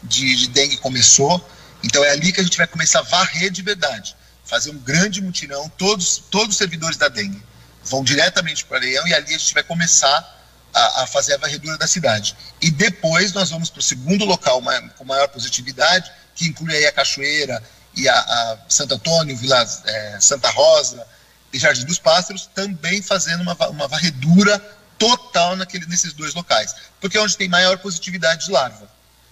de, 0.03 0.35
de 0.35 0.49
dengue 0.49 0.77
começou. 0.77 1.47
Então 1.83 2.03
é 2.03 2.11
ali 2.11 2.31
que 2.31 2.39
a 2.39 2.43
gente 2.43 2.57
vai 2.57 2.67
começar 2.67 2.99
a 2.99 3.03
varrer 3.03 3.51
de 3.51 3.61
verdade, 3.61 4.15
fazer 4.43 4.71
um 4.71 4.77
grande 4.77 5.21
mutirão, 5.21 5.69
todos, 5.77 6.17
todos 6.29 6.49
os 6.49 6.57
servidores 6.57 6.97
da 6.97 7.07
dengue 7.07 7.41
vão 7.83 8.03
diretamente 8.03 8.65
para 8.65 8.75
o 8.75 8.77
Areião 8.77 9.07
e 9.07 9.13
ali 9.13 9.33
a 9.33 9.37
gente 9.37 9.53
vai 9.53 9.63
começar 9.63 10.35
a, 10.73 11.03
a, 11.03 11.07
fazer 11.07 11.35
a 11.35 11.37
varredura 11.37 11.77
da 11.77 11.87
cidade. 11.87 12.35
E 12.59 12.71
depois 12.71 13.31
nós 13.31 13.51
vamos 13.51 13.69
para 13.69 13.79
o 13.79 13.83
segundo 13.83 14.25
local 14.25 14.61
com 14.97 15.05
maior 15.05 15.27
positividade, 15.27 16.11
que 16.33 16.47
inclui 16.47 16.75
aí 16.75 16.85
a 16.85 16.91
Cachoeira 16.91 17.61
e 17.95 18.09
a, 18.09 18.19
a 18.19 18.57
Santo 18.67 18.95
Antônio, 18.95 19.37
Vila 19.37 19.63
é, 19.85 20.17
Santa 20.19 20.49
Rosa 20.49 21.05
e 21.53 21.59
Jardim 21.59 21.85
dos 21.85 21.99
Pássaros, 21.99 22.49
também 22.53 23.01
fazendo 23.01 23.41
uma, 23.41 23.55
uma 23.69 23.87
varredura 23.87 24.59
total 24.97 25.55
naquele, 25.55 25.85
nesses 25.85 26.13
dois 26.13 26.33
locais, 26.33 26.75
porque 26.99 27.17
é 27.17 27.21
onde 27.21 27.37
tem 27.37 27.47
maior 27.49 27.77
positividade 27.77 28.45
de 28.45 28.51
larva. 28.51 28.89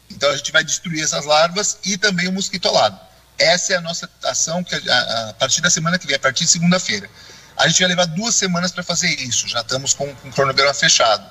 Então 0.10 0.30
a 0.30 0.38
gente 0.38 0.52
vai 0.52 0.64
destruir 0.64 1.04
essas 1.04 1.26
larvas 1.26 1.78
e 1.84 1.98
também 1.98 2.28
o 2.28 2.32
mosquito 2.32 2.68
alado. 2.68 3.00
Essa 3.38 3.74
é 3.74 3.78
a 3.78 3.82
nossa 3.82 4.10
ação 4.24 4.64
que 4.64 4.76
a, 4.76 5.30
a 5.30 5.34
partir 5.34 5.62
da 5.62 5.70
semana 5.70 5.98
que 5.98 6.06
vem, 6.06 6.16
a 6.16 6.20
partir 6.20 6.44
de 6.44 6.52
segunda-feira. 6.52 7.10
A 7.58 7.68
gente 7.68 7.80
vai 7.80 7.90
levar 7.90 8.06
duas 8.06 8.36
semanas 8.36 8.72
para 8.72 8.84
fazer 8.84 9.10
isso, 9.20 9.48
já 9.48 9.62
estamos 9.62 9.94
com, 9.94 10.14
com 10.16 10.30
o 10.30 10.32
cronograma 10.32 10.74
fechado. 10.74 11.30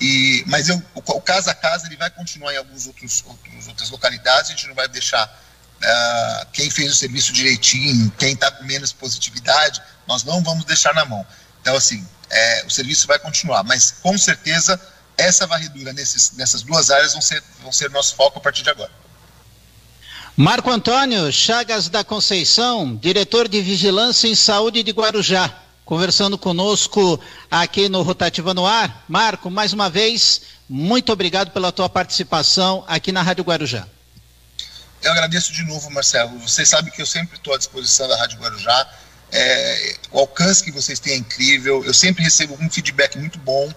E, 0.00 0.42
mas 0.46 0.68
eu, 0.68 0.82
o, 0.94 1.00
o 1.00 1.20
casa 1.20 1.50
a 1.52 1.54
casa 1.54 1.86
ele 1.86 1.96
vai 1.96 2.10
continuar 2.10 2.52
em 2.52 2.56
algumas 2.56 2.86
outros, 2.86 3.22
outros, 3.26 3.68
outras 3.68 3.90
localidades, 3.90 4.50
a 4.50 4.54
gente 4.54 4.66
não 4.66 4.74
vai 4.74 4.88
deixar 4.88 5.40
uh, 5.82 6.46
quem 6.52 6.70
fez 6.70 6.92
o 6.92 6.94
serviço 6.94 7.32
direitinho, 7.32 8.10
quem 8.18 8.32
está 8.34 8.50
com 8.50 8.64
menos 8.64 8.92
positividade, 8.92 9.82
nós 10.06 10.24
não 10.24 10.42
vamos 10.42 10.64
deixar 10.64 10.94
na 10.94 11.04
mão. 11.04 11.26
Então, 11.60 11.76
assim, 11.76 12.06
é, 12.30 12.64
o 12.66 12.70
serviço 12.70 13.06
vai 13.06 13.18
continuar, 13.18 13.62
mas 13.62 13.92
com 14.02 14.16
certeza 14.16 14.80
essa 15.16 15.46
varredura 15.46 15.92
nesses, 15.92 16.32
nessas 16.32 16.62
duas 16.62 16.90
áreas 16.90 17.12
vão 17.12 17.22
ser, 17.22 17.42
vão 17.62 17.72
ser 17.72 17.90
nosso 17.90 18.14
foco 18.14 18.38
a 18.38 18.42
partir 18.42 18.62
de 18.62 18.70
agora. 18.70 18.90
Marco 20.36 20.70
Antônio 20.70 21.30
Chagas 21.30 21.90
da 21.90 22.02
Conceição, 22.02 22.96
diretor 22.96 23.46
de 23.46 23.60
Vigilância 23.60 24.26
em 24.26 24.34
Saúde 24.34 24.82
de 24.82 24.90
Guarujá, 24.90 25.54
conversando 25.84 26.38
conosco 26.38 27.20
aqui 27.50 27.88
no 27.88 28.00
Rotativa 28.02 28.54
no 28.54 28.64
Ar. 28.64 29.04
Marco, 29.06 29.50
mais 29.50 29.74
uma 29.74 29.90
vez, 29.90 30.40
muito 30.66 31.12
obrigado 31.12 31.50
pela 31.50 31.70
tua 31.70 31.88
participação 31.88 32.82
aqui 32.88 33.12
na 33.12 33.20
Rádio 33.20 33.44
Guarujá. 33.44 33.86
Eu 35.02 35.10
agradeço 35.10 35.52
de 35.52 35.64
novo, 35.64 35.90
Marcelo. 35.90 36.38
Você 36.38 36.64
sabe 36.64 36.90
que 36.90 37.02
eu 37.02 37.06
sempre 37.06 37.36
estou 37.36 37.52
à 37.54 37.58
disposição 37.58 38.06
da 38.06 38.16
Rádio 38.16 38.38
Guarujá. 38.38 38.88
É, 39.32 39.96
o 40.12 40.20
alcance 40.20 40.62
que 40.62 40.70
vocês 40.70 41.00
têm 41.00 41.14
é 41.14 41.16
incrível. 41.16 41.84
Eu 41.84 41.92
sempre 41.92 42.22
recebo 42.22 42.56
um 42.60 42.70
feedback 42.70 43.18
muito 43.18 43.38
bom. 43.40 43.72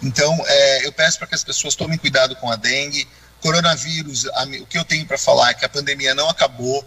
Então, 0.00 0.40
é, 0.46 0.86
eu 0.86 0.92
peço 0.92 1.18
para 1.18 1.26
que 1.26 1.34
as 1.34 1.42
pessoas 1.42 1.74
tomem 1.74 1.98
cuidado 1.98 2.36
com 2.36 2.50
a 2.50 2.56
dengue 2.56 3.08
coronavírus, 3.40 4.24
o 4.60 4.66
que 4.66 4.78
eu 4.78 4.84
tenho 4.84 5.04
para 5.04 5.18
falar 5.18 5.50
é 5.50 5.54
que 5.54 5.64
a 5.64 5.68
pandemia 5.68 6.14
não 6.14 6.28
acabou. 6.28 6.86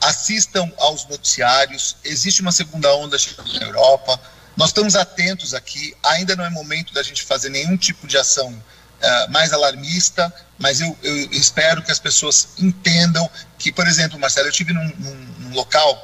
Assistam 0.00 0.72
aos 0.78 1.06
noticiários. 1.06 1.96
Existe 2.02 2.40
uma 2.40 2.52
segunda 2.52 2.94
onda 2.94 3.18
chegando 3.18 3.52
na 3.52 3.66
Europa. 3.66 4.18
Nós 4.56 4.70
estamos 4.70 4.96
atentos 4.96 5.52
aqui. 5.52 5.94
Ainda 6.02 6.34
não 6.34 6.44
é 6.44 6.48
momento 6.48 6.94
da 6.94 7.02
gente 7.02 7.22
fazer 7.22 7.50
nenhum 7.50 7.76
tipo 7.76 8.06
de 8.06 8.16
ação 8.16 8.50
uh, 9.02 9.30
mais 9.30 9.52
alarmista, 9.52 10.32
mas 10.58 10.80
eu, 10.80 10.96
eu, 11.02 11.30
espero 11.32 11.82
que 11.82 11.90
as 11.90 11.98
pessoas 11.98 12.48
entendam 12.58 13.28
que, 13.58 13.72
por 13.72 13.86
exemplo, 13.86 14.18
Marcelo, 14.18 14.48
eu 14.48 14.52
tive 14.52 14.72
num, 14.72 14.88
num, 14.98 15.14
num 15.38 15.54
local 15.54 15.94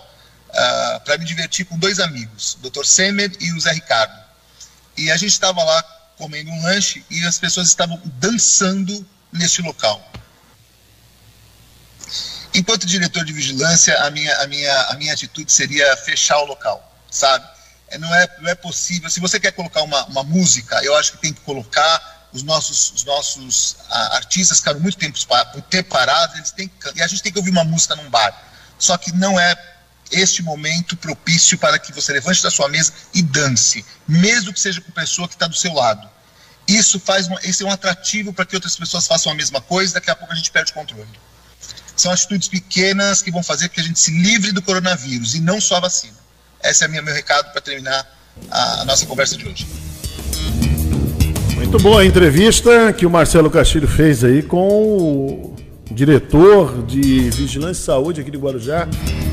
uh, 0.49 1.01
para 1.05 1.19
me 1.19 1.25
divertir 1.25 1.67
com 1.67 1.79
dois 1.79 2.01
amigos, 2.01 2.59
o 2.63 2.71
Dr. 2.71 2.85
Semer 2.85 3.33
e 3.41 3.53
o 3.53 3.61
Zé 3.61 3.73
Ricardo. 3.73 4.27
E 4.97 5.11
a 5.11 5.17
gente 5.17 5.33
estava 5.33 5.63
lá 5.63 5.83
comendo 6.17 6.51
um 6.51 6.63
lanche 6.63 7.05
e 7.11 7.25
as 7.27 7.39
pessoas 7.39 7.69
estavam 7.69 8.01
dançando 8.05 9.07
neste 9.33 9.61
local. 9.61 10.03
Enquanto 12.55 12.87
diretor 12.87 13.23
de 13.25 13.35
vigilância, 13.35 13.95
a 14.03 14.11
minha, 14.11 14.35
a 14.39 14.47
minha, 14.47 14.83
a 14.85 14.95
minha 14.95 15.13
atitude 15.13 15.53
seria 15.53 15.95
fechar 15.99 16.39
o 16.39 16.47
local, 16.47 16.97
sabe? 17.11 17.47
É, 17.89 17.99
não 17.99 18.13
é, 18.15 18.29
não 18.41 18.49
é 18.49 18.55
possível. 18.55 19.11
Se 19.11 19.21
você 19.21 19.39
quer 19.39 19.53
colocar 19.53 19.83
uma, 19.83 20.07
uma 20.07 20.23
música, 20.23 20.83
eu 20.83 20.97
acho 20.97 21.13
que 21.13 21.19
tem 21.19 21.33
que 21.33 21.41
colocar. 21.43 22.16
Os 22.37 22.43
nossos, 22.43 22.93
os 22.95 23.05
nossos 23.05 23.77
a, 23.89 24.17
artistas 24.17 24.59
ficaram 24.59 24.79
muito 24.79 24.99
tempo, 24.99 25.19
muito 25.55 25.69
tempo 25.69 25.89
parados, 25.89 26.37
eles 26.37 26.51
têm 26.51 26.71
e 26.95 27.03
a 27.03 27.07
gente 27.07 27.23
tem 27.23 27.33
que 27.33 27.39
ouvir 27.39 27.51
uma 27.51 27.65
música 27.65 27.97
num 27.97 28.11
bar. 28.11 28.31
Só 28.79 28.95
que 28.99 29.11
não 29.13 29.41
é 29.41 29.57
este 30.13 30.43
momento 30.43 30.99
propício 30.99 31.57
para 31.57 31.79
que 31.79 31.93
você 31.95 32.13
levante 32.13 32.43
da 32.43 32.51
sua 32.51 32.69
mesa 32.69 32.93
e 33.15 33.23
dance, 33.23 33.85
mesmo 34.07 34.53
que 34.53 34.61
seja 34.61 34.83
com 34.83 34.91
a 34.91 34.95
pessoa 34.95 35.27
que 35.27 35.35
está 35.35 35.47
do 35.47 35.57
seu 35.57 35.73
lado. 35.73 36.09
isso 36.69 37.01
faz 37.01 37.27
uma, 37.27 37.41
esse 37.43 37.63
é 37.63 37.67
um 37.67 37.71
atrativo 37.71 38.35
para 38.35 38.45
que 38.45 38.55
outras 38.55 38.77
pessoas 38.77 39.07
façam 39.07 39.33
a 39.33 39.35
mesma 39.35 39.63
coisa, 39.63 39.95
daqui 39.95 40.11
a 40.11 40.15
pouco 40.15 40.33
a 40.33 40.37
gente 40.37 40.51
perde 40.51 40.73
o 40.73 40.75
controle. 40.75 41.09
São 41.97 42.13
atitudes 42.13 42.49
pequenas 42.49 43.23
que 43.23 43.31
vão 43.31 43.43
fazer 43.43 43.71
que 43.71 43.81
a 43.81 43.83
gente 43.83 43.99
se 43.99 44.11
livre 44.11 44.53
do 44.53 44.61
coronavírus 44.61 45.35
e 45.35 45.41
não 45.41 45.59
só 45.59 45.77
a 45.77 45.81
vacina. 45.81 46.19
Esse 46.63 46.85
é 46.85 46.87
o 46.87 46.91
meu 46.91 47.15
recado 47.15 47.51
para 47.53 47.63
terminar 47.63 48.07
a 48.51 48.85
nossa 48.85 49.07
conversa 49.07 49.37
de 49.37 49.49
hoje. 49.49 49.67
Muito 51.67 51.83
boa 51.83 52.03
a 52.03 52.07
entrevista 52.07 52.93
que 52.93 53.05
o 53.05 53.11
Marcelo 53.11 53.51
Castilho 53.51 53.89
fez 53.89 54.23
aí 54.23 54.41
com 54.41 54.69
o 54.69 55.57
diretor 55.91 56.85
de 56.87 57.29
Vigilância 57.31 57.83
e 57.83 57.85
Saúde 57.85 58.21
aqui 58.21 58.31
de 58.31 58.39
Guarujá, 58.39 58.87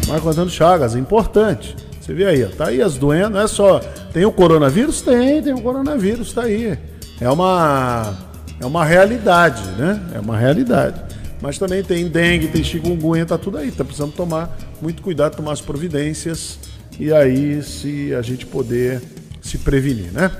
Marco 0.08 0.28
Antônio 0.28 0.50
Chagas. 0.50 0.96
Importante. 0.96 1.76
Você 2.02 2.12
vê 2.12 2.26
aí, 2.26 2.44
ó, 2.44 2.48
tá 2.48 2.70
aí 2.70 2.82
as 2.82 2.98
doenças, 2.98 3.32
não 3.32 3.40
é 3.40 3.48
só. 3.48 3.80
Tem 4.12 4.26
o 4.26 4.32
coronavírus? 4.32 5.00
Tem, 5.00 5.44
tem 5.44 5.54
o 5.54 5.62
coronavírus, 5.62 6.34
tá 6.34 6.42
aí. 6.42 6.76
É 7.22 7.30
uma, 7.30 8.18
é 8.60 8.66
uma 8.66 8.84
realidade, 8.84 9.62
né? 9.78 10.02
É 10.16 10.20
uma 10.20 10.36
realidade. 10.36 11.00
Mas 11.40 11.60
também 11.60 11.84
tem 11.84 12.08
dengue, 12.08 12.48
tem 12.48 12.64
chikungunya, 12.64 13.28
tá 13.28 13.38
tudo 13.38 13.60
aí. 13.60 13.70
Tá 13.70 13.86
precisando 13.86 14.12
tomar 14.12 14.58
muito 14.82 15.04
cuidado, 15.04 15.36
tomar 15.36 15.52
as 15.52 15.62
providências 15.62 16.58
e 17.00 17.14
aí 17.14 17.62
se 17.62 18.12
a 18.16 18.24
gente 18.24 18.48
poder 18.48 19.04
se 19.40 19.60
prevenir, 19.60 20.12
né? 20.12 20.32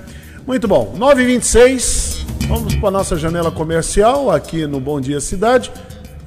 Muito 0.46 0.68
bom. 0.68 0.94
9h26, 0.98 2.26
vamos 2.48 2.76
para 2.76 2.90
a 2.90 2.92
nossa 2.92 3.16
janela 3.16 3.50
comercial 3.50 4.30
aqui 4.30 4.68
no 4.68 4.80
Bom 4.80 5.00
Dia 5.00 5.22
Cidade. 5.22 5.72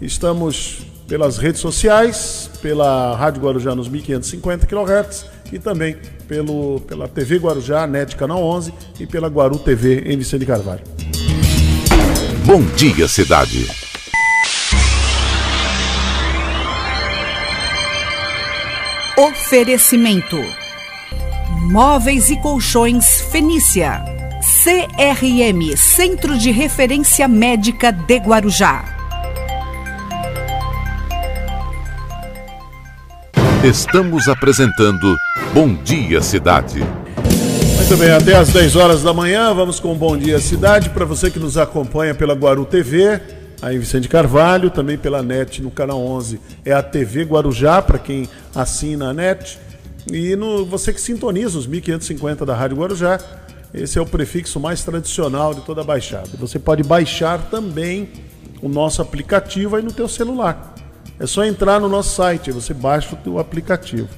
Estamos 0.01 0.87
pelas 1.07 1.37
redes 1.37 1.61
sociais, 1.61 2.51
pela 2.63 3.15
Rádio 3.15 3.43
Guarujá 3.43 3.75
nos 3.75 3.89
1550 3.89 4.67
kHz 4.67 5.27
e 5.53 5.59
também 5.59 5.97
pelo, 6.27 6.81
pela 6.81 7.07
TV 7.07 7.37
Guarujá, 7.37 7.87
NET 7.87 8.17
Canal 8.17 8.43
11 8.43 8.73
e 8.99 9.07
pela 9.07 9.29
Guaru 9.29 9.59
TV 9.59 10.01
em 10.07 10.17
Vicente 10.17 10.47
Carvalho. 10.47 10.83
Bom 12.45 12.63
Dia 12.75 13.07
Cidade. 13.09 13.69
Oferecimento: 19.19 20.37
Móveis 21.69 22.31
e 22.31 22.37
Colchões 22.37 23.23
Fenícia. 23.33 24.01
CRM 24.63 25.77
Centro 25.77 26.39
de 26.39 26.53
Referência 26.53 27.27
Médica 27.27 27.91
de 27.91 28.19
Guarujá. 28.19 28.85
Estamos 33.65 34.29
apresentando 34.29 35.17
Bom 35.53 35.75
Dia 35.83 36.23
Cidade. 36.23 36.87
Muito 37.77 37.97
bem, 37.97 38.13
até 38.13 38.37
às 38.37 38.51
10 38.51 38.77
horas 38.77 39.03
da 39.03 39.13
manhã, 39.13 39.53
vamos 39.53 39.81
com 39.81 39.93
Bom 39.97 40.17
Dia 40.17 40.39
Cidade. 40.39 40.91
Para 40.91 41.05
você 41.05 41.33
que 41.33 41.41
nos 41.41 41.59
acompanha 41.59 42.15
pela 42.15 42.35
Guaru 42.35 42.65
TV, 42.65 43.21
aí 43.61 43.77
Vicente 43.77 44.09
Carvalho, 44.09 44.71
também 44.71 44.97
pela 44.97 45.21
NET 45.21 45.61
no 45.61 45.73
canal 45.73 46.01
11, 46.01 46.41
é 46.65 46.73
a 46.73 46.83
TV 46.83 47.25
Guarujá, 47.25 47.83
para 47.83 47.99
quem 47.99 48.29
assina 48.55 49.09
a 49.09 49.13
NET. 49.13 49.66
E 50.11 50.37
no, 50.37 50.65
você 50.65 50.93
que 50.93 51.01
sintoniza 51.01 51.59
os 51.59 51.67
1550 51.67 52.47
da 52.47 52.55
Rádio 52.55 52.77
Guarujá, 52.77 53.19
esse 53.75 53.99
é 53.99 54.03
o 54.03 54.07
prefixo 54.07 54.61
mais 54.61 54.83
tradicional 54.85 55.53
de 55.53 55.61
toda 55.63 55.81
a 55.81 55.85
Baixada. 55.85 56.31
Você 56.39 56.59
pode 56.59 56.83
baixar 56.83 57.51
também 57.51 58.09
o 58.63 58.69
nosso 58.69 59.03
aplicativo 59.03 59.77
aí 59.77 59.83
no 59.83 59.93
teu 59.93 60.09
celular. 60.09 60.75
É 61.19 61.27
só 61.27 61.45
entrar 61.45 61.81
no 61.81 61.89
nosso 61.89 62.15
site, 62.15 62.53
você 62.53 62.73
baixa 62.73 63.19
o 63.27 63.39
aplicativo. 63.39 64.09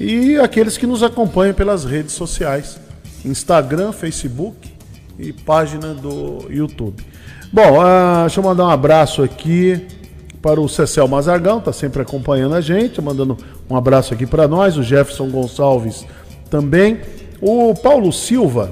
E 0.00 0.36
aqueles 0.38 0.76
que 0.76 0.86
nos 0.86 1.02
acompanham 1.02 1.54
pelas 1.54 1.84
redes 1.84 2.12
sociais, 2.12 2.78
Instagram, 3.24 3.92
Facebook 3.92 4.72
e 5.18 5.32
página 5.32 5.94
do 5.94 6.46
YouTube. 6.50 7.04
Bom, 7.52 7.78
uh, 7.78 8.22
deixa 8.22 8.40
eu 8.40 8.44
mandar 8.44 8.64
um 8.64 8.70
abraço 8.70 9.22
aqui 9.22 9.86
para 10.44 10.60
o 10.60 10.68
Cecel 10.68 11.08
Mazargão, 11.08 11.56
está 11.56 11.72
sempre 11.72 12.02
acompanhando 12.02 12.54
a 12.54 12.60
gente, 12.60 13.00
mandando 13.00 13.38
um 13.68 13.74
abraço 13.74 14.12
aqui 14.12 14.26
para 14.26 14.46
nós, 14.46 14.76
o 14.76 14.82
Jefferson 14.82 15.30
Gonçalves 15.30 16.04
também. 16.50 17.00
O 17.40 17.74
Paulo 17.74 18.12
Silva, 18.12 18.70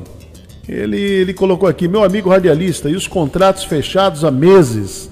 ele, 0.68 1.00
ele 1.00 1.32
colocou 1.32 1.66
aqui, 1.66 1.88
meu 1.88 2.04
amigo 2.04 2.28
radialista, 2.28 2.90
e 2.90 2.94
os 2.94 3.06
contratos 3.06 3.64
fechados 3.64 4.22
há 4.22 4.30
meses 4.30 5.08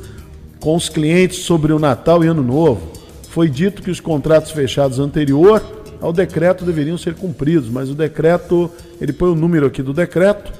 com 0.61 0.77
os 0.77 0.91
clientes 0.91 1.39
sobre 1.39 1.73
o 1.73 1.78
Natal 1.78 2.23
e 2.23 2.27
Ano 2.27 2.43
Novo. 2.43 2.93
Foi 3.31 3.49
dito 3.49 3.81
que 3.81 3.91
os 3.91 3.99
contratos 3.99 4.51
fechados 4.51 4.99
anterior 4.99 5.65
ao 5.99 6.12
decreto 6.12 6.66
deveriam 6.66 6.99
ser 6.99 7.15
cumpridos, 7.15 7.70
mas 7.70 7.89
o 7.89 7.95
decreto, 7.95 8.70
ele 9.01 9.15
põe 9.15 9.31
o 9.31 9.35
número 9.35 9.65
aqui 9.65 9.82
do 9.82 9.95
decreto, 9.95 10.53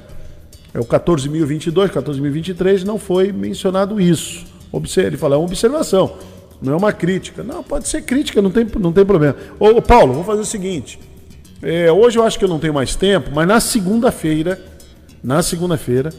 é 0.73 0.79
o 0.79 0.83
14.022, 0.83 1.89
14.023, 1.89 2.85
não 2.85 2.97
foi 2.97 3.31
mencionado 3.31 4.01
isso. 4.01 4.50
Ele 4.97 5.17
fala, 5.17 5.35
é 5.35 5.37
uma 5.37 5.45
observação, 5.45 6.13
não 6.61 6.73
é 6.73 6.75
uma 6.75 6.93
crítica. 6.93 7.43
Não, 7.43 7.63
pode 7.63 7.87
ser 7.87 8.03
crítica, 8.03 8.41
não 8.41 8.51
tem, 8.51 8.65
não 8.79 8.93
tem 8.93 9.05
problema. 9.05 9.35
Ô, 9.59 9.81
Paulo, 9.81 10.13
vou 10.13 10.23
fazer 10.23 10.41
o 10.41 10.45
seguinte. 10.45 10.99
É, 11.61 11.91
hoje 11.91 12.17
eu 12.17 12.23
acho 12.23 12.39
que 12.39 12.45
eu 12.45 12.49
não 12.49 12.59
tenho 12.59 12.73
mais 12.73 12.95
tempo, 12.95 13.29
mas 13.33 13.47
na 13.47 13.59
segunda-feira, 13.59 14.59
na 15.23 15.43
segunda-feira, 15.43 16.09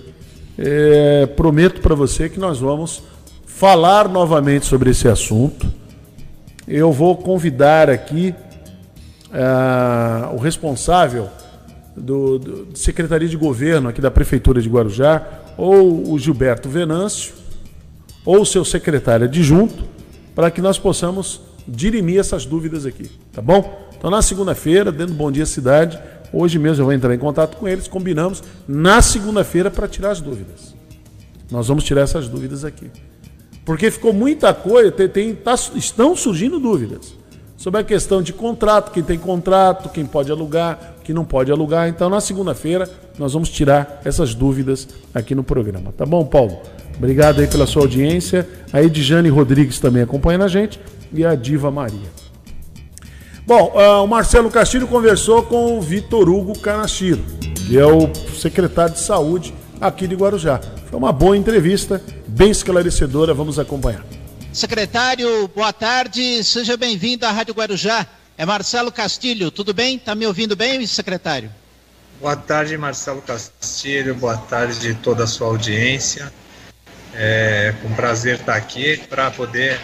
é, 0.58 1.26
prometo 1.26 1.80
para 1.80 1.94
você 1.94 2.28
que 2.28 2.38
nós 2.38 2.60
vamos 2.60 3.02
falar 3.44 4.08
novamente 4.08 4.66
sobre 4.66 4.90
esse 4.90 5.08
assunto. 5.08 5.66
Eu 6.66 6.92
vou 6.92 7.16
convidar 7.16 7.90
aqui 7.90 8.34
uh, 9.32 10.34
o 10.34 10.38
responsável 10.38 11.28
do, 11.96 12.38
do 12.38 12.68
Secretaria 12.78 13.28
de 13.28 13.36
Governo 13.36 13.88
aqui 13.88 14.00
da 14.00 14.10
Prefeitura 14.10 14.60
de 14.60 14.68
Guarujá, 14.68 15.22
ou 15.56 16.12
o 16.12 16.18
Gilberto 16.18 16.68
Venâncio, 16.68 17.34
ou 18.24 18.44
seu 18.44 18.64
secretário 18.64 19.26
adjunto, 19.26 19.84
para 20.34 20.50
que 20.50 20.60
nós 20.60 20.78
possamos 20.78 21.40
dirimir 21.66 22.18
essas 22.18 22.44
dúvidas 22.44 22.86
aqui, 22.86 23.10
tá 23.32 23.40
bom? 23.40 23.88
Então, 23.96 24.10
na 24.10 24.22
segunda-feira, 24.22 24.90
dentro 24.90 25.14
do 25.14 25.18
Bom 25.18 25.30
Dia 25.30 25.46
Cidade, 25.46 25.98
hoje 26.32 26.58
mesmo 26.58 26.82
eu 26.82 26.86
vou 26.86 26.92
entrar 26.92 27.14
em 27.14 27.18
contato 27.18 27.56
com 27.56 27.68
eles, 27.68 27.86
combinamos 27.86 28.42
na 28.66 29.00
segunda-feira 29.00 29.70
para 29.70 29.86
tirar 29.86 30.10
as 30.10 30.20
dúvidas. 30.20 30.74
Nós 31.50 31.68
vamos 31.68 31.84
tirar 31.84 32.02
essas 32.02 32.28
dúvidas 32.28 32.64
aqui. 32.64 32.90
Porque 33.64 33.90
ficou 33.90 34.12
muita 34.12 34.52
coisa, 34.52 34.90
tem, 34.90 35.08
tem 35.08 35.34
tá, 35.34 35.54
estão 35.54 36.16
surgindo 36.16 36.58
dúvidas 36.58 37.14
sobre 37.56 37.80
a 37.80 37.84
questão 37.84 38.20
de 38.20 38.32
contrato, 38.32 38.90
quem 38.90 39.04
tem 39.04 39.16
contrato, 39.16 39.88
quem 39.90 40.04
pode 40.04 40.32
alugar, 40.32 40.96
quem 41.04 41.14
não 41.14 41.24
pode 41.24 41.52
alugar. 41.52 41.88
Então, 41.88 42.10
na 42.10 42.20
segunda-feira, 42.20 42.90
nós 43.16 43.34
vamos 43.34 43.50
tirar 43.50 44.00
essas 44.04 44.34
dúvidas 44.34 44.88
aqui 45.14 45.32
no 45.32 45.44
programa. 45.44 45.92
Tá 45.92 46.04
bom, 46.04 46.24
Paulo? 46.24 46.60
Obrigado 47.02 47.40
aí 47.40 47.48
pela 47.48 47.66
sua 47.66 47.82
audiência. 47.82 48.48
A 48.72 48.80
Edjane 48.80 49.28
Rodrigues 49.28 49.80
também 49.80 50.04
acompanha 50.04 50.44
a 50.44 50.46
gente 50.46 50.78
e 51.12 51.26
a 51.26 51.34
Diva 51.34 51.68
Maria. 51.68 52.08
Bom, 53.44 53.72
uh, 53.74 54.04
o 54.04 54.06
Marcelo 54.06 54.48
Castilho 54.48 54.86
conversou 54.86 55.42
com 55.42 55.76
o 55.76 55.82
Vitor 55.82 56.28
Hugo 56.28 56.56
Canachiro, 56.60 57.20
que 57.66 57.76
é 57.76 57.84
o 57.84 58.08
secretário 58.38 58.94
de 58.94 59.00
saúde 59.00 59.52
aqui 59.80 60.06
de 60.06 60.14
Guarujá. 60.14 60.60
Foi 60.88 60.96
uma 60.96 61.12
boa 61.12 61.36
entrevista, 61.36 62.00
bem 62.28 62.52
esclarecedora, 62.52 63.34
vamos 63.34 63.58
acompanhar. 63.58 64.04
Secretário, 64.52 65.48
boa 65.48 65.72
tarde, 65.72 66.44
seja 66.44 66.76
bem-vindo 66.76 67.26
à 67.26 67.32
Rádio 67.32 67.52
Guarujá. 67.52 68.06
É 68.38 68.46
Marcelo 68.46 68.92
Castilho, 68.92 69.50
tudo 69.50 69.74
bem? 69.74 69.96
Está 69.96 70.14
me 70.14 70.24
ouvindo 70.24 70.54
bem, 70.54 70.86
secretário? 70.86 71.50
Boa 72.20 72.36
tarde, 72.36 72.78
Marcelo 72.78 73.20
Castilho, 73.22 74.14
boa 74.14 74.36
tarde 74.36 74.94
toda 75.02 75.24
a 75.24 75.26
sua 75.26 75.48
audiência. 75.48 76.32
É 77.14 77.74
com 77.82 77.92
prazer 77.94 78.40
estar 78.40 78.56
aqui 78.56 78.96
para 79.08 79.30
poder 79.30 79.78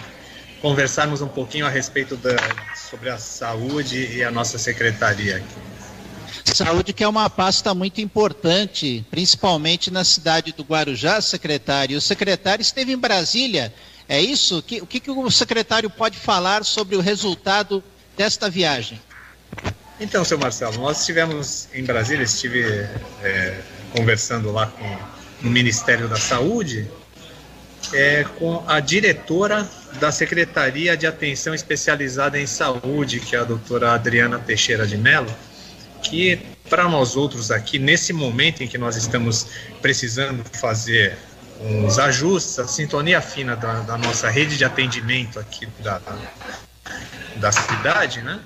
conversarmos 0.63 1.21
um 1.21 1.29
pouquinho 1.29 1.67
a 1.67 1.69
respeito 1.69 2.17
da, 2.17 2.37
sobre 2.75 3.11
a 3.11 3.19
saúde 3.19 4.17
e 4.17 4.25
a 4.25 4.31
nossa 4.31 4.59
secretaria 4.59 5.37
aqui. 5.37 6.55
Saúde 6.55 6.93
que 6.93 7.05
é 7.05 7.09
uma 7.09 7.29
pasta 7.29 7.75
muito 7.75 8.01
importante, 8.01 9.05
principalmente 9.11 9.91
na 9.91 10.03
cidade 10.03 10.53
do 10.53 10.63
Guarujá, 10.63 11.21
secretário. 11.21 11.99
O 11.99 12.01
secretário 12.01 12.63
esteve 12.63 12.93
em 12.93 12.99
Brasília 12.99 13.73
é 14.09 14.21
isso? 14.21 14.59
O 14.59 14.63
que, 14.63 14.81
o 14.81 14.87
que 14.87 15.11
o 15.11 15.31
secretário 15.31 15.91
pode 15.91 16.17
falar 16.17 16.65
sobre 16.65 16.97
o 16.97 17.01
resultado 17.01 17.85
desta 18.17 18.49
viagem? 18.49 18.99
Então, 20.01 20.25
seu 20.25 20.39
Marcelo, 20.39 20.79
nós 20.79 21.01
estivemos 21.01 21.69
em 21.75 21.85
Brasília, 21.85 22.25
estive 22.25 22.63
é, 23.23 23.61
conversando 23.95 24.51
lá 24.51 24.67
com 24.67 25.19
no 25.41 25.51
Ministério 25.51 26.09
da 26.09 26.17
Saúde, 26.17 26.91
é, 27.93 28.25
com 28.39 28.63
a 28.67 28.81
diretora 28.81 29.69
da 30.01 30.13
Secretaria 30.13 30.97
de 30.97 31.07
Atenção 31.07 31.55
Especializada 31.55 32.39
em 32.39 32.47
Saúde, 32.47 33.21
que 33.21 33.35
é 33.35 33.39
a 33.39 33.45
doutora 33.45 33.93
Adriana 33.93 34.39
Teixeira 34.39 34.87
de 34.87 34.97
Mello, 34.97 35.33
que 36.03 36.41
para 36.69 36.89
nós 36.89 37.17
outros 37.17 37.51
aqui, 37.51 37.79
nesse 37.79 38.13
momento 38.13 38.63
em 38.63 38.69
que 38.69 38.79
nós 38.79 38.97
estamos 38.97 39.47
precisando 39.81 40.45
fazer 40.59 41.17
uns 41.61 41.99
ajustes, 41.99 42.59
a 42.59 42.69
sintonia 42.69 43.21
fina 43.21 43.57
da, 43.57 43.81
da 43.81 43.99
nossa 43.99 44.29
rede 44.29 44.57
de 44.57 44.65
atendimento 44.65 45.41
aqui 45.41 45.67
da, 45.81 46.01
da 47.37 47.51
cidade, 47.51 48.23
né? 48.23 48.41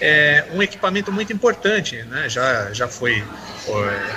é 0.00 0.46
um 0.52 0.62
equipamento 0.62 1.12
muito 1.12 1.32
importante, 1.32 2.02
né? 2.04 2.28
já, 2.28 2.72
já 2.72 2.88
foi 2.88 3.22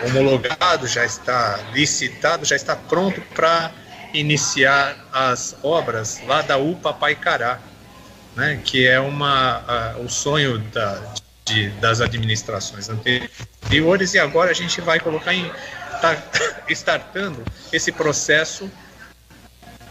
homologado, 0.06 0.88
já 0.88 1.06
está 1.06 1.60
licitado, 1.74 2.46
já 2.46 2.56
está 2.56 2.76
pronto 2.76 3.22
para 3.34 3.72
iniciar 4.20 4.96
as 5.12 5.56
obras 5.62 6.22
lá 6.26 6.42
da 6.42 6.58
UPA 6.58 6.94
Paicará, 6.94 7.60
né? 8.36 8.60
que 8.64 8.88
é 8.88 9.00
uma, 9.00 9.64
a, 9.68 9.98
o 10.00 10.10
sonho 10.10 10.60
da, 10.60 11.02
de, 11.46 11.70
das 11.72 12.02
administrações 12.02 12.90
anteriores 12.90 14.14
e 14.14 14.20
agora 14.20 14.52
a 14.52 14.54
gente 14.54 14.82
vai 14.82 15.00
colocar 15.00 15.34
em 15.34 15.52
tá 16.02 16.18
startando 16.70 17.44
esse 17.72 17.92
processo 17.92 18.70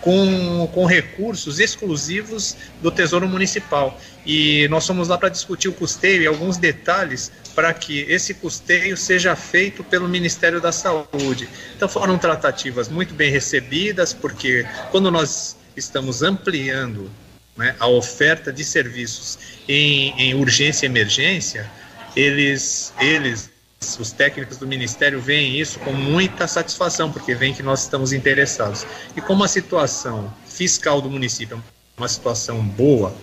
com, 0.05 0.69
com 0.75 0.85
recursos 0.85 1.59
exclusivos 1.59 2.55
do 2.83 2.91
Tesouro 2.91 3.27
Municipal. 3.27 3.99
E 4.27 4.69
nós 4.69 4.87
fomos 4.87 5.09
lá 5.09 5.17
para 5.17 5.31
discutir 5.31 5.69
o 5.69 5.73
custeio 5.73 6.23
e 6.23 6.27
alguns 6.27 6.59
detalhes 6.59 7.33
para 7.55 7.73
que 7.73 8.01
esse 8.01 8.35
custeio 8.35 8.99
seja 8.99 9.35
feito 9.35 9.83
pelo 9.83 10.07
Ministério 10.07 10.61
da 10.61 10.71
Saúde. 10.73 11.49
Então 11.75 11.89
foram 11.89 12.19
tratativas 12.19 12.87
muito 12.87 13.15
bem 13.15 13.31
recebidas, 13.31 14.13
porque 14.13 14.67
quando 14.91 15.11
nós 15.11 15.57
estamos 15.75 16.23
ampliando 16.23 17.11
né, 17.57 17.75
a 17.81 17.87
oferta 17.87 18.53
de 18.53 18.63
serviços 18.63 19.39
em, 19.67 20.13
em 20.21 20.35
urgência 20.35 20.85
e 20.85 20.89
emergência, 20.91 21.71
eles, 22.15 22.93
eles 23.01 23.54
os 23.99 24.13
técnicos 24.13 24.57
do 24.57 24.67
Ministério 24.67 25.21
veem 25.21 25.59
isso 25.59 25.79
com 25.81 25.93
muita 25.93 26.47
satisfação, 26.47 27.11
porque 27.13 27.35
veem 27.35 27.55
que 27.55 27.63
nós 27.63 27.83
estamos 27.83 28.13
interessados. 28.13 28.87
E 29.17 29.21
como 29.21 29.45
a 29.45 29.49
situação 29.49 30.33
fiscal 30.47 31.01
do 31.01 31.11
município 31.11 31.57
é 31.57 32.01
uma 32.01 32.09
situação 32.09 32.63
boa, 32.63 33.15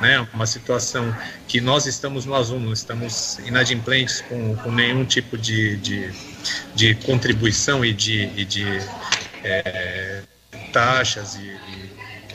né, 0.00 0.26
uma 0.32 0.46
situação 0.46 1.14
que 1.46 1.60
nós 1.60 1.86
estamos 1.86 2.24
no 2.24 2.34
azul, 2.34 2.58
não 2.58 2.72
estamos 2.72 3.38
inadimplentes 3.40 4.22
com, 4.22 4.56
com 4.56 4.72
nenhum 4.72 5.04
tipo 5.04 5.36
de, 5.36 5.76
de, 5.76 6.10
de 6.74 6.94
contribuição 6.94 7.84
e 7.84 7.92
de, 7.92 8.30
e 8.34 8.44
de 8.44 8.64
é, 9.44 10.22
taxas 10.72 11.34
e, 11.34 11.40
e, 11.40 11.90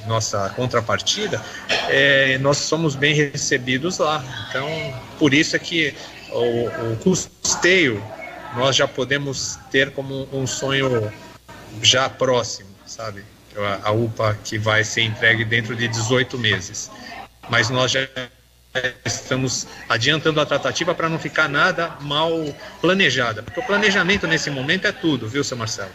nossa 0.07 0.49
contrapartida, 0.49 1.41
é, 1.89 2.37
nós 2.37 2.57
somos 2.57 2.95
bem 2.95 3.15
recebidos 3.15 3.97
lá. 3.97 4.23
Então, 4.49 4.69
por 5.17 5.33
isso 5.33 5.55
é 5.55 5.59
que 5.59 5.95
o, 6.35 6.93
o 6.93 6.97
custeio 6.97 8.03
nós 8.55 8.75
já 8.75 8.87
podemos 8.87 9.59
ter 9.69 9.91
como 9.91 10.27
um 10.31 10.47
sonho 10.47 11.11
já 11.81 12.09
próximo, 12.09 12.69
sabe? 12.85 13.23
A, 13.57 13.89
a 13.89 13.91
UPA 13.91 14.37
que 14.43 14.57
vai 14.57 14.83
ser 14.83 15.01
entregue 15.01 15.43
dentro 15.43 15.75
de 15.75 15.87
18 15.87 16.37
meses. 16.37 16.89
Mas 17.49 17.69
nós 17.69 17.91
já 17.91 18.07
estamos 19.05 19.67
adiantando 19.87 20.41
a 20.41 20.45
tratativa 20.45 20.93
para 20.93 21.09
não 21.09 21.19
ficar 21.19 21.47
nada 21.47 21.95
mal 22.01 22.31
planejada. 22.81 23.43
Porque 23.43 23.59
o 23.59 23.63
planejamento 23.63 24.27
nesse 24.27 24.49
momento 24.49 24.87
é 24.87 24.91
tudo, 24.91 25.27
viu, 25.27 25.43
seu 25.43 25.57
Marcelo? 25.57 25.91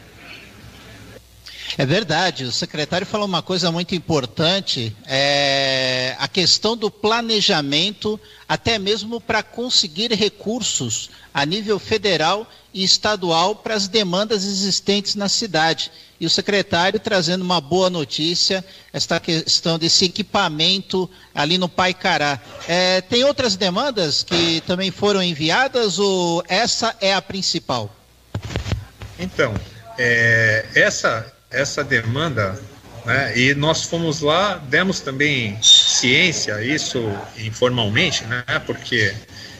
É 1.78 1.86
verdade, 1.86 2.44
o 2.44 2.52
secretário 2.52 3.06
falou 3.06 3.26
uma 3.26 3.42
coisa 3.42 3.70
muito 3.70 3.94
importante, 3.94 4.94
é 5.06 6.16
a 6.18 6.26
questão 6.26 6.76
do 6.76 6.90
planejamento, 6.90 8.18
até 8.48 8.78
mesmo 8.78 9.20
para 9.20 9.42
conseguir 9.42 10.12
recursos 10.12 11.10
a 11.32 11.46
nível 11.46 11.78
federal 11.78 12.46
e 12.74 12.84
estadual 12.84 13.54
para 13.56 13.74
as 13.74 13.88
demandas 13.88 14.44
existentes 14.44 15.14
na 15.14 15.28
cidade. 15.28 15.90
E 16.20 16.26
o 16.26 16.30
secretário 16.30 17.00
trazendo 17.00 17.42
uma 17.42 17.60
boa 17.60 17.88
notícia, 17.88 18.64
esta 18.92 19.18
questão 19.18 19.78
desse 19.78 20.04
equipamento 20.04 21.08
ali 21.34 21.56
no 21.56 21.68
Paicará. 21.68 22.40
É, 22.68 23.00
tem 23.00 23.24
outras 23.24 23.56
demandas 23.56 24.22
que 24.22 24.60
também 24.66 24.90
foram 24.90 25.22
enviadas 25.22 25.98
ou 25.98 26.44
essa 26.48 26.94
é 27.00 27.14
a 27.14 27.22
principal? 27.22 27.94
Então, 29.18 29.54
é, 29.96 30.66
essa 30.74 31.39
essa 31.50 31.82
demanda, 31.82 32.60
né, 33.04 33.36
e 33.36 33.54
nós 33.54 33.84
fomos 33.84 34.20
lá, 34.20 34.54
demos 34.68 35.00
também 35.00 35.60
ciência, 35.62 36.62
isso 36.62 37.00
informalmente, 37.38 38.24
né, 38.24 38.44
porque 38.66 39.12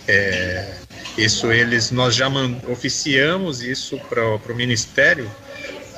é, 0.06 0.74
isso 1.18 1.50
eles, 1.50 1.90
nós 1.90 2.14
já 2.14 2.28
oficiamos 2.68 3.62
isso 3.62 3.98
para 4.08 4.24
o 4.24 4.54
Ministério, 4.54 5.30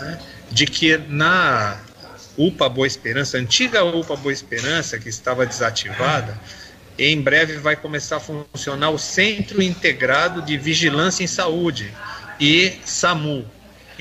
né, 0.00 0.18
de 0.50 0.66
que 0.66 0.96
na 0.96 1.80
UPA 2.36 2.68
Boa 2.68 2.86
Esperança, 2.86 3.36
antiga 3.36 3.84
UPA 3.84 4.16
Boa 4.16 4.32
Esperança, 4.32 4.98
que 4.98 5.08
estava 5.08 5.44
desativada, 5.44 6.38
em 6.98 7.20
breve 7.20 7.56
vai 7.58 7.76
começar 7.76 8.16
a 8.16 8.20
funcionar 8.20 8.90
o 8.90 8.98
Centro 8.98 9.62
Integrado 9.62 10.42
de 10.42 10.56
Vigilância 10.56 11.24
em 11.24 11.26
Saúde 11.26 11.92
e 12.38 12.74
SAMU, 12.84 13.46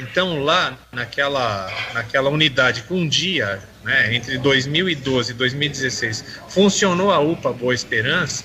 então, 0.02 0.44
lá 0.44 0.76
naquela, 0.92 1.72
naquela 1.94 2.30
unidade 2.30 2.82
que 2.82 2.94
um 2.94 3.08
dia, 3.08 3.62
né, 3.84 4.16
entre 4.16 4.36
2012 4.40 5.32
e 5.32 5.34
2016, 5.36 6.26
funcionou 6.50 7.12
a 7.12 7.20
UPA 7.20 7.54
Boa 7.54 7.74
Esperança, 7.74 8.44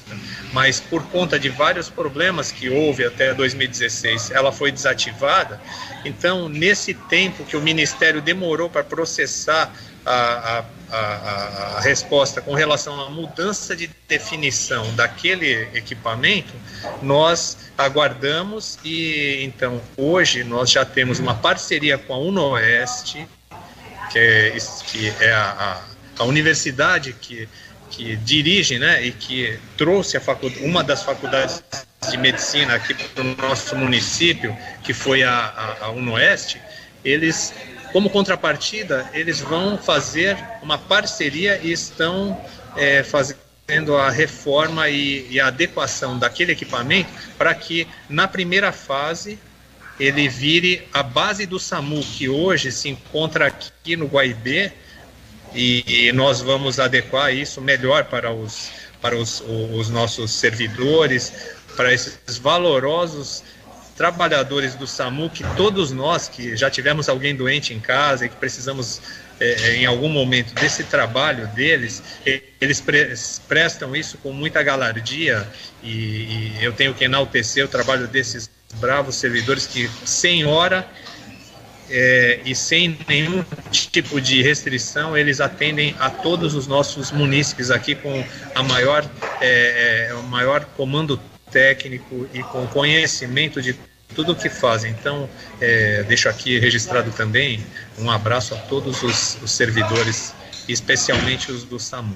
mas 0.53 0.81
por 0.81 1.03
conta 1.05 1.39
de 1.39 1.49
vários 1.49 1.89
problemas 1.89 2.53
que 2.53 2.69
houve 2.69 3.07
até 3.07 3.33
2016, 3.33 4.33
ela 4.33 4.53
foi 4.53 4.71
desativada. 4.71 5.59
Então, 6.05 6.47
nesse 6.47 6.93
tempo 6.93 7.43
que 7.45 7.57
o 7.57 7.63
Ministério 7.63 8.21
demorou 8.21 8.69
para 8.69 8.85
processar 8.85 9.73
a, 10.07 10.65
a, 10.91 10.97
a, 10.97 11.77
a, 11.79 11.81
resposta 11.81 12.41
com 12.41 12.55
relação 12.55 12.99
à 13.01 13.11
mudança 13.11 13.75
de 13.75 13.91
definição 14.07 14.95
daquele 14.95 15.69
equipamento, 15.75 16.55
nós 17.03 17.59
aguardamos 17.77 18.79
e 18.85 19.43
então 19.43 19.83
hoje 19.97 20.45
nós 20.45 20.71
já 20.71 20.85
temos 20.85 21.19
uma 21.19 21.35
parceria 21.35 21.99
com 21.99 22.15
a 22.15 22.19
UNOeste, 22.19 23.27
que 24.13 24.19
é, 24.19 24.57
que 24.87 25.09
é 25.21 25.33
a, 25.33 25.83
a, 26.21 26.25
universidade 26.25 27.13
que, 27.13 27.49
que 27.91 28.15
dirige 28.17 28.79
né, 28.79 29.05
e 29.05 29.11
que 29.11 29.59
trouxe 29.77 30.17
a 30.17 30.21
faculdade, 30.21 30.65
uma 30.65 30.85
das 30.85 31.03
faculdades 31.03 31.65
de 32.09 32.17
medicina 32.17 32.77
aqui 32.77 32.95
para 32.95 33.25
o 33.25 33.37
nosso 33.37 33.75
município, 33.75 34.57
que 34.85 34.95
foi 34.95 35.25
a, 35.25 35.33
a, 35.81 35.87
a 35.87 35.91
UNOeste, 35.91 36.61
eles 37.05 37.53
como 37.97 38.11
contrapartida, 38.11 39.09
eles 39.15 39.41
vão 39.41 39.79
fazer 39.79 40.37
uma 40.61 40.77
parceria 40.77 41.59
e 41.63 41.73
estão 41.73 42.39
é, 42.77 43.03
fazendo 43.03 43.97
a 43.97 44.11
reforma 44.11 44.87
e, 44.91 45.27
e 45.31 45.41
a 45.41 45.47
adequação 45.47 46.19
daquele 46.19 46.53
equipamento 46.53 47.09
para 47.39 47.55
que, 47.55 47.89
na 48.07 48.29
primeira 48.29 48.71
fase, 48.71 49.39
ele 49.99 50.29
vire 50.29 50.87
a 50.93 51.03
base 51.03 51.47
do 51.47 51.59
SAMU, 51.59 52.03
que 52.03 52.29
hoje 52.29 52.71
se 52.71 52.91
encontra 52.91 53.47
aqui 53.47 53.97
no 53.97 54.05
Guaibê, 54.05 54.73
e, 55.55 56.09
e 56.09 56.13
nós 56.13 56.43
vamos 56.43 56.79
adequar 56.79 57.33
isso 57.33 57.63
melhor 57.63 58.05
para 58.05 58.31
os, 58.31 58.73
para 59.01 59.17
os, 59.17 59.43
os 59.73 59.89
nossos 59.89 60.33
servidores, 60.33 61.33
para 61.75 61.95
esses 61.95 62.37
valorosos 62.37 63.43
trabalhadores 63.97 64.75
do 64.75 64.87
SAMU, 64.87 65.31
que 65.31 65.43
todos 65.57 65.91
nós 65.91 66.29
que 66.29 66.57
já 66.57 66.71
tivemos 66.71 67.09
alguém 67.09 67.35
doente 67.35 67.73
em 67.73 67.81
casa 67.81 68.27
e 68.27 68.29
que 68.29 68.37
precisamos 68.37 69.01
é, 69.41 69.77
em 69.77 69.87
algum 69.87 70.09
momento 70.09 70.55
desse 70.55 70.85
trabalho 70.85 71.47
deles, 71.49 72.03
eles 72.61 72.81
pre 72.81 73.15
prestam 73.49 73.95
isso 73.95 74.19
com 74.19 74.33
muita 74.33 74.63
galardia 74.63 75.47
e, 75.83 75.89
e, 75.89 76.59
eu 76.61 76.73
tenho 76.73 76.95
que 76.95 77.05
enaltecer 77.05 77.65
o 77.65 77.69
trabalho 77.69 78.07
desses 78.07 78.51
bravos 78.77 79.17
servidores 79.17 79.67
que 79.67 79.91
sem 80.05 80.45
hora 80.45 80.87
é, 81.91 82.41
e 82.45 82.55
sem 82.55 82.99
nenhum 83.07 83.45
tipo 83.71 84.21
de 84.21 84.43
restrição 84.43 85.17
eles 85.17 85.41
atendem 85.41 85.95
a 85.99 86.11
todos 86.11 86.55
os 86.55 86.67
nossos 86.67 87.13
munícipes 87.13 87.71
aqui 87.71 87.95
com 87.95 88.25
a 88.55 88.63
maior 88.63 89.05
é, 89.41 90.09
é, 90.09 90.15
o 90.15 90.23
maior 90.25 90.65
comando 90.77 91.21
técnico 91.57 92.29
e 92.35 92.43
com 92.43 92.67
conhecimento 92.67 93.63
de 93.63 93.75
tudo 94.15 94.33
o 94.33 94.37
que 94.37 94.51
fazem. 94.51 94.91
Então, 94.91 95.27
é, 95.59 96.03
deixo 96.03 96.29
aqui 96.29 96.59
registrado 96.59 97.11
também 97.13 97.65
um 97.99 98.11
abraço 98.11 98.55
a 98.55 98.59
todos 98.59 99.03
os, 99.03 99.39
os 99.43 99.51
servidores, 99.51 100.35
especialmente 100.69 101.51
os 101.51 101.65
do 101.65 101.81
SAMU. 101.81 102.15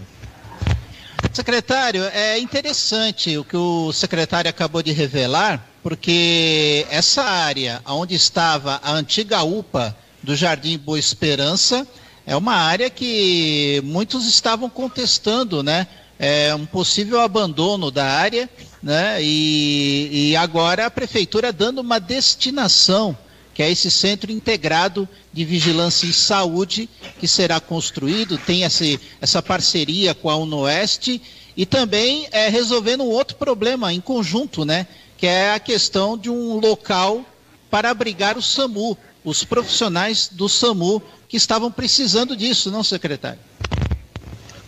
Secretário, 1.32 2.04
é 2.12 2.38
interessante 2.38 3.38
o 3.38 3.44
que 3.44 3.56
o 3.56 3.90
secretário 3.94 4.50
acabou 4.50 4.82
de 4.82 4.92
revelar, 4.92 5.66
porque 5.82 6.86
essa 6.90 7.22
área 7.22 7.80
onde 7.86 8.14
estava 8.14 8.78
a 8.82 8.92
antiga 8.92 9.42
UPA 9.42 9.96
do 10.22 10.36
Jardim 10.36 10.76
Boa 10.76 10.98
Esperança 10.98 11.86
é 12.26 12.36
uma 12.36 12.56
área 12.56 12.90
que 12.90 13.80
muitos 13.84 14.26
estavam 14.26 14.68
contestando, 14.68 15.62
né? 15.62 15.86
é, 16.20 16.54
um 16.54 16.66
possível 16.66 17.18
abandono 17.18 17.90
da 17.90 18.04
área, 18.04 18.46
né? 18.82 19.23
E, 19.23 20.31
e 20.31 20.36
agora 20.36 20.86
a 20.86 20.90
prefeitura 20.90 21.52
dando 21.52 21.81
uma 21.81 21.98
destinação, 21.98 23.16
que 23.52 23.62
é 23.62 23.70
esse 23.70 23.90
centro 23.90 24.32
integrado 24.32 25.09
de 25.32 25.44
vigilância 25.44 26.07
em 26.07 26.12
saúde 26.12 26.89
que 27.19 27.28
será 27.28 27.61
construído, 27.61 28.39
tem 28.39 28.62
esse, 28.62 28.98
essa 29.20 29.43
parceria 29.43 30.15
com 30.15 30.31
a 30.31 30.36
UNOeste 30.36 31.20
e 31.57 31.66
também 31.66 32.27
é, 32.31 32.48
resolvendo 32.48 33.02
um 33.02 33.09
outro 33.09 33.36
problema 33.36 33.93
em 33.93 34.01
conjunto, 34.01 34.65
né? 34.65 34.86
Que 35.19 35.27
é 35.27 35.52
a 35.52 35.61
questão 35.61 36.16
de 36.16 36.31
um 36.31 36.59
local 36.59 37.24
para 37.70 37.90
abrigar 37.90 38.39
o 38.39 38.43
SAMU, 38.43 38.97
os 39.24 39.44
profissionais 39.44 40.28
do 40.32 40.48
SAMU 40.48 41.02
que 41.28 41.36
estavam 41.36 41.70
precisando 41.70 42.35
disso, 42.35 42.70
não, 42.70 42.82
secretário? 42.82 43.39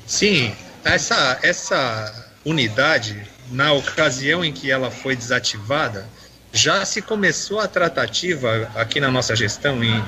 Sim, 0.07 0.55
essa, 0.85 1.39
essa 1.43 2.31
unidade, 2.45 3.27
na 3.53 3.73
ocasião 3.73 4.45
em 4.45 4.53
que 4.53 4.71
ela 4.71 4.91
foi 4.91 5.15
desativada, 5.15 6.09
já 6.53 6.85
se 6.85 7.01
começou 7.01 7.61
a 7.61 7.69
tratativa 7.69 8.71
aqui 8.75 9.01
na 9.01 9.11
nossa 9.11 9.35
gestão, 9.37 9.83
em, 9.83 10.05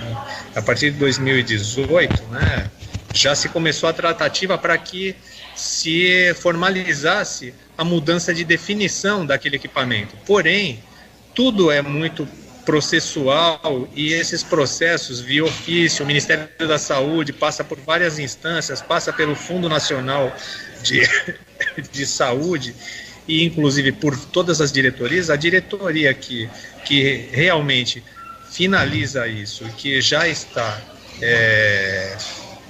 a 0.54 0.62
partir 0.62 0.90
de 0.90 0.98
2018, 0.98 2.22
né, 2.24 2.70
já 3.12 3.34
se 3.34 3.48
começou 3.48 3.88
a 3.88 3.92
tratativa 3.92 4.58
para 4.58 4.76
que 4.76 5.14
se 5.54 6.34
formalizasse 6.34 7.54
a 7.78 7.84
mudança 7.84 8.34
de 8.34 8.44
definição 8.44 9.24
daquele 9.24 9.56
equipamento. 9.56 10.16
Porém, 10.26 10.82
tudo 11.34 11.70
é 11.70 11.80
muito 11.80 12.28
processual 12.64 13.88
e 13.94 14.12
esses 14.12 14.42
processos 14.42 15.20
via 15.20 15.44
ofício, 15.44 16.02
o 16.02 16.06
Ministério 16.06 16.48
da 16.58 16.78
Saúde 16.78 17.32
passa 17.32 17.62
por 17.62 17.78
várias 17.78 18.18
instâncias, 18.18 18.80
passa 18.80 19.12
pelo 19.12 19.34
Fundo 19.34 19.68
Nacional 19.68 20.34
de, 20.82 21.02
de 21.92 22.06
Saúde 22.06 22.74
e 23.26 23.44
inclusive 23.44 23.92
por 23.92 24.16
todas 24.16 24.60
as 24.60 24.70
diretorias, 24.70 25.30
a 25.30 25.36
diretoria 25.36 26.12
que, 26.12 26.48
que 26.84 27.28
realmente 27.32 28.02
finaliza 28.50 29.26
isso 29.26 29.64
e 29.66 29.72
que 29.72 30.00
já 30.00 30.28
está 30.28 30.80
é, 31.20 32.16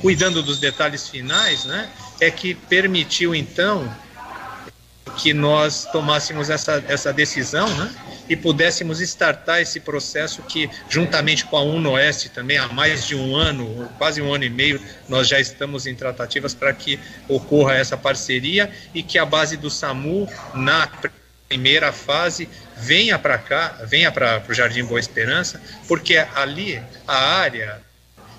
cuidando 0.01 0.43
dos 0.43 0.59
detalhes 0.59 1.09
finais, 1.09 1.65
né, 1.65 1.89
é 2.21 2.31
que 2.31 2.55
permitiu 2.55 3.35
então 3.35 3.95
que 5.17 5.33
nós 5.35 5.87
tomássemos 5.93 6.51
essa, 6.51 6.83
essa 6.89 7.13
decisão 7.13 7.69
né, 7.77 7.91
e 8.29 8.37
pudéssemos 8.37 9.01
startar 9.01 9.61
esse 9.61 9.81
processo 9.81 10.43
que, 10.43 10.71
juntamente 10.89 11.45
com 11.45 11.57
a 11.57 11.63
UNOeste 11.63 12.29
também, 12.29 12.57
há 12.57 12.69
mais 12.69 13.07
de 13.07 13.15
um 13.15 13.37
ano, 13.37 13.89
quase 13.99 14.23
um 14.23 14.33
ano 14.33 14.45
e 14.45 14.51
meio, 14.51 14.81
nós 15.09 15.29
já 15.29 15.39
estamos 15.39 15.87
em 15.87 15.95
tratativas 15.95 16.55
para 16.55 16.73
que 16.73 16.99
ocorra 17.29 17.75
essa 17.75 17.97
parceria 17.97 18.71
e 18.95 19.03
que 19.03 19.19
a 19.19 19.27
base 19.27 19.57
do 19.57 19.71
SAMU, 19.71 20.29
na 20.55 20.89
primeira 21.49 21.93
fase, 21.93 22.49
venha 22.77 23.19
para 23.19 23.39
cá, 23.39 23.79
venha 23.85 24.11
para 24.11 24.43
o 24.49 24.55
Jardim 24.55 24.85
Boa 24.85 25.01
Esperança, 25.01 25.61
porque 25.87 26.17
ali 26.17 26.83
a 27.07 27.17
área 27.17 27.83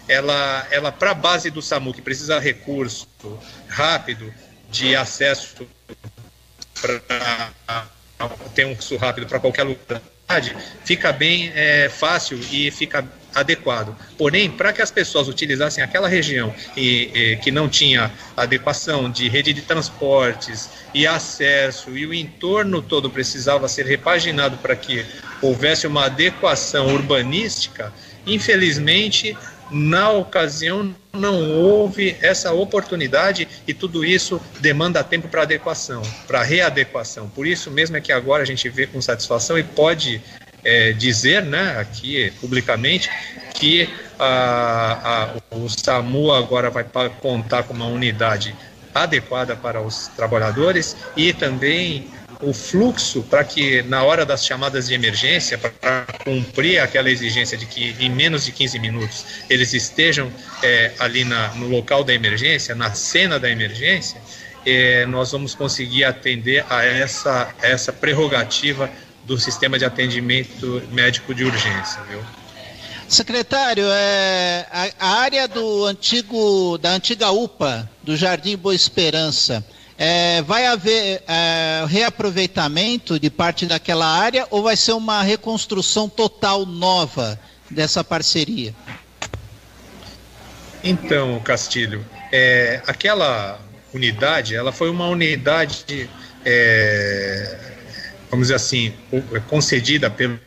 ela, 0.07 0.68
ela 0.70 0.91
para 0.91 1.12
a 1.12 1.16
base 1.16 1.49
do 1.49 1.62
SAMU, 1.62 1.94
que 1.94 2.02
precisa 2.02 2.40
recurso 2.40 3.07
rápido 3.68 4.34
de 4.70 4.95
acesso 4.95 5.68
para 6.82 7.95
ter 8.54 8.66
um 8.66 8.76
fluxo 8.76 8.98
rápido 8.98 9.28
para 9.28 9.40
qualquer 9.40 9.64
lugar, 9.64 10.02
fica 10.84 11.12
bem 11.12 11.52
é, 11.54 11.90
fácil 11.90 12.40
e 12.52 12.72
fica 12.72 13.06
adequado. 13.34 13.96
Porém, 14.18 14.50
para 14.50 14.72
que 14.72 14.82
as 14.82 14.90
pessoas 14.90 15.28
utilizassem 15.28 15.84
aquela 15.84 16.08
região 16.08 16.56
e, 16.76 17.12
e, 17.14 17.38
que 17.38 17.52
não 17.52 17.68
tinha 17.68 18.10
adequação 18.36 19.12
de 19.12 19.28
rede 19.28 19.52
de 19.52 19.62
transportes 19.62 20.70
e 20.94 21.06
acesso 21.06 21.98
e 21.98 22.06
o 22.06 22.14
entorno 22.14 22.82
todo 22.82 23.10
precisava 23.10 23.68
ser 23.68 23.86
repaginado 23.86 24.58
para 24.58 24.76
que 24.76 25.06
houvesse 25.42 25.86
uma 25.86 26.06
adequação 26.06 26.88
urbanística, 26.88 27.94
infelizmente 28.26 29.38
na 29.72 30.12
ocasião 30.12 30.94
não 31.14 31.52
houve 31.52 32.16
essa 32.22 32.52
oportunidade 32.54 33.48
e 33.68 33.74
tudo 33.74 34.06
isso 34.06 34.40
demanda 34.60 35.04
tempo 35.04 35.28
para 35.28 35.44
adequação, 35.44 36.02
para 36.28 36.44
readequação. 36.44 37.30
Por 37.30 37.48
isso 37.48 37.72
mesmo 37.72 37.98
é 37.98 38.02
que 38.02 38.12
agora 38.12 38.44
a 38.44 38.46
gente 38.46 38.68
vê 38.70 38.86
com 38.86 39.02
satisfação 39.02 39.58
e 39.58 39.64
pode 39.64 40.22
é, 40.64 40.94
dizer, 40.94 41.44
né, 41.44 41.78
aqui 41.80 42.32
publicamente, 42.42 43.10
que 43.54 43.90
a, 44.20 45.32
a, 45.52 45.56
o 45.56 45.70
SAMU 45.70 46.32
agora 46.32 46.70
vai 46.70 46.86
contar 47.22 47.64
com 47.64 47.74
uma 47.74 47.88
unidade 47.88 48.56
adequada 48.94 49.56
para 49.56 49.82
os 49.82 50.08
trabalhadores 50.10 50.96
e 51.16 51.34
também 51.34 52.10
o 52.41 52.53
fluxo 52.53 53.24
para 53.24 53.44
que 53.44 53.82
na 53.84 54.03
hora 54.03 54.26
das 54.26 54.45
chamadas 54.45 54.88
de 54.88 54.94
emergência, 54.94 55.57
para 55.57 56.06
cumprir 56.24 56.80
aquela 56.80 57.10
exigência 57.10 57.57
de 57.57 57.66
que 57.66 57.95
em 57.99 58.10
menos 58.10 58.45
de 58.45 58.52
15 58.52 58.80
minutos 58.80 59.26
eles 59.49 59.74
estejam 59.74 60.32
é, 60.62 60.91
ali 60.99 61.24
na, 61.24 61.49
no 61.56 61.68
local 61.68 62.03
da 62.03 62.14
emergência, 62.14 62.76
na 62.76 62.94
cena 62.94 63.40
da 63.40 63.49
emergência, 63.49 64.22
é, 64.66 65.06
nós 65.06 65.32
vamos 65.32 65.53
conseguir 65.53 66.03
atender 66.03 66.66
a 66.70 66.84
essa, 66.84 67.53
a 67.62 67.68
essa 67.68 67.94
prerrogativa 67.94 68.90
do 69.26 69.40
sistema 69.40 69.78
de 69.78 69.86
atendimento 69.86 70.82
médico 70.91 71.34
de 71.34 71.44
urgência, 71.44 72.02
viu? 72.10 72.20
Secretário, 73.07 73.86
é, 73.88 74.66
a, 74.72 74.90
a 74.99 75.20
área 75.20 75.48
do 75.48 75.86
antigo, 75.86 76.78
da 76.80 76.91
antiga 76.91 77.30
UPA, 77.30 77.90
do 78.02 78.18
Jardim 78.18 78.57
Boa 78.57 78.74
Esperança, 78.74 79.64
é, 79.98 80.42
vai 80.42 80.66
haver 80.66 81.24
é, 81.28 81.86
reaproveitamento 81.88 83.20
de 83.20 83.30
parte 83.30 83.66
daquela 83.66 84.06
área 84.06 84.46
ou 84.50 84.64
vai 84.64 84.76
ser 84.76 84.94
uma 84.94 85.22
reconstrução 85.22 86.10
total 86.10 86.66
nova 86.66 87.40
dessa 87.70 88.04
parceria? 88.04 88.76
Então, 90.84 91.40
Castilho, 91.40 92.06
é, 92.32 92.82
aquela 92.86 93.60
unidade, 93.94 94.56
ela 94.56 94.72
foi 94.72 94.90
uma 94.90 95.08
unidade, 95.08 96.10
é, 96.44 97.58
vamos 98.30 98.48
dizer 98.48 98.56
assim, 98.56 98.94
concedida 99.48 100.10
pelo, 100.10 100.38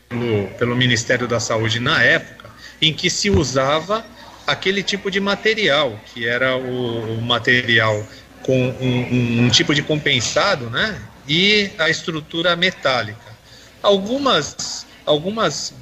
pelo 0.58 0.76
Ministério 0.76 1.26
da 1.26 1.40
Saúde 1.40 1.80
na 1.80 2.02
época, 2.02 2.50
em 2.80 2.92
que 2.92 3.08
se 3.08 3.30
usava 3.30 4.04
aquele 4.46 4.82
tipo 4.82 5.10
de 5.10 5.18
material, 5.18 5.98
que 6.12 6.26
era 6.26 6.56
o, 6.56 7.18
o 7.18 7.22
material 7.22 8.06
com 8.48 8.58
um, 8.80 9.44
um, 9.44 9.50
tipo 9.50 9.74
de 9.74 9.82
compensado, 9.82 10.70
né? 10.70 10.98
E 11.28 11.70
a 11.76 11.90
estrutura 11.90 12.56
metálica. 12.56 13.36
Algumas, 13.82 14.86
algumas 15.04 15.74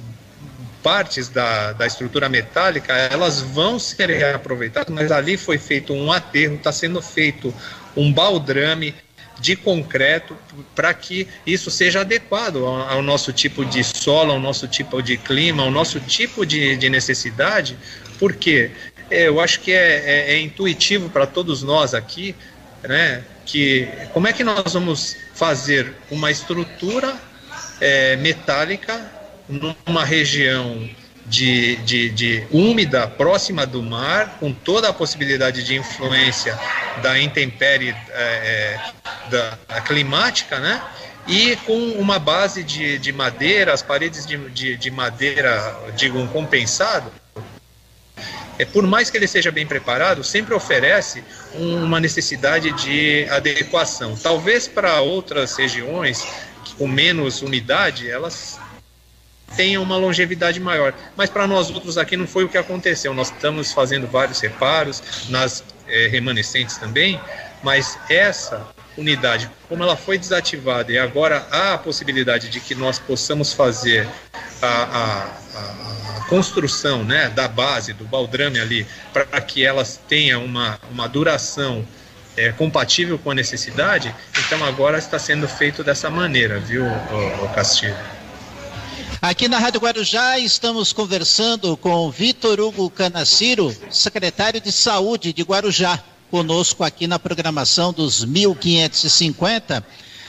partes 0.83 1.29
da, 1.29 1.71
da 1.71 1.87
estrutura 1.87 2.27
metálica 2.27 2.91
elas 2.93 3.39
vão 3.39 3.79
ser 3.79 4.09
reaproveitadas, 4.09 4.93
mas 4.93 5.13
ali 5.13 5.37
foi 5.37 5.57
feito 5.57 5.93
um 5.93 6.11
aterro, 6.11 6.55
está 6.55 6.73
sendo 6.73 7.01
feito 7.01 7.55
um 7.95 8.11
baldrame 8.11 8.93
de 9.39 9.55
concreto 9.55 10.35
para 10.75 10.93
que 10.93 11.25
isso 11.45 11.71
seja 11.71 12.01
adequado 12.01 12.65
ao, 12.65 12.89
ao, 12.89 13.01
nosso 13.01 13.31
tipo 13.31 13.63
de 13.63 13.81
solo, 13.81 14.33
ao 14.33 14.41
nosso 14.41 14.67
tipo 14.67 15.01
de 15.01 15.15
clima, 15.15 15.63
ao 15.63 15.71
nosso 15.71 16.01
tipo 16.01 16.45
de, 16.45 16.75
de 16.75 16.89
necessidade, 16.89 17.77
porque 18.19 18.71
é, 19.09 19.29
eu 19.29 19.39
acho 19.39 19.61
que 19.61 19.71
é, 19.71 20.03
é, 20.05 20.33
é 20.33 20.41
intuitivo 20.41 21.09
para 21.09 21.25
todos 21.25 21.63
nós 21.63 21.93
aqui 21.93 22.35
né? 22.87 23.23
Que 23.45 23.87
como 24.13 24.27
é 24.27 24.33
que 24.33 24.43
nós 24.43 24.73
vamos 24.73 25.15
fazer 25.33 25.93
uma 26.09 26.31
estrutura 26.31 27.13
é, 27.79 28.15
metálica 28.15 28.99
numa 29.47 30.03
região 30.03 30.89
de, 31.25 31.75
de, 31.77 32.09
de, 32.09 32.47
úmida, 32.51 33.05
próxima 33.07 33.65
do 33.65 33.83
mar, 33.83 34.37
com 34.39 34.53
toda 34.53 34.89
a 34.89 34.93
possibilidade 34.93 35.63
de 35.63 35.75
influência 35.75 36.57
da 37.01 37.19
intempérie 37.19 37.93
é, 38.09 38.13
é 38.13 38.79
da, 39.29 39.81
climática, 39.81 40.59
né? 40.59 40.81
E 41.27 41.57
com 41.57 41.77
uma 41.91 42.17
base 42.17 42.63
de, 42.63 42.97
de 42.97 43.11
madeira, 43.11 43.73
as 43.73 43.81
paredes 43.81 44.25
de, 44.25 44.37
de, 44.49 44.77
de 44.77 44.89
madeira, 44.89 45.77
digo, 45.97 46.17
um 46.17 46.27
compensado, 46.27 47.11
é, 48.59 48.65
por 48.65 48.85
mais 48.85 49.09
que 49.09 49.17
ele 49.17 49.27
seja 49.27 49.51
bem 49.51 49.65
preparado, 49.65 50.23
sempre 50.23 50.53
oferece 50.53 51.23
uma 51.53 51.99
necessidade 51.99 52.71
de 52.71 53.27
adequação. 53.29 54.15
Talvez 54.15 54.67
para 54.67 55.01
outras 55.01 55.55
regiões 55.55 56.25
com 56.77 56.87
menos 56.87 57.41
umidade, 57.41 58.09
elas 58.09 58.59
tenham 59.55 59.81
uma 59.81 59.97
longevidade 59.97 60.59
maior. 60.59 60.93
Mas 61.15 61.29
para 61.29 61.47
nós 61.47 61.69
outros 61.69 61.97
aqui 61.97 62.17
não 62.17 62.27
foi 62.27 62.43
o 62.43 62.49
que 62.49 62.57
aconteceu. 62.57 63.13
Nós 63.13 63.31
estamos 63.31 63.71
fazendo 63.71 64.07
vários 64.07 64.39
reparos 64.39 65.01
nas 65.29 65.63
é, 65.87 66.07
remanescentes 66.07 66.77
também, 66.77 67.19
mas 67.63 67.97
essa 68.09 68.67
unidade, 68.97 69.49
como 69.69 69.83
ela 69.83 69.95
foi 69.95 70.17
desativada 70.17 70.91
e 70.91 70.97
agora 70.97 71.47
há 71.51 71.73
a 71.73 71.77
possibilidade 71.77 72.49
de 72.49 72.59
que 72.59 72.73
nós 72.73 72.97
possamos 72.97 73.53
fazer 73.53 74.07
a, 74.61 74.67
a, 74.67 75.29
a 76.17 76.25
construção 76.29 77.03
né, 77.03 77.29
da 77.29 77.47
base, 77.47 77.93
do 77.93 78.05
baldrame 78.05 78.59
ali, 78.59 78.87
para 79.13 79.41
que 79.41 79.65
elas 79.65 79.99
tenham 80.07 80.43
uma, 80.43 80.79
uma 80.91 81.07
duração 81.07 81.85
é, 82.35 82.51
compatível 82.51 83.17
com 83.17 83.31
a 83.31 83.35
necessidade, 83.35 84.13
então 84.45 84.63
agora 84.63 84.97
está 84.97 85.17
sendo 85.17 85.47
feito 85.47 85.83
dessa 85.83 86.09
maneira, 86.09 86.59
viu, 86.59 86.85
Castilho? 87.55 87.97
Aqui 89.19 89.47
na 89.47 89.57
Rádio 89.57 89.81
Guarujá 89.81 90.37
estamos 90.37 90.93
conversando 90.93 91.75
com 91.75 92.11
Vitor 92.11 92.59
Hugo 92.59 92.87
Canaciro, 92.87 93.75
secretário 93.89 94.61
de 94.61 94.71
Saúde 94.71 95.33
de 95.33 95.41
Guarujá, 95.41 95.99
conosco 96.29 96.83
aqui 96.83 97.07
na 97.07 97.17
programação 97.17 97.91
dos 97.91 98.23
1550. 98.23 99.83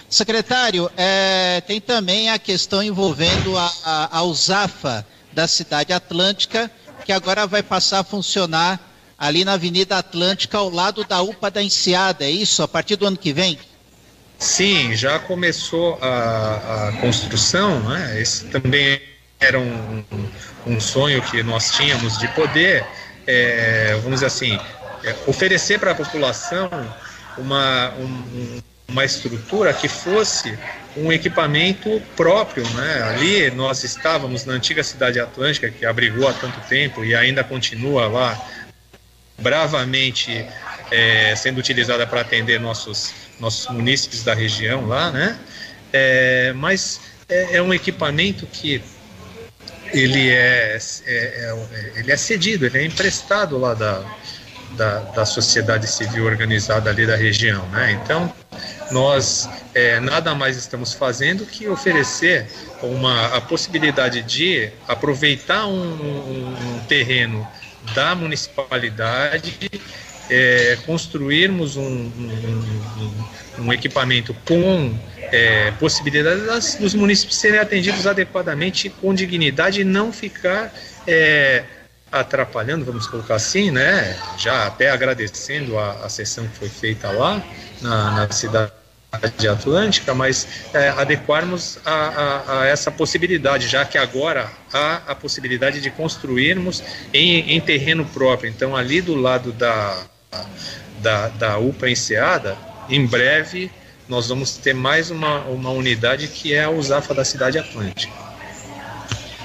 Secretário, 0.09 0.91
é, 0.97 1.61
tem 1.67 1.83
também 1.83 2.31
a 2.31 2.39
questão 2.39 2.83
envolvendo 2.83 3.59
a, 3.59 3.73
a, 3.85 4.19
a 4.19 4.23
USAFA 4.23 5.05
da 5.33 5.47
Cidade 5.47 5.93
Atlântica, 5.93 6.71
que 7.05 7.13
agora 7.13 7.47
vai 7.47 7.63
passar 7.63 8.01
a 8.01 8.05
funcionar 8.05 8.81
ali 9.19 9.45
na 9.45 9.55
Avenida 9.55 9.99
Atlântica, 9.99 10.59
ao 10.59 10.71
lado 10.71 11.05
da 11.05 11.21
UPA 11.23 11.51
da 11.51 11.63
Enseada, 11.63 12.25
é 12.25 12.31
isso? 12.31 12.63
A 12.63 12.69
partir 12.69 12.97
do 12.97 13.07
ano 13.07 13.17
que 13.17 13.33
vem? 13.33 13.59
Sim, 14.39 14.95
já 14.95 15.19
começou 15.19 15.99
a, 16.01 16.89
a 16.89 16.93
construção, 17.01 17.81
né? 17.81 18.21
Esse 18.21 18.45
também 18.47 19.01
era 19.41 19.59
um, 19.59 20.05
um 20.67 20.81
sonho 20.81 21.21
que 21.23 21.43
nós 21.43 21.73
tínhamos 21.73 22.19
de 22.19 22.29
poder, 22.29 22.87
é, 23.27 23.95
vamos 24.03 24.21
dizer 24.21 24.27
assim, 24.27 24.59
é, 25.03 25.15
oferecer 25.27 25.81
para 25.81 25.93
a 25.93 25.95
população 25.95 26.71
uma, 27.37 27.91
um, 27.99 28.61
uma 28.89 29.05
estrutura 29.05 29.73
que 29.73 29.87
fosse 29.87 30.59
um 30.97 31.13
equipamento 31.13 32.03
próprio, 32.17 32.69
né? 32.71 33.03
Ali 33.03 33.51
nós 33.51 33.85
estávamos 33.85 34.45
na 34.45 34.55
antiga 34.55 34.83
cidade 34.83 35.21
atlântica 35.21 35.71
que 35.71 35.85
abrigou 35.85 36.27
há 36.27 36.33
tanto 36.33 36.59
tempo 36.69 37.05
e 37.05 37.15
ainda 37.15 37.45
continua 37.45 38.09
lá 38.09 38.49
bravamente 39.39 40.45
é, 40.91 41.37
sendo 41.37 41.59
utilizada 41.59 42.07
para 42.07 42.23
atender 42.23 42.59
nossos 42.59 43.13
nossos 43.39 43.69
munícipes 43.69 44.25
da 44.25 44.35
região 44.35 44.87
lá, 44.87 45.11
né? 45.11 45.39
É, 45.93 46.53
mas 46.55 47.01
é, 47.29 47.57
é, 47.57 47.63
um 47.63 47.73
equipamento 47.73 48.47
que 48.47 48.83
ele 49.93 50.31
é, 50.31 50.77
é, 50.77 51.13
é, 51.15 51.93
ele 51.97 52.11
é 52.11 52.17
cedido, 52.17 52.67
ele 52.67 52.79
é 52.79 52.85
emprestado 52.85 53.57
lá 53.57 53.75
da, 53.75 54.05
da, 54.73 54.99
da, 55.01 55.25
sociedade 55.25 55.87
civil 55.87 56.25
organizada 56.25 56.91
ali 56.91 57.07
da 57.07 57.17
região, 57.17 57.67
né? 57.69 57.93
Então 58.03 58.33
nós 58.91 59.49
é, 59.75 60.01
nada 60.01 60.35
mais 60.35 60.57
estamos 60.57 60.93
fazendo 60.93 61.45
que 61.45 61.69
oferecer 61.69 62.47
uma 62.83 63.37
a 63.37 63.41
possibilidade 63.41 64.23
de 64.23 64.71
aproveitar 64.87 65.67
um, 65.67 65.73
um, 65.73 66.77
um 66.77 66.81
terreno 66.87 67.47
da 67.95 68.15
municipalidade 68.15 69.57
é, 70.31 70.79
construirmos 70.85 71.77
um, 71.77 71.83
um, 71.83 73.65
um, 73.65 73.73
equipamento 73.73 74.35
com 74.47 74.95
é, 75.33 75.71
possibilidade 75.73 76.43
das, 76.43 76.75
dos 76.75 76.95
municípios 76.95 77.39
serem 77.39 77.59
atendidos 77.59 78.07
adequadamente, 78.07 78.91
com 78.91 79.15
dignidade 79.15 79.81
e 79.81 79.85
não 79.85 80.13
ficar 80.13 80.73
é, 81.07 81.65
atrapalhando, 82.11 82.85
vamos 82.85 83.07
colocar 83.07 83.35
assim, 83.35 83.71
né? 83.71 84.17
Já 84.37 84.67
até 84.67 84.91
agradecendo 84.91 85.79
a, 85.79 85.93
a 86.05 86.09
sessão 86.09 86.47
que 86.49 86.57
foi 86.57 86.69
feita 86.69 87.11
lá 87.11 87.43
na, 87.81 88.11
na 88.13 88.31
cidade 88.31 88.73
Atlântica, 89.51 90.15
mas 90.15 90.47
é, 90.75 90.91
adequarmos 90.91 91.79
a, 91.85 91.93
a, 91.93 92.61
a, 92.61 92.67
essa 92.67 92.91
possibilidade, 92.91 93.67
já 93.67 93.85
que 93.85 93.97
agora 93.97 94.51
há 94.73 94.97
a 95.07 95.15
possibilidade 95.15 95.81
de 95.81 95.91
construirmos 95.91 96.83
em, 97.13 97.57
em 97.57 97.61
terreno 97.61 98.05
próprio. 98.05 98.51
Então, 98.51 98.77
ali 98.77 99.01
do 99.01 99.15
lado 99.15 99.51
da, 99.53 100.05
da, 101.01 101.29
da 101.29 101.59
UPA 101.59 101.89
Enseada, 101.89 102.57
em 102.89 103.07
breve 103.07 103.71
nós 104.09 104.29
vamos 104.29 104.57
ter 104.57 104.75
mais 104.75 105.11
uma, 105.11 105.41
uma 105.43 105.71
unidade 105.71 106.29
que 106.29 106.55
é 106.55 106.65
a 106.65 106.71
USAFA 106.71 107.15
da 107.15 107.25
Cidade 107.25 107.59
Atlântica. 107.59 108.28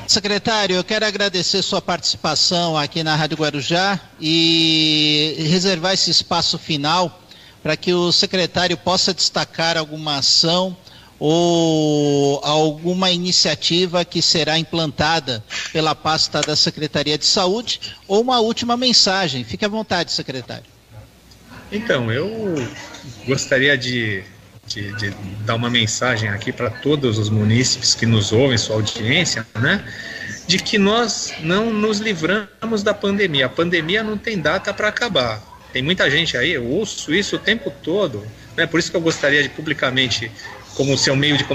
Secretário, 0.07 0.75
eu 0.75 0.83
quero 0.83 1.05
agradecer 1.05 1.61
sua 1.61 1.81
participação 1.81 2.77
aqui 2.77 3.03
na 3.03 3.15
Rádio 3.15 3.37
Guarujá 3.37 3.99
e 4.19 5.35
reservar 5.49 5.93
esse 5.93 6.11
espaço 6.11 6.57
final 6.57 7.21
para 7.61 7.77
que 7.77 7.93
o 7.93 8.11
secretário 8.11 8.75
possa 8.77 9.13
destacar 9.13 9.77
alguma 9.77 10.17
ação 10.17 10.75
ou 11.17 12.41
alguma 12.43 13.11
iniciativa 13.11 14.03
que 14.03 14.21
será 14.21 14.59
implantada 14.59 15.43
pela 15.71 15.95
pasta 15.95 16.41
da 16.41 16.55
Secretaria 16.55 17.17
de 17.17 17.25
Saúde 17.25 17.79
ou 18.07 18.21
uma 18.21 18.39
última 18.41 18.75
mensagem. 18.75 19.43
Fique 19.45 19.63
à 19.63 19.69
vontade, 19.69 20.11
secretário. 20.11 20.65
Então, 21.71 22.11
eu 22.11 22.29
gostaria 23.25 23.77
de, 23.77 24.23
de, 24.65 24.93
de 24.93 25.09
dar 25.45 25.55
uma 25.55 25.69
mensagem 25.69 26.29
aqui 26.29 26.51
para 26.51 26.69
todos 26.69 27.17
os 27.17 27.29
munícipes 27.29 27.95
que 27.95 28.05
nos 28.05 28.31
ouvem, 28.31 28.57
sua 28.57 28.75
audiência, 28.75 29.45
né? 29.59 29.83
De 30.47 30.57
que 30.57 30.77
nós 30.77 31.33
não 31.41 31.71
nos 31.71 31.99
livramos 31.99 32.83
da 32.83 32.93
pandemia. 32.93 33.45
A 33.45 33.49
pandemia 33.49 34.03
não 34.03 34.17
tem 34.17 34.39
data 34.39 34.73
para 34.73 34.87
acabar. 34.87 35.41
Tem 35.71 35.81
muita 35.81 36.09
gente 36.09 36.37
aí, 36.37 36.51
eu 36.51 36.65
ouço 36.65 37.13
isso 37.13 37.35
o 37.35 37.39
tempo 37.39 37.71
todo, 37.83 38.25
né? 38.55 38.65
Por 38.65 38.79
isso 38.79 38.91
que 38.91 38.97
eu 38.97 39.01
gostaria 39.01 39.41
de 39.41 39.49
publicamente, 39.49 40.31
como 40.75 40.93
o 40.93 40.97
seu 40.97 41.15
meio 41.15 41.37
de 41.37 41.45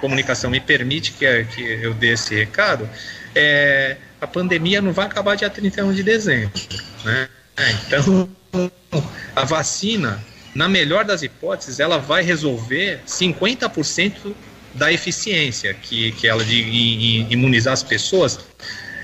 comunicação 0.00 0.50
me 0.50 0.60
permite 0.60 1.12
que, 1.12 1.44
que 1.44 1.62
eu 1.62 1.94
dê 1.94 2.12
esse 2.12 2.34
recado, 2.34 2.88
é, 3.34 3.96
a 4.20 4.26
pandemia 4.26 4.82
não 4.82 4.92
vai 4.92 5.06
acabar 5.06 5.36
dia 5.36 5.48
31 5.48 5.92
de 5.92 6.02
dezembro, 6.02 6.60
né? 7.04 7.28
Então, 7.86 8.28
a 9.34 9.44
vacina, 9.44 10.22
na 10.54 10.68
melhor 10.68 11.04
das 11.04 11.22
hipóteses, 11.22 11.80
ela 11.80 11.98
vai 11.98 12.22
resolver 12.22 13.00
50% 13.06 14.34
da 14.74 14.92
eficiência 14.92 15.74
que, 15.74 16.12
que 16.12 16.26
ela 16.26 16.44
de 16.44 17.26
imunizar 17.30 17.72
as 17.72 17.82
pessoas 17.82 18.38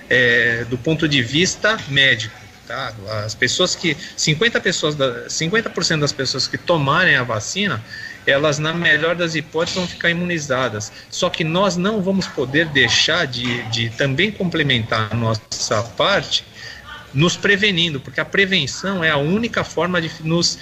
é, 0.08 0.64
do 0.68 0.76
ponto 0.78 1.08
de 1.08 1.22
vista 1.22 1.78
médico. 1.88 2.44
Tá? 2.66 2.94
As 3.24 3.34
pessoas 3.34 3.74
que 3.76 3.96
50 4.16 4.60
pessoas, 4.60 4.96
50% 4.96 6.00
das 6.00 6.12
pessoas 6.12 6.46
que 6.46 6.56
tomarem 6.56 7.16
a 7.16 7.22
vacina, 7.22 7.84
elas 8.26 8.58
na 8.58 8.72
melhor 8.72 9.14
das 9.14 9.34
hipóteses 9.34 9.76
vão 9.76 9.86
ficar 9.86 10.10
imunizadas. 10.10 10.90
Só 11.10 11.28
que 11.28 11.44
nós 11.44 11.76
não 11.76 12.00
vamos 12.00 12.26
poder 12.26 12.66
deixar 12.68 13.26
de, 13.26 13.62
de 13.64 13.90
também 13.90 14.30
complementar 14.30 15.08
a 15.12 15.14
nossa 15.14 15.82
parte 15.96 16.44
nos 17.14 17.36
prevenindo, 17.36 18.00
porque 18.00 18.20
a 18.20 18.24
prevenção 18.24 19.04
é 19.04 19.10
a 19.10 19.16
única 19.16 19.62
forma 19.62 20.02
de 20.02 20.10
nos, 20.22 20.58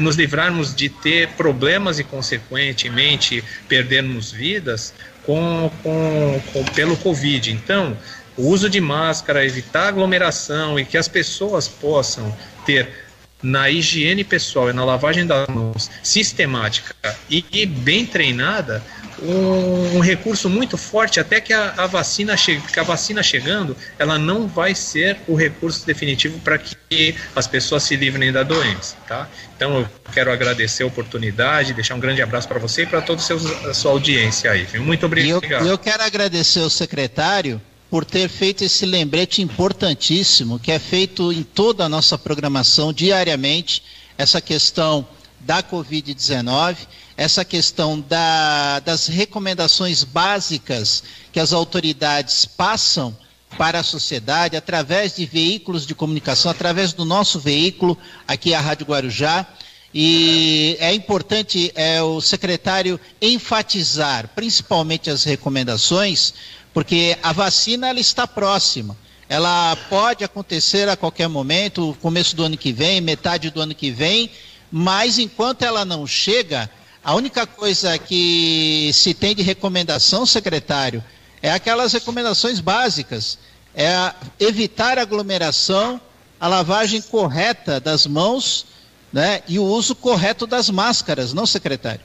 nos 0.00 0.16
livrarmos 0.16 0.74
de 0.74 0.88
ter 0.88 1.28
problemas 1.30 1.98
e, 1.98 2.04
consequentemente, 2.04 3.44
perdermos 3.68 4.32
vidas 4.32 4.92
com, 5.24 5.70
com, 5.82 6.42
com, 6.52 6.64
pelo 6.66 6.96
Covid. 6.96 7.52
Então, 7.52 7.96
o 8.36 8.48
uso 8.48 8.68
de 8.68 8.80
máscara, 8.80 9.44
evitar 9.44 9.88
aglomeração 9.88 10.78
e 10.78 10.84
que 10.84 10.98
as 10.98 11.06
pessoas 11.06 11.68
possam 11.68 12.36
ter 12.66 13.04
na 13.42 13.70
higiene 13.70 14.24
pessoal 14.24 14.70
e 14.70 14.72
na 14.72 14.84
lavagem 14.84 15.26
das 15.26 15.46
mãos 15.48 15.90
sistemática 16.02 16.94
e, 17.30 17.44
e 17.52 17.66
bem 17.66 18.06
treinada, 18.06 18.82
um, 19.22 19.96
um, 19.96 20.00
recurso 20.00 20.48
muito 20.48 20.76
forte 20.76 21.20
até 21.20 21.40
que 21.40 21.52
a, 21.52 21.74
a 21.76 21.86
vacina 21.86 22.36
chegue, 22.36 22.60
porque 22.60 22.78
a 22.78 22.82
vacina 22.82 23.22
chegando, 23.22 23.76
ela 23.98 24.18
não 24.18 24.46
vai 24.46 24.74
ser 24.74 25.18
o 25.26 25.34
recurso 25.34 25.86
definitivo 25.86 26.38
para 26.40 26.58
que 26.58 27.14
as 27.34 27.46
pessoas 27.46 27.82
se 27.82 27.96
livrem 27.96 28.32
da 28.32 28.42
doença, 28.42 28.96
tá? 29.06 29.28
Então 29.56 29.80
eu 29.80 29.88
quero 30.12 30.32
agradecer 30.32 30.82
a 30.82 30.86
oportunidade, 30.86 31.72
deixar 31.72 31.94
um 31.94 32.00
grande 32.00 32.22
abraço 32.22 32.48
para 32.48 32.58
você 32.58 32.82
e 32.82 32.86
para 32.86 33.00
toda 33.00 33.20
a 33.20 33.74
sua 33.74 33.90
audiência 33.90 34.50
aí. 34.50 34.66
Muito 34.78 35.06
obrigado. 35.06 35.44
Eu, 35.44 35.66
eu 35.66 35.78
quero 35.78 36.02
agradecer 36.02 36.60
ao 36.60 36.70
secretário 36.70 37.60
por 37.90 38.04
ter 38.04 38.28
feito 38.28 38.64
esse 38.64 38.84
lembrete 38.84 39.40
importantíssimo 39.40 40.58
que 40.58 40.72
é 40.72 40.78
feito 40.78 41.32
em 41.32 41.42
toda 41.42 41.84
a 41.84 41.88
nossa 41.88 42.18
programação 42.18 42.92
diariamente, 42.92 43.82
essa 44.18 44.40
questão 44.40 45.06
da 45.44 45.62
Covid-19, 45.62 46.76
essa 47.16 47.44
questão 47.44 48.00
da, 48.00 48.80
das 48.80 49.06
recomendações 49.06 50.02
básicas 50.02 51.02
que 51.32 51.38
as 51.38 51.52
autoridades 51.52 52.44
passam 52.44 53.16
para 53.56 53.80
a 53.80 53.84
sociedade 53.84 54.56
através 54.56 55.16
de 55.16 55.24
veículos 55.24 55.86
de 55.86 55.94
comunicação, 55.94 56.50
através 56.50 56.92
do 56.92 57.04
nosso 57.04 57.38
veículo, 57.38 57.96
aqui 58.26 58.52
a 58.52 58.60
Rádio 58.60 58.86
Guarujá. 58.86 59.46
E 59.94 60.76
é 60.80 60.92
importante 60.92 61.70
é, 61.76 62.02
o 62.02 62.20
secretário 62.20 62.98
enfatizar 63.22 64.28
principalmente 64.34 65.08
as 65.08 65.22
recomendações, 65.22 66.34
porque 66.72 67.16
a 67.22 67.32
vacina 67.32 67.88
ela 67.88 68.00
está 68.00 68.26
próxima. 68.26 68.96
Ela 69.28 69.76
pode 69.88 70.24
acontecer 70.24 70.88
a 70.88 70.96
qualquer 70.96 71.28
momento, 71.28 71.96
começo 72.02 72.34
do 72.34 72.42
ano 72.42 72.56
que 72.56 72.72
vem, 72.72 73.00
metade 73.00 73.50
do 73.50 73.60
ano 73.60 73.74
que 73.74 73.90
vem, 73.90 74.30
mas 74.76 75.20
enquanto 75.20 75.62
ela 75.62 75.84
não 75.84 76.04
chega, 76.04 76.68
a 77.04 77.14
única 77.14 77.46
coisa 77.46 77.96
que 77.96 78.90
se 78.92 79.14
tem 79.14 79.32
de 79.32 79.40
recomendação, 79.40 80.26
secretário, 80.26 81.00
é 81.40 81.52
aquelas 81.52 81.92
recomendações 81.92 82.58
básicas. 82.58 83.38
É 83.72 84.12
evitar 84.40 84.98
aglomeração, 84.98 86.00
a 86.40 86.48
lavagem 86.48 87.00
correta 87.00 87.78
das 87.78 88.04
mãos 88.04 88.66
né, 89.12 89.42
e 89.46 89.60
o 89.60 89.64
uso 89.64 89.94
correto 89.94 90.44
das 90.44 90.68
máscaras, 90.68 91.32
não, 91.32 91.46
secretário? 91.46 92.00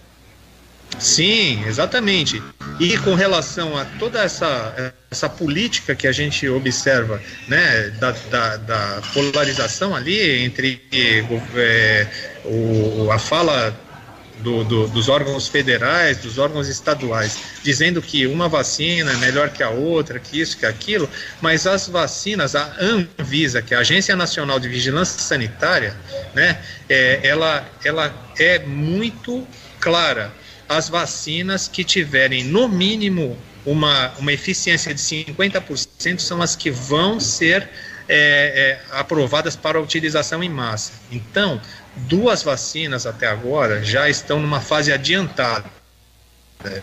Sim, 1.00 1.64
exatamente. 1.66 2.40
E 2.80 3.00
com 3.00 3.16
relação 3.16 3.76
a 3.76 3.84
toda 3.98 4.22
essa, 4.22 4.94
essa 5.12 5.28
política 5.28 5.96
que 5.96 6.08
a 6.08 6.12
gente 6.12 6.48
observa, 6.48 7.22
né, 7.48 7.90
da, 8.00 8.12
da, 8.12 8.58
da 8.58 9.02
polarização 9.14 9.96
ali 9.96 10.44
entre 10.44 10.82
é, 10.92 12.08
o, 12.46 13.10
a 13.12 13.18
fala 13.18 13.76
do, 14.40 14.64
do, 14.64 14.88
dos 14.88 15.10
órgãos 15.10 15.48
federais, 15.48 16.18
dos 16.18 16.38
órgãos 16.38 16.68
estaduais, 16.68 17.40
dizendo 17.64 18.02
que 18.02 18.28
uma 18.28 18.48
vacina 18.48 19.12
é 19.12 19.16
melhor 19.18 19.50
que 19.50 19.64
a 19.64 19.70
outra, 19.70 20.20
que 20.20 20.40
isso, 20.40 20.58
que 20.58 20.66
aquilo, 20.66 21.10
mas 21.42 21.66
as 21.68 21.88
vacinas, 21.88 22.56
a 22.56 22.76
Anvisa, 22.80 23.62
que 23.62 23.74
é 23.74 23.78
a 23.78 23.82
Agência 23.82 24.16
Nacional 24.16 24.60
de 24.60 24.68
Vigilância 24.68 25.20
Sanitária, 25.20 25.96
né, 26.34 26.60
é, 26.88 27.20
ela, 27.24 27.68
ela 27.84 28.14
é 28.38 28.60
muito 28.60 29.46
clara. 29.80 30.32
As 30.68 30.88
vacinas 30.88 31.68
que 31.68 31.84
tiverem, 31.84 32.44
no 32.44 32.70
mínimo, 32.70 33.36
uma, 33.66 34.12
uma 34.18 34.34
eficiência 34.34 34.94
de 34.94 35.02
50% 35.02 36.20
são 36.20 36.42
as 36.42 36.56
que 36.56 36.72
vão 36.72 37.20
ser 37.20 37.70
é, 38.08 38.80
é, 38.92 38.98
aprovadas 38.98 39.56
para 39.56 39.80
utilização 39.80 40.44
em 40.44 40.50
massa. 40.50 40.94
Então, 41.12 41.62
duas 41.96 42.42
vacinas 42.42 43.06
até 43.06 43.28
agora 43.28 43.84
já 43.84 44.10
estão 44.10 44.40
numa 44.40 44.62
fase 44.62 44.92
adiantada. 44.92 45.70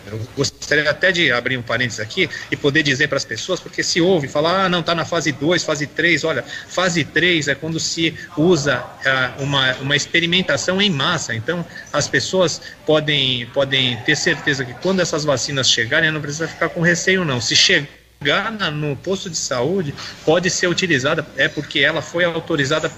Eu 0.06 0.18
gostaria 0.36 0.55
até 0.88 1.12
de 1.12 1.30
abrir 1.32 1.56
um 1.56 1.62
parênteses 1.62 2.00
aqui 2.00 2.28
e 2.50 2.56
poder 2.56 2.82
dizer 2.82 3.08
para 3.08 3.16
as 3.16 3.24
pessoas, 3.24 3.60
porque 3.60 3.82
se 3.82 4.00
ouve 4.00 4.28
falar, 4.28 4.64
ah, 4.64 4.68
não, 4.68 4.80
está 4.80 4.94
na 4.94 5.04
fase 5.04 5.32
2, 5.32 5.64
fase 5.64 5.86
3, 5.86 6.24
olha, 6.24 6.42
fase 6.42 7.04
3 7.04 7.48
é 7.48 7.54
quando 7.54 7.78
se 7.78 8.14
usa 8.36 8.84
ah, 9.04 9.34
uma, 9.38 9.74
uma 9.76 9.96
experimentação 9.96 10.80
em 10.80 10.90
massa. 10.90 11.34
Então, 11.34 11.64
as 11.92 12.08
pessoas 12.08 12.60
podem, 12.84 13.46
podem 13.46 13.96
ter 13.98 14.16
certeza 14.16 14.64
que 14.64 14.74
quando 14.74 15.00
essas 15.00 15.24
vacinas 15.24 15.70
chegarem, 15.70 16.10
não 16.10 16.20
precisa 16.20 16.48
ficar 16.48 16.68
com 16.68 16.80
receio, 16.80 17.24
não. 17.24 17.40
Se 17.40 17.54
chegar 17.54 18.50
no 18.72 18.96
posto 18.96 19.28
de 19.28 19.36
saúde, 19.36 19.94
pode 20.24 20.50
ser 20.50 20.66
utilizada, 20.66 21.26
é 21.36 21.48
porque 21.48 21.80
ela 21.80 22.02
foi 22.02 22.24
autorizada 22.24 22.90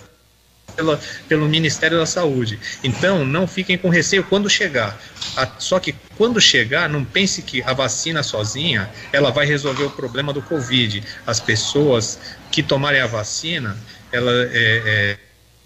pela, 0.78 1.00
pelo 1.28 1.48
Ministério 1.48 1.98
da 1.98 2.06
Saúde. 2.06 2.58
Então, 2.84 3.24
não 3.24 3.48
fiquem 3.48 3.76
com 3.76 3.88
receio 3.88 4.22
quando 4.22 4.48
chegar. 4.48 4.96
A, 5.36 5.48
só 5.58 5.80
que 5.80 5.92
quando 6.16 6.40
chegar, 6.40 6.88
não 6.88 7.04
pense 7.04 7.42
que 7.42 7.60
a 7.64 7.72
vacina 7.72 8.22
sozinha 8.22 8.88
ela 9.12 9.32
vai 9.32 9.44
resolver 9.44 9.82
o 9.82 9.90
problema 9.90 10.32
do 10.32 10.40
Covid. 10.40 11.02
As 11.26 11.40
pessoas 11.40 12.20
que 12.52 12.62
tomarem 12.62 13.00
a 13.00 13.08
vacina, 13.08 13.76
ela, 14.12 14.30
é, 14.52 15.18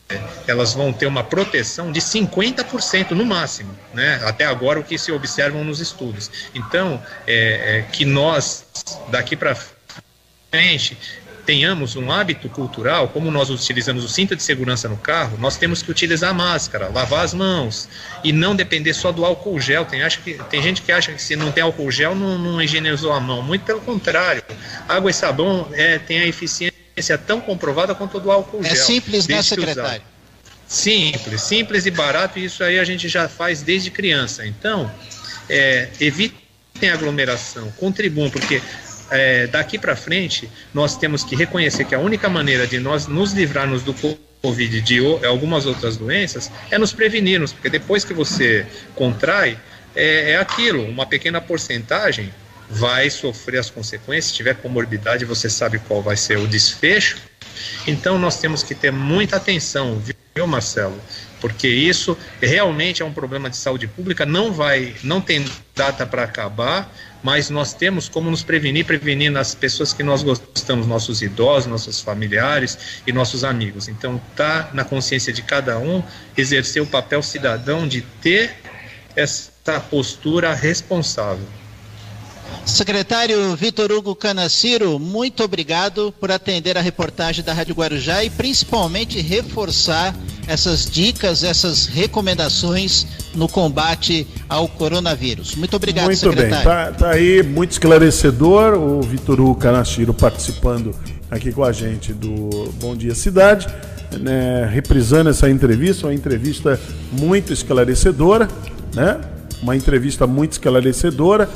é, 0.09 0.21
elas 0.47 0.73
vão 0.73 0.95
ter 0.95 1.07
uma 1.07 1.23
proteção 1.23 1.93
de 1.93 2.01
50% 2.01 3.11
no 3.11 3.27
máximo, 3.27 3.77
né? 3.93 4.19
Até 4.25 4.47
agora 4.47 4.81
o 4.81 4.85
que 4.85 4.97
se 4.97 5.13
observam 5.13 5.63
nos 5.63 5.79
estudos. 5.79 6.31
Então, 6.55 7.03
é, 7.27 7.81
é 7.81 7.83
que 7.93 8.07
nós 8.07 8.65
daqui 9.09 9.37
para 9.37 9.55
frente 10.51 10.97
tenhamos 11.45 11.97
um 11.97 12.11
hábito 12.11 12.49
cultural, 12.49 13.09
como 13.09 13.31
nós 13.31 13.51
utilizamos 13.51 14.05
o 14.05 14.09
cinto 14.09 14.37
de 14.37 14.43
segurança 14.43 14.89
no 14.89 14.97
carro, 14.97 15.37
nós 15.39 15.57
temos 15.57 15.83
que 15.83 15.91
utilizar 15.91 16.31
a 16.31 16.35
máscara, 16.35 16.89
lavar 16.89 17.25
as 17.25 17.35
mãos 17.35 17.89
e 18.23 18.33
não 18.33 18.55
depender 18.55 18.95
só 18.95 19.11
do 19.11 19.25
álcool 19.25 19.61
gel. 19.61 19.85
Tem, 19.85 20.03
acha 20.03 20.21
que, 20.21 20.35
tem 20.51 20.63
gente 20.63 20.83
que 20.83 20.93
acha 20.93 21.13
que 21.13 21.21
se 21.21 21.35
não 21.35 21.51
tem 21.51 21.63
álcool 21.63 21.91
gel 21.91 22.15
não, 22.15 22.39
não 22.39 22.63
higienizou 22.63 23.13
a 23.13 23.21
mão. 23.21 23.43
Muito 23.43 23.65
pelo 23.65 23.81
contrário. 23.81 24.43
Água 24.89 25.11
e 25.11 25.15
sabão 25.15 25.69
é, 25.73 25.99
tem 25.99 26.21
a 26.21 26.27
eficiência 26.27 27.19
tão 27.27 27.41
comprovada 27.41 27.95
quanto 27.95 28.21
do 28.21 28.31
álcool 28.31 28.61
é 28.61 28.65
gel. 28.65 28.73
É 28.73 28.77
simples, 28.77 29.27
né, 29.27 29.43
secretário? 29.43 30.03
Simples, 30.67 31.43
simples 31.43 31.85
e 31.85 31.91
barato, 31.91 32.39
e 32.39 32.47
isso 32.47 32.65
aí 32.65 32.79
a 32.79 32.85
gente 32.85 33.07
já 33.09 33.29
faz 33.29 33.61
desde 33.61 33.91
criança. 33.91 34.47
Então, 34.47 34.91
é, 35.49 35.89
evitem 36.01 36.91
aglomeração, 36.91 37.71
contribuam, 37.73 38.31
porque 38.31 38.63
é, 39.13 39.47
daqui 39.47 39.79
para 39.79 39.95
frente, 39.95 40.49
nós 40.73 40.97
temos 40.97 41.23
que 41.23 41.37
reconhecer 41.37 41.85
que 41.85 41.95
a 41.95 41.99
única 41.99 42.29
maneira 42.29 42.67
de 42.67 42.79
nós 42.79 43.07
nos 43.07 43.33
livrarmos 43.33 43.83
do 43.83 43.95
Covid 44.43 44.81
de 44.81 44.99
algumas 45.27 45.67
outras 45.67 45.97
doenças 45.97 46.51
é 46.71 46.79
nos 46.79 46.93
prevenirmos, 46.93 47.53
porque 47.53 47.71
depois 47.71 48.05
que 48.05 48.15
você 48.15 48.67
contrai, 48.95 49.59
é, 49.95 50.33
é 50.33 50.37
aquilo, 50.37 50.83
uma 50.85 51.07
pequena 51.07 51.41
porcentagem 51.41 52.33
vai 52.69 53.11
sofrer 53.11 53.59
as 53.59 53.69
consequências, 53.69 54.27
se 54.27 54.35
tiver 54.35 54.55
comorbidade, 54.57 55.27
você 55.27 55.51
sabe 55.51 55.79
qual 55.81 56.03
vai 56.03 56.17
ser 56.17 56.39
o 56.39 56.49
desfecho. 56.49 57.19
Então 57.87 58.19
nós 58.19 58.41
temos 58.41 58.63
que 58.63 58.75
ter 58.75 58.91
muita 58.91 59.37
atenção, 59.37 60.03
viu, 60.35 60.47
Marcelo? 60.47 60.99
Porque 61.39 61.69
isso 61.69 62.17
realmente 62.41 63.03
é 63.03 63.05
um 63.05 63.13
problema 63.13 63.51
de 63.51 63.57
saúde 63.57 63.87
pública, 63.87 64.25
não 64.25 64.53
vai, 64.53 64.95
não 65.03 65.21
tem 65.21 65.45
data 65.75 66.07
para 66.07 66.23
acabar, 66.23 66.91
mas 67.23 67.51
nós 67.51 67.73
temos 67.73 68.09
como 68.09 68.31
nos 68.31 68.43
prevenir, 68.43 68.85
prevenir 68.85 69.31
nas 69.31 69.55
pessoas 69.55 69.93
que 69.93 70.03
nós 70.03 70.23
gostamos, 70.23 70.87
nossos 70.87 71.23
idosos, 71.23 71.71
nossos 71.71 72.01
familiares 72.01 73.03
e 73.07 73.13
nossos 73.13 73.45
amigos. 73.45 73.89
Então, 73.89 74.21
tá 74.35 74.71
na 74.73 74.85
consciência 74.85 75.33
de 75.33 75.43
cada 75.43 75.79
um 75.79 76.03
exercer 76.37 76.83
o 76.83 76.87
papel 76.87 77.23
cidadão 77.23 77.87
de 77.87 78.01
ter 78.01 78.55
essa 79.15 79.81
postura 79.91 80.55
responsável. 80.55 81.47
Secretário 82.65 83.57
Vitor 83.57 83.91
Hugo 83.91 84.15
Canaciro, 84.15 84.99
muito 84.99 85.43
obrigado 85.43 86.15
por 86.21 86.31
atender 86.31 86.79
a 86.79 86.81
reportagem 86.81 87.45
da 87.45 87.53
Rádio 87.53 87.75
Guarujá 87.75 88.23
e 88.23 88.31
principalmente 88.31 89.21
reforçar 89.21 90.15
essas 90.47 90.87
dicas, 90.87 91.45
essas 91.45 91.87
recomendações 91.87 93.07
no 93.35 93.49
combate 93.49 94.27
ao 94.49 94.69
coronavírus. 94.69 95.55
Muito 95.55 95.77
obrigado, 95.77 96.07
muito 96.07 96.19
secretário. 96.19 96.51
Muito 96.55 96.65
bem, 96.65 96.75
tá, 96.75 96.93
tá, 96.93 97.11
aí 97.11 97.43
muito 97.43 97.73
esclarecedor 97.73 98.75
o 98.75 99.01
Vitor 99.03 99.41
Hugo 99.41 99.59
participando 100.15 100.95
aqui 101.31 101.53
com 101.53 101.65
a 101.65 101.73
gente 101.73 102.13
do 102.13 102.71
Bom 102.81 102.95
Dia 102.95 103.15
Cidade, 103.15 103.67
né, 104.21 104.69
reprisando 104.71 105.31
essa 105.31 105.49
entrevista, 105.49 106.07
uma 106.07 106.15
entrevista 106.15 106.79
muito 107.13 107.53
esclarecedora, 107.53 108.49
né? 108.95 109.21
Uma 109.63 109.77
entrevista 109.77 110.27
muito 110.27 110.53
esclarecedora 110.53 111.49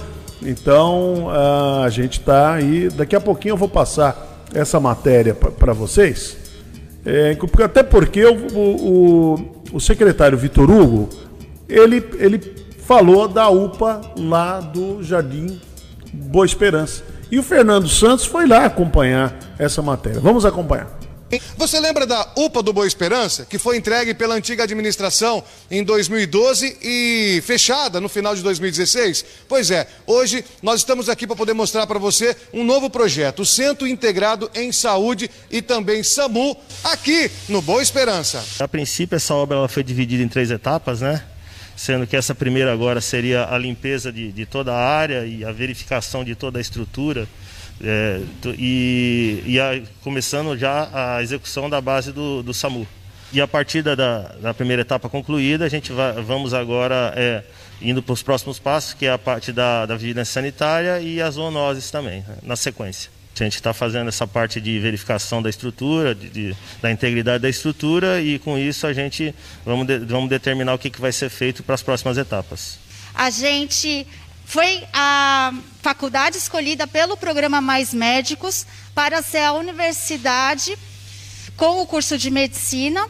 então 0.42 1.28
a 1.30 1.88
gente 1.88 2.20
está 2.20 2.54
aí. 2.54 2.88
Daqui 2.88 3.16
a 3.16 3.20
pouquinho 3.20 3.52
eu 3.52 3.56
vou 3.56 3.68
passar 3.68 4.44
essa 4.54 4.78
matéria 4.78 5.34
para 5.34 5.72
vocês. 5.72 6.36
É, 7.06 7.38
até 7.62 7.84
porque 7.84 8.24
o, 8.24 8.34
o, 8.52 9.34
o 9.74 9.80
secretário 9.80 10.36
Vitor 10.36 10.68
Hugo 10.68 11.08
ele, 11.68 12.04
ele 12.18 12.38
falou 12.84 13.28
da 13.28 13.48
UPA 13.48 14.00
lá 14.18 14.60
do 14.60 15.02
Jardim 15.02 15.60
Boa 16.12 16.44
Esperança. 16.44 17.04
E 17.30 17.38
o 17.38 17.42
Fernando 17.42 17.88
Santos 17.88 18.24
foi 18.24 18.46
lá 18.46 18.64
acompanhar 18.64 19.36
essa 19.58 19.82
matéria. 19.82 20.20
Vamos 20.20 20.44
acompanhar. 20.44 20.88
Você 21.56 21.80
lembra 21.80 22.06
da 22.06 22.28
UPA 22.36 22.62
do 22.62 22.72
Boa 22.72 22.86
Esperança, 22.86 23.44
que 23.44 23.58
foi 23.58 23.76
entregue 23.76 24.14
pela 24.14 24.36
antiga 24.36 24.62
administração 24.62 25.42
em 25.68 25.82
2012 25.82 26.78
e 26.80 27.42
fechada 27.44 28.00
no 28.00 28.08
final 28.08 28.34
de 28.36 28.42
2016? 28.42 29.24
Pois 29.48 29.72
é, 29.72 29.88
hoje 30.06 30.44
nós 30.62 30.80
estamos 30.80 31.08
aqui 31.08 31.26
para 31.26 31.34
poder 31.34 31.52
mostrar 31.52 31.84
para 31.86 31.98
você 31.98 32.36
um 32.52 32.62
novo 32.62 32.88
projeto, 32.88 33.40
o 33.40 33.46
Centro 33.46 33.88
Integrado 33.88 34.48
em 34.54 34.70
Saúde 34.70 35.28
e 35.50 35.60
também 35.60 36.02
SAMU, 36.04 36.56
aqui 36.84 37.28
no 37.48 37.60
Boa 37.60 37.82
Esperança. 37.82 38.44
A 38.60 38.68
princípio, 38.68 39.16
essa 39.16 39.34
obra 39.34 39.58
ela 39.58 39.68
foi 39.68 39.82
dividida 39.82 40.22
em 40.22 40.28
três 40.28 40.52
etapas, 40.52 41.00
né? 41.00 41.24
Sendo 41.76 42.06
que 42.06 42.16
essa 42.16 42.34
primeira 42.34 42.72
agora 42.72 43.00
seria 43.00 43.52
a 43.52 43.58
limpeza 43.58 44.12
de, 44.12 44.30
de 44.30 44.46
toda 44.46 44.72
a 44.72 44.78
área 44.78 45.26
e 45.26 45.44
a 45.44 45.50
verificação 45.50 46.24
de 46.24 46.34
toda 46.36 46.58
a 46.58 46.60
estrutura 46.60 47.28
é, 47.82 48.20
e, 48.58 49.42
e 49.46 49.60
a, 49.60 49.80
começando 50.02 50.56
já 50.56 50.88
a 50.92 51.22
execução 51.22 51.68
da 51.68 51.80
base 51.80 52.12
do, 52.12 52.42
do 52.42 52.54
SAMU. 52.54 52.86
E 53.32 53.40
a 53.40 53.46
partir 53.46 53.82
da, 53.82 53.94
da 53.94 54.54
primeira 54.54 54.82
etapa 54.82 55.08
concluída, 55.08 55.64
a 55.64 55.68
gente 55.68 55.92
vai, 55.92 56.12
vamos 56.22 56.54
agora 56.54 57.12
é, 57.16 57.42
indo 57.82 58.02
para 58.02 58.12
os 58.12 58.22
próximos 58.22 58.58
passos, 58.58 58.94
que 58.94 59.06
é 59.06 59.12
a 59.12 59.18
parte 59.18 59.52
da, 59.52 59.84
da 59.84 59.96
vigilância 59.96 60.32
sanitária 60.32 61.00
e 61.00 61.20
as 61.20 61.34
zoonoses 61.34 61.90
também, 61.90 62.20
né, 62.20 62.36
na 62.42 62.56
sequência. 62.56 63.10
A 63.38 63.44
gente 63.44 63.56
está 63.56 63.74
fazendo 63.74 64.08
essa 64.08 64.26
parte 64.26 64.60
de 64.62 64.78
verificação 64.78 65.42
da 65.42 65.50
estrutura, 65.50 66.14
de, 66.14 66.30
de, 66.30 66.56
da 66.80 66.90
integridade 66.90 67.42
da 67.42 67.48
estrutura 67.50 68.22
e 68.22 68.38
com 68.38 68.56
isso 68.56 68.86
a 68.86 68.94
gente 68.94 69.34
vamos, 69.64 69.86
de, 69.86 69.98
vamos 69.98 70.30
determinar 70.30 70.72
o 70.72 70.78
que, 70.78 70.88
que 70.88 71.00
vai 71.00 71.12
ser 71.12 71.28
feito 71.28 71.62
para 71.62 71.74
as 71.74 71.82
próximas 71.82 72.16
etapas. 72.16 72.78
A 73.14 73.28
gente 73.28 74.06
foi 74.46 74.84
a 74.92 75.52
faculdade 75.82 76.38
escolhida 76.38 76.86
pelo 76.86 77.16
programa 77.16 77.60
Mais 77.60 77.92
Médicos 77.92 78.64
para 78.94 79.20
ser 79.20 79.38
a 79.38 79.52
universidade 79.52 80.78
com 81.56 81.82
o 81.82 81.86
curso 81.86 82.16
de 82.16 82.30
medicina. 82.30 83.06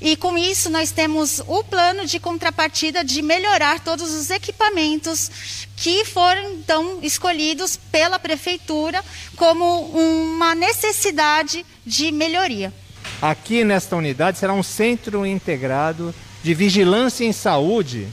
E 0.00 0.14
com 0.14 0.38
isso 0.38 0.70
nós 0.70 0.92
temos 0.92 1.40
o 1.40 1.64
plano 1.64 2.06
de 2.06 2.20
contrapartida 2.20 3.02
de 3.02 3.20
melhorar 3.20 3.80
todos 3.80 4.14
os 4.14 4.30
equipamentos 4.30 5.66
que 5.76 6.04
foram 6.04 6.52
então 6.52 7.00
escolhidos 7.02 7.76
pela 7.90 8.18
prefeitura 8.18 9.04
como 9.34 9.64
uma 9.86 10.54
necessidade 10.54 11.66
de 11.84 12.12
melhoria. 12.12 12.72
Aqui 13.20 13.64
nesta 13.64 13.96
unidade 13.96 14.38
será 14.38 14.52
um 14.52 14.62
centro 14.62 15.26
integrado 15.26 16.14
de 16.44 16.54
vigilância 16.54 17.24
em 17.24 17.32
saúde 17.32 18.06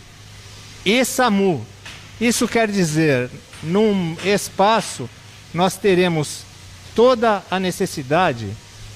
e 0.85 1.03
SAMU, 1.05 1.65
Isso 2.19 2.48
quer 2.48 2.69
dizer, 2.69 3.30
num 3.61 4.15
espaço, 4.23 5.10
nós 5.53 5.76
teremos 5.76 6.44
toda 6.95 7.44
a 7.49 7.60
necessidade 7.60 8.48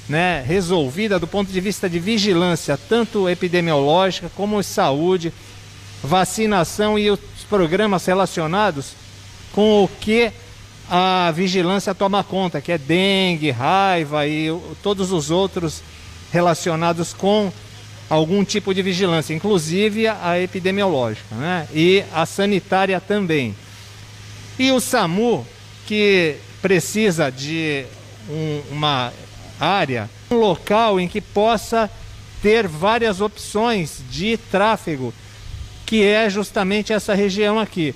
né, 0.08 0.44
resolvida 0.46 1.20
do 1.20 1.28
ponto 1.28 1.52
de 1.52 1.60
vista 1.60 1.90
de 1.90 2.00
vigilância, 2.00 2.78
tanto 2.78 3.28
epidemiológica 3.28 4.32
como 4.36 4.60
de 4.60 4.68
saúde, 4.68 5.34
vacinação 6.02 6.98
e 6.98 7.10
os 7.10 7.20
programas 7.50 8.06
relacionados 8.06 8.94
com 9.52 9.84
o 9.84 9.88
que 9.88 10.32
a 10.90 11.32
vigilância 11.36 11.94
toma 11.94 12.24
conta, 12.24 12.62
que 12.62 12.72
é 12.72 12.78
dengue, 12.78 13.52
raiva 13.52 14.26
e 14.26 14.48
todos 14.82 15.12
os 15.12 15.30
outros 15.30 15.82
relacionados 16.32 17.14
com 17.14 17.52
algum 18.10 18.44
tipo 18.44 18.74
de 18.74 18.82
vigilância, 18.82 19.34
inclusive 19.34 20.08
a 20.08 20.40
epidemiológica, 20.40 21.36
né? 21.36 21.68
E 21.74 22.04
a 22.14 22.26
sanitária 22.26 23.00
também. 23.02 23.56
E 24.58 24.72
o 24.72 24.80
SAMU, 24.80 25.46
que 25.86 26.38
precisa 26.62 27.30
de 27.30 27.86
um, 28.30 28.62
uma 28.72 29.14
área, 29.60 30.10
um 30.32 30.36
local 30.36 31.00
em 31.00 31.08
que 31.08 31.22
possa 31.22 31.90
ter 32.42 32.68
várias 32.68 33.22
opções 33.22 34.02
de 34.10 34.38
tráfego, 34.38 35.14
que 35.86 36.04
é 36.04 36.30
justamente 36.30 36.94
essa 36.94 37.14
região 37.14 37.60
aqui. 37.60 37.94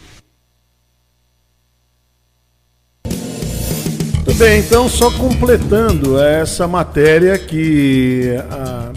Muito 4.26 4.36
bem, 4.36 4.60
então 4.60 4.88
só 4.88 5.12
completando 5.18 6.20
essa 6.20 6.68
matéria 6.68 7.38
que 7.38 8.36
a, 8.50 8.92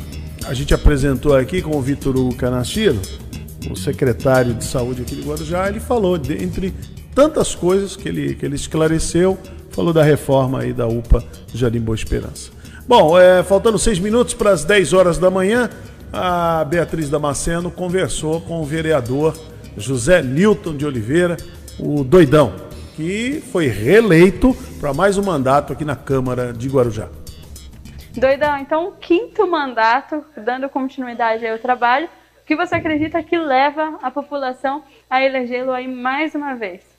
a 0.47 0.55
gente 0.55 0.75
apresentou 0.75 1.35
aqui 1.35 1.63
com 1.63 1.77
o 1.77 1.81
Vitor 1.81 2.17
Hugo 2.17 2.35
Canastiro, 2.35 3.01
o 3.71 3.77
secretário 3.77 4.53
de 4.55 4.65
saúde 4.65 5.03
aqui 5.03 5.17
de 5.17 5.23
Guarujá, 5.23 5.69
ele 5.69 5.81
falou, 5.81 6.19
de, 6.19 6.43
entre 6.43 6.75
tantas 7.15 7.55
coisas 7.55 7.97
que 7.97 8.09
ele, 8.09 8.35
que 8.35 8.45
ele 8.45 8.55
esclareceu, 8.55 9.39
falou 9.71 9.93
da 9.93 10.03
reforma 10.03 10.61
aí 10.61 10.73
da 10.73 10.87
UPA 10.87 11.25
Jardim 11.53 11.81
Boa 11.81 11.95
Esperança. 11.95 12.51
Bom, 12.87 13.19
é, 13.19 13.43
faltando 13.43 13.79
seis 13.79 13.99
minutos 13.99 14.35
para 14.35 14.51
as 14.51 14.65
10 14.65 14.93
horas 14.93 15.19
da 15.19 15.31
manhã, 15.31 15.71
a 16.13 16.65
Beatriz 16.65 17.09
Damasceno 17.09 17.71
conversou 17.71 18.41
com 18.43 18.61
o 18.61 18.65
vereador 18.65 19.35
José 19.77 20.23
Newton 20.23 20.77
de 20.77 20.85
Oliveira, 20.85 21.37
o 21.79 22.05
doidão, 22.05 22.53
que 22.95 23.43
foi 23.51 23.67
reeleito 23.69 24.55
para 24.79 24.93
mais 24.93 25.17
um 25.17 25.23
mandato 25.23 25.73
aqui 25.73 25.85
na 25.85 25.97
Câmara 25.97 26.53
de 26.53 26.69
Guarujá. 26.69 27.09
Doidão, 28.17 28.57
então, 28.59 28.93
quinto 29.01 29.45
mandato, 29.45 30.25
dando 30.37 30.69
continuidade 30.69 31.45
ao 31.45 31.59
trabalho, 31.59 32.09
o 32.41 32.47
que 32.47 32.55
você 32.55 32.77
acredita 32.77 33.23
que 33.25 33.37
leva 33.37 33.99
a 34.01 34.11
população 34.11 34.85
a 35.11 35.23
elegê-lo 35.23 35.73
aí 35.73 35.89
mais 35.89 36.33
uma 36.35 36.55
vez? 36.55 36.94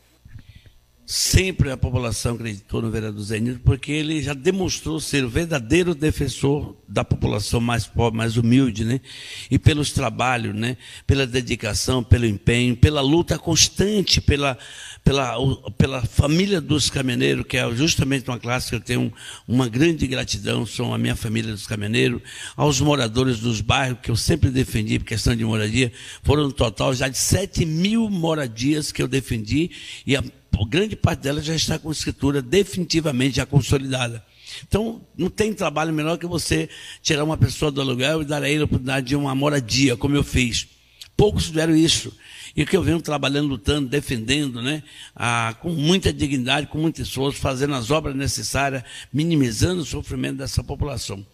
Sempre 1.08 1.70
a 1.70 1.78
população 1.78 2.34
acreditou 2.34 2.82
no 2.82 2.90
vereador 2.90 3.22
Zenildo, 3.22 3.60
porque 3.64 3.92
ele 3.92 4.24
já 4.24 4.34
demonstrou 4.34 5.00
ser 5.00 5.24
o 5.24 5.30
verdadeiro 5.30 5.94
defensor 5.94 6.76
da 6.88 7.04
população 7.04 7.62
mais 7.62 7.86
pobre, 7.86 8.18
mais 8.18 8.38
humilde, 8.38 8.84
né? 8.84 9.00
E 9.52 9.60
pelos 9.60 9.92
trabalhos, 9.92 10.56
né? 10.56 10.78
Pela 11.06 11.28
dedicação, 11.28 12.04
pelo 12.04 12.26
empenho, 12.26 12.76
pela 12.76 13.02
luta 13.02 13.38
constante, 13.38 14.20
pela, 14.20 14.58
pela, 15.04 15.38
pela 15.78 16.02
família 16.02 16.60
dos 16.60 16.90
caminhoneiros, 16.90 17.46
que 17.46 17.58
é 17.58 17.76
justamente 17.76 18.28
uma 18.28 18.40
classe 18.40 18.70
que 18.70 18.76
eu 18.76 18.82
tenho 18.82 19.14
uma 19.48 19.70
grande 19.70 20.08
gratidão, 20.08 20.66
são 20.66 20.92
a 20.92 20.98
minha 20.98 21.16
família 21.16 21.52
dos 21.52 21.68
caminhoneiros, 21.68 22.20
aos 22.58 22.82
moradores 22.82 23.38
dos 23.38 23.62
bairros, 23.62 24.00
que 24.02 24.10
eu 24.10 24.16
sempre 24.16 24.50
defendi 24.50 24.98
por 24.98 25.06
questão 25.06 25.36
de 25.36 25.46
moradia, 25.46 25.92
foram 26.24 26.46
no 26.46 26.52
total 26.52 26.96
já 26.96 27.08
de 27.08 27.20
7 27.20 27.64
mil 27.64 28.10
moradias 28.10 28.92
que 28.92 29.04
eu 29.04 29.08
defendi, 29.08 29.70
e 30.04 30.16
a 30.16 30.24
grande 30.64 30.96
parte 30.96 31.22
dela 31.22 31.42
já 31.42 31.56
está 31.56 31.80
com 31.80 31.92
escritura 31.92 32.40
definitivamente 32.40 33.38
já 33.38 33.46
consolidada. 33.48 34.24
Então, 34.68 35.02
não 35.18 35.28
tem 35.28 35.52
trabalho 35.54 35.92
melhor 35.92 36.18
que 36.18 36.28
você 36.28 36.70
tirar 37.02 37.24
uma 37.24 37.36
pessoa 37.36 37.72
do 37.72 37.82
aluguel 37.82 38.22
e 38.22 38.26
dar 38.26 38.44
a 38.44 38.50
ele 38.50 38.62
a 38.62 38.66
oportunidade 38.66 39.08
de 39.08 39.16
uma 39.16 39.34
moradia, 39.34 39.98
como 39.98 40.16
eu 40.16 40.24
fiz. 40.24 40.68
Poucos 41.18 41.48
fizeram 41.48 41.76
isso. 41.76 42.16
E 42.56 42.66
que 42.66 42.78
eu 42.78 42.84
venho 42.84 43.02
trabalhando, 43.02 43.50
lutando, 43.50 43.90
defendendo, 43.90 44.62
né? 44.62 44.84
Ah, 45.16 45.56
com 45.60 45.72
muita 45.72 46.14
dignidade, 46.14 46.68
com 46.68 46.78
muito 46.78 47.02
esforço, 47.02 47.40
fazendo 47.40 47.74
as 47.74 47.92
obras 47.92 48.16
necessárias, 48.16 48.84
minimizando 49.12 49.82
o 49.82 49.86
sofrimento 49.86 50.38
dessa 50.38 50.64
população 50.64 51.26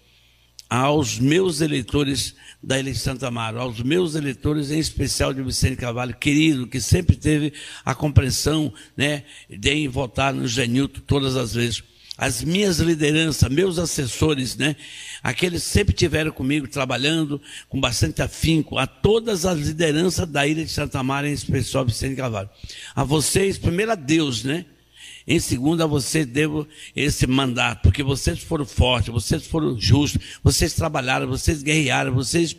aos 0.72 1.20
meus 1.20 1.60
eleitores 1.60 2.34
da 2.64 2.80
Ilha 2.80 2.94
de 2.94 2.98
Santa 2.98 3.28
Amaro, 3.28 3.60
aos 3.60 3.82
meus 3.82 4.16
eleitores, 4.16 4.72
em 4.72 4.80
especial 4.80 5.34
de 5.34 5.44
Vicente 5.44 5.76
Carvalho, 5.76 6.16
querido, 6.16 6.66
que 6.66 6.80
sempre 6.80 7.18
teve 7.18 7.52
a 7.84 7.94
compreensão 7.94 8.74
né, 8.96 9.26
de 9.50 9.86
votar 9.90 10.34
no 10.34 10.48
Genilton 10.48 11.02
todas 11.06 11.36
as 11.36 11.54
vezes. 11.54 11.84
As 12.18 12.42
minhas 12.42 12.80
lideranças, 12.80 13.52
meus 13.52 13.78
assessores, 13.78 14.56
né, 14.56 14.78
aqueles 15.22 15.62
que 15.62 15.70
sempre 15.70 15.94
tiveram 15.94 16.32
comigo 16.32 16.70
trabalhando 16.70 17.42
com 17.68 17.78
bastante 17.78 18.22
afinco, 18.22 18.78
a 18.78 18.88
todas 18.88 19.46
as 19.46 19.60
lideranças 19.60 20.26
da 20.26 20.48
Ilha 20.48 20.64
de 20.64 20.72
Santa 20.72 21.00
Amaro, 21.00 21.28
em 21.28 21.34
especial 21.34 21.84
Vicente 21.84 22.16
Carvalho. 22.16 22.50
A 22.96 23.04
vocês, 23.04 23.58
primeiro 23.58 23.92
a 23.92 23.96
Deus, 23.96 24.46
né? 24.46 24.66
Em 25.28 25.40
segundo, 25.40 25.84
a 25.84 25.88
você 25.88 26.26
devo 26.26 26.68
esse 26.96 27.28
mandato, 27.28 27.84
porque 27.84 28.04
vocês 28.04 28.40
foram 28.40 28.66
fortes, 28.66 29.14
vocês 29.14 29.46
foram 29.46 29.80
justos, 29.80 30.40
vocês 30.44 30.74
trabalharam, 30.74 31.28
vocês 31.28 31.62
guerrearam, 31.62 32.14
vocês 32.14 32.56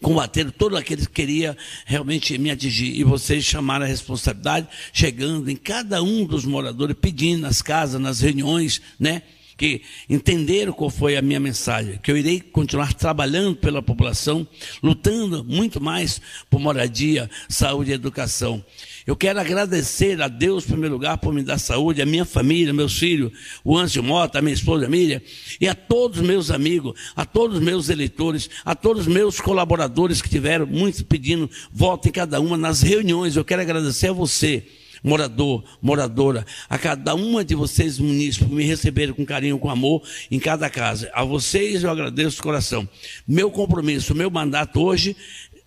combateram 0.00 0.50
todos 0.50 0.78
aqueles 0.78 1.06
que 1.06 1.12
queriam 1.12 1.56
realmente 1.84 2.36
me 2.38 2.50
atingir. 2.50 2.98
E 2.98 3.04
vocês 3.04 3.44
chamaram 3.44 3.84
a 3.84 3.88
responsabilidade, 3.88 4.68
chegando 4.92 5.50
em 5.50 5.56
cada 5.56 6.02
um 6.02 6.24
dos 6.24 6.44
moradores, 6.44 6.96
pedindo 7.00 7.42
nas 7.42 7.60
casas, 7.60 8.00
nas 8.00 8.20
reuniões, 8.20 8.80
né? 8.98 9.22
que 9.58 9.82
entenderam 10.08 10.72
qual 10.72 10.88
foi 10.88 11.16
a 11.16 11.20
minha 11.20 11.40
mensagem, 11.40 11.98
que 11.98 12.12
eu 12.12 12.16
irei 12.16 12.40
continuar 12.40 12.94
trabalhando 12.94 13.56
pela 13.56 13.82
população, 13.82 14.46
lutando 14.80 15.44
muito 15.44 15.80
mais 15.80 16.20
por 16.48 16.60
moradia, 16.60 17.28
saúde 17.48 17.90
e 17.90 17.94
educação. 17.94 18.64
Eu 19.08 19.16
quero 19.16 19.40
agradecer 19.40 20.20
a 20.20 20.28
Deus, 20.28 20.64
em 20.64 20.72
primeiro 20.72 20.96
lugar, 20.96 21.16
por 21.16 21.32
me 21.32 21.42
dar 21.42 21.56
saúde, 21.56 22.02
a 22.02 22.04
minha 22.04 22.26
família, 22.26 22.74
meus 22.74 22.98
filhos, 22.98 23.32
o 23.64 23.74
Anjo 23.74 24.02
Mota, 24.02 24.38
a 24.38 24.42
minha 24.42 24.52
esposa 24.52 24.84
Emília, 24.84 25.22
e 25.58 25.66
a 25.66 25.74
todos 25.74 26.20
os 26.20 26.26
meus 26.26 26.50
amigos, 26.50 26.92
a 27.16 27.24
todos 27.24 27.56
os 27.56 27.62
meus 27.62 27.88
eleitores, 27.88 28.50
a 28.62 28.74
todos 28.74 29.06
os 29.06 29.08
meus 29.08 29.40
colaboradores 29.40 30.20
que 30.20 30.28
tiveram 30.28 30.66
muitos 30.66 31.00
pedindo 31.00 31.50
voto 31.72 32.06
em 32.06 32.12
cada 32.12 32.38
uma 32.38 32.58
nas 32.58 32.82
reuniões. 32.82 33.34
Eu 33.34 33.46
quero 33.46 33.62
agradecer 33.62 34.08
a 34.08 34.12
você 34.12 34.66
morador, 35.02 35.64
moradora, 35.80 36.44
a 36.68 36.78
cada 36.78 37.14
uma 37.14 37.44
de 37.44 37.54
vocês, 37.54 37.98
munícipes, 37.98 38.48
me 38.48 38.64
receberam 38.64 39.14
com 39.14 39.24
carinho, 39.24 39.58
com 39.58 39.70
amor 39.70 40.02
em 40.30 40.38
cada 40.38 40.68
casa. 40.68 41.10
A 41.14 41.24
vocês 41.24 41.82
eu 41.82 41.90
agradeço 41.90 42.36
de 42.36 42.42
coração. 42.42 42.88
Meu 43.26 43.50
compromisso, 43.50 44.14
meu 44.14 44.30
mandato 44.30 44.80
hoje 44.80 45.16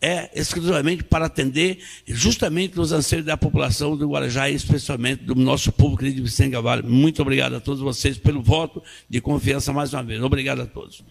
é 0.02 0.30
exclusivamente 0.34 1.04
para 1.04 1.26
atender 1.26 1.80
justamente 2.08 2.80
os 2.80 2.92
anseios 2.92 3.24
da 3.24 3.38
população 3.38 3.96
do 3.96 4.10
Guarajá 4.10 4.50
e 4.50 4.56
especialmente 4.56 5.24
do 5.24 5.36
nosso 5.36 5.72
público 5.72 6.04
de 6.04 6.22
Vicente 6.22 6.52
Gavalho. 6.52 6.84
Muito 6.84 7.22
obrigado 7.22 7.56
a 7.56 7.60
todos 7.60 7.82
vocês 7.82 8.18
pelo 8.18 8.42
voto 8.42 8.82
de 9.08 9.22
confiança 9.22 9.72
mais 9.72 9.94
uma 9.94 10.04
vez. 10.04 10.22
Obrigado 10.22 10.62
a 10.62 10.66
todos. 10.66 11.04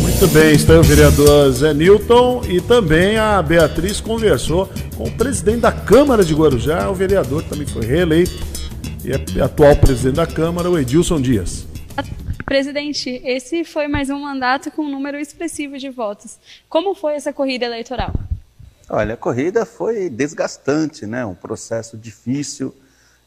Muito 0.00 0.26
bem, 0.28 0.54
está 0.54 0.78
o 0.78 0.82
vereador 0.82 1.50
Zé 1.52 1.72
Newton 1.72 2.42
e 2.48 2.60
também 2.60 3.16
a 3.16 3.40
Beatriz 3.40 4.00
conversou 4.00 4.68
com 4.96 5.04
o 5.04 5.12
presidente 5.12 5.60
da 5.60 5.72
Câmara 5.72 6.24
de 6.24 6.34
Guarujá, 6.34 6.90
o 6.90 6.94
vereador 6.94 7.42
também 7.44 7.66
foi 7.66 7.86
reeleito 7.86 8.32
e 9.04 9.12
é 9.12 9.42
atual 9.42 9.76
presidente 9.76 10.16
da 10.16 10.26
Câmara, 10.26 10.70
o 10.70 10.78
Edilson 10.78 11.20
Dias. 11.20 11.66
Presidente, 12.50 13.22
esse 13.24 13.62
foi 13.62 13.86
mais 13.86 14.10
um 14.10 14.22
mandato 14.22 14.72
com 14.72 14.82
um 14.82 14.90
número 14.90 15.16
expressivo 15.16 15.78
de 15.78 15.88
votos. 15.88 16.36
Como 16.68 16.96
foi 16.96 17.14
essa 17.14 17.32
corrida 17.32 17.64
eleitoral? 17.64 18.12
Olha, 18.88 19.14
a 19.14 19.16
corrida 19.16 19.64
foi 19.64 20.10
desgastante, 20.10 21.06
né? 21.06 21.24
Um 21.24 21.32
processo 21.32 21.96
difícil, 21.96 22.74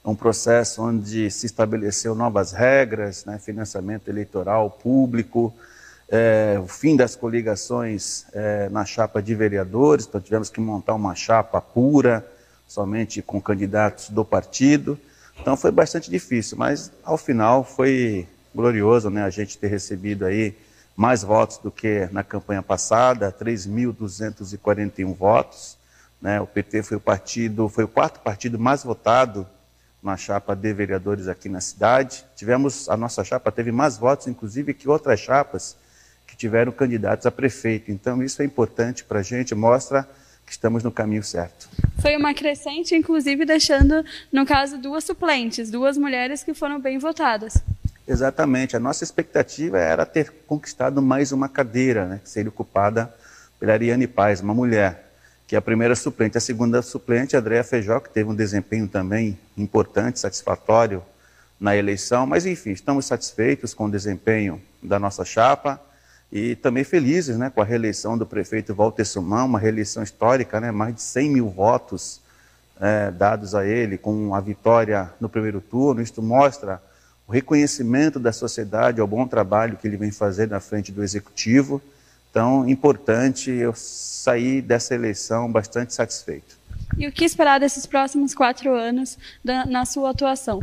um 0.04 0.14
processo 0.14 0.84
onde 0.84 1.32
se 1.32 1.46
estabeleceu 1.46 2.14
novas 2.14 2.52
regras, 2.52 3.24
né? 3.24 3.40
financiamento 3.40 4.10
eleitoral 4.10 4.70
público, 4.70 5.54
é, 6.10 6.60
o 6.62 6.68
fim 6.68 6.98
das 6.98 7.16
coligações 7.16 8.26
é, 8.34 8.68
na 8.68 8.84
chapa 8.84 9.22
de 9.22 9.34
vereadores, 9.34 10.06
então 10.06 10.20
tivemos 10.20 10.50
que 10.50 10.60
montar 10.60 10.96
uma 10.96 11.16
chapa 11.16 11.62
pura, 11.62 12.30
somente 12.68 13.22
com 13.22 13.42
candidatos 13.42 14.10
do 14.10 14.26
partido. 14.26 15.00
Então 15.40 15.56
foi 15.56 15.72
bastante 15.72 16.12
difícil, 16.12 16.58
mas 16.58 16.92
ao 17.06 17.18
final 17.18 17.64
foi 17.64 18.28
glorioso, 18.54 19.10
né, 19.10 19.24
a 19.24 19.30
gente 19.30 19.58
ter 19.58 19.68
recebido 19.68 20.26
aí 20.26 20.56
mais 20.96 21.24
votos 21.24 21.58
do 21.58 21.72
que 21.72 22.08
na 22.12 22.24
campanha 22.24 22.62
passada, 22.62 23.32
3.241 23.32 25.14
votos. 25.14 25.78
Né? 26.22 26.40
O 26.40 26.48
PT 26.48 26.84
foi 26.84 26.98
o 26.98 27.02
partido, 27.02 27.68
foi 27.68 27.84
o 27.84 27.88
quarto 27.88 28.20
partido 28.20 28.60
mais 28.60 28.84
votado 28.84 29.48
na 30.02 30.18
chapa 30.18 30.56
de 30.56 30.74
vereadores 30.74 31.28
aqui 31.28 31.50
na 31.50 31.62
cidade. 31.62 32.26
Tivemos, 32.36 32.90
a 32.90 32.98
nossa 32.98 33.24
chapa 33.24 33.52
teve 33.52 33.72
mais 33.72 33.98
votos, 33.98 34.28
inclusive, 34.28 34.74
que 34.74 34.88
outras 34.88 35.20
chapas 35.20 35.76
que 36.28 36.36
tiveram 36.36 36.72
candidatos 36.72 37.26
a 37.26 37.32
prefeito. 37.32 37.92
Então, 37.92 38.22
isso 38.22 38.42
é 38.42 38.46
importante 38.46 39.04
para 39.04 39.20
a 39.20 39.24
gente, 39.24 39.56
mostra 39.56 40.08
que 40.46 40.52
estamos 40.52 40.84
no 40.84 40.92
caminho 40.92 41.24
certo. 41.24 41.70
Foi 42.02 42.18
uma 42.18 42.34
crescente, 42.34 42.94
inclusive 42.96 43.46
deixando, 43.46 44.04
no 44.32 44.46
caso, 44.46 44.78
duas 44.78 45.06
suplentes, 45.06 45.72
duas 45.72 45.98
mulheres 45.98 46.44
que 46.44 46.54
foram 46.54 46.80
bem 46.82 46.98
votadas. 46.98 47.64
Exatamente. 48.08 48.76
A 48.76 48.80
nossa 48.80 49.04
expectativa 49.04 49.80
era 49.80 50.06
ter 50.06 50.32
conquistado 50.46 51.02
mais 51.02 51.32
uma 51.32 51.48
cadeira, 51.48 52.06
né, 52.06 52.22
que 52.24 52.30
seria 52.30 52.50
ocupada 52.50 53.14
pela 53.60 53.74
Ariane 53.74 54.08
Paz, 54.08 54.42
uma 54.42 54.54
mulher, 54.54 55.12
que 55.48 55.56
é 55.56 55.58
a 55.58 55.62
primeira 55.62 55.96
suplente. 55.96 56.38
A 56.38 56.42
segunda 56.42 56.82
suplente, 56.82 57.36
Andréa 57.38 57.64
Feijó, 57.64 58.00
que 58.00 58.10
teve 58.10 58.30
um 58.30 58.36
desempenho 58.36 58.88
também 58.88 59.40
importante, 59.58 60.20
satisfatório 60.20 61.02
na 61.60 61.76
eleição. 61.76 62.26
Mas, 62.26 62.46
enfim, 62.46 62.72
estamos 62.72 63.06
satisfeitos 63.06 63.74
com 63.74 63.86
o 63.86 63.92
desempenho 63.92 64.62
da 64.82 65.00
nossa 65.00 65.24
chapa 65.24 65.80
e 66.30 66.56
também 66.56 66.84
felizes 66.84 67.38
né, 67.38 67.50
com 67.50 67.62
a 67.62 67.66
reeleição 67.66 68.18
do 68.18 68.26
prefeito 68.26 68.76
Walter 68.76 69.06
Sumão, 69.06 69.46
uma 69.46 69.60
reeleição 69.60 70.04
histórica, 70.04 70.60
né, 70.60 70.72
mais 70.72 70.96
de 70.96 71.02
100 71.02 71.30
mil 71.30 71.50
votos 71.50 72.20
é, 72.82 73.12
dados 73.12 73.56
a 73.56 73.66
ele, 73.66 73.98
com 73.98 74.36
a 74.36 74.42
vitória 74.42 75.10
no 75.22 75.30
primeiro 75.30 75.62
turno. 75.62 76.02
Isto 76.02 76.22
mostra 76.22 76.82
o 77.28 77.32
reconhecimento 77.32 78.20
da 78.20 78.32
sociedade 78.32 79.00
ao 79.00 79.08
bom 79.08 79.28
trabalho 79.28 79.78
que 79.78 79.88
ele 79.88 79.98
vem 79.98 80.12
fazendo 80.12 80.52
na 80.52 80.60
frente 80.60 80.92
do 80.92 81.04
executivo. 81.04 81.82
Então, 82.30 82.68
importante, 82.68 83.52
eu 83.52 83.74
saí 83.76 84.62
dessa 84.62 84.96
eleição 84.96 85.52
bastante 85.52 85.94
satisfeito. 85.94 86.58
E 86.98 87.08
o 87.08 87.12
que 87.12 87.26
esperar 87.26 87.60
desses 87.60 87.86
próximos 87.86 88.34
quatro 88.34 88.76
anos 88.76 89.18
da, 89.44 89.66
na 89.66 89.86
sua 89.86 90.12
atuação? 90.12 90.62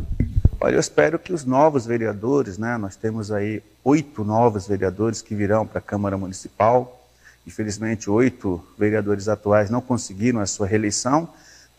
Olha, 0.60 0.74
eu 0.74 0.80
espero 0.80 1.18
que 1.18 1.32
os 1.32 1.44
novos 1.44 1.86
vereadores, 1.86 2.58
né, 2.58 2.76
nós 2.76 2.94
temos 2.94 3.32
aí 3.32 3.62
oito 3.82 4.24
novos 4.24 4.66
vereadores 4.68 5.22
que 5.22 5.34
virão 5.34 5.66
para 5.66 5.78
a 5.78 5.82
Câmara 5.82 6.18
Municipal. 6.18 7.08
Infelizmente, 7.46 8.10
oito 8.10 8.62
vereadores 8.78 9.26
atuais 9.26 9.70
não 9.70 9.80
conseguiram 9.80 10.40
a 10.40 10.46
sua 10.46 10.66
reeleição. 10.66 11.28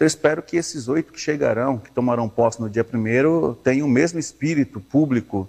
Então, 0.02 0.08
eu 0.08 0.08
espero 0.08 0.42
que 0.42 0.58
esses 0.58 0.88
oito 0.88 1.14
que 1.14 1.20
chegarão, 1.20 1.78
que 1.78 1.92
tomarão 1.92 2.28
posse 2.28 2.60
no 2.60 2.68
dia 2.68 2.84
primeiro, 2.84 3.56
tenham 3.64 3.86
o 3.86 3.90
mesmo 3.90 4.18
espírito 4.18 4.80
público 4.80 5.48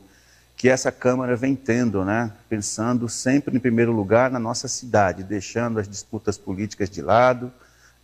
que 0.59 0.69
essa 0.69 0.93
Câmara 0.93 1.35
vem 1.35 1.57
tendo, 1.57 2.05
né? 2.05 2.31
pensando 2.51 3.09
sempre 3.09 3.57
em 3.57 3.59
primeiro 3.59 3.93
lugar 3.93 4.31
na 4.31 4.39
nossa 4.39 4.69
cidade, 4.69 5.23
deixando 5.23 5.81
as 5.81 5.89
disputas 5.89 6.37
políticas 6.37 6.91
de 6.91 7.01
lado, 7.01 7.51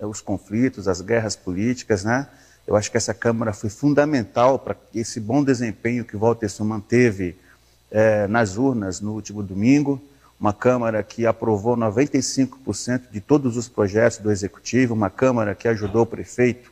eh, 0.01 0.07
os 0.07 0.23
conflitos, 0.23 0.89
as 0.89 1.03
guerras 1.03 1.37
políticas, 1.37 2.03
né? 2.03 2.27
Eu 2.67 2.77
acho 2.77 2.91
que 2.91 2.97
essa 2.97 3.13
Câmara 3.13 3.53
foi 3.53 3.69
fundamental 3.69 4.59
para 4.59 4.75
esse 4.95 5.21
bom 5.21 5.45
desempenho 5.45 6.03
que 6.03 6.17
Walter 6.17 6.49
manteve 6.61 7.37
é, 7.91 8.27
nas 8.27 8.57
urnas 8.57 9.03
no 9.03 9.13
último 9.13 9.43
domingo. 9.43 10.03
Uma 10.41 10.53
Câmara 10.53 11.03
que 11.03 11.27
aprovou 11.27 11.77
95% 11.77 13.11
de 13.11 13.21
todos 13.21 13.57
os 13.57 13.69
projetos 13.69 14.19
do 14.19 14.31
Executivo, 14.31 14.95
uma 14.95 15.11
Câmara 15.11 15.53
que 15.53 15.67
ajudou 15.67 16.03
o 16.03 16.07
prefeito 16.07 16.71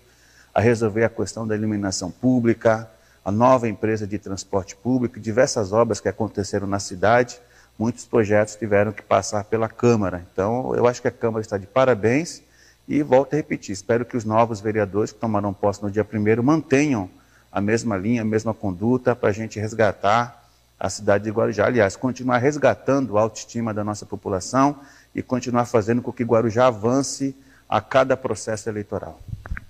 a 0.54 0.60
resolver 0.60 1.02
a 1.02 1.08
questão 1.08 1.44
da 1.44 1.56
iluminação 1.56 2.08
pública, 2.08 2.88
a 3.24 3.32
nova 3.32 3.68
empresa 3.68 4.06
de 4.06 4.18
transporte 4.18 4.76
público, 4.76 5.18
diversas 5.18 5.72
obras 5.72 5.98
que 5.98 6.08
aconteceram 6.08 6.66
na 6.66 6.78
cidade. 6.78 7.40
Muitos 7.76 8.06
projetos 8.06 8.54
tiveram 8.54 8.92
que 8.92 9.02
passar 9.02 9.42
pela 9.42 9.68
Câmara. 9.68 10.24
Então, 10.32 10.72
eu 10.76 10.86
acho 10.86 11.02
que 11.02 11.08
a 11.08 11.10
Câmara 11.10 11.42
está 11.42 11.58
de 11.58 11.66
parabéns 11.66 12.42
e 12.86 13.02
volto 13.02 13.34
a 13.34 13.36
repetir, 13.36 13.72
espero 13.72 14.04
que 14.04 14.16
os 14.16 14.24
novos 14.24 14.60
vereadores 14.60 15.10
que 15.10 15.18
tomarão 15.18 15.52
posse 15.52 15.82
no 15.82 15.90
dia 15.90 16.04
primeiro 16.04 16.40
mantenham 16.40 17.10
a 17.50 17.60
mesma 17.60 17.96
linha, 17.96 18.22
a 18.22 18.24
mesma 18.24 18.54
conduta 18.54 19.16
para 19.16 19.30
a 19.30 19.32
gente 19.32 19.58
resgatar 19.58 20.45
a 20.78 20.90
cidade 20.90 21.24
de 21.24 21.30
Guarujá. 21.30 21.66
Aliás, 21.66 21.96
continuar 21.96 22.38
resgatando 22.38 23.16
a 23.16 23.22
autoestima 23.22 23.72
da 23.72 23.82
nossa 23.82 24.04
população 24.04 24.78
e 25.14 25.22
continuar 25.22 25.64
fazendo 25.64 26.02
com 26.02 26.12
que 26.12 26.22
Guarujá 26.22 26.66
avance 26.66 27.34
a 27.68 27.80
cada 27.80 28.16
processo 28.16 28.68
eleitoral. 28.68 29.20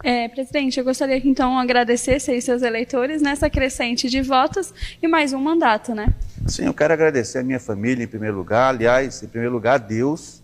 É, 0.03 0.29
presidente, 0.29 0.79
eu 0.79 0.85
gostaria 0.85 1.21
que 1.21 1.29
então 1.29 1.59
agradecesse 1.59 2.31
aí 2.31 2.43
seus 2.43 2.63
eleitores 2.63 3.23
nessa 3.23 3.49
crescente 3.49 4.11
de 4.11 4.21
votos 4.21 4.75
e 5.03 5.09
mais 5.09 5.33
um 5.33 5.41
mandato, 5.41 5.95
né? 5.95 6.13
Sim, 6.47 6.67
eu 6.67 6.75
quero 6.75 6.93
agradecer 6.93 7.39
a 7.39 7.43
minha 7.43 7.59
família 7.59 8.05
em 8.05 8.07
primeiro 8.07 8.37
lugar, 8.37 8.75
aliás, 8.75 9.23
em 9.23 9.27
primeiro 9.27 9.55
lugar, 9.55 9.79
Deus, 9.79 10.43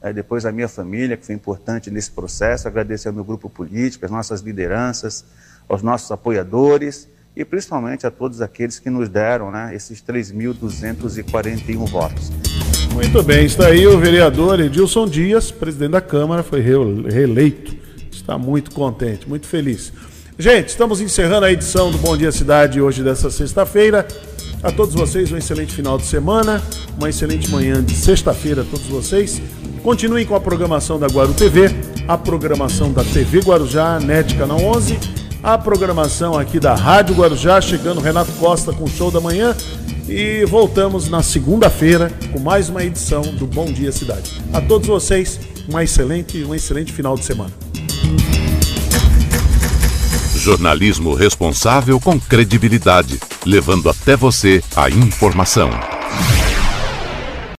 é, 0.00 0.12
depois 0.12 0.46
a 0.46 0.52
minha 0.52 0.68
família, 0.68 1.16
que 1.16 1.26
foi 1.26 1.34
importante 1.34 1.90
nesse 1.90 2.10
processo, 2.10 2.66
agradecer 2.66 3.08
ao 3.08 3.14
meu 3.14 3.24
grupo 3.24 3.50
político, 3.50 4.04
às 4.04 4.10
nossas 4.10 4.40
lideranças, 4.40 5.24
aos 5.68 5.82
nossos 5.82 6.10
apoiadores 6.10 7.08
e 7.36 7.44
principalmente 7.44 8.06
a 8.06 8.10
todos 8.10 8.40
aqueles 8.40 8.78
que 8.78 8.88
nos 8.88 9.08
deram 9.08 9.50
né, 9.50 9.74
esses 9.74 10.02
3.241 10.02 11.88
votos. 11.88 12.30
Muito 12.92 13.22
bem, 13.22 13.44
está 13.44 13.66
aí 13.66 13.86
o 13.86 13.98
vereador 13.98 14.60
Edilson 14.60 15.08
Dias, 15.08 15.50
presidente 15.50 15.92
da 15.92 16.00
Câmara, 16.00 16.42
foi 16.42 16.60
reeleito. 16.60 17.76
Está 18.12 18.38
muito 18.38 18.70
contente, 18.70 19.28
muito 19.28 19.46
feliz. 19.46 19.92
Gente, 20.38 20.68
estamos 20.68 21.00
encerrando 21.00 21.46
a 21.46 21.52
edição 21.52 21.90
do 21.90 21.98
Bom 21.98 22.16
Dia 22.16 22.32
Cidade 22.32 22.80
hoje 22.80 23.02
dessa 23.02 23.30
sexta-feira. 23.30 24.06
A 24.62 24.72
todos 24.72 24.94
vocês 24.94 25.30
um 25.30 25.36
excelente 25.36 25.74
final 25.74 25.98
de 25.98 26.06
semana, 26.06 26.62
uma 26.96 27.10
excelente 27.10 27.50
manhã 27.50 27.82
de 27.82 27.94
sexta-feira 27.94 28.62
a 28.62 28.64
todos 28.64 28.86
vocês. 28.86 29.42
Continuem 29.82 30.24
com 30.24 30.34
a 30.34 30.40
programação 30.40 30.98
da 30.98 31.06
Guaru 31.06 31.34
TV, 31.34 31.66
a 32.08 32.16
programação 32.16 32.92
da 32.92 33.04
TV 33.04 33.40
Guarujá, 33.40 34.00
NET 34.00 34.34
Canal 34.36 34.58
11, 34.58 35.23
a 35.44 35.58
programação 35.58 36.38
aqui 36.38 36.58
da 36.58 36.74
Rádio 36.74 37.14
Guarujá, 37.14 37.60
chegando 37.60 38.00
Renato 38.00 38.32
Costa 38.32 38.72
com 38.72 38.84
o 38.84 38.88
show 38.88 39.10
da 39.10 39.20
manhã. 39.20 39.54
E 40.08 40.42
voltamos 40.46 41.08
na 41.10 41.22
segunda-feira 41.22 42.10
com 42.32 42.40
mais 42.40 42.70
uma 42.70 42.82
edição 42.82 43.20
do 43.20 43.46
Bom 43.46 43.66
Dia 43.66 43.92
Cidade. 43.92 44.42
A 44.54 44.60
todos 44.62 44.88
vocês, 44.88 45.38
um 45.70 45.78
excelente, 45.78 46.42
um 46.44 46.54
excelente 46.54 46.92
final 46.92 47.14
de 47.14 47.24
semana. 47.24 47.52
Jornalismo 50.34 51.14
responsável 51.14 52.00
com 52.00 52.18
credibilidade, 52.18 53.20
levando 53.44 53.90
até 53.90 54.16
você 54.16 54.62
a 54.74 54.88
informação. 54.88 55.70